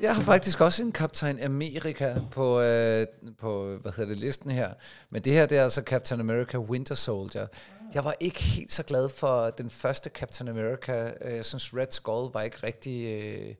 Jeg 0.00 0.14
har 0.14 0.22
faktisk 0.22 0.60
også 0.60 0.82
en 0.82 0.92
Captain 0.92 1.42
America 1.42 2.20
på, 2.30 2.60
øh, 2.60 3.06
på 3.38 3.76
hvad 3.82 3.92
hedder 3.92 4.08
det, 4.12 4.16
listen 4.20 4.50
her. 4.50 4.74
Men 5.10 5.22
det 5.22 5.32
her, 5.32 5.46
det 5.46 5.58
er 5.58 5.62
altså 5.62 5.82
Captain 5.82 6.20
America 6.20 6.58
Winter 6.58 6.94
Soldier. 6.94 7.46
Jeg 7.94 8.04
var 8.04 8.14
ikke 8.20 8.42
helt 8.42 8.72
så 8.72 8.82
glad 8.82 9.08
for 9.08 9.50
den 9.50 9.70
første 9.70 10.10
Captain 10.10 10.48
America. 10.48 11.12
Øh, 11.20 11.36
Jeg 11.36 11.44
synes, 11.44 11.74
Red 11.74 11.86
Skull 11.90 12.32
var 12.32 12.42
ikke 12.42 12.58
rigtig... 12.62 13.04
Øh, 13.06 13.54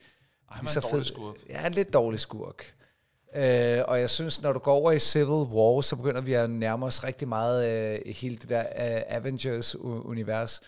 var 0.51 0.59
lige 0.61 0.71
så 0.71 0.81
en 0.81 0.91
dårlig 0.93 1.07
skurk. 1.07 1.35
Ja, 1.49 1.67
en 1.67 1.73
lidt 1.73 1.93
dårlig 1.93 2.21
skurk. 2.21 2.73
Øh, 3.37 3.85
og 3.89 4.01
jeg 4.01 4.11
synes, 4.11 4.43
når 4.43 4.53
du 4.53 4.59
går 4.59 4.75
over 4.75 4.93
i 4.93 4.99
Civil 4.99 5.49
War, 5.53 5.81
så 5.81 5.97
begynder 5.97 6.21
vi 6.21 6.33
at 6.33 6.51
nærme 6.51 6.87
os 6.87 7.05
rigtig 7.05 7.29
meget 7.29 7.69
øh, 7.69 8.15
hele 8.15 8.37
det 8.37 8.49
der 8.49 8.61
øh, 8.61 9.17
Avengers-univers, 9.17 10.61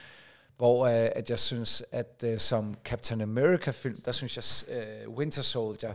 hvor 0.57 0.87
øh, 0.87 1.11
at 1.17 1.31
jeg 1.31 1.39
synes, 1.39 1.85
at 1.93 2.25
øh, 2.25 2.39
som 2.39 2.75
Captain 2.85 3.21
America-film, 3.21 4.01
der 4.05 4.13
synes 4.13 4.67
jeg, 4.69 4.77
øh, 4.77 5.11
Winter 5.11 5.43
Soldier 5.43 5.95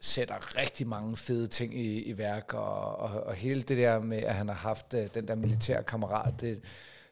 sætter 0.00 0.56
rigtig 0.56 0.86
mange 0.86 1.16
fede 1.16 1.46
ting 1.46 1.78
i, 1.78 2.02
i 2.02 2.18
værk, 2.18 2.54
og, 2.54 2.96
og, 2.96 3.22
og 3.22 3.34
hele 3.34 3.62
det 3.62 3.76
der 3.76 3.98
med, 3.98 4.18
at 4.18 4.34
han 4.34 4.48
har 4.48 4.54
haft 4.54 4.94
øh, 4.94 5.08
den 5.14 5.28
der 5.28 5.34
militære 5.34 5.82
kammerat, 5.82 6.40
det, 6.40 6.62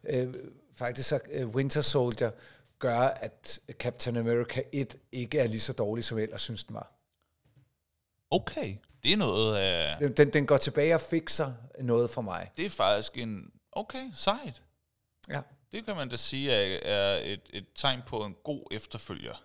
øh, 0.05 0.35
faktisk 0.77 1.09
så 1.09 1.19
øh, 1.31 1.49
Winter 1.49 1.83
Soldier 1.83 2.31
gør, 2.79 3.01
at 3.01 3.61
Captain 3.73 4.17
America 4.17 4.63
1 4.73 4.97
ikke 5.13 5.39
er 5.39 5.47
lige 5.47 5.61
så 5.61 5.73
dårlig, 5.73 6.05
som 6.05 6.19
jeg 6.19 6.25
ellers 6.25 6.43
synes, 6.43 6.65
den 6.65 6.75
var. 6.75 7.00
Okay, 8.31 8.77
det 9.03 9.13
er 9.13 9.17
noget 9.17 9.57
af... 9.57 9.97
Den, 9.99 10.13
den, 10.17 10.33
den 10.33 10.47
går 10.47 10.57
tilbage 10.57 10.95
og 10.95 11.01
fikser 11.01 11.53
noget 11.81 12.11
for 12.11 12.21
mig. 12.23 12.51
Det 12.57 12.67
er 12.67 12.71
faktisk 12.71 13.19
en... 13.19 13.51
Okay, 13.73 14.11
sejt. 14.15 14.63
Ja. 15.29 15.41
Det 15.73 15.85
kan 15.85 15.97
man 15.97 16.09
da 16.09 16.17
sige 16.17 16.53
er, 16.53 16.79
er 16.85 17.21
et, 17.23 17.41
et 17.53 17.65
tegn 17.75 18.03
på 18.07 18.25
en 18.25 18.37
god 18.45 18.63
efterfølger. 18.71 19.43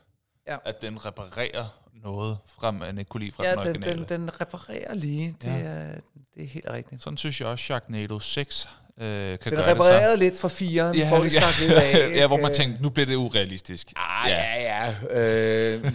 Ja. 0.48 0.58
At 0.66 0.82
den 0.82 1.06
reparerer 1.06 1.82
noget, 1.94 2.38
fra 2.48 2.72
man 2.72 2.98
ikke 2.98 3.10
kunne 3.10 3.22
lide 3.24 3.32
fra 3.32 3.44
Ja, 3.44 3.50
den 3.52 3.58
den, 3.60 3.68
originale. 3.68 4.06
den, 4.06 4.22
den 4.22 4.42
reparerer 4.42 4.94
lige. 4.94 5.36
Det, 5.42 5.48
Ja. 5.48 5.58
er, 5.60 6.00
det 6.36 6.44
er 6.44 6.48
helt 6.48 6.70
rigtigt. 6.70 7.04
Sådan 7.04 7.18
synes 7.18 7.42
jeg 7.42 7.48
også, 7.50 7.64
Sharknado 7.64 8.20
6 8.20 8.70
øh, 9.00 9.08
kan 9.08 9.40
Den 9.40 9.52
gøre 9.52 9.62
det 9.62 9.68
reparerede 9.68 10.18
lidt 10.18 10.38
fra 10.38 10.48
firen, 10.48 10.96
ja, 10.96 11.08
hvor 11.08 11.18
de 11.18 11.30
stak 11.30 11.60
lidt 11.62 11.72
af. 11.72 12.10
ja, 12.20 12.28
hvor 12.28 12.38
man 12.38 12.54
tænkte, 12.54 12.84
nu 12.84 12.90
bliver 12.90 13.08
det 13.08 13.16
urealistisk. 13.16 13.94
Ah, 13.96 14.30
ja, 14.30 14.62
ja. 14.62 14.96
ja. 15.10 15.76
Øh, 15.76 15.92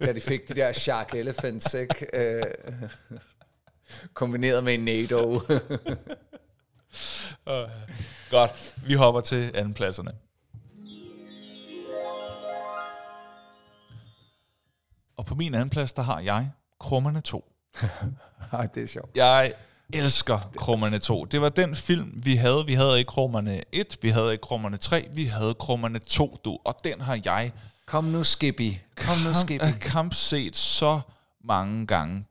da 0.00 0.12
de 0.12 0.20
fik 0.20 0.48
de 0.48 0.54
der 0.54 0.72
Shark 0.72 1.14
Elephants, 1.14 1.74
ikke? 1.74 2.06
Øh, 2.12 2.42
kombineret 4.14 4.64
med 4.64 4.74
en 4.74 4.84
NATO. 4.84 5.40
Godt, 8.30 8.74
vi 8.86 8.94
hopper 8.94 9.20
til 9.20 9.50
andenpladserne. 9.54 10.12
Og 15.16 15.26
på 15.26 15.34
min 15.34 15.54
anden 15.54 15.70
plads, 15.70 15.92
der 15.92 16.02
har 16.02 16.20
jeg 16.20 16.50
Krummerne 16.80 17.20
2. 17.20 17.52
Ej, 18.52 18.66
det 18.66 18.82
er 18.82 18.86
sjovt. 18.86 19.16
Jeg 19.16 19.52
elsker 19.92 20.50
Krummerne 20.56 20.98
2. 20.98 21.24
Det 21.24 21.40
var 21.40 21.48
den 21.48 21.74
film, 21.74 22.12
vi 22.14 22.34
havde. 22.36 22.66
Vi 22.66 22.74
havde 22.74 22.98
ikke 22.98 23.08
Krummerne 23.08 23.60
1, 23.72 23.98
vi 24.02 24.08
havde 24.08 24.32
ikke 24.32 24.42
Krummerne 24.42 24.76
3, 24.76 25.08
vi 25.14 25.24
havde 25.24 25.54
Krummerne 25.54 25.98
2, 25.98 26.36
du. 26.44 26.58
Og 26.64 26.74
den 26.84 27.00
har 27.00 27.20
jeg 27.24 27.52
Kom 27.86 28.04
nu, 28.04 28.24
Skippy. 28.24 28.74
Kom 28.96 29.18
nu, 29.18 29.34
Skippy. 29.34 29.64
kamp, 29.64 29.80
kamp 29.92 30.14
set 30.14 30.56
så 30.56 31.00
mange 31.44 31.86
gange. 31.86 32.24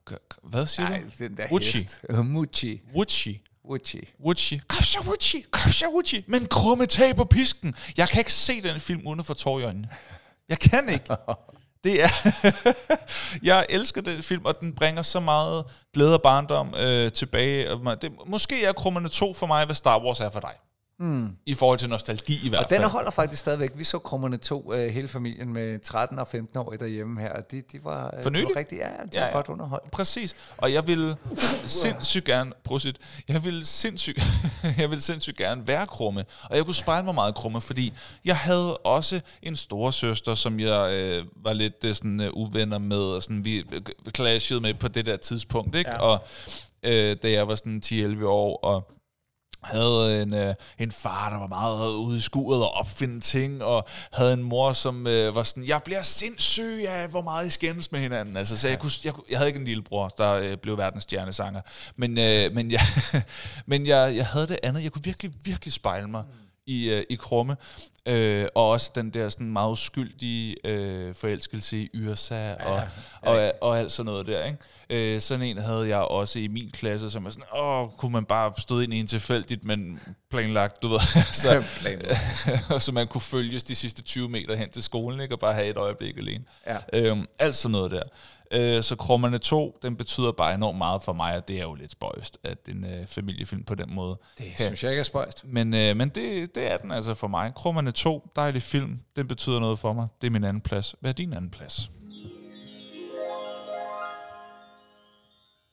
Hvad 0.43 0.65
siger 0.65 0.89
Nej, 0.89 1.01
du? 1.19 1.23
den 1.23 1.37
der 1.37 1.47
Wuchi. 1.51 1.77
hest. 1.77 1.99
Uh, 2.09 2.25
Muchi. 2.25 2.81
Wuchi. 2.95 3.41
Wuchi. 3.69 3.99
Wuchi. 4.25 4.61
Kom 4.67 4.83
så, 4.83 4.99
Wuchi. 5.07 5.45
Kom 5.51 5.71
så, 5.71 5.85
Wuchi. 5.95 6.23
Men 6.27 6.45
krumme 6.45 6.85
tag 6.85 7.15
på 7.15 7.25
pisken. 7.25 7.75
Jeg 7.97 8.09
kan 8.09 8.19
ikke 8.19 8.33
se 8.33 8.61
den 8.61 8.79
film 8.79 9.07
uden 9.07 9.19
at 9.19 9.25
få 9.25 9.33
tår 9.33 9.59
i 9.59 9.63
øjnene. 9.63 9.87
Jeg 10.49 10.59
kan 10.59 10.89
ikke. 10.89 11.05
Det 11.83 12.03
er... 12.03 12.09
jeg 13.49 13.65
elsker 13.69 14.01
den 14.01 14.23
film, 14.23 14.45
og 14.45 14.59
den 14.59 14.75
bringer 14.75 15.01
så 15.01 15.19
meget 15.19 15.65
glæde 15.93 16.13
og 16.13 16.21
barndom 16.21 16.75
øh, 16.77 17.11
tilbage. 17.11 17.71
Og 17.71 18.01
Det, 18.01 18.11
måske 18.25 18.65
er 18.65 18.73
Krummerne 18.73 19.09
2 19.09 19.33
for 19.33 19.47
mig, 19.47 19.65
hvad 19.65 19.75
Star 19.75 20.03
Wars 20.05 20.19
er 20.19 20.31
for 20.31 20.39
dig. 20.39 20.53
Mm. 20.99 21.29
I 21.45 21.53
forhold 21.53 21.79
til 21.79 21.89
nostalgi 21.89 22.39
i 22.45 22.49
hvert 22.49 22.63
Og 22.63 22.69
fald. 22.69 22.81
den 22.81 22.89
holder 22.89 23.11
faktisk 23.11 23.39
stadigvæk. 23.39 23.71
Vi 23.75 23.83
så 23.83 23.99
Krummerne 23.99 24.37
2, 24.37 24.73
øh, 24.73 24.89
hele 24.93 25.07
familien 25.07 25.53
med 25.53 25.79
13 25.79 26.19
og 26.19 26.27
15 26.27 26.59
år 26.59 26.69
derhjemme 26.79 27.21
her. 27.21 27.41
De, 27.51 27.61
de 27.71 27.79
var, 27.83 28.05
øh, 28.17 28.23
de 28.23 28.43
var 28.43 28.55
rigtig, 28.55 28.77
ja, 28.77 28.83
de 28.85 28.89
Ja, 29.13 29.19
var 29.19 29.27
ja. 29.27 29.33
godt 29.33 29.47
underholdt. 29.47 29.91
Præcis. 29.91 30.35
Og 30.57 30.73
jeg 30.73 30.87
vil 30.87 31.15
sindssygt 31.67 32.25
gerne, 32.25 32.51
prosit, 32.63 32.97
jeg 33.27 33.43
vil 33.43 33.65
sindssygt, 33.65 34.23
jeg 34.77 34.89
vil 34.91 35.01
sindssygt 35.01 35.37
gerne 35.37 35.67
være 35.67 35.87
krumme. 35.87 36.25
Og 36.43 36.55
jeg 36.57 36.65
kunne 36.65 36.75
spejle 36.75 37.05
mig 37.05 37.15
meget 37.15 37.35
krumme, 37.35 37.61
fordi 37.61 37.93
jeg 38.25 38.37
havde 38.37 38.77
også 38.77 39.21
en 39.43 39.55
store 39.55 39.93
søster, 39.93 40.35
som 40.35 40.59
jeg 40.59 40.91
øh, 40.93 41.25
var 41.43 41.53
lidt 41.53 41.83
øh, 41.83 41.95
sådan, 41.95 42.21
øh, 42.21 42.29
uvenner 42.33 42.77
med, 42.77 42.97
og 43.01 43.23
sådan, 43.23 43.45
vi 43.45 43.57
øh, 43.57 43.81
clashede 44.15 44.61
med 44.61 44.73
på 44.73 44.87
det 44.87 45.05
der 45.05 45.17
tidspunkt, 45.17 45.75
ikke? 45.75 45.89
Ja. 45.91 45.97
Og 46.01 46.23
øh, 46.83 47.17
da 47.23 47.31
jeg 47.31 47.47
var 47.47 47.55
sådan 47.55 47.81
10-11 47.85 48.25
år, 48.25 48.59
og 48.63 48.91
havde 49.63 50.21
en, 50.21 50.33
øh, 50.33 50.55
en 50.79 50.91
far, 50.91 51.29
der 51.29 51.39
var 51.39 51.47
meget 51.47 51.95
ude 51.95 52.17
i 52.17 52.21
skuret 52.21 52.63
og 52.63 52.71
opfinde 52.71 53.19
ting, 53.19 53.63
og 53.63 53.87
havde 54.13 54.33
en 54.33 54.43
mor, 54.43 54.73
som 54.73 55.07
øh, 55.07 55.35
var 55.35 55.43
sådan, 55.43 55.67
jeg 55.67 55.81
bliver 55.85 56.01
sindssyg 56.01 56.85
af, 56.87 57.07
hvor 57.09 57.21
meget 57.21 57.47
I 57.47 57.49
skændes 57.49 57.91
med 57.91 57.99
hinanden. 57.99 58.37
Altså, 58.37 58.57
så 58.57 58.67
jeg, 58.67 58.79
kunne, 58.79 58.91
jeg, 59.03 59.13
jeg 59.29 59.37
havde 59.37 59.49
ikke 59.49 59.59
en 59.59 59.65
lillebror, 59.65 60.07
der 60.07 60.33
øh, 60.33 60.57
blev 60.57 60.77
verdens 60.77 61.03
stjernesanger, 61.03 61.61
men, 61.95 62.17
øh, 62.17 62.53
men, 62.53 62.71
jeg, 62.71 62.81
men 63.65 63.87
jeg, 63.87 64.15
jeg 64.15 64.25
havde 64.27 64.47
det 64.47 64.59
andet. 64.63 64.83
Jeg 64.83 64.91
kunne 64.91 65.03
virkelig, 65.03 65.31
virkelig 65.45 65.73
spejle 65.73 66.07
mig 66.07 66.23
i, 66.65 66.89
øh, 66.89 67.03
i 67.09 67.15
Krumme, 67.15 67.55
øh, 68.05 68.47
og 68.55 68.69
også 68.69 68.91
den 68.95 69.09
der 69.09 69.29
sådan 69.29 69.51
meget 69.51 69.71
uskyldige 69.71 70.55
øh, 70.67 71.15
forelskelse 71.15 71.77
i 71.77 71.89
Yrsa, 71.95 72.53
og, 72.53 72.81
og, 73.21 73.51
og 73.61 73.79
alt 73.79 73.91
sådan 73.91 74.05
noget 74.05 74.27
der. 74.27 74.45
Ikke? 74.45 75.15
Øh, 75.15 75.21
sådan 75.21 75.45
en 75.45 75.57
havde 75.57 75.87
jeg 75.87 75.97
også 75.97 76.39
i 76.39 76.47
min 76.47 76.71
klasse, 76.71 77.11
som 77.11 77.25
er 77.25 77.29
sådan, 77.29 77.59
åh, 77.59 77.89
kunne 77.97 78.11
man 78.11 78.25
bare 78.25 78.53
stå 78.57 78.79
ind 78.79 78.93
i 78.93 78.99
en 78.99 79.07
tilfældigt, 79.07 79.65
men 79.65 79.99
planlagt, 80.29 80.81
du 80.81 80.87
ved, 80.87 80.99
så, 81.31 81.63
så 82.85 82.91
man 82.91 83.07
kunne 83.07 83.21
følges 83.21 83.63
de 83.63 83.75
sidste 83.75 84.01
20 84.01 84.29
meter 84.29 84.55
hen 84.55 84.69
til 84.69 84.83
skolen, 84.83 85.19
ikke? 85.21 85.35
og 85.35 85.39
bare 85.39 85.53
have 85.53 85.67
et 85.67 85.77
øjeblik 85.77 86.17
alene. 86.17 86.43
Ja. 86.67 86.77
Øhm, 86.93 87.25
alt 87.39 87.55
sådan 87.55 87.71
noget 87.71 87.91
der. 87.91 88.03
Øh, 88.51 88.83
så 88.83 88.95
Krummerne 88.95 89.37
2, 89.37 89.77
den 89.81 89.95
betyder 89.95 90.31
bare 90.31 90.53
enormt 90.55 90.77
meget 90.77 91.01
for 91.01 91.13
mig, 91.13 91.35
og 91.35 91.47
det 91.47 91.59
er 91.59 91.63
jo 91.63 91.73
lidt 91.75 91.91
spøjst, 91.91 92.37
at 92.43 92.57
en 92.67 92.83
øh, 92.85 93.07
familiefilm 93.07 93.63
på 93.63 93.75
den 93.75 93.93
måde. 93.93 94.17
Det 94.37 94.45
kan- 94.45 94.55
synes 94.65 94.83
jeg 94.83 94.91
ikke 94.91 94.99
er 94.99 95.03
spøjst. 95.03 95.45
Men, 95.45 95.73
øh, 95.73 95.95
men 95.97 96.09
det, 96.09 96.55
det 96.55 96.71
er 96.71 96.77
den 96.77 96.91
altså 96.91 97.13
for 97.13 97.27
mig. 97.27 97.53
Krummerne 97.55 97.91
2, 97.91 98.27
dejlig 98.35 98.61
film, 98.63 98.99
den 99.15 99.27
betyder 99.27 99.59
noget 99.59 99.79
for 99.79 99.93
mig. 99.93 100.07
Det 100.21 100.27
er 100.27 100.31
min 100.31 100.43
anden 100.43 100.61
plads. 100.61 100.95
Hvad 100.99 101.11
er 101.11 101.15
din 101.15 101.33
anden 101.33 101.51
plads? 101.51 101.89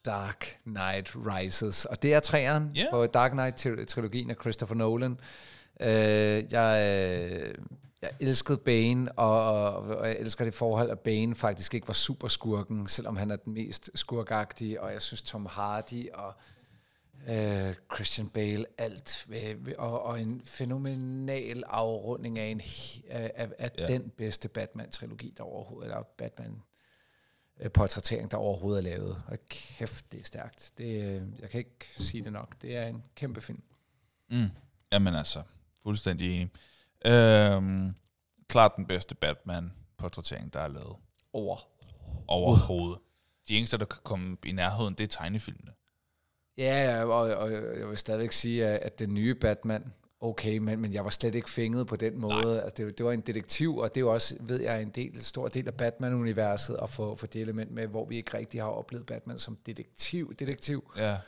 Dark 0.04 0.56
Knight 0.64 1.12
Rises. 1.16 1.84
Og 1.84 2.02
det 2.02 2.14
er 2.14 2.20
træeren 2.20 2.70
Ja. 2.74 2.86
på 2.90 3.06
Dark 3.06 3.30
Knight-trilogien 3.32 4.30
af 4.30 4.36
Christopher 4.40 4.76
Nolan. 4.76 5.18
Øh, 5.80 6.44
jeg, 6.52 7.00
øh, 7.30 7.54
jeg 8.06 8.28
elskede 8.28 8.58
Bane, 8.58 9.12
og, 9.12 9.52
og, 9.52 9.96
og 9.96 10.08
jeg 10.08 10.16
elsker 10.18 10.44
det 10.44 10.54
forhold, 10.54 10.90
at 10.90 11.00
Bane 11.00 11.34
faktisk 11.34 11.74
ikke 11.74 11.88
var 11.88 11.94
super 11.94 12.28
skurken, 12.28 12.88
selvom 12.88 13.16
han 13.16 13.30
er 13.30 13.36
den 13.36 13.52
mest 13.52 13.90
skurkagtige, 13.94 14.82
og 14.82 14.92
jeg 14.92 15.02
synes 15.02 15.22
Tom 15.22 15.46
Hardy 15.46 16.10
og 16.12 16.34
øh, 17.28 17.74
Christian 17.94 18.28
Bale, 18.28 18.66
alt, 18.78 19.24
ved- 19.28 19.76
og, 19.78 20.02
og 20.02 20.20
en 20.20 20.40
fænomenal 20.44 21.62
afrunding 21.66 22.38
af, 22.38 22.46
en, 22.46 22.60
he- 22.60 23.10
af, 23.10 23.50
af, 23.58 23.70
ja. 23.78 23.86
den 23.86 24.10
bedste 24.16 24.48
Batman-trilogi, 24.48 25.34
der 25.36 25.44
overhovedet, 25.44 25.90
eller 25.90 26.02
Batman 26.18 26.62
øh, 27.60 27.70
portrættering, 27.70 28.30
der 28.30 28.36
overhovedet 28.36 28.78
er 28.78 28.82
lavet. 28.96 29.22
Og 29.26 29.38
kæft, 29.48 30.12
det 30.12 30.20
er 30.20 30.24
stærkt. 30.24 30.72
Det, 30.78 30.84
øh, 30.84 31.22
jeg 31.40 31.50
kan 31.50 31.58
ikke 31.58 31.86
sige 31.96 32.24
det 32.24 32.32
nok. 32.32 32.62
Det 32.62 32.76
er 32.76 32.86
en 32.86 33.02
kæmpe 33.14 33.40
film. 33.40 33.62
Mm. 34.30 34.48
Jamen 34.92 35.14
altså, 35.14 35.42
fuldstændig 35.82 36.34
enig. 36.34 36.50
Øhm, 37.04 37.94
klart 38.48 38.72
den 38.76 38.86
bedste 38.86 39.14
Batman-portrættering, 39.14 40.52
der 40.52 40.60
er 40.60 40.68
lavet 40.68 40.96
Over. 41.32 41.56
overhovedet. 42.28 42.98
De 43.48 43.58
eneste, 43.58 43.78
der 43.78 43.84
kan 43.84 44.00
komme 44.04 44.36
i 44.44 44.52
nærheden, 44.52 44.94
det 44.94 45.04
er 45.04 45.08
tegnefilmene. 45.08 45.72
Ja, 46.58 47.04
og, 47.04 47.36
og 47.36 47.52
jeg 47.52 47.88
vil 47.88 47.98
stadigvæk 47.98 48.32
sige, 48.32 48.66
at 48.66 48.98
den 48.98 49.14
nye 49.14 49.34
Batman, 49.34 49.92
okay, 50.20 50.58
men, 50.58 50.80
men 50.80 50.92
jeg 50.94 51.04
var 51.04 51.10
slet 51.10 51.34
ikke 51.34 51.50
fænget 51.50 51.86
på 51.86 51.96
den 51.96 52.18
måde. 52.18 52.62
Altså, 52.62 52.84
det, 52.84 52.98
det 52.98 53.06
var 53.06 53.12
en 53.12 53.20
detektiv, 53.20 53.76
og 53.76 53.94
det 53.94 54.00
er 54.00 54.04
jo 54.04 54.12
også, 54.12 54.36
ved 54.40 54.60
jeg, 54.60 54.82
en 54.82 54.90
del, 54.90 55.24
stor 55.24 55.48
del 55.48 55.68
af 55.68 55.74
Batman-universet, 55.74 56.76
at 56.82 56.90
få, 56.90 57.16
få 57.16 57.26
det 57.26 57.40
element 57.40 57.70
med, 57.70 57.86
hvor 57.86 58.04
vi 58.04 58.16
ikke 58.16 58.36
rigtig 58.36 58.62
har 58.62 58.68
oplevet 58.68 59.06
Batman 59.06 59.38
som 59.38 59.58
detektiv. 59.66 60.34
detektiv. 60.34 60.92
Ja. 60.96 61.18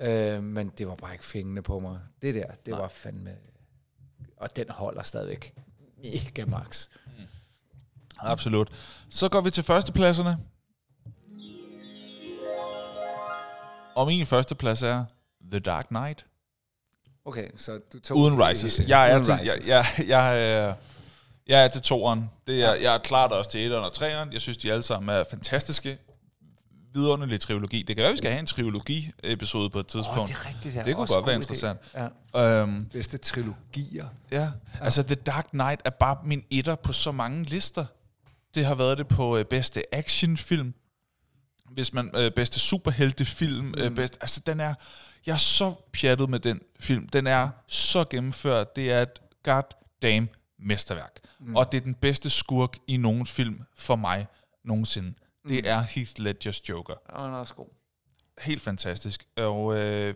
Øh, 0.00 0.42
men 0.42 0.72
det 0.78 0.88
var 0.88 0.94
bare 0.94 1.12
ikke 1.12 1.24
fængende 1.24 1.62
på 1.62 1.78
mig. 1.78 1.98
Det 2.22 2.34
der, 2.34 2.46
det 2.46 2.68
Nej. 2.68 2.80
var 2.80 2.88
fandme... 2.88 3.36
Og 4.40 4.56
den 4.56 4.66
holder 4.70 5.02
stadigvæk 5.02 5.54
mega 6.04 6.44
max. 6.44 6.86
Absolut. 8.18 8.68
Så 9.10 9.28
går 9.28 9.40
vi 9.40 9.50
til 9.50 9.64
førstepladserne. 9.64 10.38
Og 13.94 14.06
min 14.06 14.26
førsteplads 14.26 14.82
er 14.82 15.04
The 15.50 15.60
Dark 15.60 15.86
Knight. 15.88 16.24
Okay, 17.24 17.48
så 17.56 17.80
du 17.92 18.00
tog... 18.00 18.16
Uden 18.16 18.42
Rises. 18.44 18.80
Jeg 18.86 19.10
er, 19.12 19.22
til, 19.22 19.34
jeg, 19.44 19.58
jeg, 19.66 19.84
jeg, 20.08 20.52
er- 20.52 20.74
jeg 21.46 21.64
er 21.64 21.68
til 21.68 21.80
toeren. 21.82 22.30
Det 22.46 22.64
er, 22.64 22.74
jeg 22.74 22.94
er 22.94 22.98
klart 22.98 23.32
også 23.32 23.50
til 23.50 23.64
etteren 23.64 23.84
og 23.84 23.92
treeren. 23.92 24.32
Jeg 24.32 24.40
synes, 24.40 24.56
de 24.56 24.72
alle 24.72 24.82
sammen 24.82 25.16
er 25.16 25.24
fantastiske. 25.30 25.98
Vidunderlig 26.94 27.40
trilogi. 27.40 27.82
Det 27.82 27.96
kan 27.96 28.02
være, 28.02 28.12
vi 28.12 28.16
skal 28.18 28.30
have 28.30 28.40
en 28.40 28.46
trilogi-episode 28.46 29.70
på 29.70 29.78
et 29.78 29.86
tidspunkt. 29.86 30.28
det 30.28 30.36
er 30.36 30.46
rigtigt. 30.46 30.74
Det, 30.74 30.84
Det 30.84 30.96
kunne 30.96 31.06
godt 31.06 31.26
være 31.26 31.34
interessant. 31.34 31.80
Ja. 32.34 32.62
Øhm, 32.62 32.84
Bedste 32.84 33.18
trilogier. 33.18 34.06
Ja, 34.30 34.50
altså 34.80 35.02
The 35.02 35.14
Dark 35.14 35.46
Knight 35.50 35.80
er 35.84 35.90
bare 35.90 36.16
min 36.24 36.44
etter 36.50 36.74
på 36.74 36.92
så 36.92 37.12
mange 37.12 37.44
lister. 37.44 37.84
Det 38.54 38.64
har 38.64 38.74
været 38.74 38.98
det 38.98 39.08
på 39.08 39.36
øh, 39.38 39.44
bedste 39.44 39.94
actionfilm, 39.94 40.74
hvis 41.70 41.92
man 41.92 42.10
øh, 42.14 42.30
bedste 42.30 42.60
superheltefilm, 42.60 43.64
mm. 43.64 43.74
øh, 43.78 43.90
bedst, 43.90 44.18
altså 44.20 44.40
den 44.46 44.60
er, 44.60 44.74
jeg 45.26 45.32
er 45.32 45.38
så 45.38 45.74
pjattet 45.92 46.30
med 46.30 46.40
den 46.40 46.60
film. 46.80 47.08
Den 47.08 47.26
er 47.26 47.48
så 47.66 48.04
gennemført. 48.10 48.76
Det 48.76 48.92
er 48.92 49.02
et 49.02 49.20
goddamn 49.44 50.28
mesterværk. 50.58 51.18
Mm. 51.40 51.56
Og 51.56 51.72
det 51.72 51.78
er 51.78 51.82
den 51.82 51.94
bedste 51.94 52.30
skurk 52.30 52.76
i 52.86 52.96
nogen 52.96 53.26
film 53.26 53.62
for 53.76 53.96
mig 53.96 54.26
nogensinde. 54.64 55.14
Det 55.48 55.68
er 55.68 55.80
Heath 55.80 56.12
Ledgers 56.16 56.68
Joker 56.68 56.94
Og 57.08 57.24
den 57.26 57.34
er 57.34 57.38
også 57.38 57.54
god. 57.54 57.66
helt 58.40 58.62
fantastisk. 58.62 59.26
Og 59.36 59.76
øh, 59.78 60.14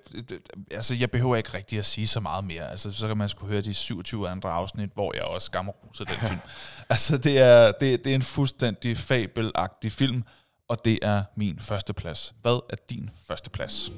altså, 0.70 0.95
jeg 0.95 1.11
behøver 1.11 1.37
ikke 1.37 1.55
rigtig 1.55 1.78
at 1.78 1.87
sige 1.87 2.07
så 2.07 2.20
meget 2.20 2.45
mere. 2.45 2.70
Altså, 2.70 2.93
så 2.93 3.09
kan 3.09 3.16
man 3.16 3.28
skulle 3.28 3.53
høre 3.53 3.62
de 3.62 3.74
27 3.74 4.28
andre 4.28 4.51
afsnit, 4.51 4.91
hvor 4.95 5.12
jeg 5.14 5.22
også 5.24 5.47
skammerroser 5.47 6.05
den 6.05 6.14
film. 6.14 6.39
Altså, 6.91 7.18
det 7.18 7.39
er, 7.39 7.72
det, 7.72 8.05
det 8.05 8.11
er 8.11 8.14
en 8.14 8.22
fuldstændig 8.22 8.97
fabelagtig 8.99 9.93
film, 9.93 10.22
og 10.68 10.85
det 10.85 10.99
er 11.03 11.24
min 11.37 11.59
første 11.59 11.93
plads. 11.93 12.35
Hvad 12.43 12.61
er 12.70 12.76
din 12.91 13.11
første 13.26 13.51
plads? 13.51 13.91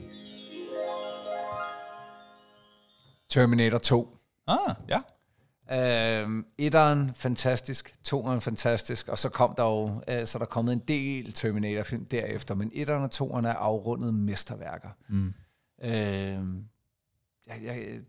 Terminator 3.28 3.78
2. 3.78 4.16
Ah, 4.47 4.74
ja. 4.89 5.01
Øhm, 5.73 6.47
etteren, 6.59 7.15
fantastisk. 7.15 7.95
Toeren, 8.05 8.41
fantastisk. 8.41 9.09
Og 9.09 9.19
så 9.19 9.29
kom 9.29 9.55
der 9.57 9.65
jo, 9.65 10.03
øh, 10.09 10.27
så 10.27 10.39
er 10.39 10.41
der 10.41 10.47
kommet 10.47 10.73
en 10.73 10.83
del 10.89 11.33
Terminator-film 11.33 12.05
derefter. 12.05 12.55
Men 12.55 12.71
etteren 12.75 13.03
og 13.03 13.11
toeren 13.11 13.45
er 13.45 13.53
afrundet 13.53 14.15
mesterværker. 14.15 14.89
Mm. 15.09 15.35
Øhm, 15.83 16.65
jeg, 17.47 17.57
jeg, 17.62 18.01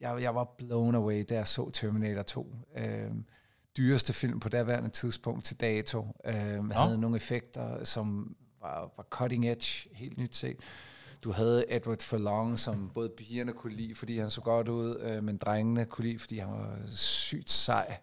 jeg, 0.00 0.22
jeg 0.22 0.34
var 0.34 0.54
blown 0.58 0.94
away, 0.94 1.24
da 1.28 1.34
jeg 1.34 1.46
så 1.46 1.70
Terminator 1.70 2.22
2. 2.22 2.54
Øhm, 2.76 3.24
dyreste 3.76 4.12
film 4.12 4.40
på 4.40 4.48
daværende 4.48 4.88
tidspunkt 4.88 5.44
til 5.44 5.60
dato. 5.60 6.06
Øhm, 6.24 6.70
havde 6.70 7.00
nogle 7.00 7.16
effekter, 7.16 7.84
som 7.84 8.36
var, 8.60 8.92
var 8.96 9.06
cutting 9.10 9.48
edge, 9.48 9.88
helt 9.92 10.18
nyt 10.18 10.36
set. 10.36 10.56
Du 11.24 11.32
havde 11.32 11.64
Edward 11.68 12.00
Furlong, 12.02 12.58
som 12.58 12.90
både 12.94 13.08
pigerne 13.16 13.52
kunne 13.52 13.76
lide, 13.76 13.94
fordi 13.94 14.18
han 14.18 14.30
så 14.30 14.40
godt 14.40 14.68
ud, 14.68 15.00
øh, 15.00 15.24
men 15.24 15.36
drengene 15.36 15.86
kunne 15.86 16.06
lide, 16.06 16.18
fordi 16.18 16.38
han 16.38 16.52
var 16.52 16.78
sygt 16.94 17.50
sej. 17.50 17.98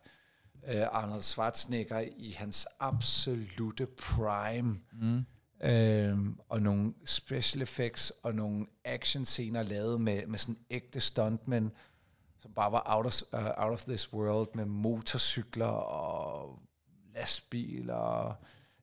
Øh, 0.67 0.87
Arnold 0.91 1.21
Schwarzenegger 1.21 1.99
i 2.17 2.31
hans 2.31 2.67
absolute 2.79 3.85
prime. 3.85 4.79
Mm. 4.93 5.25
Øhm, 5.63 6.39
og 6.49 6.61
nogle 6.61 6.93
special 7.05 7.61
effects 7.61 8.13
og 8.23 8.35
nogle 8.35 8.65
action 8.85 9.25
scener 9.25 9.63
lavet 9.63 10.01
med, 10.01 10.27
med 10.27 10.39
sådan 10.39 10.57
ægte 10.69 10.99
stuntmen, 10.99 11.71
som 12.39 12.51
bare 12.53 12.71
var 12.71 12.83
out 12.85 13.05
of, 13.05 13.21
uh, 13.33 13.65
out 13.65 13.73
of 13.73 13.83
this 13.83 14.13
world 14.13 14.47
med 14.55 14.65
motorcykler 14.65 15.65
og 15.65 16.59
lastbiler 17.15 17.93
og 17.93 18.35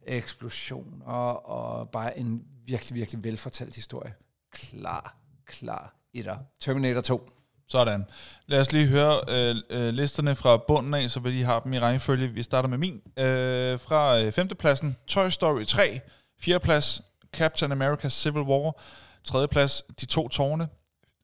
eksplosioner 0.07 1.15
og 1.33 1.91
bare 1.91 2.19
en 2.19 2.45
virkelig, 2.67 2.95
virkelig 2.95 3.25
velfortalt 3.25 3.75
historie. 3.75 4.15
Klar, 4.55 5.17
klar 5.47 5.95
etter. 6.15 6.37
Terminator 6.61 7.01
2. 7.01 7.31
Sådan. 7.69 8.05
Lad 8.47 8.61
os 8.61 8.73
lige 8.73 8.87
høre 8.87 9.21
øh, 9.29 9.57
øh, 9.71 9.95
listerne 9.95 10.35
fra 10.37 10.57
bunden 10.57 10.95
af, 10.95 11.11
så 11.11 11.21
vi 11.21 11.31
lige 11.31 11.45
har 11.45 11.61
dem 11.61 11.73
i 11.73 11.79
rækkefølge. 11.79 12.29
Vi 12.29 12.43
starter 12.43 12.69
med 12.69 12.79
min. 12.79 12.95
Øh, 13.19 13.81
fra 13.81 14.21
øh, 14.21 14.33
femtepladsen, 14.33 14.97
Toy 15.07 15.29
Story 15.29 15.65
3. 15.65 16.01
Fjerdeplads, 16.41 17.03
Captain 17.33 17.73
America 17.73 18.09
Civil 18.09 18.43
War. 18.43 18.77
Tredjeplads, 19.25 19.83
De 20.01 20.07
to 20.07 20.29
tårne. 20.29 20.69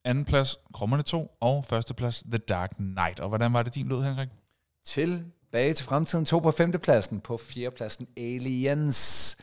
Andenplads, 0.05 0.57
Krummerne 0.74 1.03
2. 1.03 1.37
Og 1.41 1.64
førsteplads, 1.64 2.22
The 2.31 2.39
Dark 2.39 2.70
Knight. 2.76 3.20
Og 3.20 3.28
hvordan 3.28 3.53
var 3.53 3.62
det 3.62 3.74
din 3.74 3.89
lød, 3.89 4.03
Henrik? 4.03 4.28
Tilbage 4.85 5.72
til 5.74 5.85
fremtiden. 5.85 6.24
To 6.24 6.39
på 6.39 6.51
femtepladsen. 6.51 7.20
På 7.20 7.37
fjerdepladsen 7.37 8.07
Aliens. 8.16 9.37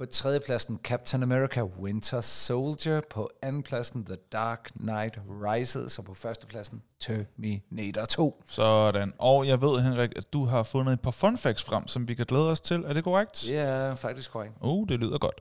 På 0.00 0.06
tredjepladsen 0.06 0.78
Captain 0.84 1.22
America 1.22 1.62
Winter 1.62 2.20
Soldier. 2.20 3.00
På 3.10 3.30
andenpladsen 3.42 4.04
The 4.04 4.16
Dark 4.32 4.70
Knight 4.76 5.18
Rises. 5.28 5.98
Og 5.98 6.04
på 6.04 6.14
førstepladsen 6.14 6.82
Terminator 7.00 8.04
2. 8.04 8.42
Sådan. 8.48 9.12
Og 9.18 9.46
jeg 9.46 9.60
ved, 9.60 9.80
Henrik, 9.80 10.12
at 10.16 10.32
du 10.32 10.44
har 10.44 10.62
fundet 10.62 10.92
et 10.92 11.00
par 11.00 11.10
fun 11.10 11.36
facts 11.36 11.62
frem, 11.62 11.88
som 11.88 12.08
vi 12.08 12.14
kan 12.14 12.26
glæde 12.26 12.50
os 12.50 12.60
til. 12.60 12.84
Er 12.84 12.92
det 12.92 13.04
korrekt? 13.04 13.44
Det 13.46 13.56
er 13.56 13.94
faktisk 13.94 14.30
korrekt. 14.30 14.54
Oh, 14.60 14.88
det 14.88 15.00
lyder 15.00 15.18
godt. 15.18 15.40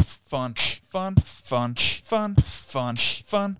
Fun, 0.00 0.56
fun, 0.92 1.16
fun, 1.24 1.76
fun, 2.04 2.36
fun, 2.36 2.96
fun. 3.26 3.56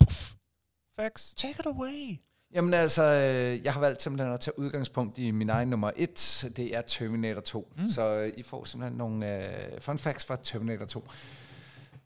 facts. 0.99 1.35
Take 1.35 1.61
it 1.61 1.67
away. 1.67 2.26
Jamen 2.55 2.75
altså, 2.75 3.03
øh, 3.03 3.65
jeg 3.65 3.73
har 3.73 3.81
valgt 3.81 4.03
simpelthen 4.03 4.35
at 4.35 4.41
tage 4.41 4.59
udgangspunkt 4.59 5.19
i 5.19 5.31
min 5.31 5.51
egen 5.51 5.69
nummer 5.69 5.91
et. 5.97 6.45
Det 6.57 6.77
er 6.77 6.81
Terminator 6.81 7.41
2. 7.41 7.73
Mm. 7.77 7.89
Så 7.89 8.17
øh, 8.17 8.33
I 8.37 8.43
får 8.43 8.65
simpelthen 8.65 8.99
nogle 8.99 9.47
øh, 9.73 9.81
fun 9.81 9.99
facts 9.99 10.25
fra 10.27 10.37
Terminator 10.43 10.87
2. 10.87 11.05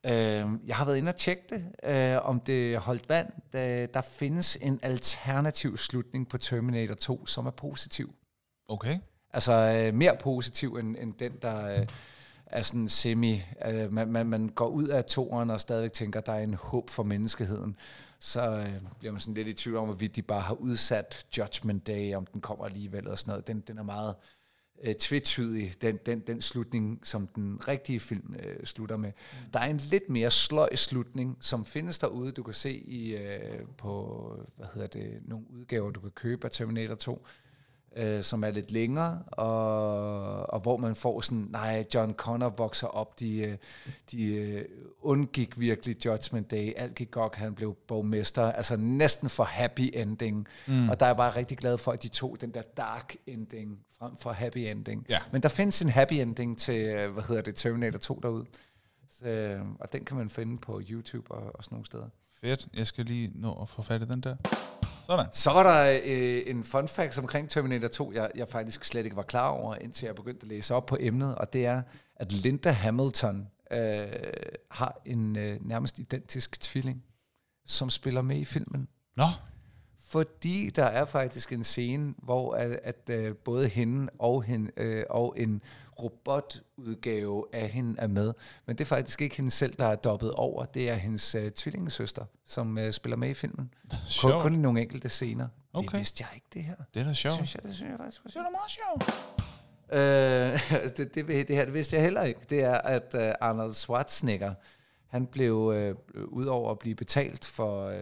Øh, 0.05 0.13
jeg 0.67 0.77
har 0.77 0.85
været 0.85 0.97
inde 0.97 1.09
og 1.09 1.17
tjekke 1.17 1.43
det, 1.51 1.65
øh, 1.83 2.29
om 2.29 2.41
det 2.41 2.79
holdt 2.79 3.09
vand. 3.09 3.27
Der, 3.53 3.87
der 3.87 4.01
findes 4.01 4.59
en 4.61 4.81
alternativ 4.83 5.77
slutning 5.77 6.29
på 6.29 6.39
Terminator 6.39 6.95
2, 6.95 7.27
som 7.27 7.47
er 7.47 7.51
positiv. 7.51 8.15
Okay. 8.69 8.99
Altså 9.33 9.53
øh, 9.53 9.95
mere 9.95 10.17
positiv 10.21 10.75
end, 10.75 10.97
end 10.99 11.15
den, 11.15 11.33
der 11.43 11.81
øh, 11.81 11.87
er 12.47 12.63
sådan 12.63 12.89
semi... 12.89 13.43
Øh, 13.67 13.93
man, 13.93 14.09
man, 14.09 14.27
man 14.27 14.49
går 14.49 14.69
ud 14.69 14.89
af 14.89 15.05
toeren 15.05 15.51
og 15.51 15.61
stadigvæk 15.61 15.93
tænker, 15.93 16.21
der 16.21 16.33
er 16.33 16.43
en 16.43 16.55
håb 16.55 16.91
for 16.91 17.03
menneskeheden. 17.03 17.77
Så 18.21 18.51
øh, 18.51 18.75
bliver 18.99 19.13
man 19.13 19.21
sådan 19.21 19.35
lidt 19.35 19.49
i 19.49 19.53
tvivl 19.53 19.77
om, 19.77 19.85
hvorvidt 19.85 20.17
de 20.17 20.23
bare 20.23 20.41
har 20.41 20.55
udsat 20.55 21.27
Judgment 21.39 21.87
Day, 21.87 22.15
om 22.15 22.27
den 22.27 22.41
kommer 22.41 22.65
alligevel 22.65 23.09
og 23.09 23.19
sådan 23.19 23.33
noget. 23.33 23.47
Den, 23.47 23.61
den 23.61 23.79
er 23.79 23.83
meget 23.83 24.15
øh, 24.83 24.95
tvetydig, 24.95 25.75
den, 25.83 25.99
den, 26.07 26.21
den 26.21 26.41
slutning, 26.41 27.07
som 27.07 27.27
den 27.27 27.69
rigtige 27.69 28.01
film 28.01 28.35
øh, 28.45 28.65
slutter 28.65 28.97
med. 28.97 29.13
Mm. 29.33 29.51
Der 29.53 29.59
er 29.59 29.67
en 29.67 29.77
lidt 29.77 30.09
mere 30.09 30.31
sløj 30.31 30.75
slutning, 30.75 31.37
som 31.41 31.67
findes 31.67 31.99
derude. 31.99 32.33
Du 32.33 32.43
kan 32.43 32.55
se 32.55 32.73
i 32.73 33.17
øh, 33.17 33.67
på, 33.79 34.47
hvad 34.57 34.67
hedder 34.75 34.89
det, 34.89 35.21
nogle 35.23 35.51
udgaver, 35.51 35.91
du 35.91 36.01
kan 36.01 36.11
købe 36.11 36.45
af 36.45 36.51
Terminator 36.51 36.95
2, 36.95 37.27
øh, 37.97 38.23
som 38.23 38.45
er 38.45 38.51
lidt 38.51 38.71
længere, 38.71 39.23
og, 39.27 40.53
og 40.53 40.61
hvor 40.61 40.77
man 40.77 40.95
får 40.95 41.21
sådan, 41.21 41.47
nej, 41.51 41.85
John 41.95 42.13
Connor 42.13 42.49
vokser 42.49 42.87
op, 42.87 43.21
de, 43.21 43.39
øh, 43.39 43.57
de 44.11 44.35
øh, 44.35 44.65
undgik 45.01 45.61
virkelig 45.61 46.07
Judgment 46.07 46.51
Day, 46.51 46.73
alt 46.77 46.95
gik 46.95 47.11
godt, 47.11 47.35
han 47.35 47.55
blev 47.55 47.77
borgmester, 47.89 48.53
altså 48.53 48.77
næsten 48.77 49.29
for 49.29 49.45
happy 49.45 49.91
ending, 49.95 50.47
mm. 50.67 50.89
og 50.89 51.01
der 51.01 51.07
er 51.07 51.11
jeg 51.11 51.17
bare 51.17 51.37
rigtig 51.37 51.59
glad 51.59 51.79
for, 51.79 51.93
at 51.93 52.03
de 52.03 52.09
tog 52.09 52.37
den 52.41 52.55
der 52.55 52.63
dark 52.77 53.17
ending 53.27 53.79
frem 53.99 54.17
for 54.17 54.33
happy 54.33 54.59
ending. 54.59 55.07
Ja. 55.09 55.19
Men 55.33 55.43
der 55.43 55.49
findes 55.49 55.83
en 55.83 55.89
happy 55.89 56.13
ending 56.13 56.59
til, 56.59 56.87
øh, 56.87 57.13
hvad 57.13 57.23
hedder 57.23 57.43
det, 57.43 57.55
Terminator 57.55 57.99
2 57.99 58.21
derude, 58.23 58.47
så, 59.11 59.29
øh, 59.29 59.61
og 59.81 59.93
den 59.93 60.05
kan 60.05 60.17
man 60.17 60.31
finde 60.31 60.59
på 60.59 60.81
YouTube 60.91 61.31
og, 61.31 61.51
og 61.55 61.65
sådan 61.65 61.75
nogle 61.75 61.87
steder. 61.87 62.09
Fedt. 62.41 62.69
Jeg 62.75 62.87
skal 62.87 63.05
lige 63.05 63.31
nå 63.35 63.63
at 63.63 63.69
få 63.69 63.83
fat 63.83 64.03
i 64.03 64.05
den 64.05 64.21
der. 64.21 64.37
Sådan. 65.07 65.27
Så 65.33 65.51
var 65.51 65.63
der 65.63 66.01
øh, 66.05 66.43
en 66.47 66.65
fun 66.65 66.89
fact 66.89 67.19
omkring 67.19 67.51
Terminator 67.51 67.89
2, 67.89 68.13
jeg, 68.13 68.31
jeg 68.35 68.49
faktisk 68.49 68.85
slet 68.85 69.05
ikke 69.05 69.17
var 69.17 69.23
klar 69.23 69.49
over, 69.49 69.75
indtil 69.75 70.07
jeg 70.07 70.15
begyndte 70.15 70.43
at 70.43 70.49
læse 70.49 70.75
op 70.75 70.87
på 70.87 70.97
emnet, 71.01 71.35
og 71.35 71.53
det 71.53 71.67
er, 71.67 71.83
at 72.17 72.33
Linda 72.33 72.71
Hamilton 72.71 73.49
øh, 73.71 74.07
har 74.71 75.01
en 75.05 75.37
øh, 75.37 75.57
nærmest 75.61 75.99
identisk 75.99 76.61
tvilling, 76.61 77.05
som 77.67 77.91
spiller 77.91 78.23
med 78.23 78.37
i 78.37 78.45
filmen. 78.45 78.89
Nå, 79.17 79.27
Fordi 80.09 80.71
der 80.71 80.85
er 80.85 81.05
faktisk 81.05 81.53
en 81.53 81.65
scene, 81.65 82.15
hvor 82.19 82.55
at, 82.55 82.81
at 82.83 83.11
øh, 83.11 83.35
både 83.37 83.69
hende 83.69 84.11
og, 84.19 84.43
hende, 84.43 84.71
øh, 84.77 85.05
og 85.11 85.35
en 85.37 85.63
robotudgave 86.03 87.45
af 87.53 87.69
hende 87.69 87.95
er 87.99 88.07
med. 88.07 88.33
Men 88.67 88.77
det 88.77 88.85
er 88.85 88.89
faktisk 88.89 89.23
ikke 89.23 89.37
hende 89.37 89.51
selv, 89.51 89.75
der 89.75 89.87
er 89.87 89.97
dobbet 89.97 90.33
over. 90.33 90.65
Det 90.65 90.91
er 90.91 90.95
hendes 90.95 91.35
øh, 91.35 91.51
tvillingesøster, 91.51 92.25
som 92.47 92.79
øh, 92.79 92.93
spiller 92.93 93.17
med 93.17 93.31
i 93.31 93.35
filmen. 93.35 93.75
Kun, 93.91 93.99
sjovt. 94.07 94.43
kun 94.43 94.55
i 94.55 94.59
nogle 94.59 94.81
enkelte 94.81 95.09
scener. 95.09 95.49
Okay. 95.73 95.87
Det 95.87 95.99
vidste 95.99 96.25
jeg 96.25 96.35
ikke, 96.35 96.47
det 96.55 96.63
her. 96.63 96.75
Det 96.95 97.01
er 97.01 97.07
da 97.07 97.15
sjovt. 97.15 97.35
Synes 97.35 97.55
jeg, 97.55 97.63
det 97.63 97.75
synes 97.75 97.91
jeg 97.91 97.99
faktisk 97.99 98.25
Det 98.25 98.37
er 98.37 98.43
da 98.43 98.51
meget 98.51 98.71
sjovt. 98.71 99.05
Øh, 99.93 100.91
det, 100.97 101.15
det, 101.15 101.49
det 101.49 101.57
her 101.57 101.65
det 101.65 101.75
vidste 101.75 101.97
jeg 101.97 102.05
heller 102.05 102.23
ikke. 102.23 102.41
Det 102.51 102.65
er, 102.65 102.75
at 102.75 103.15
uh, 103.15 103.21
Arnold 103.41 103.75
Schwarzenegger, 103.75 104.55
han 105.07 105.27
blev, 105.27 105.55
uh, 105.55 106.23
udover 106.29 106.71
at 106.71 106.79
blive 106.79 106.95
betalt 106.95 107.45
for, 107.45 107.89
uh, 107.89 107.95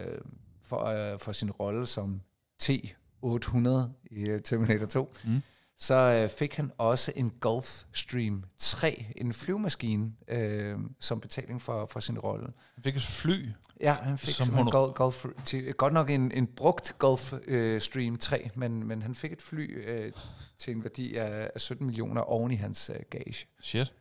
for, 0.63 1.11
uh, 1.13 1.19
for 1.19 1.31
sin 1.31 1.51
rolle 1.51 1.85
som 1.85 2.21
T-800 2.63 3.69
i 4.11 4.31
uh, 4.31 4.39
Terminator 4.39 4.85
2, 4.85 5.13
mm. 5.25 5.41
Så 5.79 6.23
uh, 6.23 6.37
fik 6.37 6.55
han 6.55 6.71
også 6.77 7.13
en 7.15 7.31
Gulfstream 7.39 8.43
3, 8.57 9.05
en 9.15 9.33
flyvemaskine, 9.33 10.11
uh, 10.33 10.81
som 10.99 11.19
betaling 11.19 11.61
for, 11.61 11.85
for 11.85 11.99
sin 11.99 12.19
rolle. 12.19 12.53
Han 12.75 12.83
fik 12.83 12.95
et 12.95 13.03
fly. 13.03 13.49
Ja, 13.79 13.93
han 13.93 14.17
fik 14.17 14.33
Som 14.33 14.57
en 14.57 14.71
Gulf, 14.71 14.95
Gulf, 14.95 15.25
til, 15.45 15.73
godt 15.73 15.93
nok 15.93 16.09
en, 16.09 16.31
en 16.31 16.47
brugt 16.47 16.95
Gulfstream 16.97 18.17
3, 18.17 18.49
men, 18.55 18.87
men 18.87 19.01
han 19.01 19.15
fik 19.15 19.31
et 19.31 19.41
fly 19.41 19.87
øh, 19.87 20.11
til 20.57 20.75
en 20.75 20.83
værdi 20.83 21.15
af, 21.15 21.51
af 21.55 21.61
17 21.61 21.85
millioner 21.85 22.21
oven 22.21 22.51
i 22.51 22.55
hans 22.55 22.91
øh, 22.93 22.99
gage. 23.09 23.47
Shit. 23.61 23.93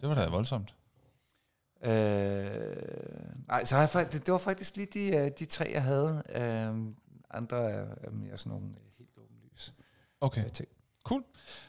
Det 0.00 0.08
var 0.08 0.14
da 0.14 0.28
voldsomt. 0.28 0.74
Øh, 1.84 1.90
nej, 3.48 3.64
så 3.64 3.76
har 3.76 3.90
jeg, 3.94 4.12
det, 4.12 4.26
det 4.26 4.32
var 4.32 4.38
faktisk 4.38 4.76
lige 4.76 4.88
de, 4.94 5.16
øh, 5.16 5.30
de 5.38 5.44
tre, 5.44 5.70
jeg 5.72 5.82
havde. 5.82 6.22
Øh, 6.28 6.92
andre 7.30 7.70
er, 7.70 7.86
er 8.00 8.10
mere 8.10 8.36
sådan 8.36 8.50
nogle 8.50 8.66
øh, 8.66 8.98
helt 8.98 9.10
åbenlyse 9.18 9.72
Okay, 10.20 10.44
øh, 10.44 10.52
ting. 10.52 10.68
Cool. 11.08 11.22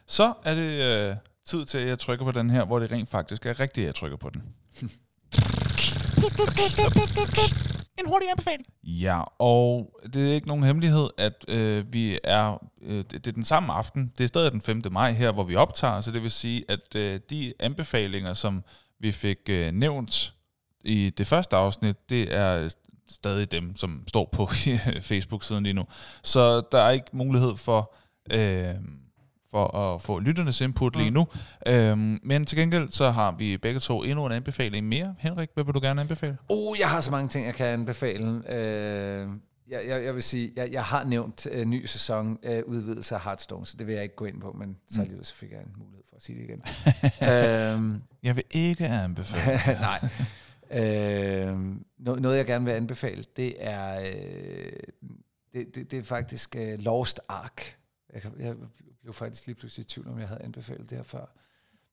Så 0.08 0.34
er 0.44 0.56
det 0.56 1.10
øh, 1.10 1.16
tid 1.46 1.66
til, 1.66 1.78
at 1.78 1.88
jeg 1.88 2.00
trykker 2.00 2.26
på 2.26 2.32
den 2.32 2.50
her, 2.50 2.66
hvor 2.66 2.80
det 2.80 2.92
rent 2.92 3.10
faktisk 3.10 3.46
er 3.46 3.60
rigtigt, 3.60 3.84
at 3.84 3.88
jeg 3.88 3.96
trykker 3.96 4.18
på 4.18 4.30
den. 4.30 4.44
En 8.00 8.08
hurtig 8.08 8.30
anbefaling. 8.30 8.66
Ja, 8.84 9.22
og 9.40 10.00
det 10.14 10.30
er 10.30 10.34
ikke 10.34 10.48
nogen 10.48 10.64
hemmelighed, 10.64 11.10
at 11.18 11.46
øh, 11.48 11.94
vi 11.94 12.20
er, 12.24 12.68
øh, 12.82 12.98
det, 12.98 13.12
det 13.12 13.28
er 13.28 13.32
den 13.32 13.46
samme 13.46 13.74
aften. 13.74 14.12
Det 14.18 14.24
er 14.24 14.28
stadig 14.28 14.52
den 14.52 14.62
5. 14.62 14.82
maj 14.92 15.12
her, 15.12 15.32
hvor 15.32 15.44
vi 15.44 15.56
optager, 15.56 16.02
så 16.02 16.12
det 16.12 16.24
vil 16.24 16.32
sige, 16.32 16.66
at 16.70 16.96
øh, 16.96 17.20
de 17.30 17.54
anbefalinger, 17.60 18.34
som 18.34 18.64
vi 19.00 19.12
fik 19.12 19.38
øh, 19.50 19.72
nævnt 19.72 20.34
i 20.84 21.10
det 21.18 21.28
første 21.28 21.56
afsnit, 21.56 22.10
det 22.10 22.36
er 22.36 22.70
stadig 23.10 23.52
dem, 23.52 23.76
som 23.76 24.04
står 24.08 24.30
på 24.32 24.46
Facebook-siden 25.10 25.64
lige 25.64 25.74
nu. 25.74 25.86
Så 26.24 26.62
der 26.72 26.80
er 26.80 26.90
ikke 26.90 27.08
mulighed 27.14 27.58
for, 27.58 27.96
øh, 28.34 28.76
for 29.52 29.78
at 29.78 30.02
få 30.02 30.20
lytternes 30.20 30.62
input 30.62 30.96
lige 30.96 31.12
nu. 31.12 31.28
Øhm, 31.68 32.20
men 32.24 32.46
til 32.46 32.58
gengæld 32.58 32.92
så 32.92 33.12
har 33.12 33.32
vi 33.32 33.58
begge 33.58 33.80
to 33.80 34.04
endnu 34.04 34.26
en 34.26 34.32
anbefaling 34.32 34.88
mere. 34.88 35.16
Henrik, 35.20 35.50
hvad 35.54 35.64
vil 35.64 35.74
du 35.74 35.80
gerne 35.80 36.02
anbefale? 36.02 36.38
Oh, 36.50 36.80
jeg 36.80 36.90
har 36.90 37.02
så 37.02 37.12
mange 37.12 37.30
ting, 37.30 37.46
jeg 37.46 37.56
kan 37.56 37.66
anbefale. 37.68 38.54
Øh, 38.54 39.28
jeg, 39.70 39.82
jeg, 39.88 40.04
jeg 40.04 40.16
vil 40.16 40.24
sige, 40.24 40.52
jeg, 40.56 40.70
jeg 40.72 40.84
har 40.84 41.04
nævnt 41.04 41.48
øh, 41.52 41.66
ny 41.66 41.86
sæson 41.86 42.38
øh, 42.44 42.64
udvidelse 42.66 43.16
af 43.16 43.22
Hearthstone, 43.22 43.66
så 43.66 43.76
det 43.80 43.88
vil 43.88 43.94
jeg 43.94 44.04
ikke 44.04 44.16
gå 44.16 44.26
ind 44.26 44.42
på, 44.42 44.52
men 44.60 44.78
så 44.92 45.02
alligevel 45.02 45.26
så 45.26 45.36
fik 45.36 45.52
jeg 45.52 45.60
en 45.60 45.74
mulighed 45.78 46.04
for 46.10 46.16
at 46.16 46.24
sige 46.24 46.38
det 46.40 46.44
igen. 46.44 46.64
øhm, 47.34 48.02
Jeg 48.24 48.36
vil 48.36 48.44
ikke 48.52 48.86
anbefale. 48.88 49.60
Nej. 49.90 50.10
Øh, 50.72 51.54
no- 52.08 52.20
noget, 52.20 52.38
jeg 52.38 52.46
gerne 52.46 52.66
vil 52.66 52.72
anbefale, 52.72 53.24
det 53.38 53.56
er, 53.60 54.00
øh, 54.00 54.72
det, 55.54 55.76
det, 55.76 55.92
det 55.92 56.00
er 56.00 56.04
faktisk 56.04 56.56
øh, 56.56 56.80
Lost 56.80 57.20
Ark. 57.30 57.78
Jeg, 58.14 58.22
jeg 58.40 58.56
blev 59.10 59.14
faktisk 59.16 59.48
lige 59.48 59.56
pludselig 59.56 59.84
i 59.86 59.88
tvivl, 59.88 60.08
om 60.08 60.20
jeg 60.20 60.28
havde 60.28 60.42
anbefalet 60.42 60.90
det 60.90 60.98
her 60.98 61.04
før. 61.04 61.26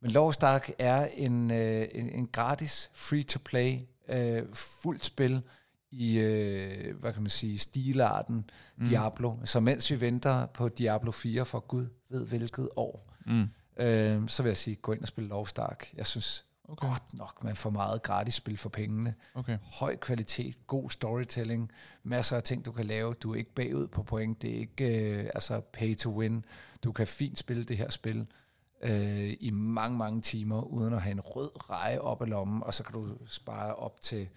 Men 0.03 0.11
Lost 0.11 0.43
Ark 0.43 0.71
er 0.79 1.07
en, 1.07 1.51
øh, 1.51 1.89
en, 1.95 2.09
en 2.11 2.27
gratis, 2.27 2.91
free-to-play, 2.95 3.79
øh, 4.09 4.43
fuldt 4.53 5.05
spil 5.05 5.43
i, 5.91 6.19
øh, 6.19 6.97
hvad 7.01 7.13
kan 7.13 7.23
man 7.23 7.31
sige, 7.31 7.59
stilarten 7.59 8.51
mm. 8.77 8.87
Diablo. 8.87 9.37
Så 9.45 9.61
mens 9.61 9.91
vi 9.91 10.01
venter 10.01 10.47
på 10.47 10.69
Diablo 10.69 11.11
4 11.11 11.45
for 11.45 11.61
Gud 11.61 11.87
ved 12.11 12.27
hvilket 12.27 12.69
år, 12.77 13.13
Mm. 13.27 13.49
øh, 13.77 14.29
så 14.29 14.43
vil 14.43 14.51
jeg 14.51 14.57
sige, 14.57 14.77
gå 14.77 14.93
ind 14.93 15.03
og 15.03 15.09
spille 15.09 15.29
Lost 15.29 15.59
Ark. 15.59 15.91
Jeg 15.97 16.07
synes 16.07 16.45
Okay. 16.69 16.89
godt 16.89 17.15
nok, 17.15 17.45
man 17.45 17.57
får 17.57 17.71
meget 17.71 18.03
gratis 18.03 18.35
spil 18.35 18.57
for 18.57 18.69
pengene. 18.69 19.15
Okay. 19.35 19.59
Høj 19.63 19.97
kvalitet, 19.97 20.67
god 20.67 20.91
storytelling, 20.91 21.73
masser 22.03 22.37
af 22.37 22.43
ting, 22.43 22.65
du 22.65 22.73
kan 22.73 22.85
lave. 22.85 23.15
Du 23.15 23.33
er 23.33 23.37
ikke 23.37 23.55
bagud 23.55 23.89
på 23.89 24.03
point, 24.03 24.43
det 24.43 24.55
er 24.55 24.59
ikke 24.59 25.11
øh, 25.11 25.31
altså 25.35 25.61
pay 25.61 25.97
to 25.97 26.11
win. 26.11 26.45
Du 26.85 26.93
kan 26.93 27.07
fint 27.07 27.39
spille 27.39 27.65
det 27.65 27.77
her 27.77 27.91
spil 27.91 28.27
øh, 28.83 29.37
i 29.41 29.51
mange, 29.51 29.99
mange 29.99 30.21
timer, 30.21 30.63
uden 30.63 30.95
at 30.95 31.03
have 31.03 31.13
en 31.13 31.21
rød 31.21 31.71
reje 31.71 31.99
op 31.99 32.23
ad 32.23 32.27
lommen, 32.27 32.63
og 32.63 32.75
så 32.75 32.83
kan 32.83 32.93
du 32.93 33.19
spare 33.27 33.75
op 33.75 34.01
til 34.01 34.29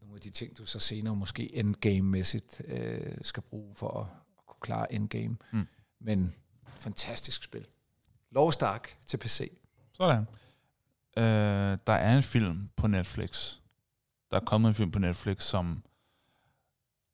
nogle 0.00 0.14
af 0.14 0.20
de 0.20 0.30
ting, 0.30 0.58
du 0.58 0.66
så 0.66 0.78
senere 0.78 1.16
måske 1.16 1.56
endgame-mæssigt 1.56 2.60
øh, 2.64 3.16
skal 3.22 3.42
bruge 3.42 3.74
for 3.74 4.00
at, 4.00 4.06
at 4.38 4.46
kunne 4.46 4.60
klare 4.60 4.92
endgame. 4.92 5.36
Mm. 5.52 5.66
Men 6.00 6.34
fantastisk 6.76 7.42
spil. 7.42 7.66
Lost 8.30 8.62
Ark 8.62 8.96
til 9.06 9.16
PC. 9.16 9.52
Sådan. 9.92 10.26
Øh, 11.16 11.78
der 11.86 11.92
er 11.92 12.16
en 12.16 12.22
film 12.22 12.68
på 12.76 12.86
Netflix. 12.86 13.54
Der 14.30 14.36
er 14.36 14.44
kommet 14.44 14.68
en 14.68 14.74
film 14.74 14.90
på 14.90 14.98
Netflix, 14.98 15.42
som... 15.42 15.82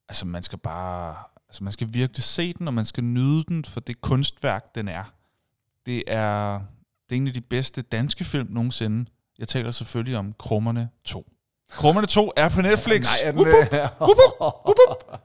Altså, 0.08 0.26
man 0.26 0.42
skal 0.42 0.58
bare... 0.58 1.14
Altså, 1.48 1.64
man 1.64 1.72
skal 1.72 1.88
virkelig 1.90 2.24
se 2.24 2.52
den, 2.52 2.68
og 2.68 2.74
man 2.74 2.84
skal 2.84 3.04
nyde 3.04 3.44
den, 3.48 3.64
for 3.64 3.80
det 3.80 4.00
kunstværk, 4.00 4.74
den 4.74 4.88
er. 4.88 5.04
Det 5.86 6.02
er, 6.06 6.60
det 7.08 7.16
er 7.16 7.20
en 7.20 7.26
af 7.26 7.32
de 7.32 7.40
bedste 7.40 7.82
danske 7.82 8.24
film 8.24 8.46
nogensinde. 8.50 9.10
Jeg 9.38 9.48
taler 9.48 9.70
selvfølgelig 9.70 10.16
om 10.16 10.32
Krummerne 10.32 10.88
2. 11.04 11.26
Krummerne 11.70 12.06
2 12.06 12.32
er 12.36 12.48
på 12.48 12.62
Netflix. 12.62 13.00
Nej, 13.22 13.28
er 13.28 13.32
den, 13.32 13.40
Wup, 13.40 14.08
wup. 14.66 14.76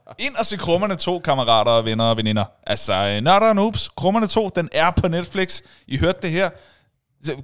øh, 0.08 0.14
Ind 0.26 0.36
og 0.36 0.46
se 0.46 0.56
Krummerne 0.56 0.96
2, 0.96 1.18
kammerater 1.18 1.72
og 1.72 1.84
venner 1.84 2.04
og 2.04 2.16
veninder. 2.16 2.44
Altså, 2.66 2.92
øh, 2.94 3.20
Nørder 3.24 3.48
og 3.48 3.54
Noobs, 3.56 3.88
Krummerne 3.88 4.26
2, 4.26 4.48
den 4.48 4.68
er 4.72 4.90
på 4.90 5.08
Netflix. 5.08 5.62
I 5.86 5.98
hørte 5.98 6.18
det 6.22 6.30
her. 6.30 6.50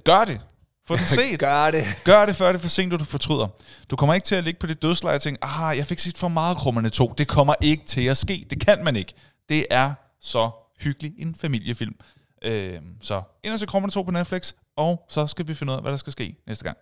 Gør 0.03 0.25
det. 0.25 0.41
Få 0.85 0.95
den 0.95 1.05
set. 1.17 1.39
Gør 1.39 1.71
det. 1.71 1.85
Gør 2.03 2.25
det, 2.25 2.35
før 2.35 2.47
det 2.47 2.55
er 2.55 2.61
for 2.61 2.69
sent, 2.69 2.93
og 2.93 2.99
du 2.99 3.05
fortryder. 3.05 3.47
Du 3.89 3.95
kommer 3.95 4.13
ikke 4.13 4.25
til 4.25 4.35
at 4.35 4.43
ligge 4.43 4.59
på 4.59 4.67
dit 4.67 4.81
dødsleje 4.81 5.15
og 5.15 5.21
tænke, 5.21 5.43
ah, 5.43 5.77
jeg 5.77 5.85
fik 5.85 5.99
set 5.99 6.17
for 6.17 6.27
meget 6.27 6.57
krummerne 6.57 6.89
to. 6.89 7.13
Det 7.17 7.27
kommer 7.27 7.55
ikke 7.61 7.85
til 7.85 8.05
at 8.05 8.17
ske. 8.17 8.47
Det 8.49 8.65
kan 8.65 8.83
man 8.83 8.95
ikke. 8.95 9.13
Det 9.49 9.65
er 9.69 9.93
så 10.21 10.51
hyggelig 10.79 11.13
en 11.17 11.35
familiefilm. 11.35 11.95
Øh, 12.41 12.81
så 13.01 13.21
ind 13.43 13.53
og 13.53 13.59
se 13.59 13.65
krummerne 13.65 13.91
to 13.91 14.03
på 14.03 14.11
Netflix, 14.11 14.53
og 14.75 15.05
så 15.09 15.27
skal 15.27 15.47
vi 15.47 15.53
finde 15.53 15.71
ud 15.73 15.75
af, 15.75 15.81
hvad 15.83 15.91
der 15.91 15.97
skal 15.97 16.11
ske 16.11 16.35
næste 16.47 16.63
gang. 16.63 16.77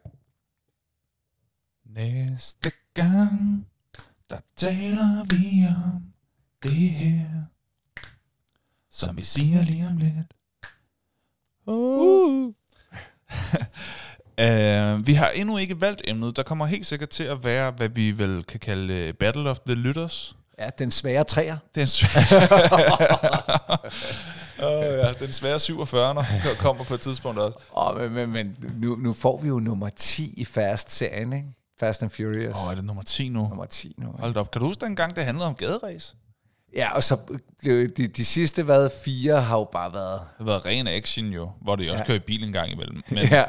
Næste 1.86 2.72
gang, 2.94 3.68
der 4.30 4.38
taler 4.56 5.24
vi 5.24 5.68
om 5.86 6.04
det 6.64 6.90
her, 6.90 7.26
som 8.92 9.18
vi 9.18 9.24
siger 9.24 9.62
lige 9.64 9.88
om 9.88 9.98
lidt. 9.98 10.34
Uh. 11.68 12.54
Uh, 14.42 15.06
vi 15.08 15.14
har 15.14 15.30
endnu 15.30 15.58
ikke 15.58 15.82
valgt 15.82 16.02
emnet. 16.08 16.36
Der 16.36 16.44
kommer 16.44 16.66
helt 16.66 16.86
sikkert 16.86 17.10
til 17.10 17.24
at 17.24 17.44
være, 17.44 17.72
hvad 17.72 17.90
vi 17.90 18.18
vel 18.18 18.44
kan 18.44 18.60
kalde 18.60 18.94
øh, 18.94 19.14
Battle 19.14 19.50
of 19.50 19.60
the 19.60 19.76
Lytters. 19.76 20.36
Ja, 20.60 20.70
den 20.80 20.92
svære 20.92 21.24
træer. 21.24 21.58
Den 21.76 21.88
svære... 21.88 22.48
oh, 24.68 24.84
ja, 24.84 25.26
den 25.26 25.34
svære 25.34 25.60
47 25.60 26.26
kommer 26.60 26.84
på 26.84 26.94
et 26.94 27.02
tidspunkt 27.02 27.40
også. 27.40 27.58
Oh, 27.72 28.02
men 28.02 28.12
men, 28.12 28.30
men 28.30 28.56
nu, 28.82 28.96
nu 28.96 29.14
får 29.14 29.38
vi 29.38 29.48
jo 29.48 29.60
nummer 29.60 29.90
10 29.90 30.34
i 30.38 30.46
Fast-serien, 30.46 31.34
ikke? 31.34 31.48
Fast 31.80 32.04
and 32.04 32.12
Furious. 32.12 32.56
Åh, 32.56 32.66
oh, 32.66 32.72
er 32.72 32.76
det 32.76 32.84
nummer 32.86 33.04
10 33.04 33.30
nu? 33.30 33.48
Nummer 33.48 33.66
10 33.66 33.96
nu. 33.98 34.16
Hold 34.20 34.36
op. 34.36 34.52
Kan 34.52 34.62
du 34.62 34.68
huske 34.68 34.86
den 34.86 34.96
gang, 34.96 35.16
det 35.16 35.26
handlede 35.26 35.48
om 35.48 35.56
gaderæs? 35.56 36.16
Ja, 36.76 36.92
og 36.96 37.04
så 37.04 37.18
de, 37.64 37.88
de, 37.88 38.08
de 38.08 38.26
sidste, 38.26 38.64
hvad, 38.64 38.90
fire 39.06 39.42
har 39.42 39.58
jo 39.58 39.70
bare 39.72 39.94
været... 39.94 40.20
Det 40.20 40.28
har 40.38 40.46
været 40.46 40.66
ren 40.66 40.88
action 40.88 41.26
jo, 41.26 41.52
hvor 41.62 41.76
de 41.76 41.92
også 41.92 41.98
Ja. 42.04 42.06
kører 42.06 42.18
i 42.18 42.20
bil 42.20 42.44
en 42.44 42.54
gang 42.54 42.72
imellem. 42.72 43.02
Men, 43.10 43.18
Ja. 43.18 43.44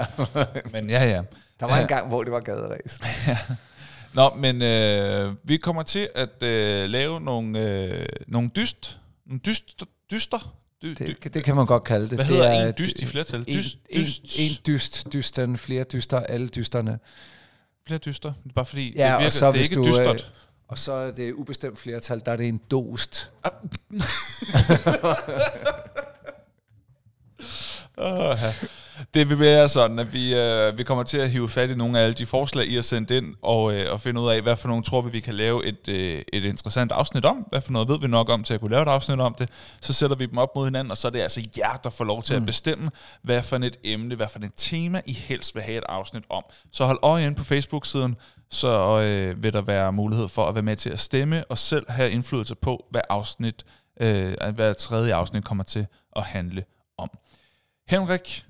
men 0.73 0.90
ja, 0.90 1.05
ja. 1.05 1.23
Der 1.61 1.66
var 1.66 1.78
en 1.81 1.86
gang, 1.89 2.09
hvor 2.09 2.23
det 2.23 2.32
var 2.32 2.40
gaderæs. 2.40 3.01
Nå, 4.15 4.31
men 4.36 4.62
øh, 4.62 5.35
vi 5.44 5.57
kommer 5.57 5.82
til 5.82 6.09
at 6.15 6.43
øh, 6.43 6.90
lave 6.90 7.20
nogle, 7.20 7.69
øh, 7.85 8.07
nogle 8.28 8.51
dyst, 8.57 9.01
nogle 9.27 9.40
dyst, 9.47 9.82
dyster. 10.11 10.55
Dy, 10.82 10.86
dy, 10.86 11.16
Det, 11.23 11.35
det 11.35 11.44
kan 11.44 11.57
man 11.57 11.66
godt 11.66 11.85
kalde 11.85 12.03
det. 12.09 12.15
hvad 12.15 12.24
det 12.24 12.35
hedder 12.35 12.49
er 12.49 12.69
en 12.69 12.74
dyst 12.78 12.99
i 13.03 13.07
flertal? 13.07 13.44
En, 13.49 13.57
Dyst, 13.57 13.78
en, 13.90 14.01
dyst, 14.01 14.39
en 14.40 14.57
dyst, 14.66 15.07
dysten, 15.12 15.59
flere 15.59 15.85
dyster, 15.85 16.20
alle 16.20 16.49
dysterne. 16.49 16.99
flere 17.86 17.99
dyster. 17.99 18.32
Det 18.44 18.51
er 18.51 18.55
Bare 18.55 18.65
fordi, 18.65 18.93
Ja, 18.97 19.07
det, 19.07 19.15
og 19.15 19.19
virker, 19.20 19.31
så 19.31 19.53
det 19.53 19.59
er 19.59 19.62
ikke 19.62 19.74
du, 19.74 19.85
dystert. 19.89 20.15
øh, 20.15 20.20
Og 20.73 20.78
så 20.78 20.93
er 20.93 21.11
det 21.11 21.32
ubestemt 21.32 21.78
flertal, 21.78 22.23
der 22.27 22.32
er 22.32 22.36
det 22.36 22.49
en 22.49 22.61
dost. 22.70 23.32
Oh, 27.97 28.36
ja. 28.43 28.55
Det 29.15 29.28
vil 29.28 29.39
være 29.39 29.69
sådan, 29.69 29.99
at 29.99 30.12
vi, 30.12 30.35
øh, 30.35 30.78
vi 30.78 30.82
kommer 30.82 31.05
til 31.05 31.19
at 31.19 31.31
hive 31.31 31.49
fat 31.49 31.70
i 31.70 31.74
nogle 31.74 31.99
af 31.99 32.05
alle 32.05 32.15
de 32.15 32.27
forslag, 32.27 32.66
I 32.66 32.74
har 32.74 32.82
sendt 32.82 33.11
ind, 33.11 33.35
og, 33.43 33.74
øh, 33.74 33.93
og 33.93 34.01
finde 34.01 34.20
ud 34.20 34.28
af, 34.28 34.43
hvad 34.43 34.57
for 34.57 34.69
nogle 34.69 34.82
tror 34.82 35.01
vi, 35.01 35.11
vi 35.11 35.20
kan 35.20 35.35
lave 35.35 35.66
et, 35.66 35.89
øh, 35.89 36.23
et 36.32 36.44
interessant 36.44 36.93
afsnit 36.93 37.24
om. 37.24 37.47
Hvad 37.49 37.61
for 37.61 37.73
noget 37.73 37.89
ved 37.89 38.01
vi 38.01 38.07
nok 38.07 38.28
om 38.28 38.44
til 38.44 38.55
at 38.55 38.61
kunne 38.61 38.70
lave 38.70 38.82
et 38.82 38.89
afsnit 38.89 39.20
om 39.20 39.35
det. 39.39 39.49
Så 39.81 39.93
sætter 39.93 40.16
vi 40.16 40.27
dem 40.27 40.39
op 40.39 40.57
mod 40.57 40.65
hinanden, 40.65 40.90
og 40.90 40.99
så 40.99 41.09
er 41.09 41.12
det 41.12 41.20
altså 41.20 41.49
jer, 41.59 41.77
der 41.77 41.90
får 41.90 42.05
lov 42.05 42.23
til 42.23 42.35
at 42.35 42.47
bestemme, 42.47 42.90
hvad 43.23 43.43
for 43.43 43.57
et 43.57 43.77
emne, 43.85 44.15
hvad 44.15 44.28
for 44.28 44.39
et 44.39 44.53
tema, 44.57 45.01
I 45.07 45.12
helst 45.12 45.55
vil 45.55 45.62
have 45.62 45.78
et 45.78 45.85
afsnit 45.89 46.24
om. 46.31 46.44
Så 46.73 46.85
hold 46.85 46.99
øje 47.03 47.27
inde 47.27 47.36
på 47.36 47.44
Facebook-siden, 47.44 48.16
så 48.53 49.01
øh, 49.01 49.43
vil 49.43 49.53
der 49.53 49.62
være 49.62 49.93
mulighed 49.93 50.29
for 50.29 50.47
at 50.47 50.55
være 50.55 50.62
med 50.62 50.77
til 50.77 50.91
at 50.91 51.01
stemme, 51.01 51.45
og 51.45 51.59
selv 51.59 51.91
have 51.91 52.11
indflydelse 52.11 52.55
på, 52.55 52.87
hvad 52.91 53.01
afsnit, 53.09 53.66
øh, 54.01 54.35
hvad 54.55 54.74
tredje 54.74 55.15
afsnit 55.15 55.45
kommer 55.45 55.65
til 55.65 55.87
at 56.16 56.23
handle 56.23 56.65
om. 56.97 57.11
Henrik, 57.89 58.47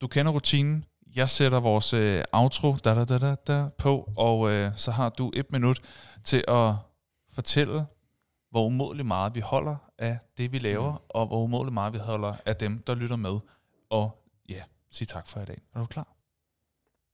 du 0.00 0.06
kender 0.06 0.32
rutinen. 0.32 0.84
Jeg 1.16 1.28
sætter 1.28 1.60
vores 1.60 1.92
øh, 1.92 2.24
outro 2.32 2.76
da, 2.76 2.94
da, 2.94 3.04
da, 3.04 3.18
da, 3.18 3.34
da, 3.34 3.68
på, 3.78 4.12
og 4.16 4.50
øh, 4.50 4.72
så 4.76 4.90
har 4.90 5.08
du 5.08 5.32
et 5.34 5.52
minut 5.52 5.80
til 6.24 6.44
at 6.48 6.74
fortælle, 7.32 7.86
hvor 8.50 8.66
umådeligt 8.66 9.06
meget 9.06 9.34
vi 9.34 9.40
holder 9.40 9.76
af 9.98 10.18
det, 10.38 10.52
vi 10.52 10.58
laver, 10.58 11.02
og 11.08 11.26
hvor 11.26 11.42
umådeligt 11.42 11.74
meget 11.74 11.94
vi 11.94 11.98
holder 11.98 12.34
af 12.46 12.56
dem, 12.56 12.82
der 12.86 12.94
lytter 12.94 13.16
med. 13.16 13.38
Og 13.90 14.24
ja, 14.48 14.62
sig 14.90 15.08
tak 15.08 15.26
for 15.26 15.40
i 15.40 15.44
dag. 15.44 15.62
Er 15.74 15.80
du 15.80 15.86
klar? 15.86 16.16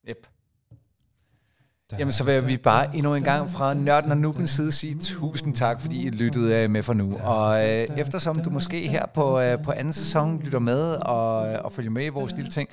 Yep. 0.09 0.34
Jamen, 1.99 2.13
så 2.13 2.25
vil 2.25 2.47
vi 2.47 2.57
bare 2.57 2.97
endnu 2.97 3.15
en 3.15 3.23
gang 3.23 3.51
fra 3.51 3.75
Nørden 3.75 4.11
og 4.11 4.17
Nubens 4.17 4.51
side 4.51 4.73
sige 4.73 4.97
tusind 5.01 5.55
tak, 5.55 5.81
fordi 5.81 6.07
I 6.07 6.11
lyttede 6.11 6.55
øh, 6.55 6.71
med 6.71 6.83
for 6.83 6.93
nu. 6.93 7.19
Og 7.23 7.69
øh, 7.71 7.89
eftersom 7.97 8.41
du 8.43 8.51
måske 8.51 8.89
her 8.89 9.07
på, 9.15 9.41
øh, 9.41 9.63
på 9.63 9.73
anden 9.73 9.93
sæson 9.93 10.41
lytter 10.45 10.59
med 10.59 10.95
og, 10.95 11.53
øh, 11.53 11.59
og 11.65 11.73
følger 11.73 11.91
med 11.91 12.05
i 12.05 12.09
vores 12.09 12.33
lille 12.37 12.51
ting, 12.51 12.69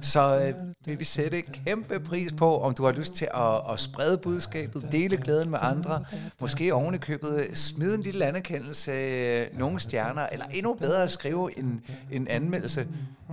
så 0.00 0.40
øh, 0.40 0.54
vil 0.84 0.98
vi 0.98 1.04
sætte 1.04 1.42
kæmpe 1.42 2.00
pris 2.00 2.32
på, 2.32 2.60
om 2.60 2.74
du 2.74 2.84
har 2.84 2.92
lyst 2.92 3.14
til 3.14 3.28
at, 3.34 3.72
at 3.72 3.80
sprede 3.80 4.18
budskabet, 4.18 4.86
dele 4.92 5.16
glæden 5.16 5.50
med 5.50 5.58
andre, 5.62 6.04
måske 6.40 6.74
oven 6.74 6.94
i 6.94 6.98
købet 6.98 7.46
smide 7.54 7.94
en 7.94 8.02
lille 8.02 8.24
anerkendelse, 8.24 8.90
øh, 8.90 9.46
nogle 9.58 9.80
stjerner, 9.80 10.26
eller 10.32 10.46
endnu 10.54 10.74
bedre 10.74 11.02
at 11.02 11.10
skrive 11.10 11.58
en, 11.58 11.80
en 12.12 12.28
anmeldelse. 12.28 12.86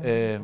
Øh, 0.06 0.40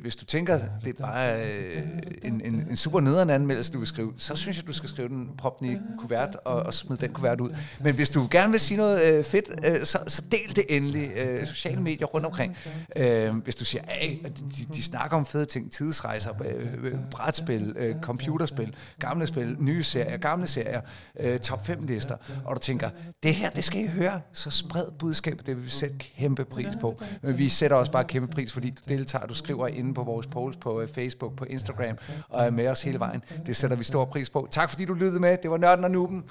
hvis 0.00 0.16
du 0.16 0.24
tænker, 0.24 0.58
det 0.84 0.98
er 0.98 1.02
bare 1.02 1.42
øh, 1.42 1.82
en, 2.22 2.40
en, 2.44 2.66
en 2.70 2.76
super 2.76 3.00
nederen 3.00 3.30
anmeldelse, 3.30 3.72
du 3.72 3.78
vil 3.78 3.86
skrive, 3.86 4.12
så 4.16 4.34
synes 4.44 4.56
jeg, 4.56 4.66
du 4.66 4.72
skal 4.72 4.88
skrive 4.88 5.08
den, 5.08 5.30
prop 5.38 5.60
den 5.60 5.72
i 5.72 5.76
kuvert 5.98 6.36
og, 6.44 6.62
og 6.62 6.74
smide 6.74 7.00
den 7.00 7.12
kuvert 7.12 7.40
ud. 7.40 7.56
Men 7.80 7.94
hvis 7.94 8.10
du 8.10 8.28
gerne 8.30 8.50
vil 8.50 8.60
sige 8.60 8.78
noget 8.78 9.12
øh, 9.12 9.24
fedt, 9.24 9.50
øh, 9.64 9.86
så, 9.86 9.98
så 10.06 10.22
del 10.32 10.56
det 10.56 10.64
endelig. 10.68 11.10
Øh, 11.16 11.46
sociale 11.46 11.82
medier 11.82 12.06
rundt 12.06 12.26
omkring. 12.26 12.56
Øh, 12.96 13.36
hvis 13.36 13.54
du 13.54 13.64
siger, 13.64 13.82
at 14.22 14.32
de, 14.38 14.64
de 14.74 14.82
snakker 14.82 15.16
om 15.16 15.26
fede 15.26 15.46
ting, 15.46 15.72
tidsrejser, 15.72 16.30
øh, 16.44 16.74
øh, 16.82 16.94
brætspil, 17.10 17.74
øh, 17.76 18.00
computerspil, 18.00 18.74
gamle 18.98 19.26
spil, 19.26 19.56
nye 19.58 19.82
serier, 19.82 20.16
gamle 20.16 20.46
serier, 20.46 20.80
øh, 21.20 21.38
top 21.38 21.66
5 21.66 21.86
lister, 21.86 22.16
og 22.44 22.56
du 22.56 22.60
tænker, 22.60 22.90
det 23.22 23.34
her, 23.34 23.50
det 23.50 23.64
skal 23.64 23.84
I 23.84 23.86
høre, 23.86 24.20
så 24.32 24.50
spred 24.50 24.86
budskabet, 24.98 25.46
det 25.46 25.56
vil 25.56 25.64
vi 25.64 25.70
sætte 25.70 25.96
kæmpe 25.98 26.44
pris 26.44 26.68
på. 26.80 27.02
Men 27.22 27.38
vi 27.38 27.48
sætter 27.48 27.76
også 27.76 27.92
bare 27.92 28.04
kæmpe 28.04 28.34
pris, 28.34 28.52
fordi 28.52 28.70
du 28.70 28.82
deltager, 28.88 29.26
du 29.26 29.34
skriver 29.34 29.66
inde 29.66 29.94
på 29.94 30.02
vores 30.02 30.26
polls 30.26 30.56
på 30.56 30.80
øh, 30.80 30.88
Facebook, 30.88 31.36
på 31.36 31.44
Instagram, 31.44 31.96
og 32.28 32.44
er 32.44 32.50
med 32.50 32.68
os 32.68 32.82
hele 32.82 32.98
vejen. 32.98 33.22
Det 33.46 33.56
sætter 33.56 33.76
vi 33.76 33.84
stor 33.84 34.04
pris 34.04 34.23
på. 34.30 34.48
Tak 34.50 34.70
fordi 34.70 34.84
du 34.84 34.94
lyttede 34.94 35.20
med. 35.20 35.36
Det 35.42 35.50
var 35.50 35.56
Nørden 35.56 35.84
og 35.84 35.90
Nuben. 35.90 36.24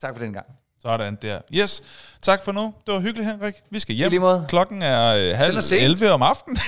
Tak 0.00 0.14
for 0.16 0.24
den 0.24 0.32
gang. 0.32 0.46
Sådan 0.82 1.18
der. 1.22 1.40
Yes. 1.54 1.82
Tak 2.22 2.44
for 2.44 2.52
nu. 2.52 2.74
Det 2.86 2.94
var 2.94 3.00
hyggeligt, 3.00 3.30
Henrik. 3.30 3.54
Vi 3.70 3.78
skal 3.78 3.94
hjem. 3.94 4.12
Klokken 4.48 4.82
er 4.82 5.14
øh, 5.14 5.36
halv 5.36 5.56
er 5.56 5.60
sent. 5.60 5.82
11 5.82 6.10
om 6.10 6.22
aftenen. 6.22 6.58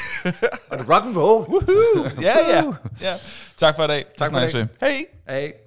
Og 0.70 0.78
det 0.78 0.89
rock 0.89 1.05
and 1.05 1.16
roll. 1.16 1.65
ja, 2.23 2.36
ja, 2.51 2.65
ja. 3.01 3.15
Tak 3.57 3.77
for 3.77 3.85
i 3.85 3.89
dag. 3.89 4.05
Tak 4.19 4.31
for 4.31 4.39
i 4.39 4.48
dag. 4.48 4.69
Hej. 4.81 5.05
Hey. 5.28 5.65